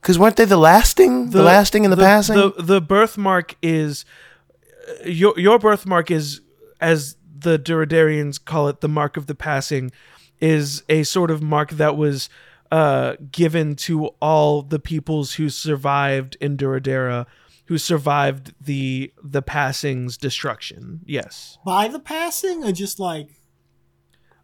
Because 0.00 0.18
weren't 0.18 0.36
they 0.36 0.44
the 0.44 0.56
lasting, 0.58 1.30
the, 1.30 1.42
lasting, 1.42 1.84
and 1.84 1.92
the, 1.92 1.96
passing? 1.96 2.36
The 2.36 2.52
the 2.58 2.80
birthmark 2.80 3.56
is 3.62 4.04
uh, 4.88 5.08
your 5.08 5.34
your 5.38 5.58
birthmark 5.58 6.10
is 6.10 6.42
as 6.80 7.16
the 7.36 7.58
Duradarians 7.58 8.42
call 8.42 8.68
it, 8.68 8.80
the 8.80 8.88
mark 8.88 9.16
of 9.16 9.26
the 9.26 9.34
passing, 9.34 9.90
is 10.40 10.82
a 10.88 11.02
sort 11.02 11.30
of 11.30 11.42
mark 11.42 11.70
that 11.72 11.96
was 11.96 12.28
uh, 12.70 13.16
given 13.32 13.74
to 13.76 14.06
all 14.20 14.62
the 14.62 14.78
peoples 14.78 15.34
who 15.34 15.48
survived 15.48 16.36
in 16.40 16.56
Duradera, 16.56 17.26
who 17.66 17.78
survived 17.78 18.54
the 18.60 19.12
the 19.22 19.42
passing's 19.42 20.16
destruction. 20.16 21.00
Yes, 21.06 21.58
By 21.64 21.88
the 21.88 21.98
passing, 22.00 22.62
or 22.64 22.72
just 22.72 22.98
like 23.00 23.40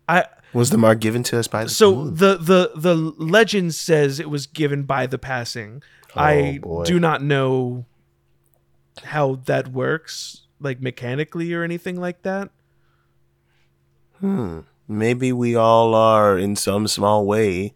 I 0.08 0.24
Was 0.52 0.70
the 0.70 0.78
mark 0.78 1.00
given 1.00 1.22
to 1.24 1.38
us 1.38 1.46
by 1.48 1.64
the 1.64 1.70
so 1.70 2.00
Ooh. 2.00 2.10
the 2.10 2.36
the 2.36 2.72
the 2.74 2.94
legend 2.94 3.74
says 3.74 4.18
it 4.20 4.30
was 4.30 4.46
given 4.46 4.82
by 4.84 5.06
the 5.06 5.18
passing. 5.18 5.82
I 6.16 6.58
Oh, 6.62 6.66
boy. 6.68 6.84
do 6.84 6.98
not 6.98 7.22
know 7.22 7.86
how 9.04 9.36
that 9.44 9.68
works, 9.68 10.46
like 10.58 10.80
mechanically 10.80 11.52
or 11.54 11.62
anything 11.62 12.00
like 12.00 12.22
that. 12.22 12.50
Hmm. 14.18 14.60
Maybe 14.88 15.32
we 15.32 15.54
all 15.54 15.94
are 15.94 16.36
in 16.36 16.56
some 16.56 16.88
small 16.88 17.24
way 17.24 17.72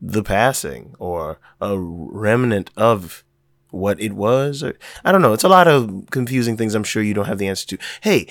the 0.00 0.22
passing 0.22 0.94
or 0.98 1.40
a 1.60 1.76
remnant 1.78 2.70
of 2.76 3.24
what 3.70 4.00
it 4.00 4.12
was 4.12 4.62
or 4.62 4.76
I 5.04 5.12
don't 5.12 5.22
know. 5.22 5.32
It's 5.32 5.44
a 5.44 5.48
lot 5.48 5.68
of 5.68 6.04
confusing 6.10 6.56
things 6.56 6.74
I'm 6.74 6.84
sure 6.84 7.02
you 7.02 7.14
don't 7.14 7.26
have 7.26 7.38
the 7.38 7.48
answer 7.48 7.66
to. 7.68 7.78
Hey, 8.00 8.26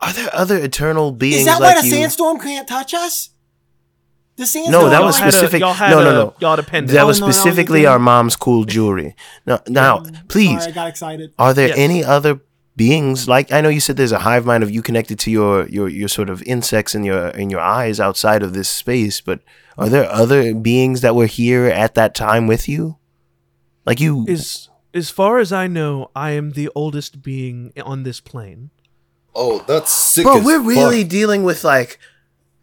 are 0.00 0.12
there 0.12 0.28
other 0.34 0.58
eternal 0.58 1.12
beings 1.12 1.40
is 1.40 1.46
that 1.46 1.60
like 1.60 1.76
why 1.76 1.80
the 1.82 1.86
you? 1.88 1.94
sandstorm 1.94 2.38
can't 2.38 2.66
touch 2.68 2.92
us? 2.94 3.30
The 4.36 4.46
sandstorm. 4.46 4.84
No, 4.84 4.88
that 4.90 4.98
Y'all 4.98 5.06
was 5.06 5.18
had 5.18 5.28
a- 5.28 5.32
specific. 5.32 5.60
no, 5.60 5.72
no, 5.74 5.98
a- 6.00 6.04
no. 6.04 6.34
y'all 6.40 6.50
had 6.50 6.58
a 6.58 6.62
pendant. 6.62 6.92
That 6.94 7.02
Oh, 7.04 7.06
was 7.06 7.20
no, 7.20 7.26
that 7.26 7.28
was 7.28 7.36
specifically 7.36 7.80
thing. 7.80 7.86
our 7.88 7.98
mom's 7.98 8.34
cool 8.36 8.64
jewelry. 8.64 9.14
Now, 9.46 9.58
mm. 9.58 9.68
now, 9.68 10.02
please, 10.28 10.60
Sorry, 10.60 10.72
I 10.72 10.74
got 10.74 10.88
excited. 10.88 11.32
are 11.38 11.54
there 11.54 11.68
Yes. 11.68 11.78
any 11.78 12.02
other 12.04 12.40
beings 12.74 13.28
like 13.28 13.52
I 13.52 13.60
know 13.60 13.68
you 13.68 13.80
said 13.80 13.98
there's 13.98 14.12
a 14.12 14.20
hive 14.20 14.46
mind 14.46 14.62
of 14.62 14.70
you 14.70 14.80
connected 14.80 15.18
to 15.20 15.30
your 15.30 15.68
your 15.68 15.88
your 15.90 16.08
sort 16.08 16.30
of 16.30 16.42
insects 16.44 16.94
in 16.94 17.04
your 17.04 17.28
in 17.28 17.50
your 17.50 17.60
eyes 17.60 18.00
outside 18.00 18.42
of 18.42 18.54
this 18.54 18.68
space, 18.70 19.20
but 19.20 19.40
are 19.76 19.90
there 19.90 20.10
other 20.10 20.54
beings 20.54 21.02
that 21.02 21.14
were 21.14 21.26
here 21.26 21.66
at 21.66 21.94
that 21.96 22.14
time 22.14 22.46
with 22.46 22.68
you? 22.70 22.96
Like 23.86 24.00
you 24.00 24.26
As 24.28 24.68
as 24.94 25.10
far 25.10 25.38
as 25.38 25.52
I 25.52 25.66
know, 25.66 26.10
I 26.14 26.32
am 26.32 26.52
the 26.52 26.68
oldest 26.74 27.22
being 27.22 27.72
on 27.82 28.02
this 28.02 28.20
plane. 28.20 28.70
Oh, 29.34 29.64
that's 29.66 29.90
sick. 29.90 30.24
Bro, 30.24 30.38
as 30.38 30.44
we're 30.44 30.60
really 30.60 31.04
dealing 31.04 31.42
with 31.44 31.64
like 31.64 31.98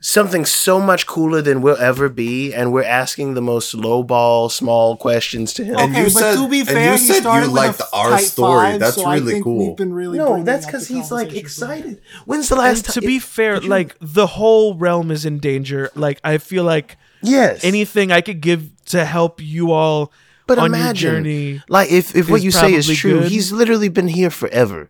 something 0.01 0.45
so 0.45 0.79
much 0.79 1.05
cooler 1.07 1.41
than 1.41 1.61
we'll 1.61 1.75
ever 1.77 2.07
be, 2.07 2.53
and 2.53 2.71
we're 2.71 2.83
asking 2.83 3.33
the 3.33 3.41
most 3.41 3.75
lowball, 3.75 4.49
small 4.49 4.95
questions 4.95 5.53
to 5.55 5.63
him. 5.65 5.75
And 5.77 5.91
okay, 5.91 5.99
you 6.01 6.05
but 6.05 6.11
said- 6.19 6.35
to 6.35 6.47
be 6.47 6.63
fair, 6.63 6.91
you 6.93 6.97
said 6.99 7.15
you 7.15 7.21
started 7.21 7.47
with 7.47 7.55
liked 7.57 7.79
a 7.81 7.85
our 7.93 8.19
story. 8.19 8.71
Five, 8.71 8.79
That's 8.79 8.95
so 8.95 9.05
I 9.05 9.15
really 9.15 9.33
think 9.33 9.43
cool. 9.43 9.67
We've 9.67 9.75
been 9.75 9.91
really 9.93 10.17
no, 10.19 10.43
that's 10.43 10.65
because 10.67 10.87
he's 10.87 11.11
like 11.11 11.33
excited. 11.33 12.01
When's 12.25 12.47
the 12.49 12.55
last 12.55 12.85
time? 12.85 12.93
to 12.93 13.01
be 13.01 13.19
fair, 13.19 13.55
Did 13.55 13.63
you- 13.63 13.69
like 13.69 13.97
the 13.99 14.27
whole 14.27 14.75
realm 14.75 15.09
is 15.11 15.25
in 15.25 15.39
danger. 15.39 15.89
Like 15.95 16.19
I 16.23 16.37
feel 16.37 16.63
like 16.63 16.95
yes, 17.23 17.63
anything 17.63 18.11
I 18.11 18.21
could 18.21 18.39
give 18.41 18.69
to 18.85 19.03
help 19.03 19.41
you 19.41 19.71
all 19.71 20.13
But 20.49 20.59
on 20.59 20.65
imagine, 20.67 21.07
your 21.11 21.15
journey. 21.21 21.61
like, 21.69 21.89
if 21.91 22.15
if 22.15 22.29
what 22.29 22.37
is 22.39 22.43
you 22.45 22.51
say 22.51 22.73
is 22.73 22.87
true, 22.87 23.21
good. 23.21 23.31
he's 23.31 23.51
literally 23.53 23.87
been 23.89 24.09
here 24.09 24.29
forever. 24.29 24.89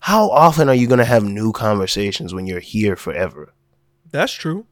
How 0.00 0.28
often 0.30 0.68
are 0.68 0.74
you 0.74 0.86
gonna 0.88 1.04
have 1.04 1.22
new 1.24 1.52
conversations 1.52 2.34
when 2.34 2.46
you're 2.46 2.60
here 2.60 2.96
forever? 2.96 3.52
That's 4.10 4.32
true. 4.32 4.66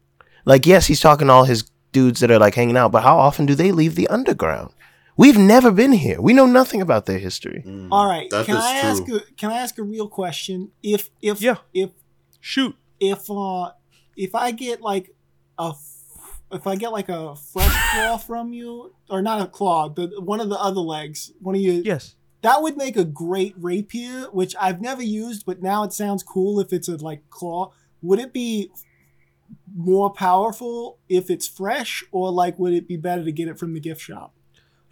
Like, 0.45 0.67
yes, 0.67 0.87
he's 0.89 1.01
talking 1.01 1.29
to 1.29 1.33
all 1.33 1.45
his 1.45 1.65
dudes 1.93 2.21
that 2.21 2.31
are 2.31 2.39
like 2.39 2.55
hanging 2.55 2.77
out, 2.77 2.91
but 2.93 3.03
how 3.03 3.17
often 3.19 3.47
do 3.47 3.55
they 3.55 3.71
leave 3.73 3.95
the 3.95 4.09
underground? 4.09 4.73
We've 5.17 5.39
never 5.39 5.71
been 5.71 5.93
here. 5.93 6.21
We 6.21 6.33
know 6.33 6.47
nothing 6.47 6.81
about 6.81 7.05
their 7.07 7.19
history. 7.19 7.63
All 7.91 8.07
right. 8.07 8.29
Can 8.31 8.57
I 8.57 8.73
ask 8.83 9.07
a 9.09 9.21
can 9.37 9.51
I 9.51 9.59
ask 9.59 9.79
a 9.79 9.83
real 9.83 10.09
question? 10.09 10.71
If 10.83 11.11
if 11.21 11.41
Yeah. 11.43 11.57
if 11.75 11.91
Shoot. 12.41 12.75
if 12.99 13.31
uh 13.31 13.71
if 14.17 14.35
I 14.35 14.51
get 14.53 14.81
like 14.81 15.15
a 15.59 15.71
f- 15.71 15.92
if 16.53 16.67
I 16.67 16.77
get 16.77 16.93
like 16.93 17.09
a 17.09 17.35
fresh 17.37 17.75
claw 17.93 18.17
from 18.29 18.53
you 18.53 18.95
or 19.11 19.23
not 19.23 19.41
a 19.43 19.47
claw, 19.47 19.89
but 19.89 20.23
one 20.23 20.41
of 20.41 20.49
the 20.49 20.59
other 20.61 20.81
legs, 20.81 21.33
one 21.41 21.55
of 21.55 21.61
you 21.61 21.83
Yes. 21.85 22.15
that 22.43 22.63
would 22.63 22.77
make 22.77 22.97
a 22.97 23.05
great 23.05 23.55
rapier, 23.59 24.25
which 24.33 24.55
I've 24.61 24.81
never 24.81 25.03
used, 25.03 25.45
but 25.47 25.63
now 25.63 25.83
it 25.85 25.93
sounds 25.93 26.23
cool 26.23 26.61
if 26.61 26.73
it's 26.73 26.89
a 26.89 26.97
like 26.97 27.29
claw. 27.31 27.73
Would 28.03 28.19
it 28.19 28.33
be 28.33 28.71
more 29.75 30.11
powerful 30.11 30.99
if 31.09 31.31
it's 31.31 31.47
fresh, 31.49 32.05
or 32.13 32.31
like 32.31 32.59
would 32.59 32.73
it 32.73 32.89
be 32.89 32.97
better 32.97 33.25
to 33.25 33.33
get 33.33 33.49
it 33.49 33.59
from 33.59 33.75
the 33.75 33.81
gift 33.81 34.01
shop? 34.01 34.35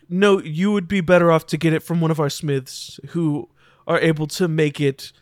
No, 0.09 0.41
you 0.41 0.73
would 0.73 0.89
be 0.89 1.01
better 1.01 1.31
off 1.31 1.47
to 1.47 1.57
get 1.57 1.73
it 1.73 1.83
from 1.83 2.01
one 2.01 2.11
of 2.11 2.19
our 2.21 2.31
smiths 2.31 2.99
who 3.11 3.49
are 3.87 3.99
able 4.01 4.27
to 4.29 4.49
make 4.49 4.81
it 4.81 5.13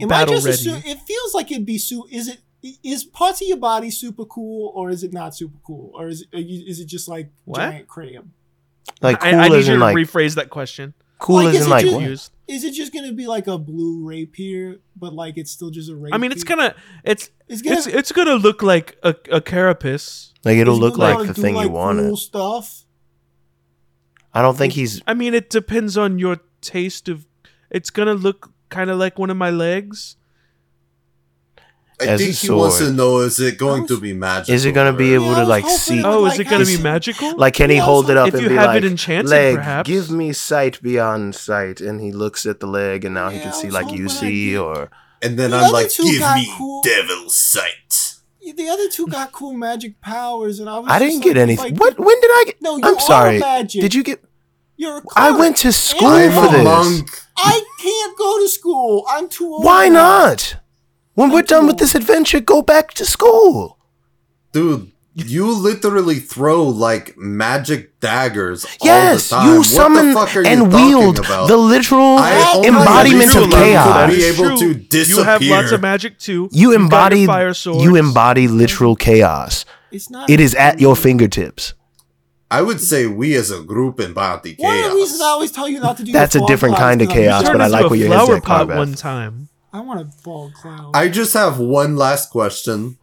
Am 0.00 0.08
battle 0.08 0.34
I 0.34 0.40
just 0.40 0.66
ready. 0.66 0.80
assu- 0.80 0.86
it 0.90 0.98
feels 1.00 1.34
like 1.34 1.50
it'd 1.50 1.66
be 1.66 1.78
su- 1.78 2.06
is 2.10 2.28
it 2.28 2.38
is 2.62 3.04
parts 3.04 3.40
of 3.40 3.48
your 3.48 3.56
body 3.56 3.90
super 3.90 4.24
cool 4.24 4.72
or 4.74 4.90
is 4.90 5.02
it 5.02 5.12
not 5.12 5.34
super 5.34 5.58
cool 5.64 5.90
or 5.94 6.08
is 6.08 6.26
it, 6.32 6.38
you, 6.38 6.64
is 6.68 6.80
it 6.80 6.86
just 6.86 7.08
like 7.08 7.30
What? 7.44 7.58
giant 7.60 7.88
crayon? 7.88 8.32
Like, 9.00 9.22
I, 9.22 9.30
cool 9.30 9.40
I 9.40 9.48
need 9.48 9.66
you 9.66 9.74
to 9.74 9.78
like 9.78 9.96
rephrase 9.96 10.34
that 10.34 10.50
question. 10.50 10.94
cool 11.18 11.36
Like, 11.44 11.54
is 11.54 11.60
in 11.62 11.66
it 11.66 11.70
like 11.70 11.84
just- 11.84 11.94
what? 11.96 12.04
Used. 12.04 12.32
Is 12.48 12.64
it 12.64 12.72
just 12.74 12.92
gonna 12.92 13.12
be 13.12 13.28
like 13.28 13.46
a 13.46 13.56
blue 13.56 14.04
rapier, 14.04 14.80
but 14.96 15.12
like 15.14 15.38
it's 15.38 15.52
still 15.52 15.70
just 15.70 15.88
a 15.88 15.94
rapier? 15.94 16.14
I 16.14 16.18
mean, 16.18 16.32
it's 16.32 16.42
gonna 16.42 16.74
it's 17.04 17.30
it's 17.46 17.62
gonna 17.62 17.76
it's 17.76 17.86
it's 17.86 18.10
gonna 18.12 18.34
look 18.34 18.60
like 18.60 18.98
a, 19.04 19.14
a 19.30 19.40
carapace. 19.40 20.34
Like 20.44 20.56
it'll 20.56 20.76
look 20.76 20.96
gonna 20.96 21.14
like 21.18 21.28
the 21.28 21.34
do, 21.34 21.40
thing 21.42 21.54
like, 21.54 21.66
you 21.66 21.70
wanted. 21.70 22.08
Cool 22.08 22.16
stuff. 22.16 22.84
I 24.34 24.42
don't 24.42 24.56
think 24.58 24.72
he's. 24.72 25.00
I 25.06 25.14
mean, 25.14 25.32
it 25.32 25.48
depends 25.48 25.96
on 25.96 26.18
your 26.18 26.38
taste 26.60 27.08
of. 27.08 27.24
It's 27.70 27.90
gonna 27.90 28.14
look 28.14 28.52
kind 28.68 28.90
of 28.90 28.98
like 28.98 29.16
one 29.16 29.30
of 29.30 29.36
my 29.36 29.50
legs. 29.50 30.16
I 32.00 32.04
As 32.06 32.20
a 32.20 32.24
think 32.24 32.36
he 32.36 32.50
wants 32.50 32.78
to 32.78 32.92
know: 32.92 33.18
is 33.20 33.38
it 33.40 33.58
going 33.58 33.84
I 33.84 33.86
to 33.88 34.00
be 34.00 34.12
magical? 34.12 34.54
Is 34.54 34.64
it 34.64 34.72
gonna 34.72 34.92
be 34.92 35.14
able 35.14 35.26
Yeah, 35.32 35.40
to 35.40 35.44
like 35.46 35.68
see? 35.68 36.02
Oh, 36.04 36.24
is 36.26 36.32
like, 36.38 36.46
it 36.46 36.50
gonna 36.50 36.64
be 36.64 36.78
magical? 36.78 37.36
Like, 37.36 37.54
can 37.54 37.70
he 37.70 37.76
Yeah, 37.76 37.82
hold 37.82 38.08
it 38.10 38.16
up 38.16 38.28
if 38.28 38.34
and 38.34 38.42
you 38.44 38.48
be 38.48 38.54
have 38.54 38.66
like, 38.66 38.78
it 38.78 38.84
enchanted, 38.86 39.28
"Leg, 39.30 39.56
perhaps." 39.56 39.86
give 39.86 40.10
me 40.10 40.32
sight 40.32 40.80
beyond 40.82 41.34
sight," 41.34 41.80
and 41.80 42.00
he 42.00 42.10
looks 42.12 42.46
at 42.46 42.60
the 42.60 42.66
leg, 42.66 43.04
and 43.04 43.14
now 43.14 43.28
he 43.28 43.38
can 43.40 43.52
see 43.52 43.70
like 43.70 43.90
you 43.92 44.08
see, 44.08 44.56
or 44.56 44.90
And 45.22 45.38
then 45.38 45.50
The 45.50 45.58
I'm 45.58 45.72
like, 45.72 45.94
give 45.94 46.06
me 46.34 46.52
cool- 46.56 46.82
devil 46.82 47.28
sight. 47.28 48.14
The 48.56 48.68
other 48.68 48.88
two 48.88 49.06
got 49.06 49.30
cool 49.32 49.52
magic 49.52 50.00
powers, 50.00 50.58
and 50.60 50.68
I 50.68 50.78
was. 50.78 50.88
I 50.90 50.98
didn't 50.98 51.20
get 51.20 51.36
like- 51.36 51.42
anything. 51.42 51.72
like, 51.74 51.80
what? 51.80 51.98
When 51.98 52.20
did 52.20 52.30
I 52.30 52.42
get? 52.46 52.62
No, 52.62 52.76
you 52.78 52.82
I'm 52.84 52.96
are 52.96 53.00
sorry. 53.00 53.38
magic. 53.38 53.82
Did 53.82 53.94
you 53.94 54.02
get? 54.02 54.24
You're 54.76 54.98
a 54.98 55.02
I 55.14 55.30
went 55.32 55.58
to 55.58 55.72
school 55.72 56.08
I'm 56.08 56.32
for 56.32 56.46
a 56.46 56.50
this. 56.50 56.64
monk. 56.64 57.10
I 57.36 57.60
can't 57.78 58.16
go 58.16 58.38
to 58.40 58.48
school. 58.48 59.04
I'm 59.10 59.28
too 59.28 59.44
old. 59.52 59.62
Why 59.62 59.88
now. 59.88 60.28
not? 60.30 60.56
When 61.20 61.30
we're 61.32 61.42
done 61.42 61.66
with 61.66 61.76
this 61.76 61.94
adventure, 61.94 62.40
go 62.40 62.62
back 62.62 62.92
to 62.94 63.04
school. 63.04 63.76
Dude, 64.52 64.90
you 65.14 65.50
literally 65.52 66.18
throw 66.18 66.62
like 66.64 67.14
magic 67.18 68.00
daggers 68.00 68.64
Yes, 68.82 69.30
all 69.30 69.40
the 69.40 69.44
time. 69.44 69.52
you 69.52 69.58
what 69.58 69.66
summon 69.66 70.06
the 70.08 70.14
fuck 70.14 70.36
are 70.36 70.46
and 70.46 70.60
you 70.60 70.78
wield 70.78 71.18
about? 71.18 71.48
the 71.48 71.58
literal 71.58 72.16
I 72.18 72.62
embodiment 72.64 73.34
of 73.36 73.50
chaos. 73.50 74.10
to 74.10 74.16
be 74.16 74.22
It's 74.22 74.38
able 74.40 74.56
true. 74.58 74.74
to 74.84 74.98
You 75.10 75.22
have 75.22 75.42
lots 75.42 75.72
of 75.72 75.82
magic 75.82 76.18
too. 76.18 76.48
You 76.52 76.72
You've 76.72 76.88
got 76.90 77.12
your 77.12 77.20
embody 77.20 77.26
fire 77.26 77.52
swords. 77.52 77.84
you 77.84 77.96
embody 77.96 78.48
literal 78.48 78.96
chaos. 78.96 79.66
It's 79.92 80.08
not. 80.08 80.30
It 80.30 80.40
is 80.40 80.54
at 80.54 80.80
your 80.80 80.96
fingertips. 80.96 81.74
I 82.50 82.62
would 82.62 82.80
say 82.80 83.06
we 83.06 83.34
as 83.34 83.50
a 83.50 83.60
group 83.62 84.00
embody 84.00 84.56
One 84.58 84.74
of 84.74 84.84
the 84.84 84.96
reasons 84.96 85.20
I 85.20 85.24
chaos. 85.24 85.32
always 85.34 85.52
tell 85.52 85.68
you 85.68 85.80
not 85.80 85.98
to 85.98 86.02
do. 86.02 86.12
That's 86.12 86.34
a 86.34 86.40
different 86.46 86.76
kind 86.76 87.02
of 87.02 87.08
clouds, 87.08 87.26
'cause 87.26 87.40
I'm 87.40 87.44
chaos, 87.44 87.52
but 87.52 87.60
I 87.60 87.66
like 87.66 87.90
what 87.90 87.98
you're 87.98 88.08
head's 88.08 88.24
flower 88.24 88.40
pot 88.40 88.68
one 88.68 88.94
time. 88.94 89.49
I 89.72 89.80
want 89.80 90.00
a 90.00 90.10
fog 90.22 90.52
clown. 90.54 90.90
I 90.94 91.08
just 91.08 91.34
have 91.34 91.58
one 91.58 91.96
last 91.96 92.30
question. 92.30 92.98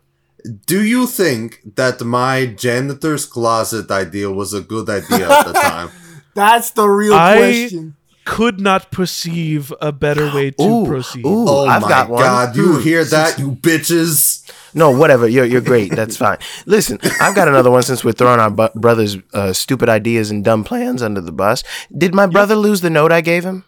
Do 0.65 0.81
you 0.83 1.07
think 1.07 1.61
that 1.75 2.01
my 2.01 2.45
janitor's 2.45 3.25
closet 3.25 3.89
idea 3.91 4.29
was 4.31 4.53
a 4.53 4.61
good 4.61 4.89
idea 4.89 5.29
at 5.29 5.47
the 5.47 5.53
time? 5.61 5.89
That's 6.35 6.71
the 6.71 6.87
real 6.87 7.13
I- 7.13 7.37
question. 7.37 7.95
Could 8.25 8.59
not 8.59 8.91
perceive 8.91 9.71
a 9.79 9.93
better 9.93 10.25
way 10.35 10.51
to 10.51 10.61
Ooh, 10.61 10.85
proceed. 10.85 11.25
ooh, 11.25 11.45
Oh 11.47 11.65
I've 11.65 11.81
my 11.81 11.87
got 11.87 12.09
one. 12.09 12.21
god, 12.21 12.57
you 12.57 12.73
Hmm. 12.75 12.81
hear 12.81 13.05
that, 13.05 13.39
you 13.39 13.51
bitches? 13.51 14.43
No, 14.73 14.91
whatever. 14.91 15.29
You're 15.29 15.45
you're 15.45 15.61
great. 15.61 15.95
That's 15.95 16.17
fine. 16.25 16.37
Listen, 16.65 16.99
I've 17.21 17.35
got 17.35 17.47
another 17.47 17.71
one 17.71 17.83
since 17.83 18.03
we're 18.03 18.11
throwing 18.11 18.41
our 18.41 18.49
bu- 18.51 18.67
brother's 18.75 19.15
uh, 19.33 19.53
stupid 19.53 19.87
ideas 19.87 20.29
and 20.29 20.43
dumb 20.43 20.65
plans 20.65 21.01
under 21.01 21.21
the 21.21 21.31
bus. 21.31 21.63
Did 21.97 22.13
my 22.13 22.27
brother 22.27 22.55
lose 22.57 22.81
the 22.81 22.89
note 22.89 23.13
I 23.13 23.21
gave 23.21 23.45
him? 23.45 23.63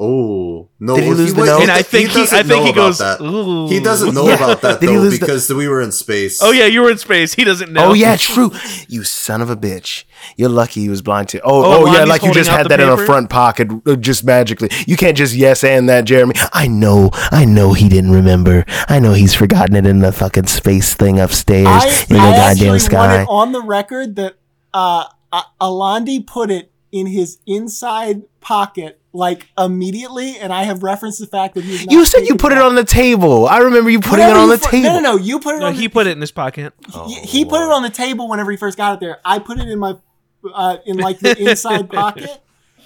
Oh 0.00 0.68
no! 0.78 0.94
Did 0.94 1.04
he 1.04 1.10
if 1.10 1.16
lose 1.16 1.34
the 1.34 1.40
was- 1.40 1.50
note? 1.50 1.62
And 1.62 1.70
I 1.72 1.82
think 1.82 2.10
he, 2.10 2.14
doesn't 2.20 2.38
I 2.38 2.42
think 2.44 2.48
know 2.50 2.64
he 2.64 2.70
about 2.70 2.76
goes. 2.86 2.98
that. 2.98 3.20
Ooh. 3.20 3.66
He 3.68 3.80
doesn't 3.80 4.14
know 4.14 4.28
Yeah. 4.28 4.34
about 4.36 4.60
that 4.62 4.80
Did 4.80 4.90
he 4.90 4.94
though 4.96 5.02
lose 5.02 5.14
the- 5.18 5.26
because 5.26 5.52
we 5.52 5.66
were 5.66 5.80
in 5.82 5.90
space. 5.90 6.38
Oh 6.40 6.52
yeah, 6.52 6.66
you 6.66 6.82
were 6.82 6.90
in 6.90 6.98
space. 6.98 7.34
He 7.34 7.42
doesn't 7.42 7.72
know. 7.72 7.86
Oh 7.86 7.92
yeah, 7.94 8.14
true. 8.16 8.52
You 8.88 9.02
son 9.02 9.42
of 9.42 9.50
a 9.50 9.56
bitch. 9.56 10.04
You're 10.36 10.50
lucky 10.50 10.82
he 10.82 10.88
was 10.88 11.02
blind 11.02 11.30
too. 11.30 11.40
Oh, 11.42 11.64
Oh, 11.64 11.86
oh, 11.88 11.92
yeah, 11.92 12.04
like 12.04 12.22
you 12.22 12.32
just 12.32 12.48
had 12.48 12.64
the 12.66 12.68
that 12.70 12.80
in 12.80 12.88
a 12.88 12.96
front 12.96 13.28
pocket 13.28 13.68
uh, 13.86 13.96
just 13.96 14.22
magically. 14.24 14.68
You 14.86 14.96
can't 14.96 15.16
just 15.16 15.34
yes 15.34 15.64
and 15.64 15.88
that, 15.88 16.04
Jeremy. 16.04 16.34
I 16.52 16.68
know, 16.68 17.10
I 17.32 17.44
know 17.44 17.72
he 17.72 17.88
didn't 17.88 18.12
remember. 18.12 18.64
I 18.88 19.00
know 19.00 19.14
he's 19.14 19.34
forgotten 19.34 19.74
it 19.74 19.84
in 19.84 19.98
the 19.98 20.12
fucking 20.12 20.46
space 20.46 20.94
thing 20.94 21.18
upstairs 21.18 21.66
I, 21.66 22.04
in 22.08 22.14
the 22.16 22.20
I 22.22 22.36
goddamn 22.54 22.78
sky. 22.78 23.22
it 23.22 23.26
on 23.28 23.50
the 23.50 23.62
record 23.62 24.14
that 24.14 24.34
uh, 24.72 25.06
uh, 25.32 25.42
Alandi 25.60 26.24
put 26.24 26.50
it 26.52 26.70
in 26.92 27.06
his 27.08 27.38
inside 27.46 28.22
pocket 28.40 28.97
like 29.12 29.46
immediately, 29.56 30.36
and 30.38 30.52
I 30.52 30.64
have 30.64 30.82
referenced 30.82 31.18
the 31.18 31.26
fact 31.26 31.54
that 31.54 31.64
he. 31.64 31.72
was 31.72 31.86
not 31.86 31.92
You 31.92 32.04
said 32.04 32.26
you 32.28 32.36
put 32.36 32.52
it 32.52 32.58
on 32.58 32.74
the 32.74 32.84
table. 32.84 33.46
I 33.48 33.58
remember 33.58 33.90
you 33.90 34.00
putting 34.00 34.26
it 34.28 34.36
on 34.36 34.48
the 34.48 34.58
fu- 34.58 34.70
table. 34.70 34.88
No, 34.88 35.00
no, 35.00 35.12
no. 35.12 35.16
You 35.16 35.40
put 35.40 35.54
it 35.56 35.60
No, 35.60 35.66
on. 35.68 35.74
he 35.74 35.82
the, 35.86 35.88
put 35.88 36.06
it 36.06 36.10
in 36.10 36.20
his 36.20 36.30
pocket. 36.30 36.72
he, 37.06 37.14
he 37.20 37.44
put 37.44 37.62
it 37.62 37.70
on 37.72 37.82
the 37.82 37.90
table 37.90 38.28
whenever 38.28 38.50
he 38.50 38.56
first 38.56 38.76
got 38.76 38.94
it 38.94 39.00
there. 39.00 39.18
I 39.24 39.38
put 39.38 39.58
it 39.58 39.68
in 39.68 39.78
my 39.78 39.94
uh, 40.54 40.76
in 40.86 40.98
like 40.98 41.18
the 41.20 41.36
inside 41.38 41.90
pocket, 41.90 42.30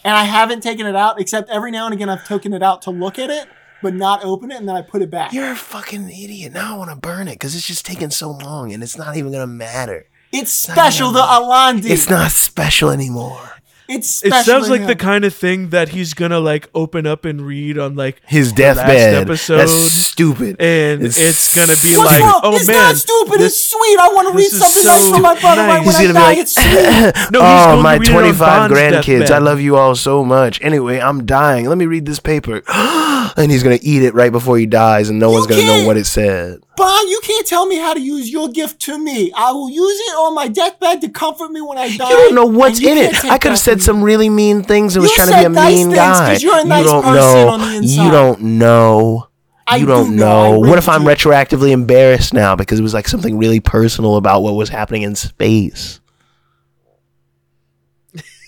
and 0.05 0.15
I 0.17 0.25
haven't 0.25 0.63
taken 0.63 0.87
it 0.87 0.97
out 0.97 1.21
except 1.21 1.51
every 1.51 1.71
now 1.71 1.87
and 1.87 1.95
again 1.95 2.09
I've 2.09 2.27
taken 2.27 2.53
it 2.55 2.63
out 2.63 2.83
to 2.83 2.91
look 2.91 3.19
at 3.19 3.29
it, 3.29 3.47
but 3.83 3.93
not 3.95 4.25
open 4.25 4.51
it, 4.53 4.59
and 4.59 4.69
then 4.69 4.77
I 4.77 4.83
put 4.83 5.03
it 5.03 5.11
back. 5.11 5.33
You're 5.33 5.51
a 5.53 5.57
fucking 5.57 6.09
idiot. 6.09 6.53
Now 6.53 6.75
I 6.75 6.79
want 6.79 6.91
to 6.91 6.97
burn 6.97 7.27
it 7.29 7.33
because 7.35 7.55
it's 7.57 7.67
just 7.67 7.85
taking 7.85 8.11
so 8.11 8.31
long 8.31 8.73
and 8.73 8.83
it's 8.83 8.97
not 8.97 9.17
even 9.17 9.33
gonna 9.33 9.47
matter. 9.47 10.07
it's 10.33 10.53
special 10.53 11.13
to 11.13 11.19
Alandi. 11.19 11.91
It's 11.91 12.09
not 12.09 12.31
special 12.31 12.91
anymore. 12.91 13.51
It's 13.97 14.25
It 14.25 14.33
sounds 14.45 14.67
to 14.67 14.73
like 14.73 14.87
the 14.87 14.97
kind 14.97 15.25
of 15.25 15.35
thing 15.35 15.71
that 15.71 15.91
he's 15.91 16.15
gonna 16.15 16.41
like 16.41 16.69
open 16.75 17.07
up 17.07 17.25
and 17.25 17.41
read 17.43 17.79
on 17.79 17.95
like 17.97 18.21
His 18.27 18.53
deathbed. 18.53 19.15
episode, 19.23 19.59
That's 19.59 19.73
stupid. 19.73 20.57
and 20.61 21.03
It's 21.03 21.19
it's, 21.19 21.55
gonna 21.55 21.75
be 21.83 21.97
What's 21.97 22.11
like, 22.11 22.23
wrong? 22.23 22.41
oh 22.43 22.57
it's 22.57 22.67
man, 22.67 22.77
not 22.77 22.97
stupid. 22.97 23.41
this- 23.41 23.53
it's 23.53 23.71
sweet. 23.71 23.99
I 24.01 24.09
want 24.15 24.29
to 24.29 24.35
read 24.35 24.45
this 24.47 24.53
is 24.55 24.59
something 24.61 24.85
nice 24.85 25.05
so 25.05 25.15
for 25.17 25.21
my 25.21 25.41
brother 25.41 25.63
right 25.63 25.85
nice. 25.85 25.87
when 25.87 25.95
He's 25.95 25.97
I 25.97 26.13
gonna 26.13 26.27
die. 26.27 26.35
be 26.35 26.41
It's 26.41 26.57
like, 26.57 26.67
sweet. 27.15 27.31
No, 27.33 27.41
he's 27.41 27.63
oh, 27.67 27.67
going 27.73 27.83
my 27.83 27.95
to 27.95 28.01
read 28.01 28.09
it 28.09 28.13
25 28.13 28.39
Bond's 28.39 28.79
grandkids. 28.79 29.31
I 29.31 29.39
love 29.39 29.61
you 29.61 29.77
all 29.77 29.95
so 29.95 30.25
much. 30.25 30.61
Anyway, 30.63 30.99
I'm 31.01 31.25
dying. 31.27 31.67
Let 31.69 31.79
me 31.79 31.87
read 31.87 32.07
this 32.07 32.21
paper. 32.21 32.63
and 33.37 33.51
he's 33.51 33.63
going 33.63 33.79
to 33.79 33.85
eat 33.85 34.03
it 34.03 34.15
right 34.15 34.33
before 34.33 34.59
he 34.59 34.67
dies, 34.67 35.09
and 35.09 35.19
no 35.19 35.29
You 35.29 35.35
one's 35.35 35.47
going 35.47 35.61
to 35.61 35.67
know 35.67 35.87
what 35.87 35.97
it 35.97 36.07
said. 36.07 36.61
Bond, 36.77 37.09
you 37.11 37.21
can't 37.23 37.47
tell 37.47 37.67
me 37.67 37.77
how 37.77 37.95
to 37.95 38.01
use 38.01 38.31
your 38.31 38.49
gift 38.49 38.81
to 38.83 38.99
me. 38.99 39.33
I 39.37 39.53
will 39.53 39.71
use 39.71 39.99
it 40.01 40.13
on 40.15 40.35
my 40.35 40.49
deathbed 40.49 41.01
to 41.03 41.09
comfort 41.09 41.51
me 41.51 41.61
when 41.61 41.79
I 41.79 41.95
die. 41.97 42.09
You 42.11 42.17
don't 42.17 42.35
know 42.35 42.47
what's 42.47 42.81
in 42.81 42.97
it. 42.99 43.25
I 43.25 43.39
could 43.39 43.51
have 43.53 43.59
said 43.59 43.83
some 43.83 44.03
really 44.03 44.29
mean 44.31 44.63
things 44.63 44.97
and 44.97 45.03
was 45.03 45.13
trying 45.13 45.31
to 45.33 45.39
be 45.39 45.45
a 45.45 45.49
nice 45.49 45.75
mean 45.75 45.87
things 45.89 45.97
guy. 45.97 46.33
'cause 46.33 46.43
you're 46.43 46.59
a 46.59 46.65
nice 46.65 46.85
you 46.85 46.91
don't 46.91 47.03
person 47.03 47.17
know. 47.17 47.49
on 47.49 47.61
the 47.61 47.87
You 47.87 48.11
don't 48.11 48.41
know. 48.43 49.29
I 49.67 49.77
you 49.77 49.87
do 49.87 49.93
don't 49.93 50.17
know. 50.17 50.49
I 50.49 50.53
know. 50.53 50.59
What 50.69 50.79
if 50.79 50.89
I'm 50.89 51.03
you. 51.03 51.09
retroactively 51.09 51.71
embarrassed 51.71 52.35
now 52.35 52.57
because 52.57 52.79
it 52.79 52.83
was 52.83 52.93
like 52.95 53.07
something 53.09 53.39
really 53.39 53.61
personal 53.61 54.17
about 54.17 54.43
what 54.43 54.55
was 54.55 54.69
happening 54.69 55.03
in 55.03 55.15
space? 55.15 56.01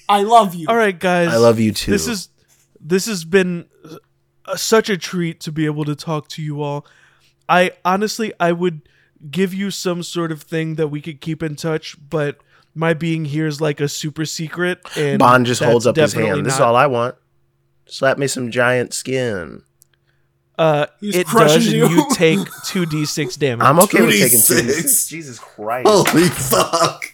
I 0.08 0.22
love 0.22 0.54
you. 0.54 0.66
all 0.68 0.76
right, 0.76 0.98
guys, 0.98 1.28
I 1.28 1.36
love 1.36 1.58
you 1.58 1.72
too. 1.72 1.90
This 1.90 2.06
is 2.08 2.28
this 2.80 3.06
has 3.06 3.24
been 3.24 3.66
such 4.56 4.88
a 4.88 4.96
treat 4.96 5.40
to 5.40 5.52
be 5.52 5.66
able 5.66 5.84
to 5.84 5.94
talk 5.94 6.28
to 6.28 6.42
you 6.42 6.62
all. 6.62 6.86
I 7.48 7.72
honestly, 7.84 8.32
I 8.40 8.52
would 8.52 8.82
give 9.30 9.54
you 9.54 9.70
some 9.70 10.02
sort 10.02 10.32
of 10.32 10.42
thing 10.42 10.74
that 10.76 10.88
we 10.88 11.00
could 11.00 11.20
keep 11.20 11.42
in 11.42 11.56
touch, 11.56 11.96
but 12.10 12.38
my 12.74 12.94
being 12.94 13.24
here 13.26 13.46
is 13.46 13.60
like 13.60 13.80
a 13.80 13.88
super 13.88 14.24
secret. 14.24 14.80
And 14.96 15.18
Bond 15.18 15.46
just 15.46 15.62
holds 15.62 15.86
up 15.86 15.96
his 15.96 16.12
definitely 16.12 16.36
hand. 16.36 16.46
This 16.46 16.54
is 16.54 16.60
all 16.60 16.76
I 16.76 16.86
want. 16.86 17.16
Slap 17.86 18.18
me 18.18 18.26
some 18.26 18.50
giant 18.50 18.94
skin. 18.94 19.62
Uh, 20.56 20.86
He 21.00 21.10
it 21.10 21.26
crushes 21.26 21.64
does, 21.64 21.66
and 21.66 21.76
you. 21.76 21.88
you 21.88 22.06
take 22.12 22.38
two 22.64 22.86
d 22.86 23.04
six 23.04 23.36
damage. 23.36 23.66
I'm 23.66 23.78
okay 23.80 24.02
with 24.02 24.12
taking 24.12 24.38
2d6. 24.38 25.08
Jesus 25.08 25.38
Christ. 25.38 25.88
Holy 25.88 26.28
fuck! 26.28 27.06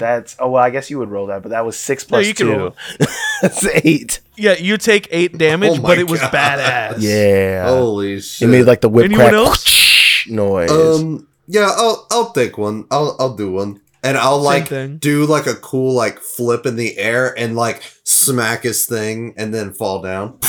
That's 0.00 0.34
oh 0.40 0.50
well, 0.50 0.62
I 0.64 0.70
guess 0.70 0.90
you 0.90 0.98
would 0.98 1.10
roll 1.10 1.26
that, 1.28 1.42
but 1.42 1.50
that 1.50 1.64
was 1.64 1.78
six 1.78 2.04
No, 2.04 2.16
plus 2.16 2.26
you 2.26 2.34
can 2.34 2.46
two. 2.48 2.56
roll 2.56 2.76
That's 3.42 3.64
eight. 3.84 4.20
Yeah, 4.36 4.54
you 4.58 4.76
take 4.78 5.06
eight 5.12 5.38
damage, 5.38 5.78
Oh 5.78 5.82
but 5.82 5.98
it 5.98 6.10
was 6.10 6.20
God. 6.20 6.32
badass. 6.32 6.96
Yeah. 6.98 7.68
Holy 7.68 8.20
shit! 8.20 8.48
it 8.48 8.50
made 8.52 8.64
like 8.64 8.80
the 8.80 8.88
whip 8.88 9.04
Anyone 9.04 9.26
crack 9.28 9.32
else? 9.34 10.26
noise. 10.28 10.70
Um, 10.70 11.28
yeah, 11.46 11.70
I'll 11.76 12.06
I'll 12.10 12.32
take 12.32 12.58
one. 12.58 12.86
I'll 12.90 13.14
I'll 13.20 13.36
do 13.36 13.52
one, 13.52 13.80
and 14.02 14.16
I'll 14.18 14.40
like 14.40 14.68
do 15.00 15.26
like 15.26 15.46
a 15.46 15.54
cool 15.54 15.94
like 15.94 16.18
flip 16.18 16.64
in 16.66 16.76
the 16.76 16.96
air 16.98 17.38
and 17.38 17.54
like 17.56 17.82
smack 18.04 18.62
his 18.64 18.86
thing 18.86 19.34
and 19.36 19.52
then 19.54 19.72
fall 19.72 20.02
down. 20.02 20.38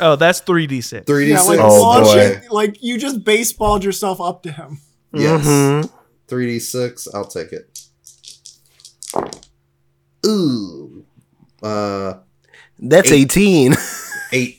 Oh, 0.00 0.14
that's 0.14 0.38
three 0.38 0.68
d 0.68 0.80
six. 0.80 1.06
Three 1.06 1.24
d 1.24 1.30
Yeah, 1.32 1.38
like 1.38 1.58
six. 1.58 1.60
Oh, 1.60 2.04
boy. 2.04 2.18
it, 2.20 2.52
like 2.52 2.82
you 2.84 2.98
just 2.98 3.24
baseballed 3.24 3.82
yourself 3.82 4.20
up 4.20 4.44
to 4.44 4.52
him. 4.52 4.78
Yes. 5.12 5.44
Mhm. 5.44 5.90
Three 6.28 6.46
d 6.46 6.58
six. 6.60 7.08
I'll 7.12 7.24
take 7.24 7.50
it. 7.52 7.80
Ooh. 10.26 11.04
Uh, 11.62 12.14
That's 12.78 13.10
Eight. 13.10 13.22
eighteen. 13.22 13.74
eight. 14.32 14.58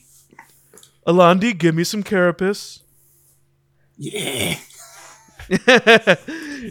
Alandi, 1.06 1.58
give 1.58 1.76
me 1.76 1.84
some 1.84 2.04
carapace. 2.04 2.82
Yeah. 3.98 4.58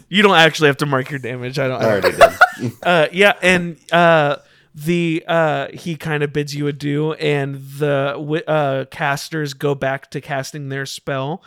you 0.09 0.21
don't 0.21 0.35
actually 0.37 0.67
have 0.67 0.77
to 0.77 0.85
mark 0.85 1.09
your 1.09 1.19
damage. 1.19 1.57
I 1.57 1.67
don't. 1.67 1.81
I 1.81 1.85
already 1.85 2.11
did. 2.11 2.21
Uh, 2.81 3.05
yeah, 3.11 3.33
and 3.43 3.77
uh, 3.91 4.37
the 4.73 5.23
uh, 5.27 5.67
he 5.75 5.95
kind 5.95 6.23
of 6.23 6.33
bids 6.33 6.55
you 6.55 6.65
adieu, 6.65 7.13
and 7.13 7.55
the 7.77 8.15
uh, 8.47 8.85
casters 8.85 9.53
go 9.53 9.75
back 9.75 10.09
to 10.09 10.19
casting 10.21 10.69
their 10.69 10.87
spell, 10.87 11.43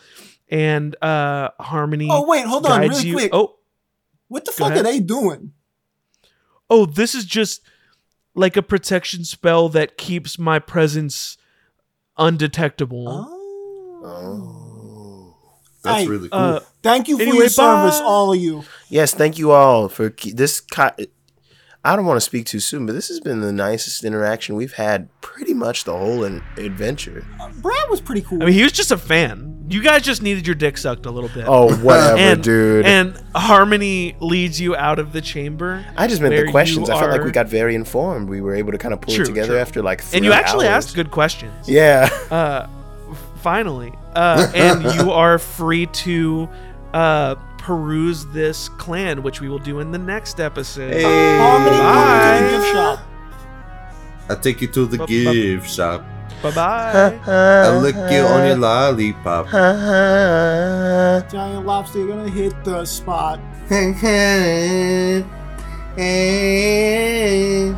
and 0.48 0.94
uh, 1.02 1.48
Harmony. 1.58 2.06
Oh 2.08 2.28
wait, 2.28 2.46
hold 2.46 2.64
on, 2.66 2.80
guides 2.82 2.98
really 2.98 3.08
you- 3.08 3.14
quick. 3.16 3.30
Oh, 3.34 3.56
what 4.28 4.44
the 4.44 4.52
fuck 4.52 4.68
ahead. 4.70 4.80
are 4.80 4.82
they 4.84 5.00
doing? 5.00 5.52
Oh, 6.70 6.86
this 6.86 7.14
is 7.14 7.24
just 7.24 7.60
like 8.34 8.56
a 8.56 8.62
protection 8.62 9.24
spell 9.24 9.68
that 9.70 9.96
keeps 9.98 10.38
my 10.38 10.58
presence 10.58 11.36
undetectable. 12.16 13.26
Oh. 14.02 15.36
That's 15.82 16.02
Hey, 16.02 16.08
really 16.08 16.28
cool. 16.28 16.38
Uh, 16.38 16.60
Thank 16.82 17.08
you 17.08 17.16
for 17.16 17.22
Anyway, 17.22 17.38
your 17.38 17.48
service, 17.48 17.98
bye. 17.98 18.04
all 18.04 18.32
of 18.32 18.38
you. 18.38 18.64
yes, 18.88 19.14
thank 19.14 19.38
you 19.38 19.50
all 19.52 19.88
for 19.88 20.10
ke- 20.10 20.34
this. 20.34 20.60
Ki- 20.60 21.08
I 21.84 21.96
don't 21.96 22.04
want 22.04 22.18
to 22.18 22.20
speak 22.20 22.44
too 22.44 22.60
soon, 22.60 22.84
but 22.84 22.92
this 22.92 23.08
has 23.08 23.20
been 23.20 23.40
the 23.40 23.52
nicest 23.52 24.04
interaction 24.04 24.54
we've 24.54 24.74
had 24.74 25.08
pretty 25.22 25.54
much 25.54 25.84
the 25.84 25.96
whole 25.96 26.24
in- 26.24 26.42
adventure. 26.58 27.24
Uh, 27.40 27.48
Brad 27.62 27.88
was 27.88 28.02
pretty 28.02 28.20
cool. 28.20 28.42
I 28.42 28.46
mean, 28.46 28.54
he 28.54 28.62
was 28.62 28.72
just 28.72 28.90
a 28.90 28.98
fan. 28.98 29.64
You 29.70 29.82
guys 29.82 30.02
just 30.02 30.20
needed 30.20 30.46
your 30.46 30.56
dick 30.56 30.76
sucked 30.76 31.06
a 31.06 31.10
little 31.10 31.30
bit. 31.30 31.44
Oh, 31.46 31.74
whatever, 31.76 32.18
and, 32.18 32.42
dude. 32.42 32.84
And 32.84 33.22
Harmony 33.34 34.14
leads 34.20 34.60
you 34.60 34.76
out 34.76 34.98
of 34.98 35.12
the 35.12 35.20
chamber. 35.22 35.86
I 35.96 36.06
just 36.06 36.20
meant 36.20 36.34
the 36.34 36.50
questions. 36.50 36.90
I 36.90 36.98
felt 36.98 37.12
like 37.12 37.22
we 37.24 37.30
got 37.30 37.48
very 37.48 37.74
informed. 37.74 38.28
We 38.28 38.40
were 38.42 38.54
able 38.54 38.72
to 38.72 38.78
kind 38.78 38.92
of 38.92 39.00
pull 39.00 39.14
True, 39.14 39.24
it 39.24 39.28
together 39.28 39.52
true. 39.52 39.58
after 39.58 39.80
like 39.82 40.02
three 40.02 40.18
and 40.18 40.24
you 40.26 40.32
actually 40.32 40.66
hours. 40.66 40.86
asked 40.86 40.96
good 40.96 41.10
questions. 41.10 41.68
Yeah. 41.68 42.10
Uh, 42.30 42.66
finally, 43.42 43.92
uh, 44.14 44.50
and 44.54 44.82
you 44.96 45.12
are 45.12 45.38
free 45.38 45.86
to 45.86 46.48
uh, 46.92 47.36
peruse 47.60 48.24
this 48.26 48.68
clan, 48.70 49.22
which 49.22 49.40
we 49.40 49.48
will 49.48 49.58
do 49.58 49.80
in 49.80 49.90
the 49.92 49.98
next 49.98 50.40
episode. 50.40 50.92
Harmony, 51.02 51.76
welcome 51.78 52.48
to 52.48 52.56
the 52.58 52.72
Bye. 52.72 52.98
I 54.28 54.34
take 54.36 54.60
you 54.62 54.68
to 54.68 54.86
the 54.86 54.98
bu- 54.98 55.06
bu- 55.06 55.32
gift 55.32 55.70
shop. 55.70 56.02
Bye 56.42 56.50
bye. 56.52 57.20
I 57.26 57.76
lick 57.78 57.94
you 57.96 58.22
on 58.22 58.46
your 58.46 58.56
lollipop. 58.56 59.46
Giant 61.30 61.66
lobster, 61.66 61.98
you're 61.98 62.08
gonna 62.08 62.30
hit 62.30 62.54
the 62.64 62.84
spot. 62.84 63.38
Hey. 65.96 67.74